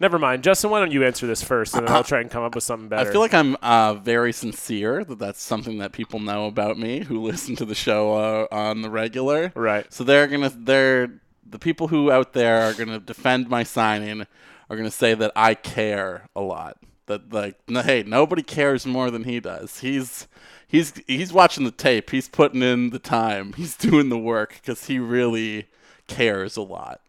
Never 0.00 0.18
mind, 0.18 0.44
Justin. 0.44 0.70
Why 0.70 0.78
don't 0.78 0.92
you 0.92 1.04
answer 1.04 1.26
this 1.26 1.42
first, 1.42 1.74
and 1.74 1.86
then 1.86 1.94
I'll 1.94 2.04
try 2.04 2.20
and 2.20 2.30
come 2.30 2.44
up 2.44 2.54
with 2.54 2.62
something 2.62 2.88
better. 2.88 3.08
I 3.08 3.12
feel 3.12 3.20
like 3.20 3.34
I'm 3.34 3.56
uh, 3.62 3.94
very 3.94 4.32
sincere 4.32 5.04
that 5.04 5.18
that's 5.18 5.42
something 5.42 5.78
that 5.78 5.92
people 5.92 6.20
know 6.20 6.46
about 6.46 6.78
me 6.78 7.00
who 7.00 7.20
listen 7.24 7.56
to 7.56 7.64
the 7.64 7.74
show 7.74 8.14
uh, 8.14 8.46
on 8.54 8.82
the 8.82 8.90
regular. 8.90 9.52
Right. 9.56 9.92
So 9.92 10.04
they're 10.04 10.28
gonna 10.28 10.52
they're 10.54 11.20
the 11.44 11.58
people 11.58 11.88
who 11.88 12.12
out 12.12 12.32
there 12.32 12.62
are 12.62 12.74
gonna 12.74 13.00
defend 13.00 13.48
my 13.48 13.64
signing 13.64 14.26
are 14.70 14.76
gonna 14.76 14.90
say 14.90 15.14
that 15.14 15.32
I 15.34 15.54
care 15.54 16.28
a 16.36 16.40
lot. 16.40 16.78
That 17.06 17.32
like 17.32 17.56
no, 17.68 17.82
hey 17.82 18.04
nobody 18.04 18.42
cares 18.42 18.86
more 18.86 19.10
than 19.10 19.24
he 19.24 19.40
does. 19.40 19.80
He's 19.80 20.28
he's 20.68 20.92
he's 21.08 21.32
watching 21.32 21.64
the 21.64 21.72
tape. 21.72 22.10
He's 22.10 22.28
putting 22.28 22.62
in 22.62 22.90
the 22.90 23.00
time. 23.00 23.54
He's 23.54 23.76
doing 23.76 24.10
the 24.10 24.18
work 24.18 24.54
because 24.54 24.86
he 24.86 25.00
really 25.00 25.66
cares 26.06 26.56
a 26.56 26.62
lot 26.62 27.00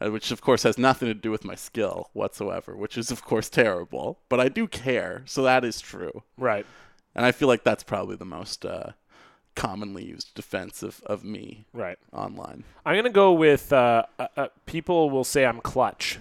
which 0.00 0.30
of 0.30 0.40
course 0.40 0.62
has 0.64 0.76
nothing 0.78 1.08
to 1.08 1.14
do 1.14 1.30
with 1.30 1.44
my 1.44 1.54
skill 1.54 2.10
whatsoever, 2.12 2.76
which 2.76 2.98
is 2.98 3.10
of 3.10 3.24
course 3.24 3.48
terrible. 3.48 4.18
But 4.28 4.40
I 4.40 4.48
do 4.48 4.66
care, 4.66 5.22
so 5.26 5.42
that 5.42 5.64
is 5.64 5.80
true. 5.80 6.22
Right. 6.36 6.66
And 7.14 7.24
I 7.24 7.32
feel 7.32 7.48
like 7.48 7.64
that's 7.64 7.82
probably 7.82 8.16
the 8.16 8.24
most 8.26 8.66
uh, 8.66 8.90
commonly 9.54 10.04
used 10.04 10.34
defense 10.34 10.82
of, 10.82 11.02
of 11.06 11.24
me 11.24 11.64
Right. 11.72 11.98
online. 12.12 12.64
I'm 12.84 12.94
gonna 12.96 13.10
go 13.10 13.32
with 13.32 13.72
uh, 13.72 14.04
uh, 14.18 14.28
uh, 14.36 14.48
people 14.66 15.08
will 15.10 15.24
say 15.24 15.46
I'm 15.46 15.60
clutch. 15.60 16.18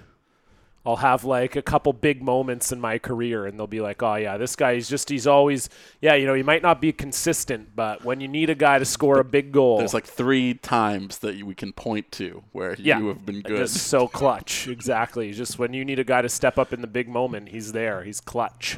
I'll 0.88 0.98
have 0.98 1.24
like 1.24 1.56
a 1.56 1.64
couple 1.64 1.94
big 1.94 2.22
moments 2.22 2.72
in 2.72 2.80
my 2.80 3.00
career, 3.00 3.48
and 3.48 3.58
they'll 3.58 3.66
be 3.66 3.82
like, 3.82 4.04
"Oh 4.04 4.16
yeah, 4.16 4.38
this 4.38 4.56
guy 4.56 4.74
is 4.74 4.88
just 4.88 5.10
he's 5.10 5.26
always 5.26 5.68
yeah, 6.00 6.14
you 6.14 6.28
know, 6.28 6.36
he 6.36 6.44
might 6.44 6.62
not 6.62 6.80
be 6.80 6.92
consistent, 6.94 7.76
but 7.76 8.06
when 8.06 8.22
you 8.22 8.28
need 8.28 8.52
a 8.52 8.56
guy 8.56 8.78
to 8.78 8.86
score 8.86 9.20
a 9.20 9.24
big 9.24 9.52
goal, 9.52 9.80
There's 9.80 9.96
like 9.96 10.06
three 10.06 10.54
times 10.54 11.18
that 11.20 11.42
we 11.42 11.56
can 11.56 11.74
point 11.74 12.12
to 12.14 12.44
where 12.52 12.76
yeah, 12.78 13.00
you 13.00 13.08
have 13.08 13.26
been 13.26 13.42
good. 13.42 13.58
just 13.58 13.78
so 13.88 14.08
clutch. 14.20 14.68
Exactly, 14.68 15.32
just 15.32 15.58
when 15.58 15.74
you 15.74 15.84
need 15.84 15.98
a 15.98 16.04
guy 16.04 16.22
to 16.22 16.30
step 16.30 16.60
up 16.60 16.72
in 16.72 16.82
the 16.82 16.88
big 16.88 17.10
moment, 17.10 17.50
he's 17.50 17.72
there. 17.72 18.04
He's 18.04 18.22
clutch. 18.22 18.78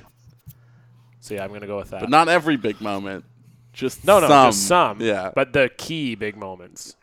So 1.20 1.34
yeah, 1.34 1.44
I'm 1.44 1.52
gonna 1.52 1.68
go 1.68 1.78
with 1.78 1.90
that. 1.90 2.00
but 2.02 2.10
not 2.10 2.30
every 2.30 2.56
big 2.56 2.80
moment. 2.80 3.26
Just 3.74 4.06
no, 4.06 4.20
no, 4.22 4.28
some. 4.30 4.48
just 4.52 4.66
some. 4.68 5.02
Yeah, 5.02 5.32
but 5.36 5.52
the 5.52 5.70
key 5.78 6.16
big 6.16 6.38
moments. 6.38 6.96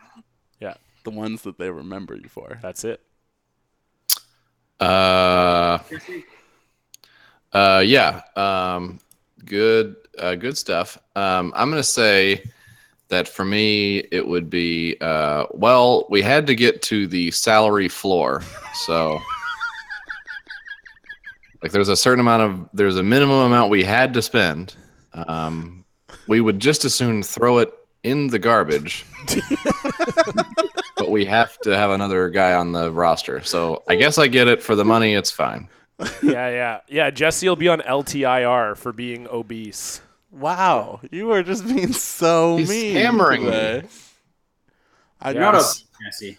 Yeah, 0.61 0.75
the 1.05 1.11
ones 1.11 1.43
that 1.43 1.59
they 1.59 1.69
remember 1.71 2.17
you 2.17 2.29
for. 2.31 2.59
that's 2.63 2.85
it. 2.85 3.01
Uh, 4.81 5.79
uh, 7.53 7.83
yeah. 7.85 8.23
Um, 8.37 9.01
good, 9.45 9.97
uh, 10.19 10.35
good 10.35 10.59
stuff. 10.59 10.99
Um, 11.17 11.53
I'm 11.57 11.71
gonna 11.71 11.83
say 11.83 12.43
that 13.09 13.29
for 13.29 13.45
me, 13.45 13.99
it 14.11 14.27
would 14.27 14.51
be 14.51 14.97
uh, 15.01 15.47
well, 15.51 16.07
we 16.11 16.23
had 16.23 16.47
to 16.49 16.55
get 16.55 16.83
to 16.83 17.07
the 17.07 17.31
salary 17.31 17.89
floor, 17.89 18.43
so 18.87 19.21
like 21.63 21.73
there's 21.73 21.89
a 21.89 21.97
certain 21.97 22.21
amount 22.21 22.43
of 22.43 22.69
there's 22.75 22.97
a 22.97 23.03
minimum 23.03 23.47
amount 23.47 23.71
we 23.71 23.83
had 23.83 24.13
to 24.15 24.23
spend. 24.23 24.75
Um, 25.15 25.85
we 26.27 26.41
would 26.41 26.61
just 26.61 26.85
as 26.85 26.95
soon 26.95 27.23
throw 27.23 27.59
it 27.59 27.73
in 28.03 28.29
the 28.29 28.39
garbage. 28.39 29.05
but 31.05 31.11
we 31.11 31.27
have 31.27 31.59
to 31.59 31.77
have 31.77 31.91
another 31.91 32.31
guy 32.31 32.55
on 32.55 32.73
the 32.73 32.91
roster. 32.91 33.43
So 33.43 33.83
I 33.87 33.95
guess 33.95 34.17
I 34.17 34.27
get 34.27 34.49
it 34.49 34.63
for 34.63 34.75
the 34.75 34.87
money. 34.87 35.13
It's 35.13 35.31
fine. 35.31 35.69
yeah, 36.23 36.49
yeah, 36.49 36.81
yeah. 36.89 37.11
Jesse 37.11 37.47
will 37.47 37.57
be 37.57 37.69
on 37.69 37.81
LTIR 37.81 38.75
for 38.79 38.91
being 38.93 39.29
obese. 39.29 40.01
Wow, 40.33 41.01
you 41.11 41.31
are 41.33 41.43
just 41.43 41.67
being 41.67 41.93
so 41.93 42.57
He's 42.57 42.71
mean. 42.71 42.97
hammering 42.97 43.45
me. 43.45 43.83
I 45.21 45.33
You're 45.33 45.41
not 45.41 45.55
just- 45.55 45.83
a 45.83 46.05
Jesse. 46.05 46.39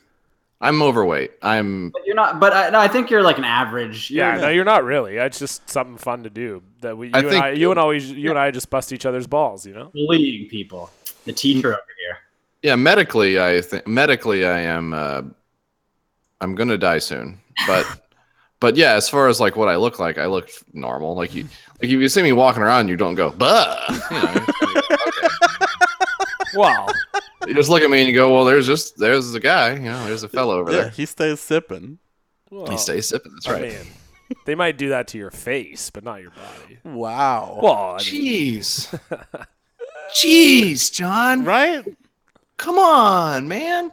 I'm 0.61 0.81
overweight. 0.81 1.33
I'm 1.43 1.89
But 1.91 2.07
you're 2.07 2.15
not. 2.15 2.39
But 2.39 2.53
I, 2.53 2.69
no, 2.69 2.79
I 2.79 2.87
think 2.87 3.11
you're 3.11 3.21
like 3.21 3.37
an 3.37 3.43
average. 3.43 4.09
Yeah, 4.09 4.31
You're- 4.31 4.41
no, 4.41 4.49
you're 4.49 4.65
not 4.65 4.83
really. 4.83 5.17
It's 5.17 5.37
just 5.37 5.69
something 5.69 5.97
fun 5.97 6.23
to 6.23 6.29
do. 6.31 6.63
That 6.81 6.97
we, 6.97 7.07
you 7.07 7.11
I 7.13 7.19
and 7.19 7.29
think- 7.29 7.43
I, 7.43 7.51
you 7.51 7.69
and 7.69 7.79
always, 7.79 8.09
you 8.09 8.31
and 8.31 8.39
I 8.39 8.49
just 8.49 8.69
bust 8.71 8.91
each 8.91 9.05
other's 9.05 9.27
balls. 9.27 9.67
You 9.67 9.73
know. 9.73 9.91
bullying 9.93 10.49
people. 10.49 10.89
The 11.25 11.33
teacher 11.33 11.69
mm. 11.69 11.73
over 11.73 11.81
here. 11.87 11.94
Yeah. 12.65 12.75
Medically, 12.75 13.39
I 13.39 13.61
think 13.61 13.87
medically 13.87 14.45
I 14.45 14.59
am. 14.61 14.93
Uh, 14.93 15.21
I'm 16.41 16.55
gonna 16.55 16.77
die 16.77 16.97
soon. 16.99 17.39
But 17.67 17.85
but 18.59 18.75
yeah, 18.75 18.93
as 18.93 19.07
far 19.07 19.27
as 19.27 19.39
like 19.39 19.55
what 19.55 19.69
I 19.69 19.75
look 19.75 19.99
like, 19.99 20.17
I 20.17 20.25
look 20.25 20.49
normal. 20.73 21.15
Like 21.15 21.33
you, 21.35 21.43
like 21.43 21.83
if 21.83 21.89
you 21.91 22.09
see 22.09 22.23
me 22.23 22.33
walking 22.33 22.63
around, 22.63 22.87
you 22.87 22.97
don't 22.97 23.15
go, 23.15 23.29
"Buh." 23.31 23.77
You, 24.11 24.17
know, 24.17 24.45
Wow. 26.55 26.87
you 27.47 27.53
just 27.53 27.69
look 27.69 27.81
at 27.81 27.89
me 27.89 27.99
and 27.99 28.07
you 28.07 28.15
go, 28.15 28.33
"Well, 28.33 28.45
there's 28.45 28.65
just 28.65 28.97
there's 28.97 29.31
the 29.31 29.39
guy. 29.39 29.73
You 29.73 29.79
know, 29.81 30.05
there's 30.05 30.23
a 30.23 30.29
fellow 30.29 30.59
over 30.59 30.71
yeah, 30.71 30.81
there. 30.81 30.89
he 30.89 31.05
stays 31.05 31.39
sipping. 31.39 31.99
He 32.69 32.77
stays 32.77 33.07
sipping. 33.09 33.33
That's 33.33 33.47
right." 33.47 33.73
mean, 33.73 33.87
they 34.45 34.55
might 34.55 34.77
do 34.77 34.89
that 34.89 35.07
to 35.09 35.17
your 35.17 35.31
face, 35.31 35.89
but 35.89 36.03
not 36.03 36.21
your 36.21 36.31
body. 36.31 36.79
Wow. 36.83 37.59
Well, 37.61 37.73
I 37.73 37.97
mean, 37.97 38.61
Jeez. 38.61 38.99
Jeez, 40.15 40.91
John. 40.91 41.43
right? 41.43 41.85
Come 42.57 42.77
on, 42.79 43.47
man. 43.47 43.91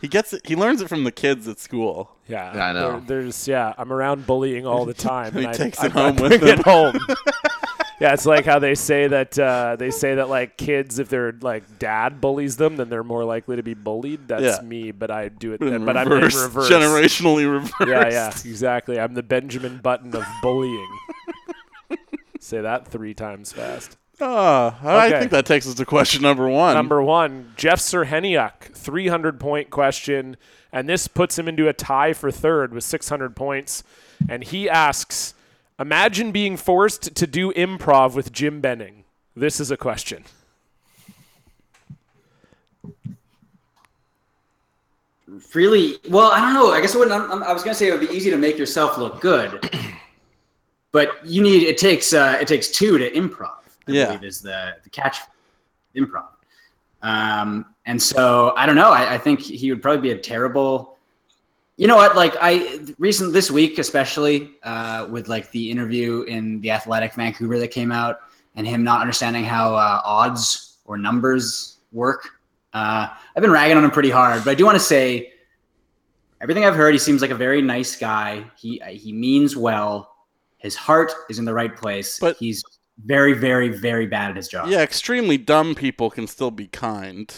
He 0.00 0.08
gets 0.08 0.32
it. 0.32 0.46
He 0.46 0.54
learns 0.54 0.80
it 0.80 0.88
from 0.88 1.04
the 1.04 1.10
kids 1.12 1.48
at 1.48 1.58
school. 1.58 2.10
yeah, 2.28 2.50
I 2.52 2.72
know. 2.72 3.00
there- 3.00 3.22
there's 3.22 3.48
yeah, 3.48 3.72
I'm 3.76 3.92
around 3.92 4.26
bullying 4.26 4.66
all 4.66 4.84
the 4.84 4.94
time, 5.12 5.32
He 5.34 5.44
and 5.44 5.54
takes 5.54 5.80
I, 5.80 5.86
it 5.86 5.92
home 5.92 6.18
I 6.18 6.22
with 6.22 6.32
him. 6.42 6.48
it 6.48 6.58
home. 6.60 6.98
yeah, 8.00 8.12
it's 8.12 8.24
like 8.26 8.44
how 8.44 8.60
they 8.60 8.76
say 8.76 9.08
that 9.08 9.36
uh, 9.36 9.74
they 9.76 9.90
say 9.90 10.14
that 10.14 10.28
like 10.28 10.56
kids, 10.56 11.00
if 11.00 11.08
their 11.08 11.32
like 11.40 11.80
dad 11.80 12.20
bullies 12.20 12.56
them, 12.56 12.76
then 12.76 12.88
they're 12.90 13.02
more 13.02 13.24
likely 13.24 13.56
to 13.56 13.62
be 13.64 13.74
bullied. 13.74 14.28
That's 14.28 14.42
Yeah. 14.42 14.60
me, 14.62 14.92
but 14.92 15.10
I 15.10 15.30
do 15.30 15.52
it. 15.54 15.58
But, 15.58 15.68
in 15.72 15.84
but 15.84 15.96
I'm 15.96 16.06
in 16.06 16.12
reverse, 16.12 16.36
reverse. 16.44 16.70
generationally 16.70 17.50
reversed. 17.52 17.74
Yeah, 17.88 18.08
yeah, 18.08 18.28
exactly. 18.28 19.00
I'm 19.00 19.14
the 19.14 19.24
Benjamin 19.24 19.78
Button 19.78 20.14
of 20.14 20.24
bullying. 20.42 20.88
Say 22.40 22.60
that 22.60 22.86
three 22.86 23.14
times 23.14 23.52
fast. 23.52 23.97
Oh, 24.20 24.74
I 24.82 25.06
Okay. 25.06 25.18
think 25.20 25.30
that 25.30 25.46
takes 25.46 25.66
us 25.66 25.74
to 25.74 25.84
question 25.84 26.22
number 26.22 26.48
one. 26.48 26.74
Number 26.74 27.00
one, 27.02 27.52
Jeff 27.56 27.78
Serheniuk, 27.78 28.74
300 28.74 29.38
point 29.38 29.70
question. 29.70 30.36
And 30.72 30.88
this 30.88 31.08
puts 31.08 31.38
him 31.38 31.46
into 31.48 31.68
a 31.68 31.72
tie 31.72 32.12
for 32.12 32.30
third 32.30 32.74
with 32.74 32.84
600 32.84 33.34
points. 33.36 33.82
And 34.28 34.42
he 34.44 34.68
asks 34.68 35.34
Imagine 35.80 36.32
being 36.32 36.56
forced 36.56 37.14
to 37.14 37.26
do 37.26 37.52
improv 37.52 38.14
with 38.14 38.32
Jim 38.32 38.60
Benning. 38.60 39.04
This 39.36 39.60
is 39.60 39.70
a 39.70 39.76
question. 39.76 40.24
Really? 45.54 45.98
Well, 46.08 46.30
I 46.30 46.40
don't 46.40 46.54
know. 46.54 46.72
I 46.72 46.80
guess 46.80 46.94
it 46.94 46.98
wouldn't. 46.98 47.20
I'm- 47.30 47.42
I 47.42 47.52
was 47.52 47.62
gonna 47.62 47.74
say 47.74 47.88
it 47.88 47.92
would 47.92 48.08
be 48.08 48.14
easy 48.14 48.30
to 48.30 48.36
make 48.38 48.56
yourself 48.56 48.96
look 48.96 49.20
good, 49.20 49.70
but 50.92 51.24
you 51.24 51.42
need. 51.42 51.64
It 51.64 51.76
takes. 51.76 52.12
Uh, 52.14 52.38
it 52.40 52.48
takes 52.48 52.68
two 52.68 52.96
to 52.98 53.10
improv. 53.10 53.57
I 53.88 53.92
Yeah. 53.92 54.06
believe 54.06 54.24
is 54.24 54.40
the 54.40 54.76
the 54.84 54.90
catch. 54.90 55.18
Improv. 55.96 56.26
Um, 57.02 57.66
and 57.86 58.00
so 58.00 58.52
I 58.56 58.66
don't 58.66 58.76
know. 58.76 58.90
I, 58.90 59.14
I 59.14 59.18
think 59.18 59.40
he 59.40 59.70
would 59.70 59.82
probably 59.82 60.02
be 60.02 60.10
a 60.10 60.18
terrible. 60.18 60.96
You 61.76 61.86
know 61.86 61.96
what? 61.96 62.16
Like 62.16 62.34
I 62.40 62.80
recent 62.98 63.32
this 63.32 63.50
week, 63.50 63.78
especially 63.78 64.50
uh, 64.64 65.06
with 65.08 65.28
like 65.28 65.50
the 65.52 65.70
interview 65.70 66.22
in 66.22 66.60
the 66.60 66.70
Athletic 66.72 67.14
Vancouver 67.14 67.58
that 67.60 67.68
came 67.68 67.92
out, 67.92 68.18
and 68.56 68.66
him 68.66 68.82
not 68.82 69.00
understanding 69.00 69.44
how 69.44 69.74
uh, 69.76 70.00
odds 70.04 70.78
or 70.84 70.98
numbers 70.98 71.78
work. 71.92 72.30
Uh, 72.74 73.08
I've 73.36 73.42
been 73.42 73.50
ragging 73.52 73.76
on 73.76 73.84
him 73.84 73.90
pretty 73.92 74.10
hard, 74.10 74.44
but 74.44 74.50
I 74.50 74.54
do 74.54 74.64
want 74.64 74.74
to 74.76 74.84
say 74.84 75.32
everything 76.40 76.64
I've 76.64 76.74
heard. 76.76 76.92
He 76.94 76.98
seems 76.98 77.22
like 77.22 77.30
a 77.30 77.36
very 77.36 77.62
nice 77.62 77.96
guy. 77.96 78.44
He 78.56 78.82
he 78.90 79.12
means 79.12 79.56
well. 79.56 80.16
His 80.58 80.74
heart 80.74 81.12
is 81.30 81.38
in 81.38 81.44
the 81.44 81.54
right 81.54 81.74
place, 81.76 82.18
But- 82.18 82.36
he's 82.38 82.64
very, 83.04 83.32
very, 83.32 83.68
very 83.68 84.06
bad 84.06 84.30
at 84.30 84.36
his 84.36 84.48
job. 84.48 84.68
Yeah, 84.68 84.82
extremely 84.82 85.38
dumb 85.38 85.74
people 85.74 86.10
can 86.10 86.26
still 86.26 86.50
be 86.50 86.66
kind. 86.66 87.32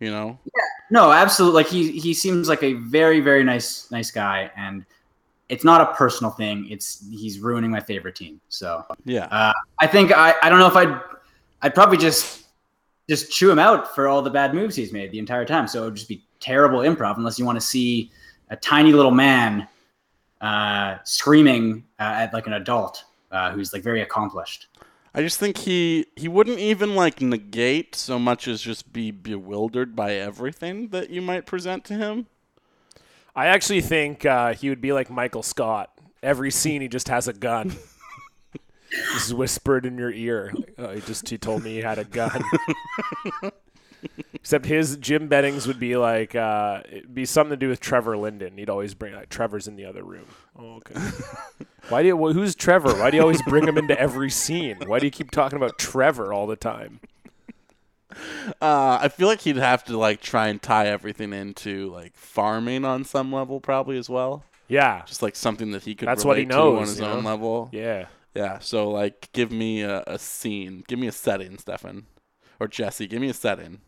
You 0.00 0.10
know. 0.10 0.38
Yeah, 0.44 0.62
No, 0.90 1.12
absolutely. 1.12 1.62
Like 1.62 1.70
he 1.70 1.92
he 1.92 2.12
seems 2.12 2.48
like 2.48 2.62
a 2.64 2.72
very 2.74 3.20
very 3.20 3.44
nice 3.44 3.88
nice 3.92 4.10
guy, 4.10 4.50
and 4.56 4.84
it's 5.48 5.62
not 5.64 5.80
a 5.80 5.94
personal 5.94 6.32
thing. 6.32 6.66
It's 6.70 7.04
he's 7.10 7.38
ruining 7.38 7.70
my 7.70 7.80
favorite 7.80 8.16
team. 8.16 8.40
So 8.48 8.84
Yeah. 9.04 9.26
uh, 9.26 9.52
I 9.80 9.86
think 9.86 10.10
I 10.10 10.34
I 10.42 10.48
don't 10.48 10.58
know 10.58 10.66
if 10.66 10.74
I'd 10.76 10.98
I'd 11.62 11.74
probably 11.74 11.98
just 11.98 12.46
just 13.08 13.30
chew 13.30 13.50
him 13.50 13.58
out 13.60 13.94
for 13.94 14.08
all 14.08 14.22
the 14.22 14.30
bad 14.30 14.54
moves 14.54 14.74
he's 14.74 14.92
made 14.92 15.12
the 15.12 15.18
entire 15.20 15.44
time. 15.44 15.68
So 15.68 15.82
it 15.82 15.84
would 15.86 15.94
just 15.94 16.08
be 16.08 16.24
terrible 16.40 16.80
improv 16.80 17.16
unless 17.16 17.38
you 17.38 17.44
want 17.44 17.56
to 17.56 17.64
see 17.64 18.10
a 18.50 18.56
tiny 18.56 18.92
little 18.92 19.10
man 19.12 19.68
uh, 20.40 20.96
screaming 21.04 21.84
uh, 22.00 22.02
at 22.24 22.34
like 22.34 22.46
an 22.48 22.54
adult 22.54 23.04
uh, 23.30 23.52
who's 23.52 23.72
like 23.72 23.82
very 23.82 24.02
accomplished. 24.02 24.66
I 25.14 25.20
just 25.20 25.38
think 25.38 25.58
he 25.58 26.06
he 26.16 26.26
wouldn't 26.26 26.58
even 26.58 26.94
like 26.94 27.20
negate 27.20 27.94
so 27.94 28.18
much 28.18 28.48
as 28.48 28.62
just 28.62 28.92
be 28.92 29.10
bewildered 29.10 29.94
by 29.94 30.14
everything 30.14 30.88
that 30.88 31.10
you 31.10 31.20
might 31.20 31.44
present 31.44 31.84
to 31.86 31.94
him. 31.94 32.26
I 33.34 33.46
actually 33.46 33.82
think 33.82 34.24
uh, 34.24 34.54
he 34.54 34.68
would 34.68 34.80
be 34.80 34.92
like 34.92 35.10
Michael 35.10 35.42
Scott. 35.42 35.90
Every 36.22 36.50
scene, 36.50 36.82
he 36.82 36.88
just 36.88 37.08
has 37.08 37.28
a 37.28 37.32
gun. 37.32 37.76
just 39.12 39.32
whispered 39.32 39.86
in 39.86 39.98
your 39.98 40.12
ear. 40.12 40.52
Like, 40.54 40.74
oh, 40.78 40.94
he 40.94 41.00
just 41.02 41.28
he 41.28 41.38
told 41.38 41.62
me 41.62 41.74
he 41.74 41.80
had 41.80 41.98
a 41.98 42.04
gun. 42.04 42.42
Except 44.34 44.66
his 44.66 44.96
Jim 44.96 45.28
Bennings 45.28 45.66
would 45.66 45.78
be 45.78 45.96
like 45.96 46.34
uh, 46.34 46.82
it'd 46.90 47.14
be 47.14 47.24
something 47.24 47.50
to 47.50 47.56
do 47.56 47.68
with 47.68 47.80
Trevor 47.80 48.16
Linden. 48.16 48.58
He'd 48.58 48.68
always 48.70 48.94
bring 48.94 49.14
like 49.14 49.28
Trevor's 49.28 49.68
in 49.68 49.76
the 49.76 49.84
other 49.84 50.02
room. 50.02 50.26
Oh, 50.58 50.76
okay. 50.76 50.94
Why 51.88 52.02
do 52.02 52.08
you? 52.08 52.16
wh- 52.16 52.32
Who's 52.34 52.54
Trevor? 52.54 52.94
Why 52.94 53.10
do 53.10 53.16
you 53.16 53.22
always 53.22 53.42
bring 53.42 53.66
him 53.66 53.78
into 53.78 53.98
every 53.98 54.30
scene? 54.30 54.78
Why 54.86 54.98
do 54.98 55.06
you 55.06 55.10
keep 55.12 55.30
talking 55.30 55.56
about 55.56 55.78
Trevor 55.78 56.32
all 56.32 56.46
the 56.46 56.56
time? 56.56 57.00
Uh, 58.60 58.98
I 59.00 59.08
feel 59.08 59.26
like 59.26 59.40
he'd 59.40 59.56
have 59.56 59.84
to 59.84 59.96
like 59.96 60.20
try 60.20 60.48
and 60.48 60.60
tie 60.60 60.86
everything 60.88 61.32
into 61.32 61.90
like 61.90 62.14
farming 62.14 62.84
on 62.84 63.04
some 63.04 63.32
level, 63.32 63.58
probably 63.58 63.96
as 63.96 64.10
well. 64.10 64.44
Yeah, 64.68 65.02
Just 65.06 65.22
like 65.22 65.34
something 65.34 65.70
that 65.70 65.84
he 65.84 65.94
could. 65.94 66.08
That's 66.08 66.22
what 66.24 66.36
he 66.36 66.44
knows 66.44 66.76
on 66.76 66.86
his 66.88 67.00
own 67.00 67.22
know? 67.24 67.30
level. 67.30 67.68
yeah. 67.72 68.06
Yeah. 68.34 68.58
So 68.58 68.90
like, 68.90 69.30
give 69.32 69.50
me 69.50 69.80
a, 69.80 70.02
a 70.06 70.18
scene. 70.18 70.84
Give 70.88 70.98
me 70.98 71.06
a 71.06 71.12
setting, 71.12 71.56
Stefan, 71.56 72.04
or 72.60 72.68
Jesse. 72.68 73.06
Give 73.06 73.20
me 73.20 73.30
a 73.30 73.34
setting. 73.34 73.80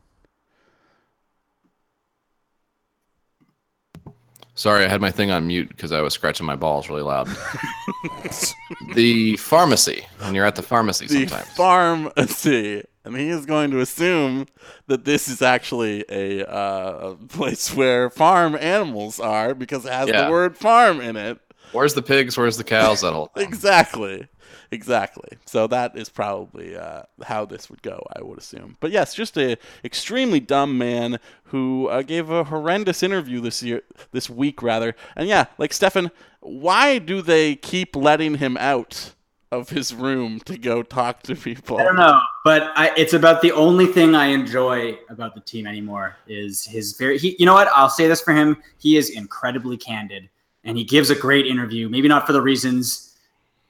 Sorry, 4.56 4.84
I 4.84 4.88
had 4.88 5.00
my 5.00 5.10
thing 5.10 5.30
on 5.32 5.46
mute 5.48 5.68
because 5.68 5.90
I 5.90 6.00
was 6.00 6.14
scratching 6.14 6.46
my 6.46 6.54
balls 6.56 6.88
really 6.88 7.02
loud. 7.02 7.28
the 8.94 9.36
pharmacy. 9.36 10.06
When 10.20 10.34
you're 10.34 10.44
at 10.46 10.56
the 10.56 10.62
pharmacy 10.62 11.06
The 11.06 11.26
sometimes. 11.26 11.48
pharmacy, 11.56 12.84
and 13.04 13.16
he 13.16 13.28
is 13.30 13.46
going 13.46 13.70
to 13.72 13.80
assume 13.80 14.46
that 14.86 15.04
this 15.04 15.28
is 15.28 15.42
actually 15.42 16.04
a, 16.08 16.44
uh, 16.48 17.10
a 17.10 17.26
place 17.26 17.74
where 17.74 18.10
farm 18.10 18.56
animals 18.56 19.18
are 19.20 19.54
because 19.54 19.84
it 19.84 19.92
has 19.92 20.08
Yeah. 20.08 20.26
the 20.26 20.30
word 20.30 20.56
farm 20.56 21.00
in 21.00 21.16
it. 21.16 21.38
Where's 21.72 21.94
the 21.94 22.02
pigs? 22.02 22.36
Where's 22.36 22.56
the 22.56 22.62
cows? 22.64 23.00
That 23.00 23.12
whole 23.12 23.26
thing. 23.34 23.48
Exactly. 23.48 24.28
Exactly. 24.70 25.38
So 25.46 25.66
that 25.68 25.96
is 25.96 26.08
probably 26.08 26.76
uh, 26.76 27.02
how 27.24 27.44
this 27.44 27.70
would 27.70 27.82
go, 27.82 28.04
I 28.16 28.22
would 28.22 28.38
assume. 28.38 28.76
But 28.80 28.90
yes, 28.90 29.14
just 29.14 29.36
a 29.36 29.56
extremely 29.84 30.40
dumb 30.40 30.78
man 30.78 31.18
who 31.44 31.88
uh, 31.88 32.02
gave 32.02 32.30
a 32.30 32.44
horrendous 32.44 33.02
interview 33.02 33.40
this 33.40 33.62
year, 33.62 33.82
this 34.12 34.28
week 34.28 34.62
rather. 34.62 34.94
And 35.16 35.28
yeah, 35.28 35.46
like 35.58 35.72
Stefan, 35.72 36.10
why 36.40 36.98
do 36.98 37.22
they 37.22 37.56
keep 37.56 37.96
letting 37.96 38.36
him 38.36 38.56
out 38.58 39.14
of 39.50 39.70
his 39.70 39.94
room 39.94 40.40
to 40.40 40.58
go 40.58 40.82
talk 40.82 41.22
to 41.22 41.34
people? 41.34 41.78
I 41.78 41.84
don't 41.84 41.96
know, 41.96 42.20
but 42.44 42.72
I, 42.76 42.90
it's 42.96 43.14
about 43.14 43.40
the 43.40 43.52
only 43.52 43.86
thing 43.86 44.14
I 44.14 44.26
enjoy 44.26 44.98
about 45.08 45.34
the 45.34 45.40
team 45.40 45.66
anymore 45.66 46.16
is 46.26 46.64
his 46.64 46.96
very. 46.96 47.18
He, 47.18 47.36
you 47.38 47.46
know 47.46 47.54
what? 47.54 47.68
I'll 47.68 47.88
say 47.88 48.08
this 48.08 48.20
for 48.20 48.34
him: 48.34 48.56
he 48.78 48.96
is 48.96 49.10
incredibly 49.10 49.76
candid, 49.76 50.28
and 50.64 50.76
he 50.76 50.84
gives 50.84 51.10
a 51.10 51.14
great 51.14 51.46
interview. 51.46 51.88
Maybe 51.88 52.08
not 52.08 52.26
for 52.26 52.32
the 52.32 52.42
reasons 52.42 53.13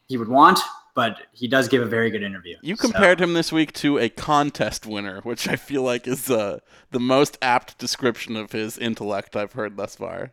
he 0.09 0.17
would 0.17 0.29
want, 0.29 0.59
but 0.95 1.19
he 1.33 1.49
does 1.49 1.69
give 1.69 1.83
a 1.83 1.87
very 1.87 2.11
good 2.11 2.23
interview. 2.23 2.57
You 2.63 2.77
So- 2.77 2.83
compared 2.83 3.21
him 3.21 3.35
this 3.35 3.51
week 3.53 3.73
to 3.75 3.99
a 3.99 4.09
contest 4.09 4.87
winner, 4.87 5.21
which 5.23 5.49
I 5.49 5.57
feel 5.57 5.83
like 5.83 6.07
is 6.07 6.31
uh, 6.31 6.59
the 6.91 7.01
most 7.01 7.39
apt 7.43 7.79
description 7.79 8.37
of 8.37 8.53
his 8.53 8.79
intellect 8.79 9.35
I've 9.37 9.53
heard 9.55 9.77
thus 9.77 9.97
far. 9.97 10.33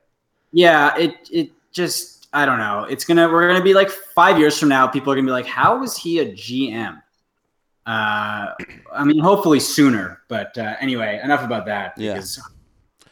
Yeah, 0.52 0.96
it 0.98 1.16
it 1.32 1.52
just 1.72 2.28
I 2.34 2.46
don't 2.46 2.60
know. 2.60 2.84
It's 2.90 3.06
gonna 3.06 3.28
we're 3.30 3.48
gonna 3.48 3.64
be 3.64 3.74
like 3.74 3.90
five 3.90 4.38
years 4.38 4.58
from 4.60 4.70
now. 4.70 4.88
People 4.88 5.12
are 5.12 5.16
gonna 5.16 5.28
be 5.28 5.32
like, 5.32 5.46
how 5.46 5.80
was 5.80 5.96
he 5.98 6.20
a 6.20 6.32
GM? 6.34 7.02
Uh, 7.88 8.48
I 8.94 9.04
mean, 9.04 9.20
hopefully 9.20 9.60
sooner. 9.60 10.22
But 10.28 10.58
uh, 10.58 10.76
anyway, 10.80 11.20
enough 11.24 11.44
about 11.44 11.66
that 11.66 11.94
Yeah. 11.98 12.14
because 12.14 12.40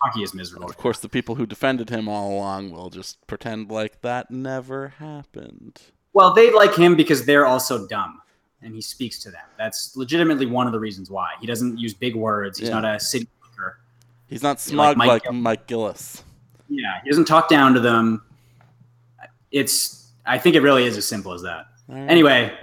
hockey 0.01 0.21
is 0.21 0.33
miserable. 0.33 0.69
Of 0.69 0.77
course, 0.77 0.99
the 0.99 1.09
people 1.09 1.35
who 1.35 1.45
defended 1.45 1.89
him 1.89 2.07
all 2.07 2.31
along 2.33 2.71
will 2.71 2.89
just 2.89 3.25
pretend 3.25 3.71
like 3.71 4.01
that 4.01 4.29
never 4.31 4.89
happened. 4.99 5.81
Well, 6.13 6.33
they 6.33 6.51
like 6.51 6.75
him 6.75 6.95
because 6.95 7.25
they're 7.25 7.45
also 7.45 7.87
dumb, 7.87 8.21
and 8.61 8.73
he 8.73 8.81
speaks 8.81 9.19
to 9.19 9.31
them. 9.31 9.43
That's 9.57 9.95
legitimately 9.95 10.45
one 10.47 10.65
of 10.67 10.73
the 10.73 10.79
reasons 10.79 11.09
why 11.09 11.31
he 11.39 11.47
doesn't 11.47 11.77
use 11.77 11.93
big 11.93 12.15
words. 12.15 12.59
He's 12.59 12.69
Yeah. 12.69 12.79
not 12.79 12.95
a 12.95 12.99
city 12.99 13.27
speaker. 13.43 13.79
He's 14.27 14.43
not 14.43 14.59
smug 14.59 14.97
Mike 14.97 15.07
like 15.25 15.33
Mike 15.33 15.67
Gillis. 15.67 16.23
Yeah, 16.67 16.99
he 17.03 17.09
doesn't 17.09 17.25
talk 17.25 17.49
down 17.49 17.73
to 17.73 17.79
them. 17.79 18.21
It's. 19.51 20.11
I 20.25 20.37
think 20.37 20.55
it 20.55 20.61
really 20.61 20.85
is 20.85 20.97
as 20.97 21.07
simple 21.07 21.33
as 21.33 21.41
that. 21.41 21.65
Anyway, 21.89 22.55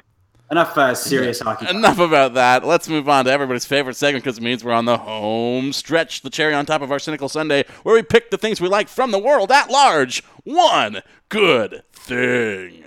enough 0.50 0.76
uh, 0.76 0.94
serious 0.94 1.40
hockey. 1.40 1.68
Enough 1.68 1.98
about 1.98 2.34
that. 2.34 2.64
Let's 2.64 2.88
move 2.88 3.08
on 3.08 3.24
to 3.24 3.30
everybody's 3.30 3.64
favorite 3.64 3.96
segment 3.96 4.24
because 4.24 4.38
it 4.38 4.42
means 4.42 4.64
we're 4.64 4.72
on 4.72 4.84
the 4.84 4.98
home 4.98 5.72
stretch, 5.72 6.22
the 6.22 6.30
cherry 6.30 6.54
on 6.54 6.66
top 6.66 6.82
of 6.82 6.90
our 6.92 6.98
cynical 6.98 7.28
Sunday, 7.28 7.64
where 7.82 7.94
we 7.94 8.02
pick 8.02 8.30
the 8.30 8.38
things 8.38 8.60
we 8.60 8.68
like 8.68 8.88
from 8.88 9.10
the 9.10 9.18
world 9.18 9.50
at 9.50 9.70
large. 9.70 10.22
One 10.44 11.02
good 11.28 11.82
thing. 11.92 12.84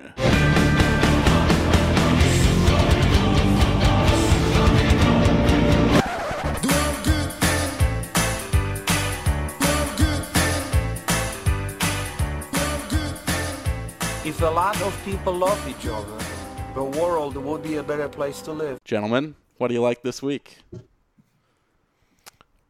If 14.26 14.44
a 14.44 14.46
lot 14.46 14.80
of 14.84 15.02
people 15.04 15.34
love 15.34 15.68
each 15.68 15.88
other, 15.88 16.18
the 16.80 16.86
world 17.02 17.36
would 17.36 17.62
be 17.62 17.76
a 17.76 17.84
better 17.84 18.08
place 18.08 18.40
to 18.42 18.54
live. 18.54 18.82
Gentlemen, 18.86 19.36
what 19.58 19.68
do 19.68 19.74
you 19.74 19.82
like 19.82 20.02
this 20.02 20.22
week? 20.24 20.60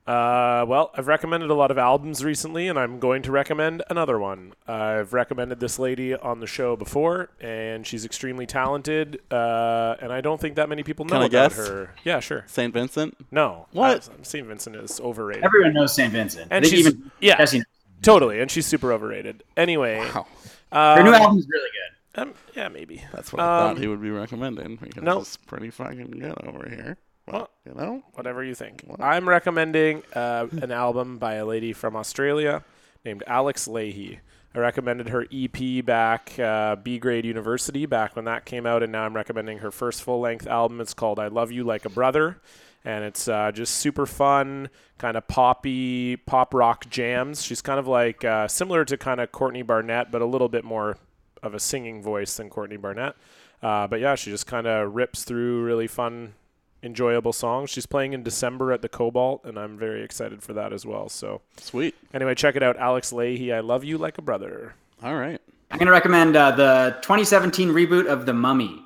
Uh, 0.08 0.66
well, 0.68 0.90
I've 0.96 1.06
recommended 1.06 1.52
a 1.52 1.54
lot 1.54 1.70
of 1.70 1.78
albums 1.78 2.24
recently, 2.24 2.68
and 2.68 2.80
I'm 2.80 2.98
going 2.98 3.22
to 3.22 3.32
recommend 3.32 3.84
another 3.88 4.18
one. 4.18 4.54
I've 4.68 5.14
recommended 5.14 5.60
this 5.60 5.78
lady 5.78 6.16
on 6.16 6.40
the 6.40 6.48
show 6.48 6.76
before, 6.76 7.30
and 7.40 7.86
she's 7.86 8.04
extremely 8.04 8.48
talented. 8.48 9.20
Uh, 9.30 9.96
and 10.02 10.12
I 10.12 10.22
don't 10.22 10.42
think 10.42 10.56
that 10.56 10.68
many 10.70 10.82
people 10.82 11.06
know 11.06 11.14
Can 11.18 11.22
I 11.22 11.26
about 11.28 11.52
guess? 11.52 11.68
her. 11.68 11.94
Yeah, 12.04 12.20
sure. 12.20 12.46
St. 12.48 12.74
Vincent? 12.74 13.16
No, 13.30 13.68
What? 13.74 14.10
Uh, 14.10 14.24
St. 14.24 14.48
Vincent 14.48 14.76
is 14.76 15.00
overrated. 15.00 15.44
Everyone 15.44 15.74
knows 15.76 15.94
St. 15.94 16.12
Vincent. 16.12 16.48
and 16.50 16.66
I 16.66 16.68
think 16.68 16.76
she's 16.76 16.88
even 16.88 17.12
yeah, 17.20 17.38
Jesse 17.38 17.60
knows. 17.60 17.66
totally, 18.02 18.40
and 18.42 18.50
she's 18.50 18.66
super 18.66 18.92
overrated. 18.92 19.44
Anyway, 19.56 20.00
Wow. 20.00 20.26
Her 20.72 21.04
new 21.04 21.10
um, 21.10 21.16
album's 21.22 21.46
really 21.48 21.70
good. 21.70 21.99
Um, 22.22 22.34
yeah, 22.56 22.68
maybe. 22.70 23.04
That's 23.14 23.32
what 23.32 23.42
I 23.42 23.44
Um, 23.70 23.76
thought 23.76 23.82
he 23.82 23.88
would 23.88 24.02
be 24.02 24.10
recommending 24.12 24.78
because 24.78 25.04
no. 25.04 25.20
it's 25.22 25.38
pretty 25.38 25.70
fucking 25.70 26.12
good 26.12 26.36
over 26.48 26.68
here. 26.70 26.98
Well, 27.28 27.50
you 27.66 27.74
know? 27.76 28.04
whatever 28.14 28.44
you 28.44 28.56
think. 28.56 28.84
I'm 29.00 29.30
recommending 29.30 30.02
uh, 30.16 30.48
an 30.62 30.72
album 30.72 31.20
by 31.20 31.36
a 31.36 31.46
lady 31.46 31.74
from 31.74 31.96
Australia 31.96 32.64
named 33.06 33.24
Alex 33.28 33.68
Lahey. 33.68 34.20
I 34.56 34.58
recommended 34.58 35.10
her 35.10 35.28
EP 35.32 35.86
back, 35.86 36.40
uh, 36.40 36.76
B 36.76 36.98
Grade 36.98 37.26
University, 37.26 37.86
back 37.86 38.16
when 38.16 38.26
that 38.26 38.46
came 38.46 38.66
out, 38.66 38.82
and 38.82 38.92
now 38.92 39.04
I'm 39.04 39.16
recommending 39.16 39.60
her 39.60 39.70
first 39.70 40.02
full 40.02 40.20
length 40.22 40.48
album. 40.48 40.82
It's 40.82 40.96
called 40.96 41.20
I 41.20 41.28
Love 41.28 41.52
You 41.52 41.64
Like 41.64 41.86
a 41.86 41.90
Brother, 41.90 42.42
and 42.84 43.04
it's 43.06 43.28
uh, 43.28 43.52
just 43.52 43.76
super 43.76 44.08
fun, 44.08 44.70
kind 44.98 45.16
of 45.16 45.28
poppy, 45.28 46.16
pop 46.18 46.56
rock 46.56 46.90
jams. 46.90 47.44
She's 47.44 47.62
kind 47.62 47.80
of 47.80 47.86
like 47.88 48.26
uh, 48.26 48.48
similar 48.48 48.86
to 48.86 48.98
kind 48.98 49.22
of 49.22 49.32
Courtney 49.32 49.62
Barnett, 49.62 50.12
but 50.12 50.24
a 50.24 50.26
little 50.26 50.50
bit 50.50 50.64
more 50.66 50.98
of 51.44 51.54
a 51.54 51.60
singing 51.60 52.02
voice 52.02 52.38
than 52.38 52.50
Courtney 52.50 52.78
Barnett. 52.78 53.16
Uh, 53.62 53.88
but 53.88 54.00
yeah, 54.00 54.16
she 54.16 54.32
just 54.32 54.48
kind 54.48 54.68
of 54.68 54.94
rips 54.96 55.24
through 55.24 55.64
really 55.64 55.88
fun 55.88 56.34
enjoyable 56.82 57.34
songs. 57.34 57.70
She's 57.70 57.86
playing 57.86 58.14
in 58.14 58.24
December 58.24 58.72
at 58.72 58.82
the 58.82 58.90
Cobalt, 58.90 59.44
and 59.44 59.58
I'm 59.58 59.78
very 59.78 60.04
excited 60.04 60.42
for 60.42 60.54
that 60.54 60.72
as 60.72 60.86
well. 60.86 61.10
So 61.10 61.42
Sweet. 61.58 61.96
anyway, 62.14 62.36
check 62.36 62.56
it 62.56 62.64
out. 62.64 62.78
Alex 62.78 63.12
Lahey, 63.12 63.54
I 63.54 63.60
love 63.60 63.84
you 63.84 63.98
like 63.98 64.18
a 64.18 64.22
brother. 64.22 64.76
All 65.04 65.16
right. 65.16 65.42
I'm 65.72 65.78
going 65.78 65.88
to 65.88 65.92
recommend 65.92 66.36
uh, 66.36 66.52
the 66.52 66.98
2017 67.02 67.70
reboot 67.70 68.08
of 68.08 68.26
The 68.26 68.34
Mummy. 68.34 68.82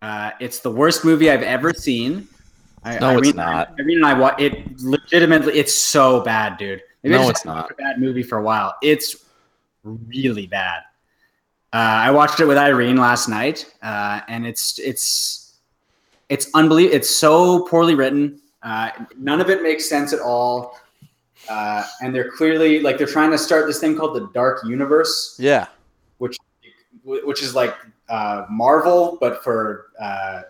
Uh, 0.00 0.30
it's 0.40 0.60
the 0.60 0.70
worst 0.70 1.04
movie 1.04 1.30
I've 1.30 1.42
ever 1.42 1.74
seen. 1.74 2.28
I, 2.84 2.98
No, 2.98 3.08
Irene, 3.08 3.24
it's 3.24 3.34
not. 3.34 3.74
Irene 3.78 3.96
and 3.98 4.06
I 4.06 4.14
wa- 4.14 4.36
it 4.38 4.80
legitimately. 4.80 5.54
It's 5.58 5.74
so 5.74 6.20
bad, 6.20 6.56
dude. 6.56 6.82
Maybe 7.02 7.16
No, 7.16 7.28
it's 7.28 7.42
haven't 7.42 7.72
A 7.72 7.74
bad 7.74 8.00
movie 8.00 8.22
for 8.22 8.38
a 8.38 8.42
while. 8.42 8.76
It's 8.80 9.24
really 9.82 10.46
bad. 10.46 10.82
Uh, 11.78 12.08
I 12.08 12.10
watched 12.10 12.40
it 12.40 12.46
with 12.46 12.58
Irene 12.58 12.96
last 12.96 13.28
night, 13.28 13.72
uh, 13.84 14.20
and 14.26 14.44
it's 14.44 14.80
it's 14.80 15.60
it's 16.28 16.50
unbelievable. 16.54 16.96
It's 16.96 17.08
so 17.08 17.64
poorly 17.66 17.94
written. 17.94 18.40
Uh, 18.64 18.90
none 19.16 19.40
of 19.40 19.48
it 19.48 19.62
makes 19.62 19.88
sense 19.88 20.12
at 20.12 20.18
all. 20.18 20.76
Uh, 21.48 21.84
and 22.02 22.12
they're 22.12 22.32
clearly 22.32 22.80
like 22.80 22.98
they're 22.98 23.06
trying 23.06 23.30
to 23.30 23.38
start 23.38 23.66
this 23.68 23.78
thing 23.78 23.96
called 23.96 24.16
the 24.16 24.28
Dark 24.34 24.64
Universe 24.66 25.36
Yeah. 25.38 25.66
which 26.18 26.36
which 27.04 27.42
is 27.44 27.54
like 27.54 27.74
uh, 28.08 28.44
Marvel, 28.50 29.16
but 29.20 29.44
for 29.44 29.86
uh, 30.00 30.42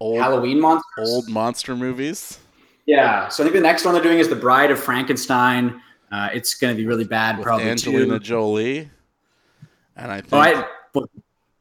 Old, 0.00 0.18
Halloween 0.18 0.58
monsters. 0.60 1.08
old 1.08 1.28
monster 1.28 1.76
movies. 1.76 2.40
Yeah. 2.86 3.28
So 3.28 3.42
I 3.42 3.46
think 3.46 3.54
the 3.54 3.60
next 3.62 3.84
one 3.84 3.94
they're 3.94 4.02
doing 4.02 4.18
is 4.18 4.28
the 4.28 4.34
Bride 4.36 4.72
of 4.72 4.78
Frankenstein. 4.80 5.80
Uh, 6.10 6.30
it's 6.34 6.54
going 6.54 6.74
to 6.74 6.76
be 6.76 6.86
really 6.86 7.04
bad, 7.04 7.36
with 7.38 7.44
probably 7.46 7.68
Angelina 7.70 8.18
too. 8.18 8.24
Jolie. 8.24 8.90
And 9.96 10.10
I 10.10 10.20
think 10.20 10.32
Oh, 10.32 10.38
I, 10.38 10.66
but 10.92 11.04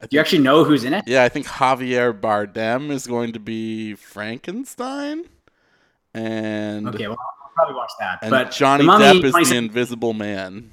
do 0.02 0.08
you 0.12 0.20
actually 0.20 0.42
know 0.44 0.64
who's 0.64 0.84
in 0.84 0.94
it? 0.94 1.04
Yeah, 1.08 1.24
I 1.24 1.30
think 1.30 1.46
Javier 1.48 2.20
Bardem 2.20 2.90
is 2.92 3.08
going 3.08 3.34
to 3.34 3.40
be 3.40 3.94
Frankenstein. 3.96 5.26
And 6.14 6.88
Okay, 6.90 7.08
well, 7.08 7.18
I'll 7.44 7.52
probably 7.56 7.76
watch 7.76 7.92
that. 8.00 8.20
and 8.22 8.32
but 8.32 8.52
Johnny 8.52 8.86
Mummy, 8.86 9.22
Depp 9.22 9.24
is 9.42 9.50
the 9.50 9.56
invisible 9.56 10.14
man. 10.14 10.72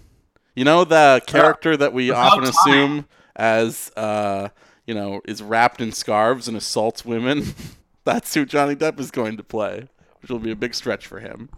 You 0.54 0.64
know 0.64 0.84
the 0.84 1.22
character 1.26 1.76
that 1.76 1.92
we 1.92 2.10
About 2.10 2.32
often 2.32 2.42
time. 2.44 2.50
assume 2.50 3.06
as 3.36 3.90
uh, 3.96 4.48
you 4.86 4.94
know, 4.94 5.20
is 5.26 5.42
wrapped 5.42 5.80
in 5.80 5.92
scarves 5.92 6.48
and 6.48 6.56
assaults 6.56 7.04
women. 7.04 7.54
That's 8.04 8.34
who 8.34 8.44
Johnny 8.44 8.74
Depp 8.74 8.98
is 8.98 9.10
going 9.10 9.36
to 9.36 9.42
play, 9.44 9.88
which 10.20 10.30
will 10.30 10.38
be 10.40 10.50
a 10.50 10.56
big 10.56 10.74
stretch 10.74 11.06
for 11.06 11.20
him. 11.20 11.48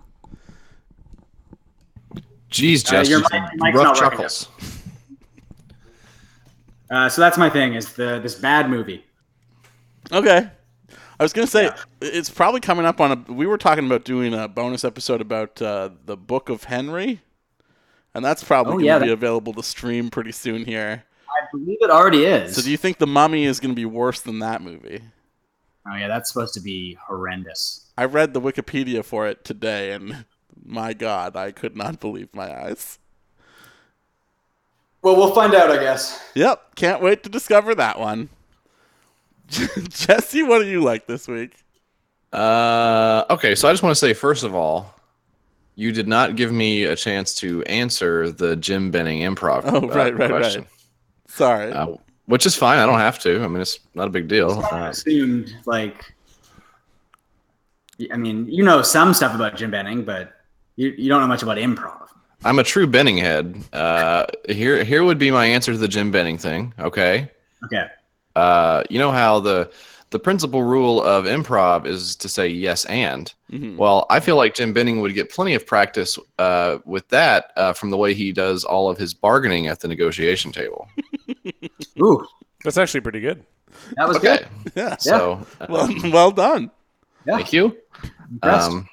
Jeez, 2.51 2.87
Uh, 2.87 2.91
Jess, 2.91 3.09
your 3.09 3.20
mic- 3.20 3.33
rough 3.33 3.74
not 3.74 3.97
working. 3.97 4.11
chuckles. 4.11 4.49
Uh, 6.93 7.09
so 7.09 7.20
that's 7.23 7.39
my 7.39 7.48
thing 7.48 7.74
is 7.74 7.94
the 7.94 8.20
this 8.20 8.35
bad 8.35 8.69
movie. 8.69 9.05
Okay. 10.12 10.48
I 11.19 11.23
was 11.23 11.32
gonna 11.32 11.47
say 11.47 11.70
it's 12.01 12.28
probably 12.31 12.60
coming 12.60 12.85
up 12.85 13.01
on 13.01 13.12
a. 13.28 13.32
We 13.32 13.47
were 13.47 13.59
talking 13.59 13.86
about 13.86 14.05
doing 14.05 14.35
a 14.35 14.47
bonus 14.48 14.85
episode 14.85 15.20
about 15.20 15.62
uh, 15.62 15.90
the 16.05 16.16
Book 16.16 16.48
of 16.48 16.64
Henry, 16.64 17.20
and 18.14 18.24
that's 18.24 18.44
probably 18.44 18.73
Oh, 18.73 18.77
gonna 18.77 18.86
yeah, 18.86 18.98
be 18.98 19.06
that- 19.06 19.12
available 19.12 19.52
to 19.55 19.62
stream 19.62 20.10
pretty 20.10 20.32
soon 20.32 20.64
here. 20.64 21.05
I 21.28 21.47
believe 21.52 21.78
it 21.81 21.90
already 21.90 22.24
is. 22.24 22.56
So 22.56 22.62
do 22.62 22.70
you 22.70 22.77
think 22.77 22.98
the 22.98 23.06
Mummy 23.06 23.44
is 23.44 23.59
gonna 23.60 23.74
be 23.74 23.85
worse 23.86 24.20
than 24.20 24.40
that 24.40 24.60
movie? 24.62 25.01
oh 25.90 25.97
yeah, 25.97 26.09
that's 26.09 26.31
supposed 26.32 26.55
to 26.55 26.60
be 26.60 26.98
horrendous. 27.06 27.90
I 27.97 28.05
read 28.05 28.35
the 28.35 28.40
Wikipedia 28.40 29.05
for 29.05 29.27
it 29.28 29.44
today, 29.44 29.93
and 29.93 30.24
my 30.64 30.93
God, 30.93 31.36
I 31.36 31.52
could 31.52 31.77
not 31.77 32.01
believe 32.01 32.35
my 32.35 32.64
eyes. 32.66 32.98
Well, 35.03 35.16
we'll 35.16 35.35
find 35.35 35.55
out, 35.55 35.70
I 35.70 35.79
guess. 35.79 36.23
Yep, 36.35 36.77
can't 36.77 37.03
wait 37.03 37.23
to 37.24 37.29
discover 37.29 37.74
that 37.74 37.99
one. 37.99 38.29
Jesse, 39.49 40.43
what 40.45 40.61
do 40.61 40.66
you 40.66 40.81
like 40.83 41.07
this 41.07 41.27
week? 41.29 41.55
Uh, 42.33 43.24
okay, 43.29 43.55
so 43.55 43.69
I 43.69 43.73
just 43.73 43.83
want 43.83 43.93
to 43.93 43.99
say, 43.99 44.15
first 44.15 44.45
of 44.45 44.55
all, 44.55 44.95
you 45.74 45.91
did 45.93 46.07
not 46.09 46.37
give 46.37 46.53
me 46.53 46.85
a 46.85 46.95
chance 46.97 47.35
to 47.37 47.62
answer 47.65 48.31
the 48.31 48.57
Jim 48.57 48.91
Benning 48.91 49.20
improv. 49.20 49.62
Oh, 49.65 49.77
uh, 49.89 49.93
right, 49.93 50.16
right, 50.16 50.31
question, 50.31 50.62
right. 50.62 50.70
Sorry. 51.29 51.73
Uh, 51.73 51.97
which 52.27 52.47
is 52.47 52.55
fine. 52.55 52.79
I 52.79 52.87
don't 52.87 52.99
have 53.01 53.19
to. 53.20 53.43
I 53.43 53.49
mean, 53.49 53.61
it's 53.61 53.81
not 53.95 54.07
a 54.07 54.11
big 54.11 54.29
deal. 54.29 54.53
I 54.73 54.87
Uh, 54.87 54.91
assumed 54.91 55.53
like. 55.66 56.15
I 58.12 58.16
mean, 58.16 58.47
you 58.49 58.65
know 58.65 58.83
some 58.83 59.12
stuff 59.15 59.35
about 59.35 59.57
Jim 59.57 59.70
Benning, 59.70 60.05
but 60.05 60.33
you, 60.77 60.95
you 60.97 61.09
don't 61.09 61.20
know 61.20 61.27
much 61.27 61.43
about 61.43 61.59
improv. 61.59 62.09
I'm 62.44 62.59
a 62.59 62.64
true 62.64 62.86
Benning 62.86 63.19
head. 63.19 63.56
Uh, 63.73 64.27
here, 64.48 64.82
here 64.85 65.05
would 65.05 65.19
be 65.19 65.31
my 65.31 65.47
answer 65.47 65.73
to 65.73 65.78
the 65.78 65.89
Jim 65.89 66.10
Benning 66.10 66.39
thing. 66.39 66.74
Okay. 66.78 67.31
Okay. 67.64 67.86
Uh, 68.35 68.82
you 68.90 68.98
know 68.98 69.10
how 69.10 69.39
the 69.40 69.70
the 70.10 70.19
principal 70.19 70.62
rule 70.62 71.02
of 71.02 71.24
improv 71.24 71.86
is 71.86 72.16
to 72.16 72.28
say 72.28 72.47
yes 72.48 72.85
and. 72.86 73.32
Mhm. 73.51 73.77
Well, 73.77 74.06
I 74.10 74.20
feel 74.20 74.36
like 74.36 74.55
Jim 74.55 74.73
Benning 74.73 75.01
would 75.01 75.14
get 75.14 75.31
plenty 75.31 75.55
of 75.55 75.66
practice 75.66 76.19
uh, 76.39 76.78
with 76.85 77.09
that 77.09 77.52
uh, 77.56 77.73
from 77.73 77.90
the 77.90 77.97
way 77.97 78.12
he 78.12 78.32
does 78.32 78.64
all 78.64 78.90
of 78.90 78.98
his 78.98 79.14
bargaining 79.14 79.69
at 79.69 79.81
the 79.81 79.89
negotiation 79.89 80.52
table. 80.52 80.86
Ooh, 82.02 82.27
That's 82.64 82.77
actually 82.77 83.01
pretty 83.01 83.20
good. 83.20 83.44
that 83.97 84.06
was 84.09 84.16
Okay. 84.19 84.39
good. 84.64 84.73
Yeah. 84.74 84.97
So, 84.97 85.47
uh, 85.60 85.66
Well, 85.70 85.89
well 86.10 86.31
done. 86.31 86.70
Yeah. 87.27 87.36
thank 87.36 87.52
you. 87.52 87.77
Impressed. 88.32 88.70
Um, 88.70 88.89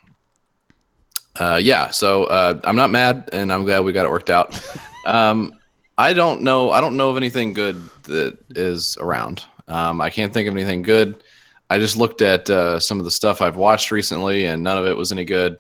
uh, 1.40 1.60
yeah, 1.62 1.90
so 1.90 2.26
uh, 2.26 2.60
I'm 2.64 2.76
not 2.76 2.90
mad, 2.90 3.30
and 3.34 3.52
I'm 3.52 3.64
glad 3.66 3.80
we 3.82 3.94
got 3.94 4.06
it 4.06 4.12
worked 4.12 4.30
out. 4.30 4.60
Um, 5.06 5.54
I 5.98 6.14
don't 6.14 6.42
know. 6.42 6.72
I 6.72 6.82
don't 6.82 6.96
know 6.98 7.10
of 7.10 7.18
anything 7.18 7.54
good 7.54 7.82
that 8.04 8.38
is 8.52 8.98
around. 9.00 9.44
Um, 9.68 10.02
I 10.02 10.10
can't 10.10 10.34
think 10.34 10.48
of 10.48 10.54
anything 10.56 10.82
good. 10.82 11.24
I 11.70 11.78
just 11.78 11.98
looked 11.98 12.22
at 12.22 12.50
uh, 12.50 12.80
some 12.80 13.00
of 13.00 13.06
the 13.06 13.12
stuff 13.12 13.42
I've 13.42 13.56
watched 13.58 13.92
recently, 13.92 14.46
and 14.46 14.64
none 14.64 14.78
of 14.78 14.86
it 14.86 14.96
was 14.98 15.12
any 15.12 15.26
good. 15.26 15.58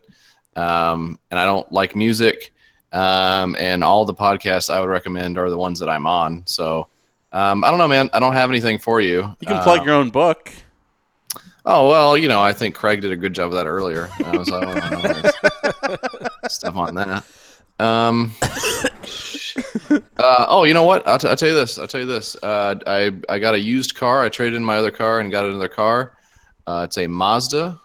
Um, 0.55 1.19
and 1.29 1.39
I 1.39 1.45
don't 1.45 1.71
like 1.71 1.95
music. 1.95 2.53
Um, 2.91 3.55
and 3.59 3.83
all 3.83 4.03
the 4.05 4.15
podcasts 4.15 4.73
I 4.73 4.79
would 4.79 4.89
recommend 4.89 5.37
are 5.37 5.49
the 5.51 5.57
ones 5.57 5.77
that 5.79 5.89
I'm 5.89 6.07
on. 6.07 6.41
So 6.47 6.87
um, 7.31 7.63
I 7.63 7.69
don't 7.69 7.77
know, 7.77 7.87
man. 7.87 8.09
I 8.13 8.19
don't 8.19 8.33
have 8.33 8.49
anything 8.49 8.79
for 8.79 8.99
you. 8.99 9.35
You 9.39 9.47
can 9.47 9.61
plug 9.61 9.81
Um, 9.81 9.85
your 9.85 9.95
own 9.95 10.09
book. 10.09 10.51
Oh 11.65 11.87
well, 11.87 12.17
you 12.17 12.27
know, 12.27 12.41
I 12.41 12.51
think 12.53 12.73
Craig 12.73 13.01
did 13.01 13.11
a 13.11 13.15
good 13.17 13.33
job 13.33 13.47
of 13.47 13.53
that 13.53 13.67
earlier. 13.67 14.09
I 14.25 14.35
was, 14.37 14.51
I 14.51 14.61
don't 14.61 15.03
know, 15.03 15.31
stuff 16.47 16.75
on 16.75 16.95
that. 16.95 17.25
Um. 17.79 18.33
uh, 20.17 20.45
oh, 20.47 20.63
you 20.63 20.73
know 20.73 20.83
what? 20.83 21.07
I'll, 21.07 21.17
t- 21.17 21.27
I'll 21.27 21.35
tell 21.35 21.49
you 21.49 21.55
this. 21.55 21.77
I'll 21.77 21.87
tell 21.87 22.01
you 22.01 22.07
this. 22.07 22.35
Uh, 22.41 22.75
I 22.87 23.11
I 23.29 23.39
got 23.39 23.55
a 23.55 23.59
used 23.59 23.95
car. 23.95 24.23
I 24.23 24.29
traded 24.29 24.55
in 24.55 24.63
my 24.63 24.77
other 24.77 24.91
car 24.91 25.19
and 25.19 25.31
got 25.31 25.45
another 25.45 25.67
car. 25.67 26.13
Uh, 26.67 26.83
it's 26.85 26.97
a 26.97 27.07
Mazda. 27.07 27.79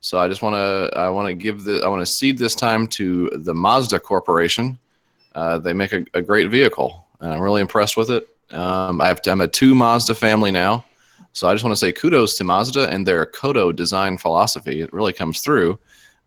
So 0.00 0.18
I 0.18 0.28
just 0.28 0.42
want 0.42 0.54
to 0.54 0.96
I 0.98 1.08
want 1.08 1.28
to 1.28 1.34
give 1.34 1.64
the 1.64 1.82
I 1.84 1.88
want 1.88 2.00
to 2.00 2.06
cede 2.06 2.38
this 2.38 2.54
time 2.54 2.86
to 2.88 3.30
the 3.34 3.54
Mazda 3.54 4.00
Corporation. 4.00 4.78
Uh, 5.34 5.58
they 5.58 5.72
make 5.72 5.92
a, 5.92 6.04
a 6.14 6.22
great 6.22 6.48
vehicle, 6.48 7.06
and 7.20 7.32
I'm 7.32 7.40
really 7.40 7.60
impressed 7.60 7.96
with 7.96 8.10
it. 8.10 8.28
Um, 8.50 9.00
I 9.00 9.08
have 9.08 9.20
I'm 9.26 9.40
a 9.40 9.48
two 9.48 9.74
Mazda 9.74 10.14
family 10.14 10.50
now. 10.50 10.84
So 11.32 11.48
I 11.48 11.52
just 11.52 11.64
want 11.64 11.72
to 11.72 11.78
say 11.78 11.92
kudos 11.92 12.38
to 12.38 12.44
Mazda 12.44 12.88
and 12.88 13.06
their 13.06 13.26
Kodo 13.26 13.74
design 13.74 14.16
philosophy. 14.16 14.80
It 14.80 14.92
really 14.92 15.12
comes 15.12 15.40
through 15.40 15.78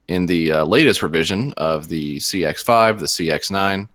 in 0.09 0.25
the 0.25 0.51
uh, 0.51 0.65
latest 0.65 1.03
revision 1.03 1.53
of 1.55 1.87
the 1.87 2.17
CX5, 2.17 2.99
the 2.99 3.05
CX9, 3.05 3.87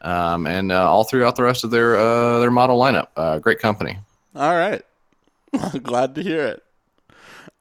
um, 0.00 0.46
and 0.46 0.72
uh, 0.72 0.90
all 0.90 1.04
throughout 1.04 1.36
the 1.36 1.42
rest 1.42 1.64
of 1.64 1.70
their 1.70 1.96
uh, 1.96 2.40
their 2.40 2.50
model 2.50 2.80
lineup. 2.80 3.08
Uh, 3.16 3.38
great 3.38 3.58
company. 3.58 3.98
All 4.34 4.56
right. 4.56 4.82
Glad 5.82 6.14
to 6.14 6.22
hear 6.22 6.46
it. 6.46 6.62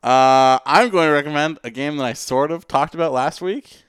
Uh, 0.01 0.59
I'm 0.65 0.89
going 0.89 1.07
to 1.07 1.13
recommend 1.13 1.59
a 1.63 1.69
game 1.69 1.97
that 1.97 2.05
I 2.05 2.13
sort 2.13 2.51
of 2.51 2.67
talked 2.67 2.95
about 2.95 3.11
last 3.11 3.41
week, 3.41 3.83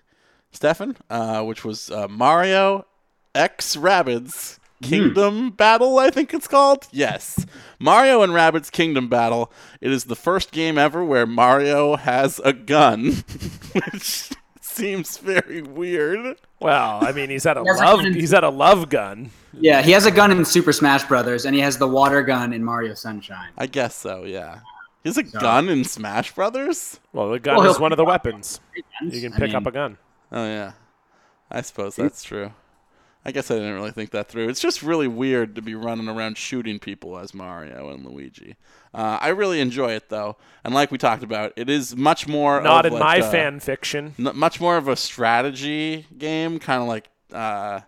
Stefan, 0.53 0.97
uh, 1.09 1.43
which 1.43 1.65
was 1.65 1.91
Mario 2.11 2.87
X 3.35 3.77
Rabbids 3.77 4.59
Kingdom 4.89 5.51
Battle, 5.51 5.99
I 5.99 6.11
think 6.11 6.33
it's 6.35 6.47
called. 6.49 6.87
Yes. 6.93 7.45
Mario 7.79 8.23
and 8.23 8.33
Rabbids 8.33 8.71
Kingdom 8.71 9.09
Battle. 9.09 9.53
It 9.81 9.91
is 9.93 10.05
the 10.05 10.17
first 10.17 10.53
game 10.53 10.79
ever 10.79 11.05
where 11.05 11.27
Mario 11.27 11.97
has 11.97 12.41
a 12.45 12.53
gun, 12.53 13.07
which 13.73 14.31
seems 14.61 15.19
very 15.19 15.63
weird. 15.63 16.37
Well, 16.61 16.99
I 17.05 17.13
mean, 17.13 17.31
he's 17.31 17.45
had 17.45 17.57
a 17.57 17.63
He 17.63 17.69
has 17.69 17.81
a 17.81 17.85
love. 17.85 17.97
gun 17.99 18.07
in- 18.07 18.15
He's 18.15 18.31
had 18.31 18.45
a 18.45 18.51
love 18.51 18.89
gun. 18.89 19.31
Yeah, 19.53 19.83
he 19.83 19.93
has 19.93 20.05
a 20.07 20.11
gun 20.11 20.31
in 20.33 20.45
Super 20.45 20.73
Smash 20.73 21.05
Brothers, 21.05 21.45
and 21.45 21.55
he 21.55 21.61
has 21.61 21.79
the 21.79 21.87
water 21.87 22.23
gun 22.23 22.53
in 22.53 22.65
Mario 22.65 22.95
Sunshine. 22.95 23.51
I 23.57 23.67
guess 23.67 23.95
so, 23.95 24.25
yeah. 24.25 24.61
He 25.05 25.11
has 25.11 25.17
a 25.19 25.23
gun 25.23 25.69
in 25.69 25.85
Smash 25.85 26.35
Brothers? 26.35 26.99
Well, 27.13 27.31
the 27.31 27.39
gun 27.39 27.57
Well, 27.59 27.71
is 27.71 27.79
one 27.79 27.93
of 27.93 27.99
the 27.99 28.05
weapons. 28.05 28.59
You 29.03 29.21
can 29.21 29.33
I 29.35 29.39
pick 29.39 29.55
up 29.55 29.67
a 29.67 29.71
gun. 29.71 29.99
Oh 30.33 30.45
yeah, 30.47 30.73
I 31.51 31.61
suppose 31.61 31.95
that's 31.95 32.25
true. 32.25 32.53
I 33.27 33.33
guess 33.33 33.51
I 33.51 33.55
didn't 33.55 33.73
really 33.75 33.91
think 33.91 34.11
that 34.11 34.29
through. 34.29 34.49
It's 34.51 34.61
just 34.61 34.83
really 34.83 35.09
weird 35.09 35.55
to 35.57 35.63
be 35.63 35.75
running 35.75 36.09
around 36.09 36.37
shooting 36.37 36.79
people 36.79 37.17
as 37.19 37.33
Mario 37.33 37.89
and 37.91 38.05
Luigi. 38.05 38.57
Uh, 38.93 39.19
I 39.21 39.29
really 39.29 39.61
enjoy 39.61 39.93
it 39.93 40.09
though, 40.11 40.37
and 40.63 40.75
like 40.75 40.91
we 40.91 40.99
talked 40.99 41.23
about, 41.23 41.53
it 41.57 41.69
is 41.71 41.97
much 41.97 42.29
more 42.29 42.61
Not 42.61 42.85
of 42.87 42.93
in 42.93 42.99
like 42.99 43.03
my 43.23 43.27
a- 43.27 43.31
fan 43.31 43.61
fiction. 43.61 44.15
n- 44.19 44.37
much 44.37 44.61
more 44.61 44.77
of 44.77 44.89
a 44.89 44.97
strategy 44.97 46.07
game, 46.19 46.59
kind 46.59 46.83
of 46.83 46.89
like 46.89 47.09
uh, 47.33 47.81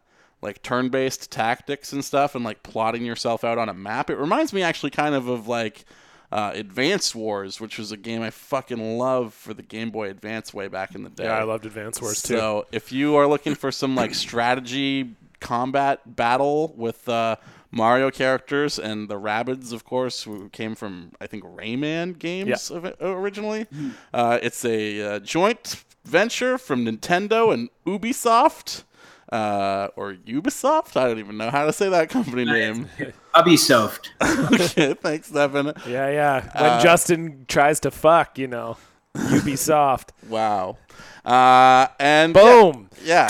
like 0.42 0.62
turn-based 0.62 1.30
tactics 1.30 1.92
and 1.92 2.04
stuff, 2.04 2.34
and 2.34 2.44
like 2.44 2.62
plotting 2.62 3.04
yourself 3.04 3.44
out 3.44 3.58
on 3.58 3.68
a 3.68 3.74
map. 3.74 4.10
It 4.10 4.16
reminds 4.16 4.52
me 4.52 4.62
actually 4.62 4.90
kind 4.90 5.14
of 5.14 5.28
of 5.28 5.46
like 5.46 5.84
uh, 6.32 6.52
Advance 6.54 7.14
Wars, 7.14 7.60
which 7.60 7.78
was 7.78 7.92
a 7.92 7.96
game 7.96 8.20
I 8.22 8.30
fucking 8.30 8.98
love 8.98 9.32
for 9.32 9.54
the 9.54 9.62
Game 9.62 9.90
Boy 9.90 10.10
Advance 10.10 10.52
way 10.52 10.66
back 10.66 10.94
in 10.96 11.04
the 11.04 11.10
day. 11.10 11.24
Yeah, 11.24 11.38
I 11.38 11.44
loved 11.44 11.66
Advance 11.66 12.00
Wars 12.02 12.20
too. 12.22 12.36
So 12.36 12.66
if 12.72 12.90
you 12.90 13.14
are 13.16 13.26
looking 13.28 13.54
for 13.54 13.70
some 13.70 13.94
like 13.94 14.14
strategy 14.14 15.14
combat 15.40 16.16
battle 16.16 16.74
with 16.76 17.08
uh, 17.08 17.36
Mario 17.70 18.10
characters 18.10 18.78
and 18.78 19.08
the 19.08 19.16
Rabbids, 19.16 19.72
of 19.72 19.84
course, 19.84 20.22
who 20.22 20.48
came 20.50 20.74
from 20.74 21.12
I 21.20 21.26
think 21.26 21.44
Rayman 21.44 22.18
games 22.18 22.70
of 22.70 22.84
originally. 23.00 23.66
Uh, 24.12 24.38
it's 24.42 24.64
a 24.64 25.00
uh, 25.02 25.18
joint 25.20 25.84
venture 26.04 26.56
from 26.58 26.84
Nintendo 26.84 27.52
and 27.52 27.68
Ubisoft. 27.86 28.84
Uh, 29.30 29.88
or 29.96 30.14
Ubisoft? 30.14 30.96
I 30.96 31.08
don't 31.08 31.18
even 31.18 31.36
know 31.36 31.50
how 31.50 31.66
to 31.66 31.72
say 31.72 31.88
that 31.88 32.10
company 32.10 32.44
name. 32.44 32.88
Ubisoft. 33.34 34.10
okay, 34.54 34.94
thanks, 34.94 35.26
Stefan. 35.28 35.72
Yeah, 35.86 36.08
yeah. 36.10 36.40
When 36.54 36.72
Uh, 36.72 36.80
Justin 36.80 37.44
tries 37.48 37.80
to 37.80 37.90
fuck, 37.90 38.38
you 38.38 38.46
know, 38.46 38.76
Ubisoft. 39.16 40.10
Wow. 40.28 40.78
Uh, 41.24 41.88
and 41.98 42.32
Boom. 42.34 42.88
Yeah. 43.04 43.26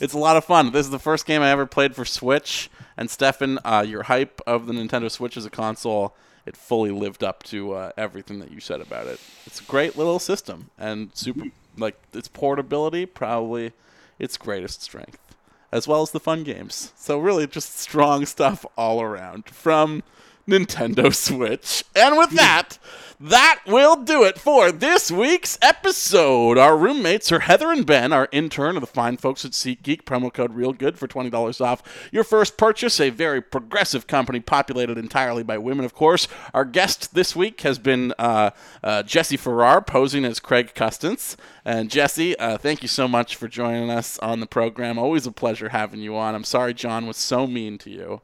It's 0.00 0.14
a 0.14 0.18
lot 0.18 0.36
of 0.36 0.44
fun. 0.44 0.72
This 0.72 0.86
is 0.86 0.90
the 0.90 0.98
first 0.98 1.26
game 1.26 1.42
I 1.42 1.50
ever 1.50 1.66
played 1.66 1.94
for 1.94 2.04
Switch. 2.04 2.70
And 2.96 3.10
Stefan, 3.10 3.58
uh, 3.64 3.84
your 3.86 4.04
hype 4.04 4.40
of 4.46 4.66
the 4.66 4.72
Nintendo 4.72 5.10
Switch 5.10 5.36
as 5.36 5.44
a 5.44 5.50
console, 5.50 6.14
it 6.46 6.56
fully 6.56 6.90
lived 6.90 7.24
up 7.24 7.42
to 7.44 7.72
uh, 7.72 7.92
everything 7.96 8.38
that 8.38 8.50
you 8.50 8.60
said 8.60 8.80
about 8.80 9.06
it. 9.06 9.20
It's 9.46 9.60
a 9.60 9.64
great 9.64 9.96
little 9.96 10.18
system 10.18 10.70
and 10.78 11.10
super 11.14 11.46
like 11.76 11.98
its 12.12 12.28
portability 12.28 13.06
probably 13.06 13.72
its 14.18 14.36
greatest 14.36 14.82
strength, 14.82 15.34
as 15.72 15.88
well 15.88 16.02
as 16.02 16.12
the 16.12 16.20
fun 16.20 16.44
games. 16.44 16.92
So 16.96 17.18
really, 17.18 17.46
just 17.46 17.78
strong 17.78 18.26
stuff 18.26 18.64
all 18.76 19.02
around. 19.02 19.46
From 19.46 20.02
Nintendo 20.48 21.14
Switch. 21.14 21.84
And 21.94 22.16
with 22.16 22.30
that, 22.30 22.78
that 23.20 23.60
will 23.66 23.96
do 23.96 24.24
it 24.24 24.38
for 24.38 24.72
this 24.72 25.10
week's 25.10 25.56
episode. 25.62 26.58
Our 26.58 26.76
roommates 26.76 27.30
are 27.32 27.40
Heather 27.40 27.70
and 27.70 27.86
Ben, 27.86 28.12
our 28.12 28.28
intern 28.32 28.76
of 28.76 28.80
the 28.80 28.86
fine 28.86 29.16
folks 29.16 29.44
at 29.44 29.52
SeatGeek. 29.52 30.02
Promo 30.02 30.32
code 30.32 30.54
RealGood 30.54 30.96
for 30.96 31.06
$20 31.06 31.60
off 31.64 31.82
your 32.12 32.24
first 32.24 32.56
purchase. 32.56 33.00
A 33.00 33.10
very 33.10 33.40
progressive 33.40 34.06
company 34.06 34.40
populated 34.40 34.98
entirely 34.98 35.42
by 35.42 35.56
women, 35.58 35.84
of 35.84 35.94
course. 35.94 36.28
Our 36.52 36.64
guest 36.64 37.14
this 37.14 37.36
week 37.36 37.60
has 37.62 37.78
been 37.78 38.12
uh, 38.18 38.50
uh, 38.82 39.04
Jesse 39.04 39.36
Farrar, 39.36 39.80
posing 39.80 40.24
as 40.24 40.40
Craig 40.40 40.74
Custance. 40.74 41.36
And 41.64 41.90
Jesse, 41.90 42.36
uh, 42.38 42.58
thank 42.58 42.82
you 42.82 42.88
so 42.88 43.06
much 43.08 43.36
for 43.36 43.48
joining 43.48 43.90
us 43.90 44.18
on 44.18 44.40
the 44.40 44.46
program. 44.46 44.98
Always 44.98 45.26
a 45.26 45.32
pleasure 45.32 45.70
having 45.70 46.00
you 46.00 46.16
on. 46.16 46.34
I'm 46.34 46.44
sorry 46.44 46.74
John 46.74 47.06
was 47.06 47.16
so 47.16 47.46
mean 47.46 47.78
to 47.78 47.90
you. 47.90 48.20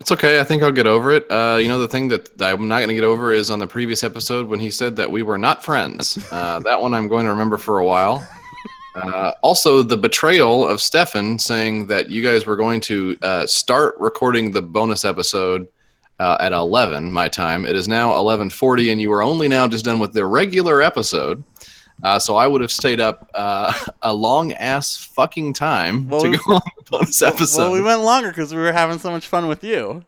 It's 0.00 0.12
okay. 0.12 0.38
I 0.40 0.44
think 0.44 0.62
I'll 0.62 0.72
get 0.72 0.86
over 0.86 1.12
it. 1.12 1.30
Uh, 1.30 1.56
you 1.60 1.68
know, 1.68 1.78
the 1.78 1.88
thing 1.88 2.08
that 2.08 2.28
I'm 2.40 2.68
not 2.68 2.78
going 2.78 2.88
to 2.88 2.94
get 2.94 3.04
over 3.04 3.32
is 3.32 3.50
on 3.50 3.58
the 3.58 3.66
previous 3.66 4.04
episode 4.04 4.46
when 4.48 4.60
he 4.60 4.70
said 4.70 4.96
that 4.96 5.10
we 5.10 5.22
were 5.22 5.38
not 5.38 5.64
friends. 5.64 6.18
Uh, 6.30 6.60
that 6.60 6.80
one 6.80 6.92
I'm 6.92 7.08
going 7.08 7.24
to 7.24 7.30
remember 7.30 7.56
for 7.56 7.78
a 7.78 7.84
while. 7.84 8.26
Uh, 8.94 9.32
also, 9.42 9.82
the 9.82 9.96
betrayal 9.96 10.66
of 10.68 10.80
Stefan 10.80 11.38
saying 11.38 11.86
that 11.88 12.10
you 12.10 12.22
guys 12.22 12.46
were 12.46 12.56
going 12.56 12.80
to 12.82 13.16
uh, 13.22 13.46
start 13.46 13.96
recording 13.98 14.52
the 14.52 14.62
bonus 14.62 15.04
episode 15.04 15.66
uh, 16.20 16.36
at 16.40 16.52
11 16.52 17.10
my 17.10 17.28
time. 17.28 17.66
It 17.66 17.74
is 17.74 17.88
now 17.88 18.12
11:40, 18.12 18.92
and 18.92 19.00
you 19.00 19.12
are 19.12 19.22
only 19.22 19.48
now 19.48 19.66
just 19.66 19.84
done 19.84 19.98
with 19.98 20.12
the 20.12 20.24
regular 20.24 20.80
episode. 20.82 21.42
Uh, 22.04 22.18
so 22.18 22.36
I 22.36 22.46
would 22.46 22.60
have 22.60 22.70
stayed 22.70 23.00
up 23.00 23.28
uh, 23.34 23.72
a 24.02 24.12
long 24.14 24.52
ass 24.52 24.96
fucking 24.96 25.54
time 25.54 26.08
Well, 26.08 26.20
to 26.20 26.28
we- 26.30 26.36
go 26.36 26.54
on 26.54 26.60
the 26.76 26.90
bonus 26.90 27.22
episode. 27.22 27.62
Well, 27.62 27.72
we 27.72 27.80
went 27.82 28.02
longer 28.02 28.28
because 28.28 28.54
we 28.54 28.60
were 28.60 28.72
having 28.72 28.98
so 28.98 29.10
much 29.10 29.26
fun 29.26 29.48
with 29.48 29.64
you. 29.64 30.04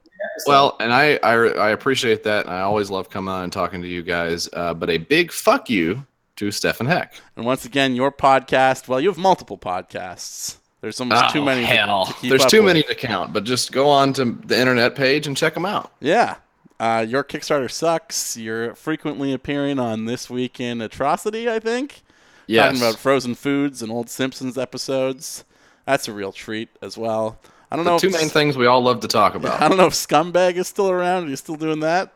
Well, 0.46 0.76
and 0.80 0.92
I, 0.92 1.18
I 1.22 1.32
I 1.34 1.70
appreciate 1.70 2.22
that, 2.24 2.46
and 2.46 2.54
I 2.54 2.60
always 2.60 2.90
love 2.90 3.08
coming 3.08 3.32
on 3.32 3.44
and 3.44 3.52
talking 3.52 3.80
to 3.82 3.88
you 3.88 4.02
guys. 4.02 4.48
Uh, 4.52 4.74
but 4.74 4.90
a 4.90 4.98
big 4.98 5.32
fuck 5.32 5.70
you 5.70 6.04
to 6.36 6.50
Stefan 6.50 6.86
Heck. 6.86 7.14
And 7.36 7.46
once 7.46 7.64
again, 7.64 7.94
your 7.96 8.12
podcast. 8.12 8.88
Well, 8.88 9.00
you 9.00 9.08
have 9.08 9.16
multiple 9.18 9.56
podcasts. 9.56 10.56
There's 10.82 11.00
almost 11.00 11.30
too 11.32 11.40
Oh, 11.40 11.44
many. 11.44 11.62
to- 11.62 11.66
Hell, 11.66 12.06
to 12.06 12.12
keep 12.14 12.28
there's 12.30 12.42
up 12.42 12.50
too 12.50 12.58
with. 12.58 12.66
many 12.66 12.82
to 12.82 12.94
count. 12.94 13.32
But 13.32 13.44
just 13.44 13.72
go 13.72 13.88
on 13.88 14.12
to 14.14 14.24
the 14.44 14.58
internet 14.58 14.94
page 14.94 15.26
and 15.26 15.34
check 15.36 15.54
them 15.54 15.64
out. 15.64 15.92
Yeah. 16.00 16.36
Uh, 16.78 17.04
your 17.08 17.24
Kickstarter 17.24 17.70
sucks. 17.70 18.36
You're 18.36 18.74
frequently 18.74 19.32
appearing 19.32 19.78
on 19.78 20.04
This 20.04 20.28
Week 20.28 20.60
in 20.60 20.80
Atrocity, 20.80 21.48
I 21.48 21.58
think. 21.58 22.02
Yes. 22.46 22.66
Talking 22.66 22.80
about 22.88 22.98
frozen 23.00 23.34
foods 23.34 23.82
and 23.82 23.90
old 23.90 24.08
Simpsons 24.10 24.58
episodes. 24.58 25.44
That's 25.86 26.06
a 26.08 26.12
real 26.12 26.32
treat 26.32 26.68
as 26.82 26.96
well. 26.98 27.38
I 27.70 27.76
don't 27.76 27.84
The 27.84 27.92
know. 27.92 27.98
two 27.98 28.10
main 28.10 28.28
things 28.28 28.56
we 28.56 28.66
all 28.66 28.82
love 28.82 29.00
to 29.00 29.08
talk 29.08 29.34
about. 29.36 29.60
I 29.60 29.68
don't 29.68 29.78
know 29.78 29.86
if 29.86 29.94
Scumbag 29.94 30.54
is 30.56 30.68
still 30.68 30.90
around. 30.90 31.24
Are 31.26 31.28
you 31.28 31.36
still 31.36 31.56
doing 31.56 31.80
that? 31.80 32.12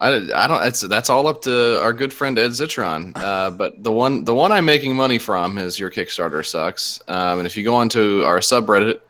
I, 0.00 0.08
I 0.34 0.46
don't. 0.46 0.62
It's 0.64 0.80
that's 0.80 1.08
all 1.08 1.26
up 1.28 1.42
to 1.42 1.80
our 1.82 1.92
good 1.92 2.12
friend 2.12 2.38
Ed 2.38 2.50
Zitron. 2.50 3.12
Uh, 3.24 3.50
but 3.50 3.82
the 3.82 3.92
one 3.92 4.24
the 4.24 4.34
one 4.34 4.52
I'm 4.52 4.64
making 4.64 4.94
money 4.96 5.18
from 5.18 5.56
is 5.58 5.78
your 5.78 5.90
Kickstarter 5.90 6.44
sucks. 6.44 7.00
Um, 7.08 7.38
and 7.38 7.46
if 7.46 7.56
you 7.56 7.62
go 7.64 7.74
onto 7.74 8.22
our 8.24 8.38
subreddit, 8.40 9.00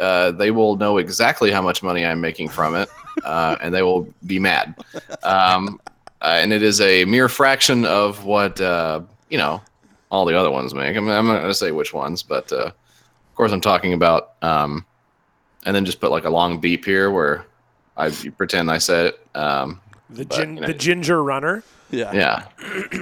uh, 0.00 0.32
they 0.32 0.50
will 0.50 0.76
know 0.76 0.98
exactly 0.98 1.50
how 1.50 1.62
much 1.62 1.82
money 1.82 2.04
I'm 2.04 2.20
making 2.20 2.48
from 2.48 2.74
it, 2.74 2.88
uh, 3.24 3.56
and 3.60 3.74
they 3.74 3.82
will 3.82 4.12
be 4.26 4.38
mad. 4.38 4.74
Um, 5.22 5.80
uh, 6.22 6.38
and 6.40 6.52
it 6.52 6.62
is 6.62 6.80
a 6.80 7.04
mere 7.04 7.28
fraction 7.28 7.84
of 7.84 8.24
what 8.24 8.60
uh, 8.60 9.00
you 9.28 9.38
know 9.38 9.60
all 10.10 10.24
the 10.24 10.38
other 10.38 10.50
ones 10.50 10.74
make. 10.74 10.96
I 10.96 11.00
mean, 11.00 11.10
I'm 11.10 11.26
not 11.26 11.38
going 11.38 11.48
to 11.48 11.54
say 11.54 11.72
which 11.72 11.92
ones, 11.92 12.22
but 12.22 12.52
uh, 12.52 12.66
of 12.66 13.34
course 13.34 13.52
I'm 13.52 13.60
talking 13.60 13.92
about. 13.92 14.32
Um, 14.42 14.84
and 15.64 15.74
then 15.74 15.84
just 15.84 16.00
put 16.00 16.10
like 16.10 16.24
a 16.24 16.30
long 16.30 16.60
beep 16.60 16.84
here 16.84 17.10
where 17.10 17.44
I 17.96 18.10
pretend 18.10 18.70
I 18.70 18.78
said 18.78 19.06
it. 19.06 19.26
Um, 19.36 19.80
The, 20.08 20.24
but, 20.24 20.36
gin, 20.36 20.54
you 20.54 20.60
know, 20.60 20.66
the 20.68 20.74
ginger 20.74 21.22
runner. 21.22 21.64
Yeah. 21.90 22.12
yeah. 22.12 22.46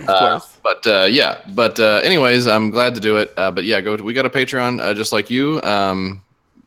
Uh, 0.08 0.40
but 0.62 0.86
uh, 0.86 1.06
yeah, 1.10 1.40
but 1.54 1.78
uh, 1.78 2.00
anyways, 2.02 2.46
I'm 2.46 2.70
glad 2.70 2.94
to 2.94 3.00
do 3.00 3.18
it. 3.18 3.32
Uh, 3.36 3.50
but 3.50 3.64
yeah, 3.64 3.80
go. 3.82 3.96
To, 3.96 4.02
we 4.02 4.14
got 4.14 4.24
a 4.24 4.30
Patreon 4.30 4.80
uh, 4.80 4.94
just 4.94 5.12
like 5.12 5.28
you. 5.28 5.60
Um, 5.62 6.22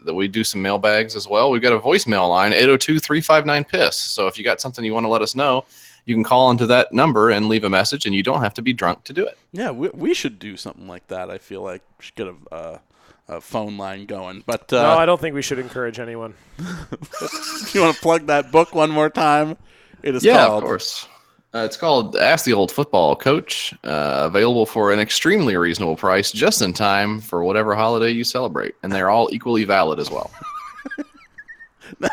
that 0.08 0.16
we 0.16 0.28
do 0.28 0.44
some 0.44 0.62
mailbags 0.62 1.16
as 1.16 1.28
well. 1.28 1.52
We've 1.52 1.62
got 1.62 1.74
a 1.74 1.80
voicemail 1.80 2.30
line 2.30 2.52
802-359 2.54 3.68
piss. 3.68 3.96
So 3.96 4.28
if 4.28 4.38
you 4.38 4.44
got 4.44 4.60
something 4.60 4.84
you 4.84 4.94
want 4.94 5.06
to 5.06 5.10
let 5.10 5.22
us 5.22 5.36
know, 5.36 5.66
you 6.06 6.16
can 6.16 6.24
call 6.24 6.50
into 6.50 6.66
that 6.68 6.92
number 6.92 7.30
and 7.30 7.50
leave 7.50 7.64
a 7.64 7.70
message, 7.70 8.06
and 8.06 8.16
you 8.16 8.24
don't 8.24 8.42
have 8.42 8.54
to 8.56 8.62
be 8.62 8.74
drunk 8.74 9.04
to 9.04 9.14
do 9.14 9.26
it. 9.26 9.38
Yeah, 9.52 9.72
we, 9.72 9.90
we 9.90 10.14
should 10.14 10.40
do 10.40 10.58
something 10.58 10.88
like 10.88 11.08
that. 11.08 11.30
I 11.30 11.38
feel 11.38 11.62
like 11.62 11.82
we 12.00 12.06
should 12.06 12.16
get 12.16 12.28
a, 12.28 12.36
uh, 12.54 12.78
a 13.28 13.42
phone 13.42 13.78
line 13.78 14.06
going. 14.06 14.44
But 14.46 14.72
uh, 14.72 14.84
no, 14.84 14.90
I 14.98 15.06
don't 15.06 15.20
think 15.20 15.36
we 15.36 15.42
should 15.42 15.60
encourage 15.60 16.00
anyone. 16.00 16.34
If 16.58 17.72
you 17.76 17.82
want 17.82 17.96
to 17.96 18.02
plug 18.02 18.28
that 18.28 18.52
book 18.52 18.74
one 18.74 18.90
more 18.90 19.10
time? 19.10 19.58
It 20.02 20.16
is 20.16 20.24
yeah, 20.24 20.46
called. 20.46 20.64
of 20.64 20.68
course. 20.68 21.08
Uh, 21.58 21.64
it's 21.64 21.76
called 21.76 22.16
Ask 22.18 22.46
the 22.46 22.54
Old 22.54 22.72
Football 22.72 23.16
Coach. 23.16 23.74
Uh, 23.84 24.26
available 24.26 24.68
for 24.68 24.94
an 24.94 25.00
extremely 25.00 25.58
reasonable 25.58 25.96
price, 25.96 26.32
just 26.32 26.62
in 26.62 26.72
time 26.72 27.20
for 27.20 27.44
whatever 27.44 27.74
holiday 27.74 28.12
you 28.12 28.24
celebrate, 28.24 28.76
and 28.84 28.92
they're 28.92 29.10
all 29.10 29.28
equally 29.32 29.64
valid 29.64 30.00
as 30.00 30.12
well. 30.12 30.30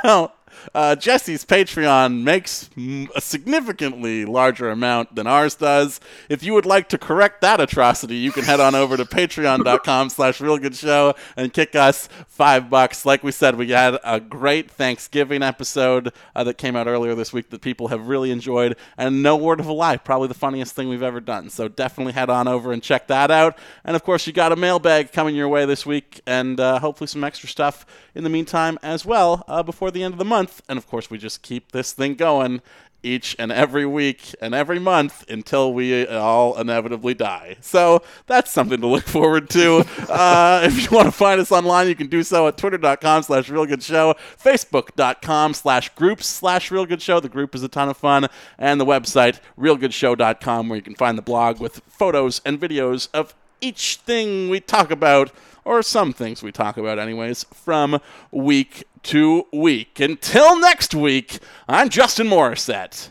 Now, 0.05 0.33
uh, 0.75 0.97
Jesse's 0.97 1.45
Patreon 1.45 2.23
makes 2.23 2.71
a 3.15 3.21
significantly 3.21 4.25
larger 4.25 4.71
amount 4.71 5.15
than 5.15 5.27
ours 5.27 5.55
does. 5.55 6.01
If 6.29 6.43
you 6.43 6.55
would 6.55 6.67
like 6.67 6.89
to 6.91 6.99
correct 6.99 7.41
that 7.43 7.61
atrocity, 7.61 8.17
you 8.17 8.33
can 8.33 8.45
head 8.45 8.61
on 8.61 8.75
over 8.75 8.97
to 8.97 9.05
patreon.com 9.05 10.11
slash 10.11 10.39
realgoodshow 10.39 11.17
and 11.37 11.53
kick 11.53 11.75
us 11.75 12.09
five 12.29 12.71
bucks. 12.71 13.05
Like 13.05 13.23
we 13.23 13.33
said, 13.33 13.57
we 13.57 13.71
had 13.71 13.99
a 14.05 14.21
great 14.21 14.71
Hecksgiving 14.95 15.47
episode 15.47 16.13
uh, 16.35 16.45
that 16.45 16.59
came 16.59 16.77
out 16.77 16.87
earlier 16.87 17.15
this 17.15 17.33
week 17.33 17.51
that 17.51 17.61
people 17.61 17.89
have 17.89 18.09
really 18.09 18.31
enjoyed, 18.31 18.77
and 18.97 19.23
no 19.23 19.37
word 19.37 19.61
of 19.61 19.67
a 19.67 19.73
lie, 19.73 19.97
probably 19.97 20.29
the 20.29 20.35
funniest 20.35 20.75
thing 20.75 20.89
we've 20.89 21.03
ever 21.03 21.21
done. 21.21 21.51
So 21.51 21.69
definitely 21.69 22.13
head 22.13 22.31
on 22.31 22.49
over 22.49 22.73
and 22.73 22.83
check 22.83 23.07
that 23.09 23.31
out. 23.31 23.59
And 23.85 23.97
of 23.97 24.05
course, 24.05 24.27
you 24.27 24.33
got 24.33 24.53
a 24.53 24.57
mailbag 24.57 25.13
coming 25.13 25.35
your 25.35 25.49
way 25.49 25.65
this 25.65 25.85
week, 25.87 26.21
and 26.27 26.61
uh, 26.61 26.79
hopefully 26.79 27.09
some 27.09 27.25
extra 27.25 27.49
stuff 27.49 27.87
in 28.15 28.25
the 28.25 28.31
meantime 28.31 28.79
as 28.83 29.05
well 29.05 29.45
uh, 29.49 29.63
before 29.63 29.91
the 29.91 30.03
end 30.03 30.15
of 30.15 30.19
the 30.19 30.25
month. 30.25 30.54
And 30.69 30.77
of 30.77 30.87
course, 30.87 31.11
we 31.11 31.19
just 31.19 31.43
keep 31.43 31.73
this 31.73 31.93
thing 31.93 32.15
going 32.15 32.63
each 33.05 33.37
and 33.39 33.53
every 33.53 33.87
week 33.87 34.35
and 34.41 34.55
every 34.55 34.79
month 34.79 35.29
until 35.31 35.73
we 35.73 36.07
all 36.07 36.59
inevitably 36.59 37.15
die. 37.15 37.57
So 37.61 38.03
that's 38.27 38.51
something 38.51 38.81
to 38.81 38.87
look 38.87 39.05
forward 39.05 39.51
to. 39.51 39.85
uh, 40.09 40.63
if 40.65 40.83
you 40.83 40.97
want 40.97 41.07
to 41.07 41.13
find 41.13 41.41
us 41.41 41.53
online, 41.53 41.87
you 41.89 41.95
can 41.95 42.09
do 42.09 42.23
so 42.23 42.49
at 42.49 42.57
twitter.com 42.57 43.23
slash 43.23 43.49
realgoodshow, 43.49 44.17
facebook.com 44.43 45.55
slash 45.55 45.95
groups 45.95 46.27
slash 46.27 46.71
realgoodshow. 46.71 47.21
The 47.21 47.29
group 47.29 47.55
is 47.55 47.63
a 47.63 47.69
ton 47.69 47.89
of 47.89 47.97
fun. 47.97 48.29
And 48.59 48.81
the 48.81 48.87
website, 48.87 49.41
realgoodshow.com, 49.59 50.69
where 50.69 50.77
you 50.77 50.83
can 50.83 50.95
find 50.95 51.19
the 51.19 51.23
blog 51.23 51.61
with 51.61 51.83
photos 51.89 52.41
and 52.45 52.59
videos 52.59 53.09
of 53.13 53.35
each 53.61 53.97
thing 53.97 54.49
we 54.49 54.61
talk 54.61 54.91
about, 54.91 55.31
or 55.65 55.83
some 55.83 56.13
things 56.13 56.43
we 56.43 56.53
talk 56.53 56.77
about, 56.77 56.99
anyways, 56.99 57.45
from 57.45 57.99
week 58.31 58.85
to 59.05 59.47
week. 59.53 60.01
Until 60.01 60.59
next 60.61 60.95
week, 60.95 61.39
I'm 61.69 61.89
Justin 61.89 62.27
Morissette. 62.27 63.11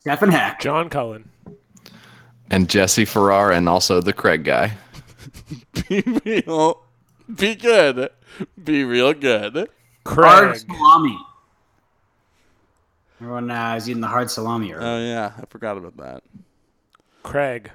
Stefan 0.00 0.30
Heck. 0.30 0.60
John 0.60 0.88
Cullen. 0.88 1.28
And 2.50 2.68
Jesse 2.68 3.04
Farrar, 3.04 3.52
and 3.52 3.68
also 3.68 4.00
the 4.00 4.12
Craig 4.12 4.44
guy. 4.44 4.72
Be 5.88 6.02
real. 6.24 6.82
Be 7.34 7.54
good. 7.54 8.10
Be 8.62 8.84
real 8.84 9.12
good. 9.12 9.68
Hard 10.06 10.56
salami. 10.58 11.18
Everyone 13.20 13.50
uh, 13.50 13.74
is 13.76 13.88
eating 13.88 14.00
the 14.00 14.06
hard 14.06 14.30
salami. 14.30 14.72
earlier. 14.72 14.88
Oh, 14.88 14.98
yeah. 14.98 15.32
I 15.36 15.44
forgot 15.46 15.76
about 15.76 15.96
that. 15.98 16.22
Craig. 17.22 17.70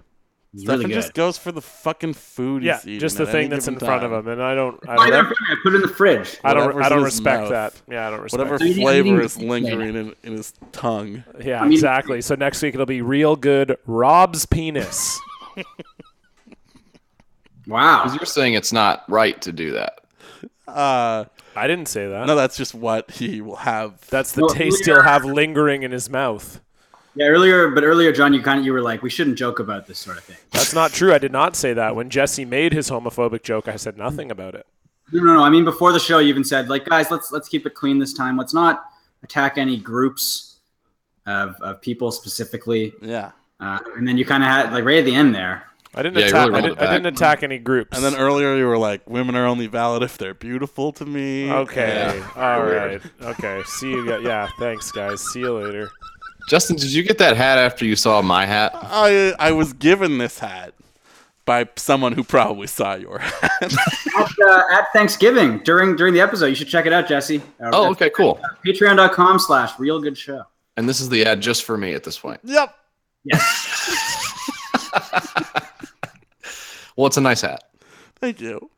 It's 0.53 0.61
Stefan 0.63 0.79
really 0.81 0.93
just 0.93 1.13
goes 1.15 1.37
for 1.37 1.51
the 1.51 1.61
fucking 1.61 2.13
food 2.13 2.61
Yeah, 2.63 2.79
eating. 2.83 2.99
just 2.99 3.17
the 3.17 3.25
thing 3.25 3.49
that's 3.49 3.67
in 3.67 3.73
given 3.73 3.87
front 3.87 4.03
of 4.03 4.11
him, 4.13 4.27
and 4.27 4.41
I 4.41 4.53
don't. 4.53 4.77
I 4.87 4.95
don't, 4.95 5.09
not? 5.09 5.25
I 5.49 5.55
put 5.63 5.73
it 5.73 5.75
in 5.77 5.81
the 5.81 5.87
fridge. 5.87 6.37
I 6.43 6.53
don't. 6.53 6.75
Whatever's 6.75 6.85
I 6.85 6.89
don't 6.89 7.03
respect 7.03 7.41
mouth. 7.41 7.49
that. 7.49 7.81
Yeah, 7.91 8.07
I 8.07 8.11
don't 8.11 8.21
respect. 8.21 8.37
Whatever 8.51 8.59
So 8.59 8.73
flavor 8.73 9.21
is 9.21 9.37
lingering 9.39 9.95
in, 9.95 10.15
in 10.21 10.33
his 10.33 10.53
tongue. 10.71 11.23
Yeah, 11.43 11.59
I 11.59 11.63
mean- 11.63 11.73
exactly. 11.73 12.21
So 12.21 12.35
next 12.35 12.61
week 12.61 12.75
it'll 12.75 12.85
be 12.85 13.01
real 13.01 13.35
good. 13.35 13.77
Rob's 13.87 14.45
penis. 14.45 15.19
Wow. 17.67 18.03
Because 18.03 18.15
you're 18.19 18.25
saying 18.25 18.55
it's 18.55 18.73
not 18.73 19.03
right 19.09 19.41
to 19.43 19.51
do 19.51 19.71
that. 19.71 19.99
Uh, 20.67 21.25
I 21.55 21.67
didn't 21.67 21.87
say 21.87 22.07
that. 22.07 22.27
no, 22.27 22.35
that's 22.35 22.57
just 22.57 22.73
what 22.75 23.09
he 23.11 23.41
will 23.41 23.55
have. 23.57 24.01
That's 24.09 24.33
the 24.33 24.41
Well, 24.41 24.49
taste 24.49 24.87
earlier- 24.87 25.01
he'll 25.01 25.09
have 25.09 25.23
lingering 25.25 25.83
in 25.83 25.91
his 25.91 26.09
mouth. 26.09 26.59
Yeah, 27.15 27.27
earlier, 27.27 27.69
but 27.69 27.83
earlier, 27.83 28.11
John, 28.11 28.33
you 28.33 28.41
kind 28.41 28.59
of 28.59 28.65
you 28.65 28.73
were 28.73 28.81
like, 28.81 29.03
we 29.03 29.09
shouldn't 29.09 29.37
joke 29.37 29.59
about 29.59 29.85
this 29.85 29.99
sort 29.99 30.17
of 30.17 30.23
thing. 30.23 30.37
That's 30.51 30.73
not 30.73 30.91
true. 30.91 31.13
I 31.13 31.19
did 31.19 31.31
not 31.31 31.55
say 31.55 31.73
that. 31.73 31.95
When 31.95 32.09
Jesse 32.09 32.43
made 32.45 32.73
his 32.73 32.89
homophobic 32.89 33.43
joke, 33.43 33.67
I 33.67 33.75
said 33.75 33.97
nothing 33.97 34.31
about 34.31 34.55
it. 34.55 34.65
No, 35.11 35.21
no, 35.23 35.35
no. 35.35 35.43
I 35.43 35.49
mean, 35.51 35.63
before 35.63 35.91
the 35.91 35.99
show, 35.99 36.17
you 36.19 36.29
even 36.29 36.43
said, 36.43 36.69
like, 36.69 36.85
guys, 36.85 37.11
let's 37.11 37.31
let's 37.31 37.47
keep 37.47 37.65
it 37.67 37.75
clean 37.75 37.99
this 37.99 38.13
time. 38.13 38.35
Let's 38.37 38.53
not 38.53 38.85
attack 39.21 39.57
any 39.59 39.77
groups 39.77 40.57
of, 41.27 41.55
of 41.61 41.81
people 41.81 42.11
specifically. 42.11 42.93
Yeah. 43.01 43.31
Uh, 43.59 43.79
and 43.95 44.07
then 44.07 44.17
you 44.17 44.25
kind 44.25 44.41
of 44.43 44.49
had 44.49 44.73
like 44.73 44.83
right 44.83 44.97
at 44.97 45.05
the 45.05 45.13
end 45.15 45.35
there. 45.35 45.63
I 45.95 46.01
didn't 46.01 46.17
Yeah, 46.17 46.27
attack. 46.29 46.47
really 46.47 46.57
I, 46.57 46.61
did, 46.61 46.77
I 46.79 46.93
didn't 46.93 47.13
attack 47.13 47.43
any 47.43 47.59
groups. 47.59 47.95
And 47.95 48.03
then 48.03 48.15
earlier 48.15 48.57
you 48.57 48.65
were 48.65 48.79
like, 48.79 49.07
women 49.07 49.35
are 49.35 49.45
only 49.45 49.67
valid 49.67 50.01
if 50.01 50.17
they're 50.17 50.33
beautiful 50.33 50.91
to 50.93 51.05
me. 51.05 51.51
Okay. 51.51 52.15
Yeah. 52.17 52.29
All 52.35 52.63
Weird. 52.65 53.03
right. 53.21 53.29
Okay. 53.39 53.61
See 53.67 53.91
you. 53.91 54.07
guys. 54.07 54.23
Yeah. 54.23 54.49
Thanks, 54.57 54.91
guys. 54.91 55.21
See 55.21 55.41
you 55.41 55.53
later. 55.53 55.91
Justin, 56.49 56.75
did 56.75 56.93
you 56.93 57.03
get 57.03 57.17
that 57.19 57.37
hat 57.37 57.57
after 57.57 57.85
you 57.85 57.95
saw 57.95 58.21
my 58.21 58.45
hat? 58.45 58.71
I 58.75 59.33
I 59.39 59.51
was 59.51 59.73
given 59.73 60.17
this 60.17 60.39
hat 60.39 60.73
by 61.45 61.67
someone 61.75 62.13
who 62.13 62.23
probably 62.23 62.67
saw 62.67 62.95
your 62.95 63.19
hat. 63.19 63.51
at, 63.61 64.31
uh, 64.45 64.61
at 64.71 64.85
Thanksgiving 64.93 65.59
during 65.59 65.95
during 65.95 66.13
the 66.13 66.21
episode. 66.21 66.47
You 66.47 66.55
should 66.55 66.67
check 66.67 66.85
it 66.85 66.93
out, 66.93 67.07
Jesse. 67.07 67.39
Uh, 67.59 67.69
Oh, 67.73 67.89
okay, 67.91 68.09
cool. 68.09 68.39
Patreon.com 68.65 69.39
slash 69.39 69.77
real 69.79 70.01
good 70.01 70.17
show. 70.17 70.43
And 70.77 70.87
this 70.89 70.99
is 70.99 71.09
the 71.09 71.25
ad 71.25 71.41
just 71.41 71.63
for 71.63 71.77
me 71.77 71.93
at 71.93 72.03
this 72.03 72.17
point. 72.17 72.39
yep. 72.43 72.75
Yes. 73.25 73.69
well, 76.97 77.07
it's 77.07 77.17
a 77.17 77.21
nice 77.21 77.41
hat. 77.41 77.63
Thank 78.19 78.41
you. 78.41 78.69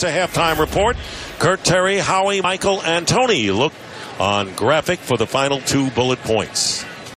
Visa 0.00 0.10
halftime 0.10 0.58
report. 0.58 0.96
Curt 1.38 1.62
Terry, 1.62 1.98
Howie, 1.98 2.40
Michael, 2.40 2.80
and 2.82 3.06
Tony 3.06 3.50
look 3.50 3.74
on 4.18 4.54
graphic 4.54 4.98
for 4.98 5.18
the 5.18 5.26
final 5.26 5.60
two 5.60 5.90
bullet 5.90 6.18
points. 6.20 6.69